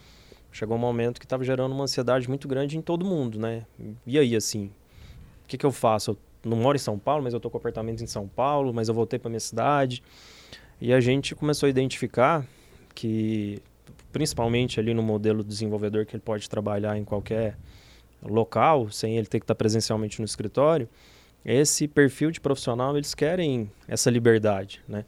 Chegou 0.52 0.76
um 0.76 0.80
momento 0.80 1.18
que 1.18 1.24
estava 1.24 1.42
gerando 1.42 1.72
uma 1.74 1.84
ansiedade 1.84 2.28
muito 2.28 2.46
grande 2.46 2.76
em 2.76 2.82
todo 2.82 3.04
mundo, 3.04 3.38
né? 3.38 3.62
E 4.06 4.18
aí, 4.18 4.36
assim, 4.36 4.66
o 5.44 5.48
que, 5.48 5.56
que 5.56 5.64
eu 5.64 5.72
faço? 5.72 6.10
Eu 6.10 6.18
não 6.44 6.56
moro 6.56 6.76
em 6.76 6.80
São 6.80 6.98
Paulo, 6.98 7.22
mas 7.22 7.34
eu 7.34 7.40
tô 7.40 7.48
com 7.50 7.56
apartamento 7.56 8.02
em 8.02 8.06
São 8.06 8.26
Paulo, 8.26 8.72
mas 8.72 8.88
eu 8.88 8.94
voltei 8.94 9.18
para 9.18 9.28
minha 9.28 9.40
cidade. 9.40 10.02
E 10.80 10.92
a 10.92 11.00
gente 11.00 11.34
começou 11.34 11.66
a 11.66 11.70
identificar 11.70 12.46
que, 12.94 13.62
principalmente 14.12 14.80
ali 14.80 14.92
no 14.92 15.02
modelo 15.02 15.42
do 15.42 15.48
desenvolvedor, 15.48 16.04
que 16.04 16.16
ele 16.16 16.22
pode 16.22 16.48
trabalhar 16.48 16.98
em 16.98 17.04
qualquer 17.04 17.56
local, 18.22 18.90
sem 18.90 19.16
ele 19.16 19.26
ter 19.26 19.38
que 19.40 19.44
estar 19.44 19.54
presencialmente 19.54 20.20
no 20.20 20.24
escritório, 20.24 20.88
esse 21.44 21.88
perfil 21.88 22.30
de 22.30 22.40
profissional, 22.40 22.96
eles 22.96 23.14
querem 23.14 23.70
essa 23.88 24.10
liberdade, 24.10 24.80
né? 24.88 25.04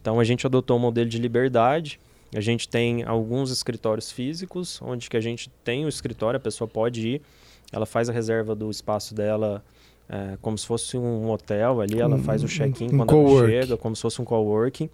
Então 0.00 0.20
a 0.20 0.24
gente 0.24 0.46
adotou 0.46 0.76
um 0.76 0.80
modelo 0.80 1.08
de 1.08 1.18
liberdade. 1.18 2.00
A 2.34 2.40
gente 2.40 2.68
tem 2.68 3.02
alguns 3.02 3.50
escritórios 3.50 4.10
físicos, 4.10 4.80
onde 4.82 5.08
que 5.08 5.16
a 5.16 5.20
gente 5.20 5.50
tem 5.64 5.84
o 5.84 5.88
escritório, 5.88 6.38
a 6.38 6.40
pessoa 6.40 6.68
pode 6.68 7.08
ir, 7.08 7.22
ela 7.72 7.86
faz 7.86 8.08
a 8.08 8.12
reserva 8.12 8.54
do 8.54 8.70
espaço 8.70 9.14
dela 9.14 9.64
é, 10.08 10.36
como 10.40 10.56
se 10.56 10.66
fosse 10.66 10.96
um 10.96 11.30
hotel 11.30 11.80
ali, 11.80 12.00
ela 12.00 12.16
Um- 12.16 12.22
faz 12.22 12.42
o 12.42 12.46
check-in 12.48 12.86
um 12.94 12.98
quando 13.04 13.14
ela 13.38 13.46
chega, 13.48 13.76
como 13.76 13.94
se 13.96 14.02
fosse 14.02 14.20
um 14.22 14.24
coworking. 14.24 14.88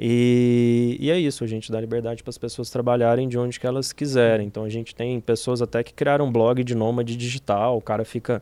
E, 0.00 0.96
e 1.00 1.10
é 1.10 1.18
isso, 1.18 1.42
a 1.42 1.46
gente 1.46 1.72
dá 1.72 1.80
liberdade 1.80 2.22
para 2.22 2.30
as 2.30 2.38
pessoas 2.38 2.70
trabalharem 2.70 3.28
de 3.28 3.36
onde 3.36 3.58
que 3.58 3.66
elas 3.66 3.92
quiserem. 3.92 4.46
Então 4.46 4.62
a 4.62 4.68
gente 4.68 4.94
tem 4.94 5.18
pessoas 5.20 5.60
até 5.60 5.82
que 5.82 5.92
criaram 5.92 6.26
um 6.26 6.32
blog 6.32 6.62
de 6.62 6.74
nômade 6.74 7.16
digital, 7.16 7.76
o 7.76 7.80
cara 7.82 8.04
fica 8.04 8.40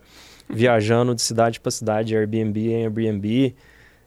viajando 0.49 1.15
de 1.15 1.23
cidade 1.23 1.59
para 1.59 1.71
cidade, 1.71 2.15
Airbnb 2.15 2.69
em 2.73 2.83
Airbnb. 2.85 3.55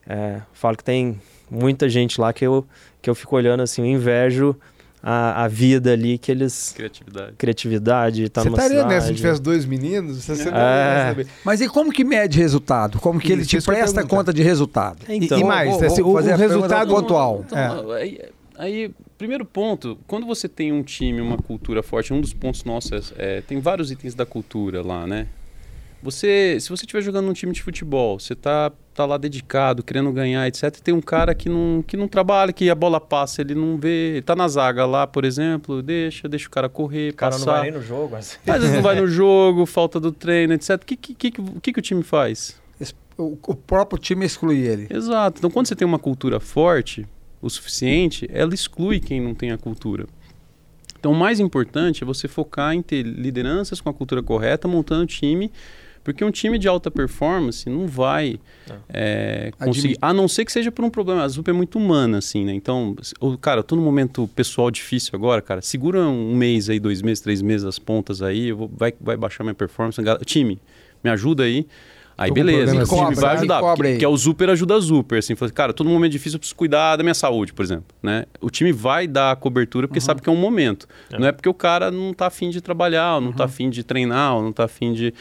É, 0.07 0.41
falo 0.53 0.77
que 0.77 0.83
tem 0.83 1.19
muita 1.49 1.89
gente 1.89 2.21
lá 2.21 2.31
que 2.31 2.45
eu, 2.45 2.65
que 3.01 3.09
eu 3.09 3.15
fico 3.15 3.35
olhando 3.35 3.61
assim, 3.63 3.81
eu 3.81 3.87
invejo 3.87 4.55
a, 5.01 5.43
a 5.45 5.47
vida 5.47 5.93
ali 5.93 6.17
que 6.17 6.31
eles. 6.31 6.73
Criatividade. 6.75 7.33
Criatividade, 7.37 8.29
tá 8.29 8.41
você 8.43 8.49
estaria 8.49 8.85
nessa 8.85 9.07
se 9.07 9.13
tivesse 9.15 9.41
dois 9.41 9.65
meninos? 9.65 10.23
Você, 10.25 10.51
não 10.51 10.57
É. 10.57 10.97
ia 11.03 11.09
saber. 11.09 11.27
Mas 11.43 11.61
e 11.61 11.69
como 11.69 11.91
que 11.91 12.03
mede 12.03 12.37
resultado? 12.37 12.99
Como 12.99 13.19
que 13.19 13.31
ele 13.31 13.41
Isso, 13.41 13.49
te 13.51 13.55
eu 13.57 13.59
ia 13.61 13.65
presta 13.79 14.05
conta 14.05 14.33
de 14.33 14.41
resultado? 14.43 14.99
E- 15.07 15.15
Então, 15.15 15.39
e 15.39 15.43
mais, 15.43 15.69
vou- 15.71 15.85
assim, 15.85 16.01
vou 16.01 16.11
o, 16.11 16.15
fazer 16.15 16.33
o 16.33 16.37
resultado 16.37 16.93
pontual. 16.93 17.43
Então, 17.45 17.57
É. 17.95 18.01
aí, 18.01 18.19
aí, 18.57 18.91
primeiro 19.17 19.45
ponto, 19.45 19.97
quando 20.07 20.25
você 20.25 20.47
tem 20.49 20.71
um 20.73 20.83
time, 20.83 21.21
uma 21.21 21.37
cultura 21.37 21.81
forte, 21.81 22.13
um 22.13 22.19
dos 22.21 22.33
pontos 22.33 22.63
nossos 22.63 23.13
é, 23.17 23.37
é, 23.37 23.41
tem 23.41 23.59
vários 23.59 23.91
itens 23.91 24.13
da 24.15 24.25
cultura 24.25 24.81
lá, 24.81 25.07
né? 25.07 25.27
Você, 26.01 26.57
se 26.61 26.69
você 26.69 26.83
estiver 26.85 27.01
jogando 27.01 27.25
num 27.25 27.33
time 27.33 27.51
de 27.51 27.61
futebol, 27.61 28.17
você 28.19 28.33
tá, 28.33 28.71
tá 28.99 29.05
lá 29.05 29.17
dedicado, 29.17 29.81
querendo 29.81 30.11
ganhar, 30.11 30.45
etc. 30.47 30.75
Tem 30.83 30.93
um 30.93 30.99
cara 30.99 31.33
que 31.33 31.47
não, 31.47 31.81
que 31.87 31.95
não 31.95 32.05
trabalha, 32.05 32.51
que 32.51 32.69
a 32.69 32.75
bola 32.75 32.99
passa, 32.99 33.41
ele 33.41 33.55
não 33.55 33.77
vê, 33.77 34.15
ele 34.15 34.21
tá 34.21 34.35
na 34.35 34.45
zaga 34.47 34.85
lá, 34.85 35.07
por 35.07 35.23
exemplo, 35.23 35.81
deixa, 35.81 36.27
deixa 36.27 36.47
o 36.47 36.51
cara 36.51 36.67
correr, 36.67 37.11
O 37.11 37.15
cara 37.15 37.31
não 37.31 37.39
passar. 37.39 37.59
vai 37.59 37.71
nem 37.71 37.79
no 37.79 37.81
jogo. 37.81 38.15
Assim. 38.15 38.37
Às 38.45 38.59
vezes 38.59 38.75
não 38.75 38.81
vai 38.81 38.99
no 38.99 39.07
jogo, 39.07 39.65
falta 39.65 40.01
do 40.01 40.11
treino, 40.11 40.53
etc. 40.53 40.71
O 40.71 40.85
que, 40.85 40.97
que, 40.97 41.13
que, 41.13 41.31
que, 41.31 41.73
que 41.73 41.79
o 41.79 41.81
time 41.81 42.03
faz? 42.03 42.59
O, 43.17 43.37
o 43.47 43.55
próprio 43.55 43.99
time 43.99 44.25
exclui 44.25 44.59
ele. 44.59 44.87
Exato. 44.89 45.39
Então, 45.39 45.49
quando 45.49 45.67
você 45.67 45.75
tem 45.75 45.85
uma 45.85 45.99
cultura 45.99 46.39
forte 46.39 47.05
o 47.41 47.49
suficiente, 47.49 48.29
ela 48.31 48.53
exclui 48.53 48.99
quem 48.99 49.21
não 49.21 49.33
tem 49.33 49.51
a 49.51 49.57
cultura. 49.57 50.07
Então, 50.99 51.13
o 51.13 51.15
mais 51.15 51.39
importante 51.39 52.03
é 52.03 52.05
você 52.05 52.27
focar 52.27 52.73
em 52.73 52.81
ter 52.81 53.03
lideranças 53.03 53.79
com 53.79 53.89
a 53.89 53.93
cultura 53.93 54.21
correta, 54.21 54.67
montando 54.67 55.05
time, 55.05 55.49
porque 56.13 56.25
um 56.25 56.31
time 56.31 56.57
de 56.57 56.67
alta 56.67 56.89
performance 56.89 57.69
não 57.69 57.87
vai 57.87 58.39
é, 58.89 59.51
Admi- 59.59 59.75
conseguir, 59.75 59.97
a 60.01 60.13
não 60.13 60.27
ser 60.27 60.45
que 60.45 60.51
seja 60.51 60.71
por 60.71 60.83
um 60.83 60.89
problema. 60.89 61.23
A 61.23 61.27
Zup 61.27 61.47
é 61.49 61.53
muito 61.53 61.77
humana, 61.77 62.17
assim, 62.17 62.43
né? 62.43 62.53
Então, 62.53 62.95
o, 63.19 63.37
cara, 63.37 63.59
eu 63.59 63.63
tô 63.63 63.75
num 63.75 63.83
momento 63.83 64.27
pessoal 64.35 64.71
difícil 64.71 65.11
agora, 65.13 65.41
cara. 65.41 65.61
Segura 65.61 66.01
um 66.01 66.35
mês 66.35 66.69
aí, 66.69 66.79
dois 66.79 67.01
meses, 67.01 67.21
três 67.21 67.41
meses 67.41 67.65
as 67.65 67.77
pontas 67.77 68.21
aí, 68.21 68.49
eu 68.49 68.57
vou, 68.57 68.71
vai, 68.75 68.93
vai 68.99 69.15
baixar 69.15 69.43
minha 69.43 69.53
performance. 69.53 70.01
Time, 70.25 70.59
me 71.03 71.09
ajuda 71.09 71.43
aí. 71.43 71.67
Aí 72.17 72.31
beleza, 72.31 72.75
o 72.75 72.81
assim. 72.81 72.95
time 72.95 73.05
Cobra, 73.05 73.21
vai 73.21 73.35
ajudar. 73.37 73.59
Porque, 73.61 73.91
porque 73.91 74.03
é 74.03 74.07
o 74.07 74.17
Zuper 74.17 74.49
ajuda 74.49 74.75
a 74.75 74.79
Zuper, 74.79 75.19
assim. 75.19 75.35
Cara, 75.53 75.71
todo 75.71 75.89
momento 75.89 76.11
difícil 76.11 76.35
eu 76.35 76.39
preciso 76.39 76.55
cuidar 76.55 76.97
da 76.97 77.03
minha 77.03 77.13
saúde, 77.13 77.53
por 77.53 77.63
exemplo, 77.63 77.85
né? 78.03 78.25
O 78.41 78.49
time 78.49 78.73
vai 78.73 79.07
dar 79.07 79.31
a 79.31 79.35
cobertura 79.37 79.87
porque 79.87 80.01
sabe 80.01 80.21
que 80.21 80.27
é 80.27 80.31
um 80.31 80.35
momento. 80.35 80.85
É. 81.13 81.17
Não 81.17 81.27
é 81.27 81.31
porque 81.31 81.47
o 81.47 81.53
cara 81.53 81.89
não 81.89 82.13
tá 82.13 82.27
afim 82.27 82.49
de 82.49 82.59
trabalhar, 82.59 83.15
ou 83.15 83.21
não 83.21 83.31
tá 83.31 83.45
afim 83.45 83.69
de 83.69 83.85
treinar, 83.85 84.35
ou 84.35 84.43
não 84.43 84.51
tá 84.51 84.65
afim 84.65 84.91
de... 84.91 85.13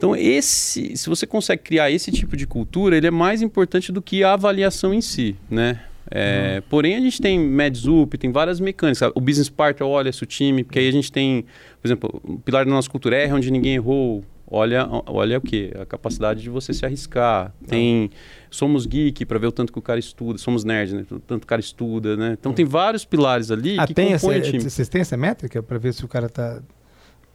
Então, 0.00 0.16
esse, 0.16 0.96
se 0.96 1.10
você 1.10 1.26
consegue 1.26 1.62
criar 1.62 1.90
esse 1.90 2.10
tipo 2.10 2.34
de 2.34 2.46
cultura, 2.46 2.96
ele 2.96 3.06
é 3.06 3.10
mais 3.10 3.42
importante 3.42 3.92
do 3.92 4.00
que 4.00 4.24
a 4.24 4.32
avaliação 4.32 4.94
em 4.94 5.02
si, 5.02 5.36
né? 5.50 5.78
É, 6.10 6.62
Porém, 6.70 6.96
a 6.96 7.00
gente 7.00 7.20
tem 7.20 7.38
MedZup, 7.38 8.16
tem 8.16 8.32
várias 8.32 8.58
mecânicas. 8.60 9.12
O 9.14 9.20
Business 9.20 9.50
Partner 9.50 9.86
olha 9.86 10.10
se 10.10 10.22
o 10.22 10.26
time, 10.26 10.64
porque 10.64 10.78
aí 10.78 10.88
a 10.88 10.90
gente 10.90 11.12
tem, 11.12 11.44
por 11.82 11.86
exemplo, 11.86 12.20
o 12.24 12.38
pilar 12.38 12.64
da 12.64 12.70
nossa 12.70 12.88
cultura 12.88 13.14
é 13.14 13.30
onde 13.32 13.50
ninguém 13.50 13.74
errou. 13.74 14.24
Olha, 14.50 14.88
olha 15.06 15.36
o 15.36 15.40
que? 15.42 15.70
A 15.78 15.84
capacidade 15.84 16.40
de 16.42 16.48
você 16.48 16.72
se 16.72 16.84
arriscar. 16.86 17.52
Tem 17.68 18.10
Somos 18.50 18.86
Geek 18.86 19.26
para 19.26 19.38
ver 19.38 19.48
o 19.48 19.52
tanto 19.52 19.70
que 19.70 19.78
o 19.78 19.82
cara 19.82 20.00
estuda. 20.00 20.38
Somos 20.38 20.64
Nerd, 20.64 20.94
né? 20.94 21.04
O 21.10 21.20
tanto 21.20 21.40
que 21.40 21.44
o 21.44 21.46
cara 21.46 21.60
estuda, 21.60 22.16
né? 22.16 22.36
Então 22.40 22.54
tem 22.54 22.64
vários 22.64 23.04
pilares 23.04 23.50
ali 23.50 23.76
Ah, 23.78 23.86
que 23.86 23.92
tem 23.92 24.14
essa, 24.14 24.26
compõem 24.26 24.40
o 24.40 24.42
time. 24.44 24.60
vocês 24.60 24.88
têm 24.88 25.02
essa 25.02 25.16
métrica 25.16 25.62
para 25.62 25.76
ver 25.78 25.92
se 25.92 26.02
o 26.04 26.08
cara 26.08 26.28
tá. 26.28 26.60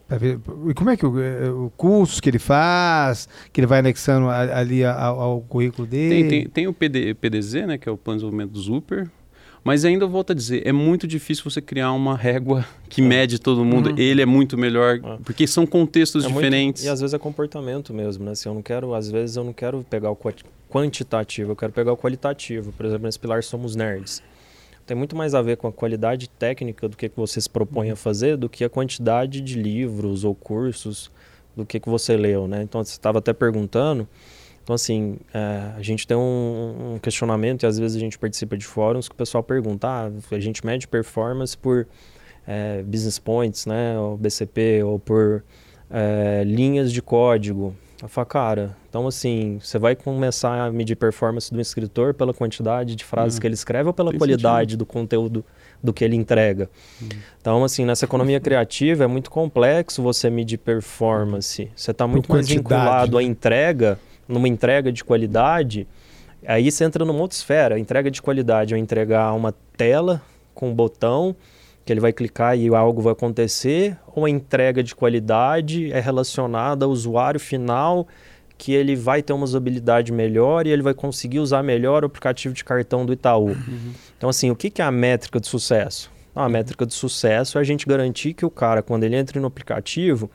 Pra 0.08 0.18
ver, 0.20 0.40
e 0.70 0.74
como 0.76 0.90
é 0.92 0.96
que 0.98 1.06
o, 1.06 1.20
eh, 1.20 1.50
o 1.50 1.72
curso 1.76 2.22
que 2.22 2.30
ele 2.30 2.38
faz, 2.38 3.28
que 3.52 3.60
ele 3.60 3.66
vai 3.66 3.80
anexando 3.80 4.30
ali 4.30 4.86
ao, 4.86 5.20
ao 5.20 5.42
currículo 5.42 5.88
dele? 5.88 6.10
Tem, 6.16 6.30
tem, 6.30 6.50
tem 6.50 6.68
o 6.68 6.74
PD, 6.74 7.16
PDZ, 7.16 7.54
né, 7.66 7.78
que 7.80 7.90
é 7.90 7.92
o 7.92 7.98
Plano 7.98 8.20
de 8.20 8.24
Desenvolvimento 8.26 8.52
do 8.54 8.60
Super. 8.60 9.10
Mas 9.64 9.84
ainda 9.84 10.06
eu 10.06 10.10
volto 10.10 10.30
a 10.30 10.36
dizer, 10.36 10.62
é 10.64 10.72
muito 10.72 11.08
difícil 11.08 11.44
você 11.44 11.60
criar 11.60 11.92
uma 11.94 12.16
régua 12.16 12.64
que 12.88 13.02
mede 13.02 13.40
todo 13.40 13.66
mundo. 13.66 13.90
Uhum. 13.90 13.98
Ele 13.98 14.22
é 14.22 14.26
muito 14.28 14.56
melhor, 14.56 15.00
É. 15.04 15.18
porque 15.24 15.48
são 15.48 15.66
contextos 15.66 16.24
É 16.24 16.28
muito- 16.28 16.44
diferentes. 16.44 16.84
e 16.84 16.88
às 16.90 17.00
vezes 17.02 17.16
é 17.16 17.18
comportamento 17.18 17.92
mesmo, 17.92 18.24
né? 18.26 18.32
Assim, 18.34 18.48
eu 18.48 18.54
não 18.54 18.62
quero, 18.62 18.94
às 18.94 19.10
vezes 19.10 19.36
eu 19.38 19.44
não 19.44 19.54
quero 19.54 19.84
pegar 19.90 20.12
o 20.12 20.18
quantitativo, 20.70 21.52
eu 21.54 21.56
quero 21.56 21.72
pegar 21.74 21.92
o 21.94 21.98
qualitativo. 21.98 22.72
Por 22.74 22.86
exemplo, 22.86 23.06
nesse 23.06 23.18
pilar 23.20 23.42
somos 23.44 23.76
nerds. 23.76 24.22
Tem 24.86 24.96
muito 24.96 25.16
mais 25.16 25.34
a 25.34 25.42
ver 25.42 25.58
com 25.58 25.68
a 25.68 25.72
qualidade 25.72 26.30
técnica 26.30 26.88
do 26.88 26.96
que, 26.96 27.10
que 27.10 27.18
você 27.18 27.42
se 27.42 27.50
propõe 27.50 27.90
a 27.90 27.96
fazer 27.96 28.38
do 28.38 28.48
que 28.48 28.64
a 28.64 28.70
quantidade 28.70 29.42
de 29.42 29.60
livros 29.60 30.24
ou 30.24 30.36
cursos 30.36 31.12
do 31.56 31.66
que, 31.66 31.80
que 31.80 31.90
você 31.90 32.16
leu, 32.16 32.48
né? 32.48 32.62
Então, 32.62 32.84
você 32.84 32.92
estava 32.92 33.20
até 33.20 33.34
perguntando. 33.34 34.08
Então, 34.64 34.74
assim, 34.74 35.18
é, 35.34 35.72
a 35.78 35.82
gente 35.82 36.06
tem 36.06 36.18
um, 36.18 36.96
um 36.96 37.00
questionamento 37.00 37.64
e 37.64 37.66
às 37.66 37.80
vezes 37.80 37.96
a 37.96 38.00
gente 38.00 38.18
participa 38.18 38.58
de 38.58 38.66
fóruns 38.66 39.08
que 39.08 39.14
o 39.14 39.18
pessoal 39.18 39.44
pergunta, 39.44 39.88
ah, 39.88 40.12
a 40.32 40.40
gente 40.40 40.66
mede 40.66 40.88
performance 40.88 41.58
por 41.58 41.88
é, 42.48 42.84
business 42.84 43.20
points, 43.20 43.66
né? 43.66 43.98
Ou 44.00 44.18
BCP, 44.18 44.84
ou 44.84 45.00
por 45.00 45.44
é, 45.90 46.44
linhas 46.46 46.92
de 46.92 47.02
código. 47.02 47.76
Eu 48.02 48.10
falo, 48.10 48.28
cara, 48.28 48.76
então 48.90 49.08
assim, 49.08 49.58
você 49.62 49.80
vai 49.80 49.96
começar 49.96 50.66
a 50.66 50.72
medir 50.72 50.96
performance 50.96 51.54
do 51.54 51.62
escritor 51.62 52.14
pela 52.14 52.34
quantidade 52.34 52.96
de 52.96 53.04
frases 53.06 53.36
Uhum. 53.36 53.42
que 53.42 53.48
ele 53.48 53.54
escreve 53.54 53.88
ou 53.88 53.94
pela 53.94 54.12
Tem 54.12 54.18
qualidade 54.20 54.76
do 54.76 54.86
conteúdo 54.86 55.46
do 55.82 55.94
que 55.94 56.04
ele 56.04 56.16
entrega? 56.16 56.70
Então, 57.40 57.64
assim, 57.64 57.86
nessa 57.86 58.06
economia 58.06 58.40
criativa 58.42 59.06
é 59.06 59.08
muito 59.08 59.32
complexo 59.32 60.02
você 60.04 60.30
medir 60.30 60.58
performance. 60.58 61.70
Você 61.76 61.92
está 61.92 62.06
muito 62.06 62.30
mais 62.32 62.48
vinculado 62.48 63.18
à 63.18 63.24
entrega, 63.24 63.98
numa 64.28 64.48
entrega 64.48 64.92
de 64.92 65.04
qualidade. 65.04 65.88
Aí 66.46 66.70
você 66.70 66.84
entra 66.84 67.06
numa 67.06 67.20
outra 67.22 67.36
esfera. 67.38 67.76
A 67.76 67.80
entrega 67.80 68.12
de 68.12 68.22
qualidade 68.22 68.74
é 68.74 68.78
eu 68.78 68.80
entregar 68.80 69.32
uma 69.34 69.54
tela 69.78 70.22
com 70.54 70.70
um 70.70 70.74
botão 70.74 71.36
que 71.86 71.94
ele 71.94 72.00
vai 72.00 72.12
clicar 72.12 72.58
e 72.58 72.68
algo 72.74 73.02
vai 73.02 73.14
acontecer, 73.14 73.96
ou 74.08 74.26
a 74.26 74.30
entrega 74.30 74.82
de 74.82 74.96
qualidade 74.96 75.92
é 75.92 76.00
relacionada 76.00 76.86
ao 76.86 76.92
usuário 76.92 77.40
final, 77.40 78.08
que 78.58 78.74
ele 78.74 78.96
vai 78.96 79.22
ter 79.22 79.34
uma 79.34 79.44
usabilidade 79.44 80.12
melhor 80.12 80.66
e 80.66 80.72
ele 80.72 80.82
vai 80.82 80.94
conseguir 80.94 81.40
usar 81.40 81.62
melhor 81.62 82.04
o 82.04 82.08
aplicativo 82.08 82.56
de 82.56 82.64
cartão 82.64 83.06
do 83.06 83.14
Itaú. 83.14 83.50
Uhum. 83.50 83.94
Então, 84.18 84.30
assim, 84.30 84.50
o 84.50 84.56
que, 84.56 84.82
é 84.82 84.86
a 84.86 84.92
métrica 84.92 85.40
de 85.40 85.48
sucesso? 85.48 86.14
a 86.36 86.50
métrica 86.50 86.86
de 86.86 86.94
sucesso 86.94 87.58
é 87.58 87.62
a 87.62 87.64
gente 87.64 87.86
garantir 87.86 88.34
que 88.34 88.46
o 88.46 88.50
cara, 88.50 88.84
quando 88.84 89.06
ele 89.06 89.16
entra 89.16 89.40
no 89.40 89.48
aplicativo, 89.48 90.30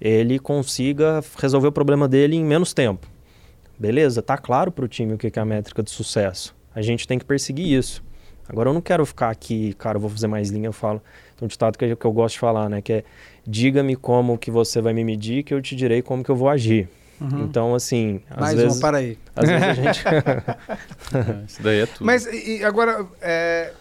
ele 0.00 0.38
consiga 0.38 1.22
resolver 1.38 1.68
o 1.68 1.72
problema 1.72 2.08
dele 2.08 2.36
em 2.36 2.44
menos 2.44 2.72
tempo. 2.72 3.06
Beleza? 3.78 4.22
Tá 4.22 4.38
claro 4.38 4.72
para 4.72 4.84
o 4.84 4.88
time 4.88 5.12
o 5.12 5.18
que 5.18 5.30
é 5.38 5.42
a 5.42 5.44
métrica 5.44 5.82
de 5.82 5.90
sucesso. 5.90 6.54
A 6.74 6.80
gente 6.80 7.06
tem 7.06 7.18
que 7.18 7.24
perseguir 7.24 7.66
isso. 7.66 8.02
Agora 8.48 8.70
eu 8.70 8.74
não 8.74 8.80
quero 8.80 9.04
ficar 9.06 9.30
aqui, 9.30 9.72
cara, 9.74 9.96
eu 9.96 10.00
vou 10.00 10.10
fazer 10.10 10.26
mais 10.26 10.50
linha, 10.50 10.68
eu 10.68 10.72
falo. 10.72 11.00
Tem 11.36 11.46
um 11.46 11.48
ditado 11.48 11.76
que, 11.78 11.96
que 11.96 12.04
eu 12.04 12.12
gosto 12.12 12.34
de 12.34 12.40
falar, 12.40 12.68
né? 12.68 12.82
Que 12.82 12.92
é 12.92 13.04
diga-me 13.46 13.96
como 13.96 14.38
que 14.38 14.50
você 14.50 14.80
vai 14.80 14.92
me 14.92 15.04
medir, 15.04 15.42
que 15.42 15.52
eu 15.52 15.60
te 15.60 15.74
direi 15.74 16.02
como 16.02 16.22
que 16.22 16.30
eu 16.30 16.36
vou 16.36 16.48
agir. 16.48 16.88
Uhum. 17.20 17.44
Então, 17.44 17.74
assim, 17.74 18.20
às 18.30 18.40
mais 18.40 18.54
vezes... 18.54 18.68
Mais 18.68 18.80
para 18.80 18.98
aí. 18.98 19.18
Às 19.34 19.48
vezes 19.48 19.68
a 19.68 19.74
gente... 19.74 20.04
é, 20.08 21.44
isso 21.46 21.62
daí 21.62 21.80
é 21.80 21.86
tudo. 21.86 22.04
Mas 22.04 22.26
e 22.26 22.64
agora, 22.64 23.06
é... 23.20 23.72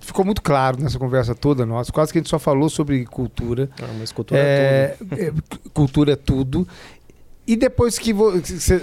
ficou 0.00 0.24
muito 0.24 0.40
claro 0.40 0.80
nessa 0.80 0.98
conversa 0.98 1.34
toda 1.34 1.66
nossa, 1.66 1.92
quase 1.92 2.12
que 2.12 2.18
a 2.18 2.20
gente 2.20 2.30
só 2.30 2.38
falou 2.38 2.68
sobre 2.68 3.04
cultura. 3.06 3.68
Ah, 3.82 3.88
mas 3.98 4.12
cultura 4.12 4.40
é, 4.40 4.44
é 4.44 4.96
tudo. 4.98 5.14
É, 5.20 5.32
cultura 5.72 6.12
é 6.12 6.16
tudo. 6.16 6.68
E 7.46 7.54
depois 7.54 7.96
que 7.96 8.12
você, 8.12 8.80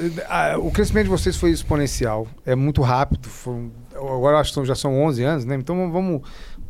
o 0.62 0.72
crescimento 0.72 1.06
de 1.06 1.10
vocês 1.10 1.36
foi 1.36 1.52
exponencial, 1.52 2.26
é 2.46 2.56
muito 2.56 2.82
rápido. 2.82 3.28
Foi, 3.28 3.70
agora 3.96 4.39
acho 4.39 4.54
que 4.54 4.66
já 4.66 4.76
são 4.76 5.02
11 5.04 5.24
anos, 5.24 5.46
né? 5.46 5.56
Então 5.56 5.91
vamos 5.91 6.22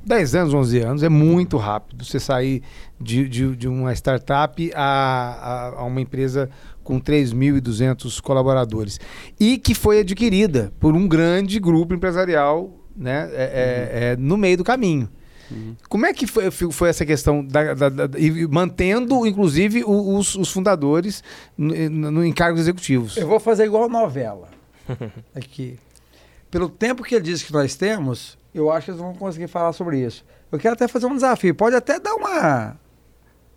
10 0.05 0.35
anos, 0.35 0.53
11 0.53 0.79
anos, 0.79 1.03
é 1.03 1.09
muito 1.09 1.57
rápido 1.57 2.03
você 2.03 2.19
sair 2.19 2.61
de, 2.99 3.27
de, 3.27 3.55
de 3.55 3.67
uma 3.67 3.93
startup 3.93 4.71
a, 4.75 4.81
a, 4.81 5.67
a, 5.79 5.83
uma 5.83 6.01
empresa 6.01 6.49
com 6.83 6.99
3.200 6.99 8.21
colaboradores. 8.21 8.99
E 9.39 9.57
que 9.57 9.73
foi 9.73 9.99
adquirida 9.99 10.73
por 10.79 10.95
um 10.95 11.07
grande 11.07 11.59
grupo 11.59 11.93
empresarial 11.93 12.83
né? 12.95 13.29
É, 13.33 13.43
é, 13.43 14.11
é, 14.11 14.15
no 14.17 14.37
meio 14.37 14.57
do 14.57 14.63
caminho. 14.63 15.09
Uhum. 15.51 15.75
Como 15.89 16.05
é 16.05 16.13
que 16.13 16.25
foi, 16.25 16.49
foi 16.49 16.89
essa 16.89 17.05
questão 17.05 17.45
da, 17.45 17.73
da, 17.73 17.89
da, 17.89 18.19
e 18.19 18.47
mantendo, 18.47 19.25
inclusive, 19.25 19.83
os, 19.85 20.35
os 20.35 20.51
fundadores 20.51 21.23
no, 21.57 22.11
no, 22.11 22.25
em 22.25 22.31
cargos 22.31 22.61
executivos? 22.61 23.17
Eu 23.17 23.27
vou 23.27 23.39
fazer 23.39 23.65
igual 23.65 23.89
novela 23.89 24.49
aqui. 25.35 25.77
Pelo 26.53 26.69
tempo 26.69 27.01
que 27.01 27.15
ele 27.15 27.23
disse 27.23 27.43
que 27.43 27.51
nós 27.51 27.75
temos, 27.75 28.37
eu 28.53 28.71
acho 28.71 28.85
que 28.85 28.91
eles 28.91 29.01
vão 29.01 29.15
conseguir 29.15 29.47
falar 29.47 29.73
sobre 29.73 29.99
isso. 29.99 30.23
Eu 30.51 30.59
quero 30.59 30.75
até 30.75 30.87
fazer 30.87 31.07
um 31.07 31.15
desafio. 31.15 31.55
Pode 31.55 31.75
até 31.75 31.99
dar 31.99 32.13
uma 32.13 32.77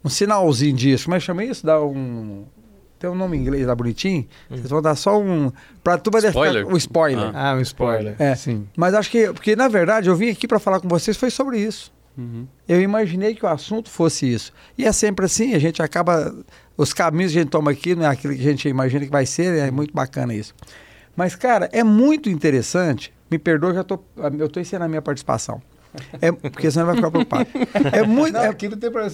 um 0.02 0.08
sinalzinho 0.08 0.74
disso. 0.74 1.04
Como 1.04 1.14
é 1.14 1.18
que 1.18 1.26
chama 1.26 1.44
isso? 1.44 1.66
Dar 1.66 1.82
um 1.82 2.46
tem 2.98 3.10
um 3.10 3.14
nome 3.14 3.36
em 3.36 3.40
inglês 3.42 3.66
lá 3.66 3.74
bonitinho. 3.74 4.26
Hum. 4.50 4.56
Vocês 4.56 4.70
vão 4.70 4.80
dar 4.80 4.94
só 4.94 5.20
um. 5.20 5.52
Pra 5.84 5.98
tu 5.98 6.10
vai 6.10 6.24
spoiler. 6.26 6.66
um 6.66 6.74
spoiler. 6.78 7.30
Ah, 7.34 7.54
um 7.54 7.60
spoiler. 7.60 8.16
É. 8.18 8.34
Sim. 8.34 8.66
Mas 8.74 8.94
acho 8.94 9.10
que. 9.10 9.26
Porque, 9.30 9.54
na 9.54 9.68
verdade, 9.68 10.08
eu 10.08 10.16
vim 10.16 10.30
aqui 10.30 10.48
para 10.48 10.58
falar 10.58 10.80
com 10.80 10.88
vocês 10.88 11.18
foi 11.18 11.28
sobre 11.28 11.58
isso. 11.58 11.92
Uhum. 12.16 12.46
Eu 12.66 12.80
imaginei 12.80 13.34
que 13.34 13.44
o 13.44 13.48
assunto 13.48 13.90
fosse 13.90 14.32
isso. 14.32 14.54
E 14.78 14.86
é 14.86 14.92
sempre 14.92 15.26
assim, 15.26 15.52
a 15.52 15.58
gente 15.58 15.82
acaba. 15.82 16.34
Os 16.78 16.94
caminhos 16.94 17.32
que 17.32 17.38
a 17.38 17.42
gente 17.42 17.50
toma 17.50 17.70
aqui 17.70 17.94
não 17.94 18.06
é 18.06 18.08
aquilo 18.08 18.34
que 18.34 18.40
a 18.40 18.44
gente 18.44 18.66
imagina 18.70 19.04
que 19.04 19.10
vai 19.10 19.26
ser, 19.26 19.58
é 19.58 19.70
muito 19.70 19.92
bacana 19.92 20.34
isso. 20.34 20.54
Mas, 21.16 21.34
cara, 21.34 21.68
é 21.72 21.82
muito 21.82 22.28
interessante. 22.28 23.12
Me 23.30 23.38
perdoa, 23.38 23.74
já 23.74 23.82
tô, 23.82 23.98
eu 24.38 24.46
estou 24.46 24.60
ensinando 24.60 24.84
a 24.84 24.88
minha 24.88 25.02
participação. 25.02 25.60
É, 26.20 26.30
porque 26.30 26.70
senão 26.70 26.86
vai 26.86 26.96
ficar 26.96 27.10
preocupado. 27.10 27.48
É 27.92 28.02
muito. 28.02 28.34
Não, 28.34 28.42
é... 28.42 28.48
aqui 28.48 28.68
não 28.68 28.76
tem 28.76 28.90
pra. 28.90 29.06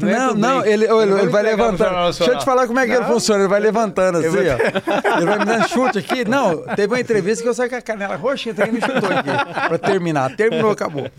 Não, 0.00 0.34
não, 0.34 0.64
ele, 0.64 0.84
ele, 0.84 1.12
ele 1.20 1.28
vai 1.28 1.42
levantando. 1.42 2.16
Deixa 2.16 2.32
eu 2.32 2.38
te 2.38 2.44
falar 2.44 2.66
como 2.66 2.78
é 2.78 2.86
que 2.86 2.92
não. 2.92 3.02
ele 3.02 3.12
funciona. 3.12 3.40
Ele 3.40 3.48
vai 3.48 3.60
levantando 3.60 4.18
assim, 4.18 4.28
ó. 4.28 5.16
Ele 5.16 5.26
vai 5.26 5.38
me 5.38 5.44
dando 5.44 5.68
chute 5.68 5.98
aqui. 5.98 6.24
Não, 6.24 6.62
teve 6.74 6.92
uma 6.92 7.00
entrevista 7.00 7.42
que 7.42 7.48
eu 7.48 7.54
saí 7.54 7.68
com 7.68 7.76
a 7.76 7.82
canela 7.82 8.16
roxa 8.16 8.50
e 8.50 8.72
me 8.72 8.80
chutou 8.80 9.10
aqui. 9.10 9.68
Pra 9.68 9.78
terminar. 9.78 10.34
Terminou, 10.34 10.70
acabou. 10.70 11.10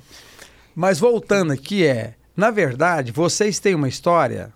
Mas 0.76 1.00
voltando 1.00 1.54
aqui, 1.54 1.86
é. 1.86 2.16
Na 2.36 2.50
verdade, 2.50 3.12
vocês 3.12 3.60
têm 3.60 3.76
uma 3.76 3.88
história, 3.88 4.52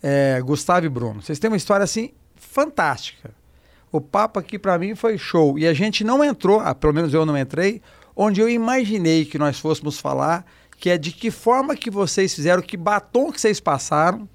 é, 0.00 0.40
Gustavo 0.40 0.86
e 0.86 0.88
Bruno, 0.88 1.20
vocês 1.20 1.38
têm 1.40 1.50
uma 1.50 1.56
história 1.56 1.82
assim 1.82 2.12
fantástica. 2.36 3.30
O 3.90 4.00
papo 4.00 4.38
aqui 4.38 4.58
para 4.58 4.78
mim 4.78 4.94
foi 4.94 5.16
show. 5.16 5.58
E 5.58 5.66
a 5.66 5.72
gente 5.72 6.04
não 6.04 6.22
entrou, 6.22 6.60
ah, 6.60 6.74
pelo 6.74 6.92
menos 6.92 7.14
eu 7.14 7.24
não 7.24 7.36
entrei, 7.36 7.80
onde 8.14 8.40
eu 8.40 8.48
imaginei 8.48 9.24
que 9.24 9.38
nós 9.38 9.58
fôssemos 9.58 9.98
falar, 9.98 10.44
que 10.76 10.90
é 10.90 10.98
de 10.98 11.12
que 11.12 11.30
forma 11.30 11.76
que 11.76 11.90
vocês 11.90 12.34
fizeram, 12.34 12.62
que 12.62 12.76
batom 12.76 13.32
que 13.32 13.40
vocês 13.40 13.60
passaram 13.60 14.28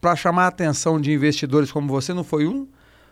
para 0.00 0.16
chamar 0.16 0.44
a 0.44 0.48
atenção 0.48 1.00
de 1.00 1.12
investidores 1.12 1.70
como 1.70 1.88
você, 1.88 2.14
não 2.14 2.24
foi 2.24 2.46
um, 2.46 2.66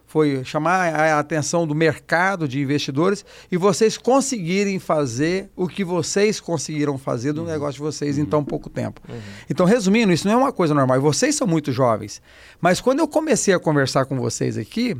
foi 0.09 0.43
chamar 0.43 0.95
a 0.95 1.19
atenção 1.19 1.67
do 1.67 1.75
mercado 1.75 2.49
de 2.49 2.59
investidores 2.59 3.25
e 3.53 3.59
vocês 3.59 3.99
conseguirem 3.99 4.79
fazer 4.79 5.51
o 5.55 5.69
que 5.69 5.85
vocês 5.85 6.41
conseguiram 6.41 6.97
fazer 6.97 7.35
do 7.35 7.43
uhum. 7.43 7.47
negócio 7.47 7.75
de 7.75 7.81
vocês 7.81 8.17
uhum. 8.17 8.23
em 8.23 8.27
tão 8.27 8.43
pouco 8.43 8.71
tempo. 8.71 9.03
Uhum. 9.07 9.21
Então, 9.51 9.67
resumindo, 9.67 10.11
isso 10.11 10.27
não 10.27 10.33
é 10.33 10.37
uma 10.37 10.53
coisa 10.53 10.73
normal. 10.73 10.99
Vocês 10.99 11.35
são 11.35 11.47
muito 11.47 11.73
jovens. 11.73 12.23
Mas 12.59 12.81
quando 12.81 13.01
eu 13.01 13.07
comecei 13.07 13.53
a 13.53 13.59
conversar 13.59 14.07
com 14.07 14.19
vocês 14.19 14.57
aqui, 14.57 14.97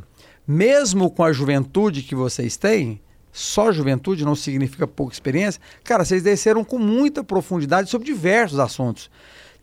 mesmo 0.51 1.11
com 1.11 1.23
a 1.23 1.31
juventude 1.31 2.01
que 2.01 2.15
vocês 2.15 2.57
têm, 2.57 2.99
só 3.31 3.71
juventude 3.71 4.25
não 4.25 4.33
significa 4.33 4.87
pouca 4.87 5.13
experiência. 5.13 5.61
Cara, 5.83 6.03
vocês 6.03 6.23
desceram 6.23 6.63
com 6.63 6.79
muita 6.79 7.23
profundidade 7.23 7.87
sobre 7.87 8.07
diversos 8.07 8.57
assuntos. 8.57 9.11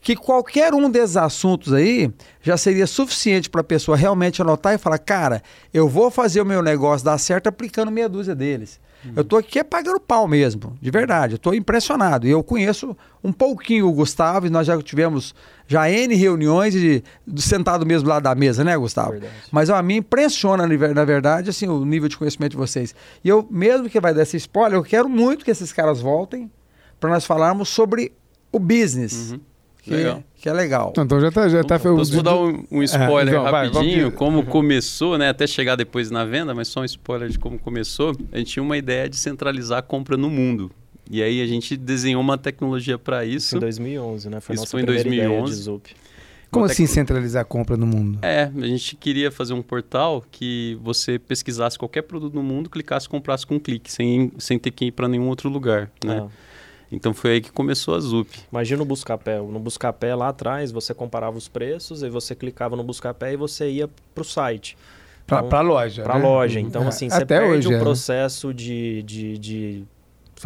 Que 0.01 0.15
qualquer 0.15 0.73
um 0.73 0.89
desses 0.89 1.17
assuntos 1.17 1.73
aí 1.73 2.09
já 2.41 2.57
seria 2.57 2.87
suficiente 2.87 3.51
para 3.51 3.63
a 3.63 3.65
pessoa 3.65 3.97
realmente 3.97 4.41
anotar 4.41 4.75
e 4.75 4.79
falar: 4.79 4.99
cara, 4.99 5.43
eu 5.75 5.89
vou 5.89 6.09
fazer 6.09 6.41
o 6.41 6.47
meu 6.47 6.63
negócio 6.63 7.05
dar 7.05 7.19
certo 7.19 7.49
aplicando 7.49 7.91
meia 7.91 8.09
dúzia 8.09 8.37
deles. 8.37 8.79
Eu 9.15 9.23
estou 9.23 9.39
aqui 9.39 9.59
é 9.59 9.65
pagando 9.65 10.01
pau 10.01 10.27
mesmo, 10.27 10.77
de 10.81 10.91
verdade. 10.91 11.35
Eu 11.35 11.37
estou 11.37 11.55
impressionado. 11.55 12.27
E 12.27 12.31
eu 12.31 12.43
conheço 12.43 12.97
um 13.23 13.33
pouquinho 13.33 13.89
o 13.89 13.93
Gustavo, 13.93 14.47
e 14.47 14.51
nós 14.51 14.67
já 14.67 14.81
tivemos 14.83 15.35
já 15.67 15.91
N 15.91 16.15
reuniões 16.15 16.75
de 16.75 17.03
sentado 17.37 17.85
mesmo 17.87 18.09
lá 18.09 18.19
da 18.21 18.35
mesa, 18.35 18.65
né, 18.65 18.77
Gustavo? 18.77 19.13
Verdade. 19.13 19.35
Mas 19.53 19.69
ó, 19.69 19.77
a 19.77 19.83
mim 19.83 19.97
impressiona, 19.97 20.67
na 20.67 21.05
verdade, 21.05 21.51
assim, 21.51 21.69
o 21.69 21.85
nível 21.85 22.09
de 22.09 22.17
conhecimento 22.17 22.53
de 22.53 22.57
vocês. 22.57 22.95
E 23.23 23.29
eu, 23.29 23.47
mesmo 23.51 23.89
que 23.89 24.01
vai 24.01 24.15
dar 24.15 24.23
esse 24.23 24.37
spoiler, 24.37 24.79
eu 24.79 24.85
quero 24.85 25.09
muito 25.09 25.45
que 25.45 25.51
esses 25.51 25.73
caras 25.73 26.01
voltem 26.01 26.51
para 26.99 27.11
nós 27.11 27.25
falarmos 27.25 27.69
sobre 27.69 28.13
o 28.51 28.59
business. 28.59 29.33
Uhum. 29.33 29.41
Que, 29.87 29.95
legal. 29.95 30.25
que 30.37 30.49
é 30.49 30.53
legal. 30.53 30.93
Então 30.99 31.21
já 31.21 31.31
tá. 31.31 31.49
Já 31.49 31.63
tá 31.63 31.77
então, 31.77 32.05
vou 32.05 32.23
dar 32.23 32.37
um, 32.37 32.65
um 32.73 32.83
spoiler 32.83 33.35
é, 33.35 33.39
então, 33.39 33.45
rapidinho, 33.45 34.09
vai, 34.09 34.19
como 34.19 34.45
começou, 34.45 35.17
né? 35.17 35.29
Até 35.29 35.47
chegar 35.47 35.77
depois 35.77 36.11
na 36.11 36.25
venda, 36.25 36.53
mas 36.53 36.67
só 36.67 36.81
um 36.81 36.85
spoiler 36.85 37.29
de 37.29 37.39
como 37.39 37.57
começou. 37.57 38.13
A 38.33 38.39
gente 38.39 38.53
tinha 38.53 38.63
uma 38.65 38.77
ideia 38.77 39.09
de 39.09 39.17
centralizar 39.17 39.79
a 39.79 39.83
compra 39.83 40.17
no 40.17 40.29
mundo. 40.29 40.73
E 41.09 41.23
aí 41.23 41.41
a 41.41 41.47
gente 41.47 41.77
desenhou 41.77 42.21
uma 42.21 42.37
tecnologia 42.37 42.99
para 42.99 43.25
isso. 43.25 43.57
Em 43.57 43.61
2011, 43.61 44.29
né? 44.29 44.41
Foi 44.41 44.57
isso 44.57 44.67
foi 44.67 44.83
em 44.83 44.85
2011. 44.85 45.81
Como 46.51 46.65
assim 46.65 46.87
centralizar 46.87 47.43
a 47.43 47.45
compra 47.45 47.77
no 47.77 47.87
mundo? 47.87 48.19
É, 48.23 48.51
a 48.57 48.67
gente 48.67 48.97
queria 48.97 49.31
fazer 49.31 49.53
um 49.53 49.63
portal 49.63 50.25
que 50.33 50.77
você 50.83 51.17
pesquisasse 51.17 51.79
qualquer 51.79 52.03
produto 52.03 52.35
no 52.35 52.43
mundo, 52.43 52.69
clicasse 52.69 53.07
e 53.07 53.09
comprasse 53.09 53.47
com 53.47 53.55
um 53.55 53.61
clique, 53.61 53.93
sem, 53.93 54.33
sem 54.37 54.59
ter 54.59 54.73
que 54.73 54.87
ir 54.87 54.93
para 54.93 55.07
nenhum 55.07 55.29
outro 55.29 55.49
lugar, 55.49 55.93
né? 56.05 56.27
Ah. 56.27 56.46
Então 56.97 57.13
foi 57.13 57.33
aí 57.33 57.41
que 57.43 57.53
começou 57.53 57.95
a 57.95 58.01
Zup. 58.01 58.29
Imagina 58.51 58.83
o 58.83 58.87
Buscapé. 58.87 59.39
No 59.39 59.61
Buscapé 59.61 60.15
lá 60.15 60.29
atrás 60.29 60.73
você 60.73 60.95
comparava 60.95 61.37
os 61.37 61.47
preços 61.47 62.03
e 62.03 62.09
você 62.09 62.35
clicava 62.35 62.75
no 62.75 62.83
Buscapé 62.83 63.35
e 63.35 63.37
você 63.37 63.71
ia 63.71 63.89
para 64.15 64.23
o 64.23 64.25
site. 64.25 64.79
Para 65.27 65.45
então, 65.45 65.59
a 65.59 65.63
loja. 65.63 66.03
Para 66.03 66.15
a 66.15 66.19
né? 66.19 66.25
loja. 66.25 66.59
Então, 66.59 66.85
é. 66.85 66.89
assim, 66.89 67.11
você 67.11 67.17
Até 67.17 67.39
perde 67.39 67.53
hoje, 67.53 67.69
o 67.69 67.73
é. 67.73 67.79
processo 67.79 68.55
de, 68.55 69.03
de, 69.03 69.39
de. 69.39 69.85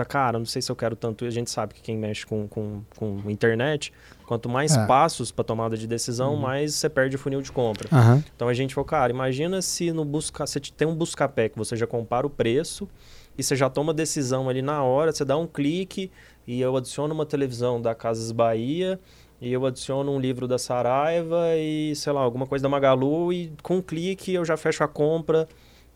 Cara, 0.09 0.39
não 0.39 0.47
sei 0.47 0.61
se 0.61 0.73
eu 0.73 0.77
quero 0.77 0.97
tanto. 0.97 1.25
A 1.25 1.31
gente 1.31 1.51
sabe 1.51 1.75
que 1.75 1.83
quem 1.83 1.97
mexe 1.97 2.27
com, 2.27 2.49
com, 2.49 2.83
com 2.97 3.31
internet, 3.31 3.93
quanto 4.27 4.49
mais 4.49 4.75
é. 4.75 4.87
passos 4.87 5.31
para 5.31 5.45
tomada 5.45 5.77
de 5.77 5.87
decisão, 5.87 6.35
uhum. 6.35 6.41
mais 6.41 6.75
você 6.75 6.89
perde 6.89 7.15
o 7.15 7.19
funil 7.19 7.43
de 7.43 7.53
compra. 7.53 7.89
Uhum. 7.93 8.23
Então 8.35 8.49
a 8.49 8.55
gente 8.55 8.75
falou, 8.75 8.87
cara, 8.87 9.13
imagina 9.13 9.63
se 9.63 9.93
no 9.93 10.05
busca, 10.05 10.47
você 10.47 10.59
tem 10.59 10.89
um 10.89 10.95
buscapé 10.95 11.49
que 11.49 11.59
você 11.59 11.77
já 11.77 11.87
compara 11.87 12.27
o 12.27 12.31
preço 12.31 12.89
e 13.37 13.43
você 13.43 13.55
já 13.55 13.69
toma 13.69 13.93
decisão 13.93 14.49
ali 14.49 14.63
na 14.63 14.83
hora, 14.83 15.13
você 15.13 15.25
dá 15.25 15.37
um 15.37 15.47
clique 15.47 16.11
e 16.51 16.61
eu 16.61 16.77
adiciono 16.77 17.15
uma 17.15 17.25
televisão 17.25 17.81
da 17.81 17.95
Casas 17.95 18.33
Bahia 18.33 18.99
e 19.41 19.53
eu 19.53 19.65
adiciono 19.65 20.11
um 20.11 20.19
livro 20.19 20.49
da 20.49 20.59
Saraiva 20.59 21.55
e, 21.57 21.95
sei 21.95 22.13
lá, 22.13 22.23
alguma 22.23 22.45
coisa 22.45 22.61
da 22.61 22.69
Magalu 22.69 23.33
e 23.33 23.53
com 23.63 23.77
um 23.77 23.81
clique 23.81 24.35
eu 24.35 24.45
já 24.45 24.57
fecho 24.57 24.83
a 24.83 24.89
compra 24.89 25.47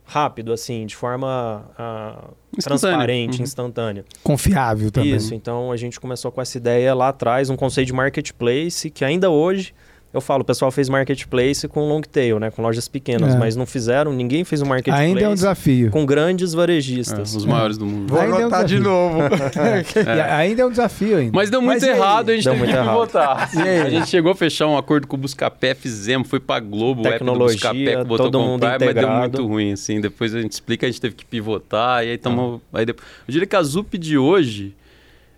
rápido, 0.04 0.52
assim, 0.52 0.86
de 0.86 0.94
forma 0.94 1.68
uh, 1.76 2.34
transparente, 2.62 3.38
uhum. 3.38 3.42
instantânea. 3.42 4.04
Confiável 4.22 4.92
também. 4.92 5.16
Isso, 5.16 5.34
então 5.34 5.72
a 5.72 5.76
gente 5.76 5.98
começou 5.98 6.30
com 6.30 6.40
essa 6.40 6.56
ideia 6.56 6.94
lá 6.94 7.08
atrás, 7.08 7.50
um 7.50 7.56
conceito 7.56 7.88
de 7.88 7.92
marketplace 7.92 8.90
que 8.90 9.04
ainda 9.04 9.30
hoje 9.30 9.74
Eu 10.14 10.20
falo, 10.20 10.42
o 10.42 10.44
pessoal 10.44 10.70
fez 10.70 10.88
marketplace 10.88 11.66
com 11.66 11.88
long 11.88 12.00
tail, 12.00 12.38
né? 12.38 12.48
Com 12.50 12.62
lojas 12.62 12.86
pequenas, 12.86 13.34
É. 13.34 13.38
mas 13.38 13.56
não 13.56 13.66
fizeram, 13.66 14.12
ninguém 14.12 14.44
fez 14.44 14.62
um 14.62 14.66
marketplace 14.66 15.04
Ainda 15.08 15.20
é 15.22 15.28
um 15.28 15.34
desafio. 15.34 15.90
com 15.90 16.06
grandes 16.06 16.54
É, 16.54 16.56
varejistas. 16.56 17.34
os 17.34 17.44
maiores 17.44 17.76
do 17.76 17.84
mundo. 17.84 18.10
Vou 18.12 18.20
Ainda 18.20 18.36
é 18.40 18.46
um 18.46 18.48
de 18.64 18.76
desafio. 18.76 18.80
novo. 18.80 19.18
E 20.06 20.20
ainda 20.20 20.62
é 20.62 20.66
um 20.66 20.70
desafio 20.70 21.16
ainda. 21.16 21.32
Mas 21.34 21.50
deu 21.50 21.60
muito 21.60 21.74
Mas 21.80 21.82
e 21.82 21.88
errado, 21.90 22.28
a 22.30 22.34
gente 22.36 22.44
Deu 22.44 22.52
teve 22.54 22.66
que 22.66 22.72
aí? 23.58 23.80
A 23.80 23.90
gente 23.90 24.08
chegou 24.08 24.30
a 24.30 24.34
fechar 24.36 24.68
um 24.68 24.78
acordo 24.78 25.06
com 25.08 25.16
o 25.16 25.18
Buscapé, 25.18 25.74
fizemos, 25.74 26.28
foi 26.28 26.38
pra 26.38 26.60
Globo, 26.60 27.02
o 27.02 27.06
app 27.06 27.18
do 27.18 27.18
Tecnologia, 27.18 27.54
Buscapé, 27.72 27.96
que 27.96 28.04
botou 28.04 28.30
todo 28.30 28.38
mundo 28.40 28.52
comprar, 28.60 28.70
mas 28.70 28.78
deu 28.78 28.90
integrado. 28.90 29.18
muito 29.18 29.46
ruim, 29.46 29.72
assim. 29.72 30.00
Depois 30.00 30.32
a 30.34 30.40
gente 30.40 30.52
explica, 30.52 30.86
a 30.86 30.90
gente 30.90 31.00
teve 31.00 31.14
que 31.16 31.24
pivotar, 31.24 32.04
e 32.04 32.10
aí 32.10 32.18
tamo... 32.18 32.62
Aí 32.72 32.86
depois... 32.86 33.04
Eu 33.26 33.32
diria 33.32 33.46
que 33.48 33.56
a 33.56 33.62
Zup 33.62 33.98
de 33.98 34.16
hoje, 34.16 34.74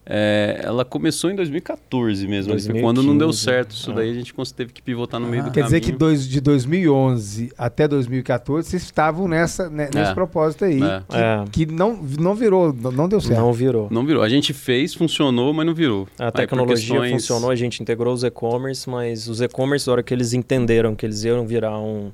é, 0.08 0.60
ela 0.62 0.84
começou 0.84 1.30
em 1.30 1.34
2014 1.34 2.26
mesmo. 2.28 2.52
ali, 2.52 2.62
foi 2.62 2.80
quando 2.80 2.98
não 3.02 3.18
deu 3.18 3.28
2015, 3.28 3.44
certo 3.44 3.70
isso 3.72 3.90
é. 3.90 3.94
daí, 3.94 4.10
a 4.10 4.14
gente 4.14 4.32
teve 4.54 4.72
que 4.72 4.80
pivotar 4.80 5.18
no 5.20 5.26
meio 5.28 5.42
do 5.44 5.50
Quer 5.50 5.64
dizer 5.64 5.80
que 5.80 5.86
caminho. 5.86 5.98
dois, 5.98 6.28
de 6.28 6.40
2011 6.40 7.52
até 7.58 7.88
2014 7.88 8.68
vocês 8.70 8.82
estavam 8.82 9.26
nessa, 9.28 9.68
né, 9.68 9.88
nesse 9.92 10.10
É. 10.10 10.14
propósito 10.14 10.64
aí. 10.64 10.80
É. 10.82 11.02
Que, 11.08 11.16
É. 11.16 11.44
que 11.50 11.66
não, 11.66 12.00
não 12.18 12.34
virou, 12.34 12.72
não 12.72 13.08
deu 13.08 13.20
certo. 13.20 13.40
Não 13.40 13.52
virou. 13.52 13.88
Não 13.90 14.06
virou. 14.06 14.22
A 14.22 14.28
gente 14.28 14.52
fez, 14.52 14.94
funcionou, 14.94 15.52
mas 15.52 15.66
não 15.66 15.74
virou. 15.74 16.06
A 16.18 16.26
Aí, 16.26 16.32
tecnologia 16.32 17.00
questões- 17.00 17.12
funcionou, 17.12 17.50
a 17.50 17.56
gente 17.56 17.82
integrou 17.82 18.14
os 18.14 18.22
e-commerce, 18.24 18.88
mas 18.88 19.28
os 19.28 19.40
e-commerce, 19.40 19.86
na 19.86 19.94
hora 19.94 20.02
que 20.02 20.14
eles 20.14 20.32
entenderam 20.32 20.94
que 20.94 21.04
eles 21.04 21.24
iam 21.24 21.46
virar 21.46 21.78
um, 21.80 22.10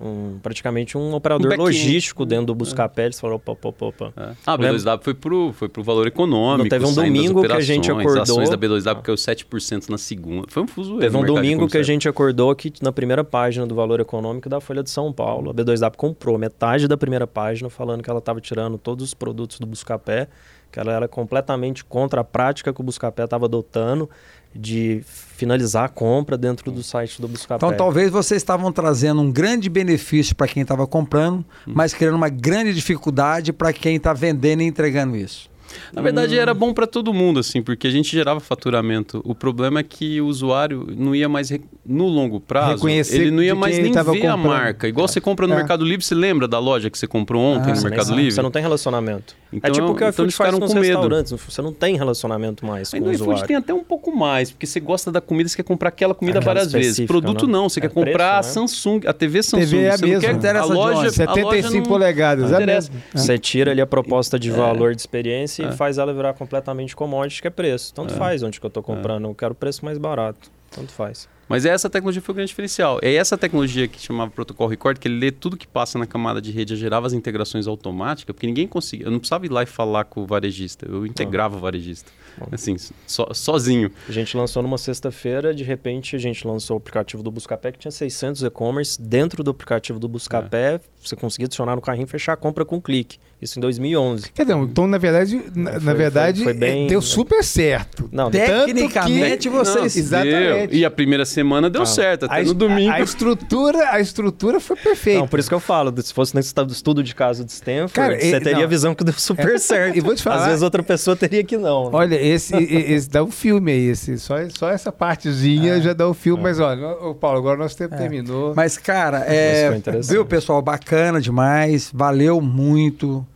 um- 0.00 0.38
praticamente 0.42 0.96
um 0.96 1.12
operador 1.14 1.48
back-end. 1.48 1.62
logístico 1.62 2.24
dentro 2.24 2.46
do 2.46 2.54
Buscapé, 2.54 3.06
eles 3.06 3.18
falaram, 3.18 3.36
opa, 3.44 3.68
opa, 3.68 3.86
opa. 3.86 4.12
É. 4.16 4.34
Ah, 4.46 4.52
a 4.54 4.58
B2W 4.58 5.00
foi 5.02 5.14
pro, 5.14 5.52
foi 5.52 5.68
pro 5.68 5.82
valor 5.82 6.06
econômico. 6.06 6.62
Não, 6.64 6.68
teve 6.68 6.84
um 6.86 6.94
domingo 6.94 7.42
que 7.44 7.52
a 7.52 7.60
gente 7.60 7.90
acordou- 7.90 8.22
ações 8.22 8.48
da 8.50 8.56
B2W 8.56 9.02
caiu 9.02 9.16
7% 9.16 9.88
na 9.88 9.98
segunda. 9.98 10.46
Foi 10.48 10.62
um 10.62 10.68
fuso 10.68 10.98
Teve 10.98 11.16
um 11.16 11.24
domingo 11.24 11.66
que 11.68 11.78
a 11.78 11.82
gente 11.82 12.08
acordou 12.08 12.54
que 12.54 12.72
na 12.82 12.92
primeira 12.92 13.24
página 13.24 13.66
do 13.66 13.74
Valor 13.74 14.00
Econômico 14.00 14.48
da 14.48 14.60
Folha 14.60 14.82
de 14.82 14.90
São 14.90 15.12
Paulo, 15.12 15.50
a 15.50 15.54
B2W 15.54 15.96
comprou 15.96 16.38
metade 16.38 16.86
da 16.86 16.96
primeira 16.96 17.26
página 17.26 17.68
falando 17.68 18.02
que 18.02 18.10
ela 18.10 18.20
estava 18.20 18.40
tirando 18.40 18.78
todos 18.78 19.04
os 19.04 19.14
produtos 19.14 19.58
do 19.58 19.66
Buscapé, 19.66 20.28
que 20.70 20.78
ela 20.78 20.92
era 20.92 21.08
completamente 21.08 21.84
contra 21.84 22.20
a 22.20 22.24
prática 22.24 22.72
que 22.72 22.80
o 22.80 22.84
Buscapé 22.84 23.24
estava 23.24 23.46
adotando 23.46 24.08
de 24.54 25.02
finalizar 25.38 25.84
a 25.84 25.88
compra 25.88 26.36
dentro 26.36 26.72
do 26.72 26.82
site 26.82 27.22
do 27.22 27.28
Buscapé. 27.28 27.64
Então 27.64 27.76
talvez 27.76 28.10
vocês 28.10 28.42
estavam 28.42 28.72
trazendo 28.72 29.20
um 29.22 29.30
grande 29.30 29.70
benefício 29.70 30.34
para 30.34 30.48
quem 30.48 30.62
estava 30.62 30.84
comprando, 30.84 31.44
mas 31.64 31.94
criando 31.94 32.16
uma 32.16 32.28
grande 32.28 32.74
dificuldade 32.74 33.52
para 33.52 33.72
quem 33.72 33.96
está 33.96 34.12
vendendo 34.12 34.62
e 34.62 34.66
entregando 34.66 35.16
isso. 35.16 35.48
Na 35.92 36.02
verdade, 36.02 36.38
era 36.38 36.52
bom 36.54 36.72
para 36.72 36.86
todo 36.86 37.12
mundo, 37.12 37.40
assim, 37.40 37.62
porque 37.62 37.86
a 37.86 37.90
gente 37.90 38.10
gerava 38.10 38.40
faturamento. 38.40 39.20
O 39.24 39.34
problema 39.34 39.80
é 39.80 39.82
que 39.82 40.20
o 40.20 40.26
usuário 40.26 40.86
não 40.96 41.14
ia 41.14 41.28
mais, 41.28 41.50
re- 41.50 41.60
no 41.84 42.06
longo 42.06 42.40
prazo, 42.40 42.74
Reconhecer 42.76 43.20
ele 43.20 43.30
não 43.30 43.42
ia 43.42 43.54
mais 43.54 43.78
nem 43.78 43.92
ver 43.92 43.98
a 43.98 44.04
comprando. 44.04 44.38
marca. 44.38 44.88
Igual 44.88 45.06
você 45.08 45.20
compra 45.20 45.46
no 45.46 45.54
É. 45.54 45.56
Mercado 45.56 45.84
Livre, 45.84 46.04
você 46.04 46.14
lembra 46.14 46.46
da 46.48 46.58
loja 46.58 46.90
que 46.90 46.98
você 46.98 47.06
comprou 47.06 47.42
ontem 47.42 47.72
Ah, 47.72 47.74
no 47.74 47.82
Mercado 47.82 48.06
sabe, 48.06 48.16
Livre? 48.18 48.32
Você 48.32 48.42
não 48.42 48.50
tem 48.50 48.62
relacionamento. 48.62 49.34
Então, 49.52 49.70
é 49.70 49.72
tipo 49.72 49.86
o 49.86 49.94
que 49.94 50.04
a 50.04 50.08
então 50.08 50.10
iFood 50.10 50.22
eles 50.26 50.34
faz 50.36 50.58
nos 50.58 50.68
com 50.72 50.74
medo. 50.78 50.84
restaurantes. 50.86 51.32
Você 51.32 51.62
não 51.62 51.72
tem 51.72 51.96
relacionamento 51.96 52.66
mais 52.66 52.90
Mas 52.92 53.00
com 53.00 53.06
no 53.06 53.10
o 53.10 53.14
iFood 53.14 53.30
usuário. 53.30 53.46
tem 53.48 53.56
até 53.56 53.72
um 53.72 53.82
pouco 53.84 54.14
mais, 54.14 54.50
porque 54.50 54.66
você 54.66 54.78
gosta 54.80 55.10
da 55.10 55.20
comida, 55.20 55.48
você 55.48 55.56
quer 55.56 55.62
comprar 55.62 55.88
aquela 55.88 56.14
comida 56.14 56.38
Aquela 56.38 56.54
várias 56.54 56.72
vezes. 56.72 57.06
Produto 57.06 57.46
né? 57.46 57.52
não, 57.52 57.68
você 57.68 57.80
É 57.80 57.82
quer 57.82 57.88
comprar 57.88 58.42
preço, 58.42 58.58
a 58.58 58.62
né? 58.62 58.68
Samsung, 58.68 59.00
a 59.06 59.12
TV 59.12 59.42
Samsung. 59.42 59.60
TV 59.66 59.82
é 59.84 59.88
a 59.90 59.96
você 59.96 60.02
não 60.02 60.08
mesma. 60.12 60.38
quer 60.40 60.56
a 60.56 60.64
loja, 60.64 60.72
onde? 60.80 60.92
a 60.92 60.94
loja 60.98 61.10
75 61.10 61.76
não- 61.78 61.82
polegadas, 61.84 62.50
não 62.50 62.60
é 62.60 62.66
mesmo. 62.66 62.94
Você 63.14 63.38
tira 63.38 63.70
ali 63.70 63.80
a 63.80 63.86
proposta 63.86 64.38
de 64.38 64.50
É. 64.50 64.52
valor 64.52 64.94
de 64.94 65.00
experiência 65.00 65.57
É. 65.62 65.68
e 65.68 65.72
faz 65.72 65.98
ela 65.98 66.12
virar 66.12 66.34
completamente 66.34 66.94
commodity, 66.96 67.42
que 67.42 67.48
é 67.48 67.50
preço. 67.50 67.92
Tanto 67.94 68.14
faz 68.14 68.42
onde 68.42 68.58
que 68.60 68.66
eu 68.66 68.70
tô 68.70 68.82
comprando. 68.82 69.26
Eu 69.26 69.34
quero 69.34 69.54
preço 69.54 69.84
mais 69.84 69.98
barato. 69.98 70.50
Tanto 70.70 70.92
faz. 70.92 71.28
Mas 71.48 71.64
essa 71.64 71.88
tecnologia 71.88 72.20
foi 72.20 72.32
o 72.34 72.36
grande 72.36 72.48
diferencial. 72.48 72.98
É 73.00 73.14
essa 73.14 73.38
tecnologia 73.38 73.88
que 73.88 73.98
chamava 73.98 74.30
protocolo 74.30 74.68
record, 74.68 74.98
que 74.98 75.08
ele 75.08 75.18
lê 75.18 75.30
tudo 75.32 75.56
que 75.56 75.66
passa 75.66 75.98
na 75.98 76.06
camada 76.06 76.42
de 76.42 76.50
rede, 76.50 76.76
gerava 76.76 77.06
as 77.06 77.14
integrações 77.14 77.66
automáticas, 77.66 78.34
porque 78.34 78.46
ninguém 78.46 78.68
conseguia. 78.68 79.06
Eu 79.06 79.10
não 79.10 79.18
precisava 79.18 79.46
ir 79.46 79.50
lá 79.50 79.62
e 79.62 79.66
falar 79.66 80.04
com 80.04 80.20
o 80.20 80.26
varejista, 80.26 80.86
eu 80.86 81.06
integrava 81.06 81.56
o 81.56 81.58
varejista. 81.58 82.12
Assim, 82.52 82.76
so- 83.06 83.26
sozinho. 83.32 83.90
A 84.06 84.12
gente 84.12 84.36
lançou 84.36 84.62
numa 84.62 84.76
sexta-feira, 84.76 85.54
de 85.54 85.64
repente 85.64 86.14
a 86.14 86.18
gente 86.18 86.46
lançou 86.46 86.76
o 86.76 86.78
aplicativo 86.78 87.22
do 87.22 87.30
Buscapé, 87.30 87.72
que 87.72 87.78
tinha 87.78 87.90
600 87.90 88.42
e-commerce. 88.42 89.00
Dentro 89.00 89.42
do 89.42 89.50
aplicativo 89.50 89.98
do 89.98 90.06
Buscapé, 90.06 90.80
você 91.08 91.16
conseguia 91.16 91.46
adicionar 91.46 91.74
no 91.76 91.82
carrinho 91.82 92.04
e 92.04 92.08
fechar 92.08 92.32
a 92.32 92.36
compra 92.36 92.64
com 92.64 92.76
um 92.76 92.80
clique. 92.80 93.18
Isso 93.40 93.58
em 93.58 93.62
2011. 93.62 94.30
Quer 94.32 94.42
dizer, 94.44 94.58
então, 94.58 94.86
na 94.88 94.98
verdade, 94.98 95.40
na, 95.54 95.72
Foi- 95.72 95.80
na 95.80 95.94
verdade 95.94 96.42
foi- 96.42 96.52
foi 96.52 96.60
bem- 96.60 96.86
deu 96.88 97.00
super 97.00 97.44
certo. 97.44 98.08
Não, 98.10 98.30
Tecnicamente 98.30 99.48
vocês. 99.48 99.76
Não, 99.94 100.02
Exatamente. 100.02 100.66
Deu. 100.70 100.78
E 100.80 100.84
a 100.84 100.90
primeira 100.90 101.24
semana 101.24 101.70
deu 101.70 101.82
Ah. 101.82 101.86
certo, 101.86 102.24
até 102.26 102.40
A, 102.40 102.42
no 102.44 102.54
domingo. 102.54 102.90
a, 102.90 102.94
a 102.96 103.00
estrutura, 103.00 103.90
a 103.92 104.00
estrutura 104.00 104.58
foi 104.60 104.76
perfeita. 104.76 105.20
Não, 105.20 105.28
por 105.28 105.38
isso 105.38 105.48
que 105.48 105.54
eu 105.54 105.60
falo, 105.60 105.94
se 106.02 106.12
fosse 106.12 106.34
no 106.34 106.40
estudo- 106.40 106.72
estudo 106.72 107.02
de 107.02 107.14
caso 107.14 107.44
de 107.44 107.52
Stanford, 107.52 107.92
Cara, 107.92 108.18
você 108.20 108.36
e- 108.36 108.40
teria 108.40 108.58
não. 108.58 108.64
a 108.64 108.66
visão 108.66 108.94
que 108.94 109.04
deu 109.04 109.14
super 109.14 109.54
É, 109.54 109.58
certo. 109.58 109.96
e 109.96 110.00
vou 110.00 110.14
te 110.14 110.22
falar- 110.22 110.38
Às 110.42 110.46
vezes 110.46 110.62
outra 110.62 110.82
pessoa 110.82 111.14
teria 111.16 111.44
que 111.44 111.56
não. 111.56 111.90
Olha, 111.92 112.16
esse, 112.20 112.56
esse 112.56 113.08
dá 113.08 113.22
um 113.22 113.30
filme 113.30 113.70
aí, 113.72 113.86
esse, 113.88 114.18
só, 114.18 114.34
só 114.50 114.68
essa 114.70 114.90
partezinha 114.90 115.80
já 115.80 115.92
dá 115.92 116.08
um 116.08 116.14
filme, 116.14 116.42
mas 116.42 116.58
olha, 116.58 116.82
Paulo, 117.20 117.38
agora 117.38 117.56
nosso 117.58 117.76
tempo 117.76 117.96
terminou. 117.96 118.52
Mas, 118.56 118.76
cara, 118.76 119.24
é, 119.28 119.70
viu, 120.08 120.24
pessoal? 120.26 120.60
Bacana 120.60 120.97
demais. 121.20 121.90
Valeu 121.94 122.40
muito. 122.40 123.26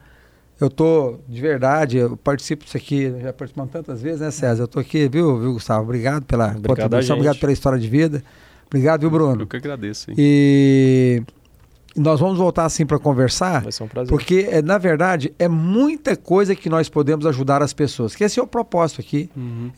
Eu 0.60 0.70
tô, 0.70 1.16
de 1.28 1.40
verdade, 1.40 1.96
eu 1.98 2.16
participo 2.16 2.64
disso 2.64 2.76
aqui, 2.76 3.12
já 3.20 3.32
participamos 3.32 3.72
tantas 3.72 4.00
vezes, 4.00 4.20
né, 4.20 4.30
César? 4.30 4.62
Eu 4.62 4.68
tô 4.68 4.78
aqui, 4.78 5.08
viu, 5.08 5.38
viu 5.40 5.52
Gustavo? 5.54 5.82
Obrigado 5.82 6.24
pela 6.24 6.50
Obrigado 6.50 6.66
contribuição, 6.68 7.16
obrigado 7.16 7.40
pela 7.40 7.52
história 7.52 7.78
de 7.78 7.88
vida. 7.88 8.22
Obrigado, 8.68 9.00
viu, 9.00 9.10
Bruno? 9.10 9.42
Eu 9.42 9.46
que 9.46 9.56
agradeço. 9.56 10.10
hein? 10.10 10.16
E 10.18 11.22
nós 11.96 12.20
vamos 12.20 12.38
voltar 12.38 12.64
assim 12.64 12.86
para 12.86 12.98
conversar. 12.98 13.62
Vai 13.62 13.72
ser 13.72 13.82
um 13.82 13.88
prazer. 13.88 14.08
Porque, 14.08 14.46
é, 14.50 14.62
na 14.62 14.78
verdade, 14.78 15.34
é 15.38 15.48
muita 15.48 16.16
coisa 16.16 16.54
que 16.54 16.70
nós 16.70 16.88
podemos 16.88 17.26
ajudar 17.26 17.60
as 17.60 17.72
pessoas. 17.72 18.14
Que 18.14 18.22
esse 18.24 18.38
é 18.38 18.42
o 18.42 18.46
propósito 18.46 19.00
aqui. 19.00 19.28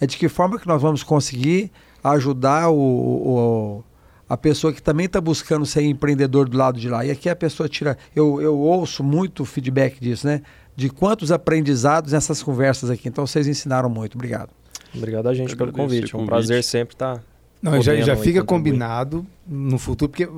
É 0.01 0.07
de 0.07 0.19
que 0.19 0.29
forma 0.29 0.59
que 0.59 0.67
nós 0.69 0.83
vamos 0.83 1.03
conseguir 1.03 1.73
ajudar 2.05 2.69
o, 2.69 2.77
o- 2.77 3.85
a 4.29 4.37
pessoa 4.37 4.73
que 4.73 4.83
também 4.83 5.07
está 5.07 5.21
buscando 5.21 5.67
ser 5.67 5.83
empreendedor 5.83 6.49
do 6.49 6.57
lado 6.57 6.79
de 6.79 6.89
lá. 6.89 7.05
E 7.05 7.11
aqui 7.11 7.29
a 7.29 7.37
pessoa 7.37 7.69
tira... 7.69 7.97
Eu, 8.15 8.41
eu 8.41 8.59
ouço 8.59 9.03
muito 9.03 9.45
feedback 9.45 10.01
disso, 10.01 10.27
né? 10.27 10.43
De 10.75 10.89
quantos 10.89 11.31
aprendizados 11.31 12.13
nessas 12.13 12.43
conversas 12.43 12.91
aqui. 12.91 13.09
Então, 13.09 13.27
vocês 13.27 13.47
ensinaram 13.47 13.89
muito. 13.89 14.15
Obrigado. 14.17 14.51
Obrigado 14.95 15.29
a 15.29 15.35
gente 15.35 15.53
Eu 15.53 15.57
pelo 15.57 15.73
convite. 15.73 16.05
É 16.05 16.07
um 16.17 16.21
convite. 16.21 16.29
prazer 16.29 16.65
sempre 16.65 16.95
estar. 16.95 17.23
Não, 17.65 17.81
já, 17.81 17.97
já 17.97 18.15
fica 18.15 18.45
combinado 18.45 19.25
no 19.49 19.79
futuro, 19.79 20.11
porque 20.11 20.29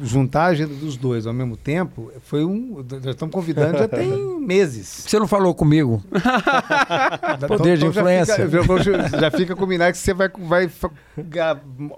juntar 0.00 0.42
a 0.42 0.46
agenda 0.46 0.72
dos 0.72 0.96
dois 0.96 1.26
ao 1.26 1.32
mesmo 1.32 1.56
tempo 1.56 2.12
foi 2.22 2.44
um. 2.44 2.84
Já 3.02 3.10
estamos 3.10 3.34
convidando 3.34 3.76
já 3.78 3.88
tem 3.88 4.08
meses. 4.38 4.86
Você 5.06 5.18
não 5.18 5.26
falou 5.26 5.52
comigo? 5.52 6.00
Poder 7.48 7.74
de 7.76 7.82
já 7.82 7.88
influência. 7.88 8.48
fica- 8.48 8.82
Já, 9.08 9.20
já 9.20 9.30
fica 9.32 9.56
combinado 9.56 9.92
que 9.92 9.98
você 9.98 10.14
vai, 10.14 10.28
vai 10.38 10.70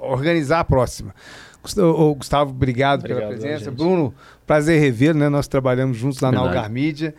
organizar 0.01 0.61
a 0.61 0.65
próxima. 0.65 1.15
Gustavo, 1.63 2.15
Gustavo, 2.15 2.51
obrigado, 2.51 3.03
pela 3.03 3.15
Obrigado, 3.21 3.39
presença. 3.41 3.65
gente. 3.67 3.75
Bruno, 3.77 4.15
prazer 4.47 4.81
revê-lo, 4.81 5.19
né? 5.19 5.29
Nós 5.29 5.49
trabalhamos 5.49 5.97
juntos 5.97 6.21
lá 6.21 6.31
na 6.31 6.39
Verdade. 6.39 6.57
Algar 6.59 6.71
Mídia. 6.71 7.15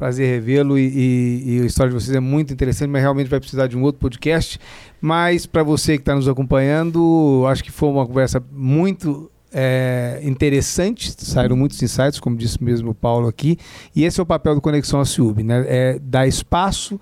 Prazer 0.00 0.26
revê-lo 0.26 0.78
e, 0.78 0.82
e- 0.88 1.56
e 1.58 1.60
a 1.60 1.66
história 1.66 1.92
de 1.92 2.02
vocês 2.02 2.16
é 2.16 2.20
muito 2.20 2.54
interessante, 2.54 2.88
mas 2.88 3.02
realmente 3.02 3.28
vai 3.28 3.38
precisar 3.38 3.66
de 3.66 3.76
um 3.76 3.82
outro 3.82 4.00
podcast. 4.00 4.58
Mas 4.98 5.44
para 5.44 5.62
você 5.62 5.98
que 5.98 6.00
está 6.00 6.14
nos 6.14 6.26
acompanhando, 6.26 7.44
acho 7.46 7.62
que 7.62 7.70
foi 7.70 7.90
uma 7.90 8.06
conversa 8.06 8.42
muito 8.50 9.30
é, 9.52 10.18
interessante, 10.22 11.12
saíram 11.18 11.54
muitos 11.54 11.82
insights, 11.82 12.18
como 12.18 12.34
disse 12.34 12.64
mesmo 12.64 12.92
o 12.92 12.94
Paulo 12.94 13.28
aqui, 13.28 13.58
e 13.94 14.04
esse 14.04 14.18
é 14.18 14.22
o 14.22 14.26
papel 14.26 14.54
do 14.54 14.60
Conexão 14.62 15.00
Aciub, 15.00 15.42
né? 15.42 15.66
É 15.68 15.98
dar 15.98 16.26
espaço 16.26 16.98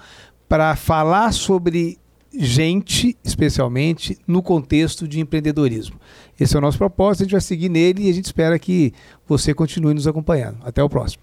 para 0.49 0.75
falar 0.75 1.33
sobre 1.33 1.99
gente, 2.37 3.17
especialmente 3.23 4.19
no 4.27 4.43
contexto 4.43 5.07
de 5.07 5.21
empreendedorismo. 5.21 6.01
Esse 6.41 6.57
é 6.57 6.59
o 6.59 6.61
nosso 6.61 6.79
propósito, 6.79 7.21
a 7.21 7.25
gente 7.27 7.33
vai 7.33 7.41
seguir 7.41 7.69
nele 7.69 8.09
e 8.09 8.11
a 8.11 8.13
gente 8.15 8.25
espera 8.25 8.59
que 8.59 8.93
você 9.25 9.55
continue 9.55 9.95
nos 9.95 10.09
acompanhando. 10.09 10.57
Até 10.65 10.83
o 10.83 10.89
próximo. 10.89 11.23